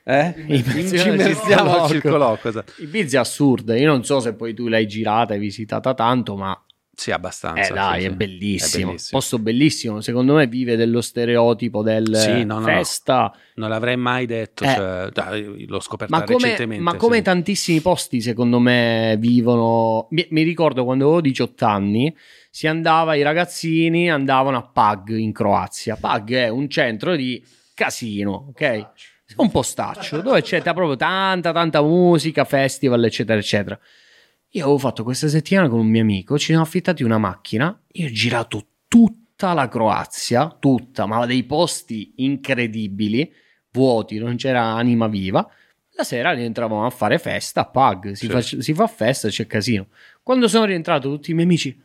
Eh? 0.02 0.34
Ci 0.64 1.08
immersiamo 1.08 1.76
al 1.76 1.90
Circo 1.90 2.16
Loco. 2.16 2.48
Esatto. 2.48 2.72
Ibiza 2.78 3.18
è 3.18 3.20
assurda. 3.20 3.76
Io 3.76 3.88
non 3.88 4.02
so 4.02 4.20
se 4.20 4.32
poi 4.32 4.54
tu 4.54 4.68
l'hai 4.68 4.86
girata 4.86 5.34
e 5.34 5.38
visitata 5.38 5.92
tanto, 5.92 6.36
ma 6.36 6.58
sì, 6.96 7.10
abbastanza. 7.10 7.60
Eh 7.60 7.74
dai, 7.74 8.00
sì, 8.00 8.06
è. 8.06 8.10
Bellissimo. 8.10 8.82
è, 8.82 8.86
bellissimo. 8.86 9.18
Posto 9.18 9.38
bellissimo. 9.38 10.00
Secondo 10.00 10.34
me 10.34 10.46
vive 10.46 10.76
dello 10.76 11.02
stereotipo 11.02 11.82
del 11.82 12.16
sì, 12.16 12.42
no, 12.44 12.58
no, 12.58 12.64
festa. 12.64 13.32
No. 13.34 13.40
Non 13.56 13.68
l'avrei 13.68 13.98
mai 13.98 14.24
detto, 14.24 14.64
eh. 14.64 14.74
cioè, 14.74 15.08
dai, 15.12 15.66
l'ho 15.68 15.80
scoperto 15.80 16.16
ma 16.16 16.24
come, 16.24 16.38
recentemente. 16.38 16.82
Ma 16.82 16.96
come 16.96 17.20
tantissimi 17.20 17.80
posti, 17.82 18.22
secondo 18.22 18.58
me, 18.58 19.16
vivono... 19.18 20.06
Mi, 20.10 20.26
mi, 20.30 20.42
ricordo 20.42 20.84
quando 20.84 21.04
avevo 21.04 21.20
18 21.20 21.64
anni, 21.66 22.16
si 22.50 22.66
andava, 22.66 23.14
i 23.14 23.22
ragazzini 23.22 24.10
andavano 24.10 24.56
a 24.56 24.62
Pag 24.62 25.10
in 25.10 25.32
Croazia. 25.32 25.96
Pag 25.96 26.32
è 26.32 26.48
un 26.48 26.66
centro 26.70 27.14
di 27.14 27.44
casino, 27.74 28.46
ok? 28.48 28.88
Un 29.36 29.50
postaccio, 29.50 30.22
dove 30.22 30.40
c'è 30.40 30.62
proprio 30.62 30.96
tanta, 30.96 31.52
tanta 31.52 31.82
musica, 31.82 32.44
festival, 32.44 33.04
eccetera, 33.04 33.38
eccetera. 33.38 33.78
Io 34.56 34.62
avevo 34.62 34.78
fatto 34.78 35.02
questa 35.02 35.28
settimana 35.28 35.68
con 35.68 35.80
un 35.80 35.86
mio 35.86 36.00
amico, 36.00 36.38
ci 36.38 36.46
siamo 36.46 36.62
affittati 36.62 37.02
una 37.02 37.18
macchina, 37.18 37.78
io 37.92 38.06
ho 38.06 38.10
girato 38.10 38.66
tutta 38.88 39.52
la 39.52 39.68
Croazia, 39.68 40.56
tutta, 40.58 41.04
ma 41.04 41.26
dei 41.26 41.44
posti 41.44 42.14
incredibili, 42.16 43.30
vuoti, 43.70 44.16
non 44.16 44.36
c'era 44.36 44.62
anima 44.62 45.08
viva. 45.08 45.46
La 45.90 46.04
sera 46.04 46.32
rientravamo 46.32 46.86
a 46.86 46.90
fare 46.90 47.18
festa 47.18 47.60
a 47.60 47.64
Pag, 47.66 48.12
si, 48.12 48.28
fa, 48.28 48.40
si 48.40 48.72
fa 48.72 48.86
festa, 48.86 49.28
c'è 49.28 49.46
casino. 49.46 49.88
Quando 50.22 50.48
sono 50.48 50.64
rientrato 50.64 51.10
tutti 51.10 51.32
i 51.32 51.34
miei 51.34 51.44
amici, 51.46 51.78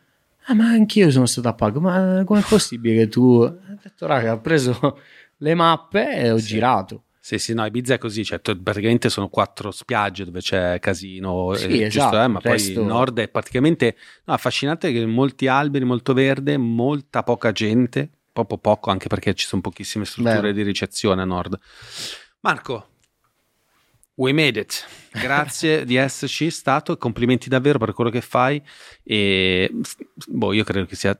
ah 0.44 0.54
ma 0.54 0.68
anch'io 0.68 1.10
sono 1.10 1.26
stato 1.26 1.48
a 1.48 1.54
Pag, 1.54 1.76
ma 1.76 2.22
com'è 2.24 2.40
possibile 2.40 2.94
che 2.94 3.08
tu... 3.08 3.42
Ho 3.42 3.58
detto 3.82 4.06
raga, 4.06 4.32
ho 4.32 4.40
preso 4.40 4.98
le 5.36 5.54
mappe 5.54 6.10
e 6.16 6.30
ho 6.30 6.38
sì. 6.38 6.46
girato. 6.46 7.04
Sì, 7.24 7.38
sì, 7.38 7.54
no, 7.54 7.64
Ibiza 7.64 7.94
è 7.94 7.98
così, 7.98 8.24
cioè, 8.24 8.40
praticamente 8.40 9.08
sono 9.08 9.28
quattro 9.28 9.70
spiagge 9.70 10.24
dove 10.24 10.40
c'è 10.40 10.80
casino, 10.80 11.54
sì, 11.54 11.66
eh, 11.66 11.84
esatto, 11.84 12.10
giusto, 12.10 12.20
eh, 12.24 12.26
ma 12.26 12.40
resto... 12.42 12.72
poi 12.72 12.82
il 12.82 12.88
nord 12.88 13.20
è 13.20 13.28
praticamente 13.28 13.96
no, 14.24 14.34
affascinante 14.34 14.90
che 14.90 15.06
molti 15.06 15.46
alberi, 15.46 15.84
molto 15.84 16.14
verde, 16.14 16.56
molta 16.56 17.22
poca 17.22 17.52
gente, 17.52 18.10
proprio 18.32 18.58
poco 18.58 18.90
anche 18.90 19.06
perché 19.06 19.34
ci 19.34 19.46
sono 19.46 19.62
pochissime 19.62 20.04
strutture 20.04 20.40
Beh. 20.40 20.52
di 20.52 20.62
ricezione 20.62 21.22
a 21.22 21.24
nord. 21.24 21.56
Marco, 22.40 22.88
we 24.14 24.32
made 24.32 24.58
it, 24.58 24.84
grazie 25.12 25.84
di 25.86 25.94
esserci 25.94 26.50
stato, 26.50 26.96
complimenti 26.96 27.48
davvero 27.48 27.78
per 27.78 27.92
quello 27.92 28.10
che 28.10 28.20
fai 28.20 28.60
e 29.04 29.72
boh, 30.26 30.52
io 30.52 30.64
credo 30.64 30.86
che 30.86 30.96
sia 30.96 31.16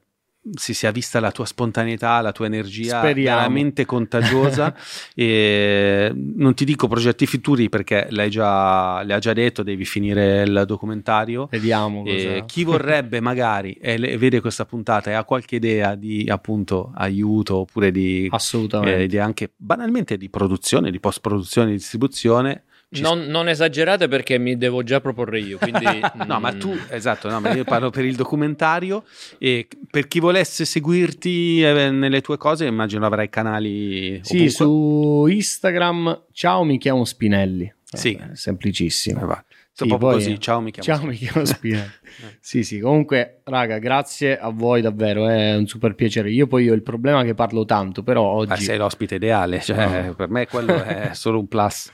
si 0.55 0.75
sia 0.75 0.91
vista 0.91 1.21
la 1.21 1.31
tua 1.31 1.47
spontaneità, 1.47 2.21
la 2.21 2.33
tua 2.33 2.47
energia 2.47 2.99
Speriamo. 2.99 3.39
veramente 3.39 3.85
contagiosa. 3.85 4.75
e 5.15 6.13
non 6.15 6.55
ti 6.55 6.65
dico 6.65 6.89
progetti 6.89 7.27
futuri 7.27 7.69
perché 7.69 8.09
l'hai 8.11 8.31
già, 8.31 9.03
l'hai 9.05 9.21
già 9.21 9.33
detto, 9.33 9.63
devi 9.63 9.85
finire 9.85 10.43
il 10.43 10.65
documentario. 10.67 11.47
Vediamo. 11.51 12.03
Chi 12.47 12.65
vorrebbe 12.65 13.21
magari 13.21 13.75
e 13.75 13.97
vede 14.19 14.41
questa 14.41 14.65
puntata 14.65 15.11
e 15.11 15.15
ha 15.15 15.25
qualche 15.25 15.57
idea 15.57 15.95
di 15.95 16.27
appunto 16.29 16.93
aiuto 16.95 17.59
oppure 17.59 17.93
di, 17.93 18.27
Assolutamente. 18.31 19.05
Eh, 19.05 19.07
di 19.07 19.19
anche 19.19 19.53
banalmente 19.57 20.17
di 20.17 20.29
produzione, 20.29 20.91
di 20.91 20.99
post 20.99 21.21
produzione, 21.21 21.69
di 21.69 21.77
distribuzione 21.77 22.65
non, 23.01 23.27
non, 23.27 23.49
esagerate 23.49 24.09
perché 24.09 24.39
mi 24.39 24.57
devo 24.57 24.83
già 24.83 25.01
proporre 25.01 25.41
io. 25.41 25.59
Quindi, 25.59 25.85
no, 26.27 26.41
ma 26.41 26.53
tu, 26.53 26.77
esatto, 26.89 27.29
no, 27.29 27.41
ma 27.41 27.55
io 27.55 27.65
parlo 27.65 27.91
per 27.91 28.05
il 28.05 28.17
documentario 28.17 29.05
e 29.39 29.67
per 29.91 30.09
chi 30.09 30.21
volesse 30.21 30.65
seguirti 30.65 31.63
eh, 31.63 31.91
nelle 31.91 32.21
tue 32.21 32.37
cose, 32.37 32.67
immagino 32.67 33.07
avrai 33.07 33.29
canali. 33.29 34.21
Sì, 34.23 34.37
ovunque. 34.37 34.51
su 34.51 35.27
Instagram, 35.29 36.25
ciao, 36.33 36.65
mi 36.65 36.79
chiamo 36.79 37.05
Spinelli. 37.05 37.73
Sì, 37.85 38.15
Vabbè, 38.15 38.35
semplicissimo. 38.35 39.21
Eh, 39.21 39.45
Sì, 39.75 39.87
proprio 39.87 40.11
così, 40.11 40.39
ciao 40.39 40.61
mi 40.61 40.71
chiamo 40.71 40.99
Ciao 40.99 41.07
mi 41.07 41.17
chiamo 41.17 41.47
Spinelli. 41.47 41.91
sì, 42.41 42.63
sì, 42.63 42.79
comunque 42.79 43.41
raga, 43.45 43.79
grazie 43.79 44.39
a 44.39 44.51
voi 44.51 44.83
davvero, 44.83 45.27
è 45.29 45.55
un 45.57 45.67
super 45.67 45.95
piacere. 45.95 46.31
Io 46.31 46.47
poi 46.47 46.69
ho 46.69 46.75
il 46.75 46.83
problema 46.83 47.25
che 47.25 47.33
parlo 47.35 47.65
tanto, 47.65 48.03
però 48.03 48.23
oggi... 48.23 48.53
Ah, 48.53 48.57
sei 48.57 48.77
l'ospite 48.77 49.15
ideale, 49.15 49.61
cioè 49.61 50.09
no. 50.09 50.15
per 50.15 50.29
me 50.29 50.47
quello 50.47 50.83
è 50.83 51.11
solo 51.17 51.39
un 51.39 51.49
plus. 51.49 51.91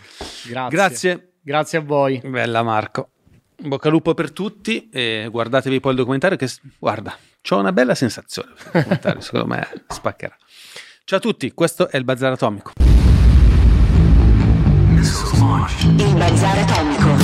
Grazie. 0.49 0.77
Grazie. 0.77 1.33
Grazie 1.41 1.79
a 1.79 1.81
voi. 1.81 2.21
Bella 2.25 2.65
Marco. 2.65 3.11
bocca 3.57 3.87
al 3.87 3.95
lupo 3.95 4.13
per 4.13 4.33
tutti 4.33 4.89
e 4.91 5.29
guardatevi 5.31 5.81
poi 5.81 5.93
il 5.93 5.99
documentario 5.99 6.37
che, 6.37 6.49
guarda, 6.79 7.17
ho 7.51 7.59
una 7.59 7.73
bella 7.73 7.95
sensazione. 7.95 8.51
Il 8.51 8.71
documentario, 8.73 9.21
secondo 9.21 9.47
me 9.47 9.67
spaccherà. 9.87 10.37
Ciao 11.05 11.19
a 11.19 11.23
tutti, 11.23 11.53
questo 11.53 11.89
è 11.89 11.97
il 11.97 12.05
Bazar 12.05 12.33
Atomico. 12.33 12.73
Il 15.97 16.15
Bazar 16.17 16.59
Atomico. 16.59 17.18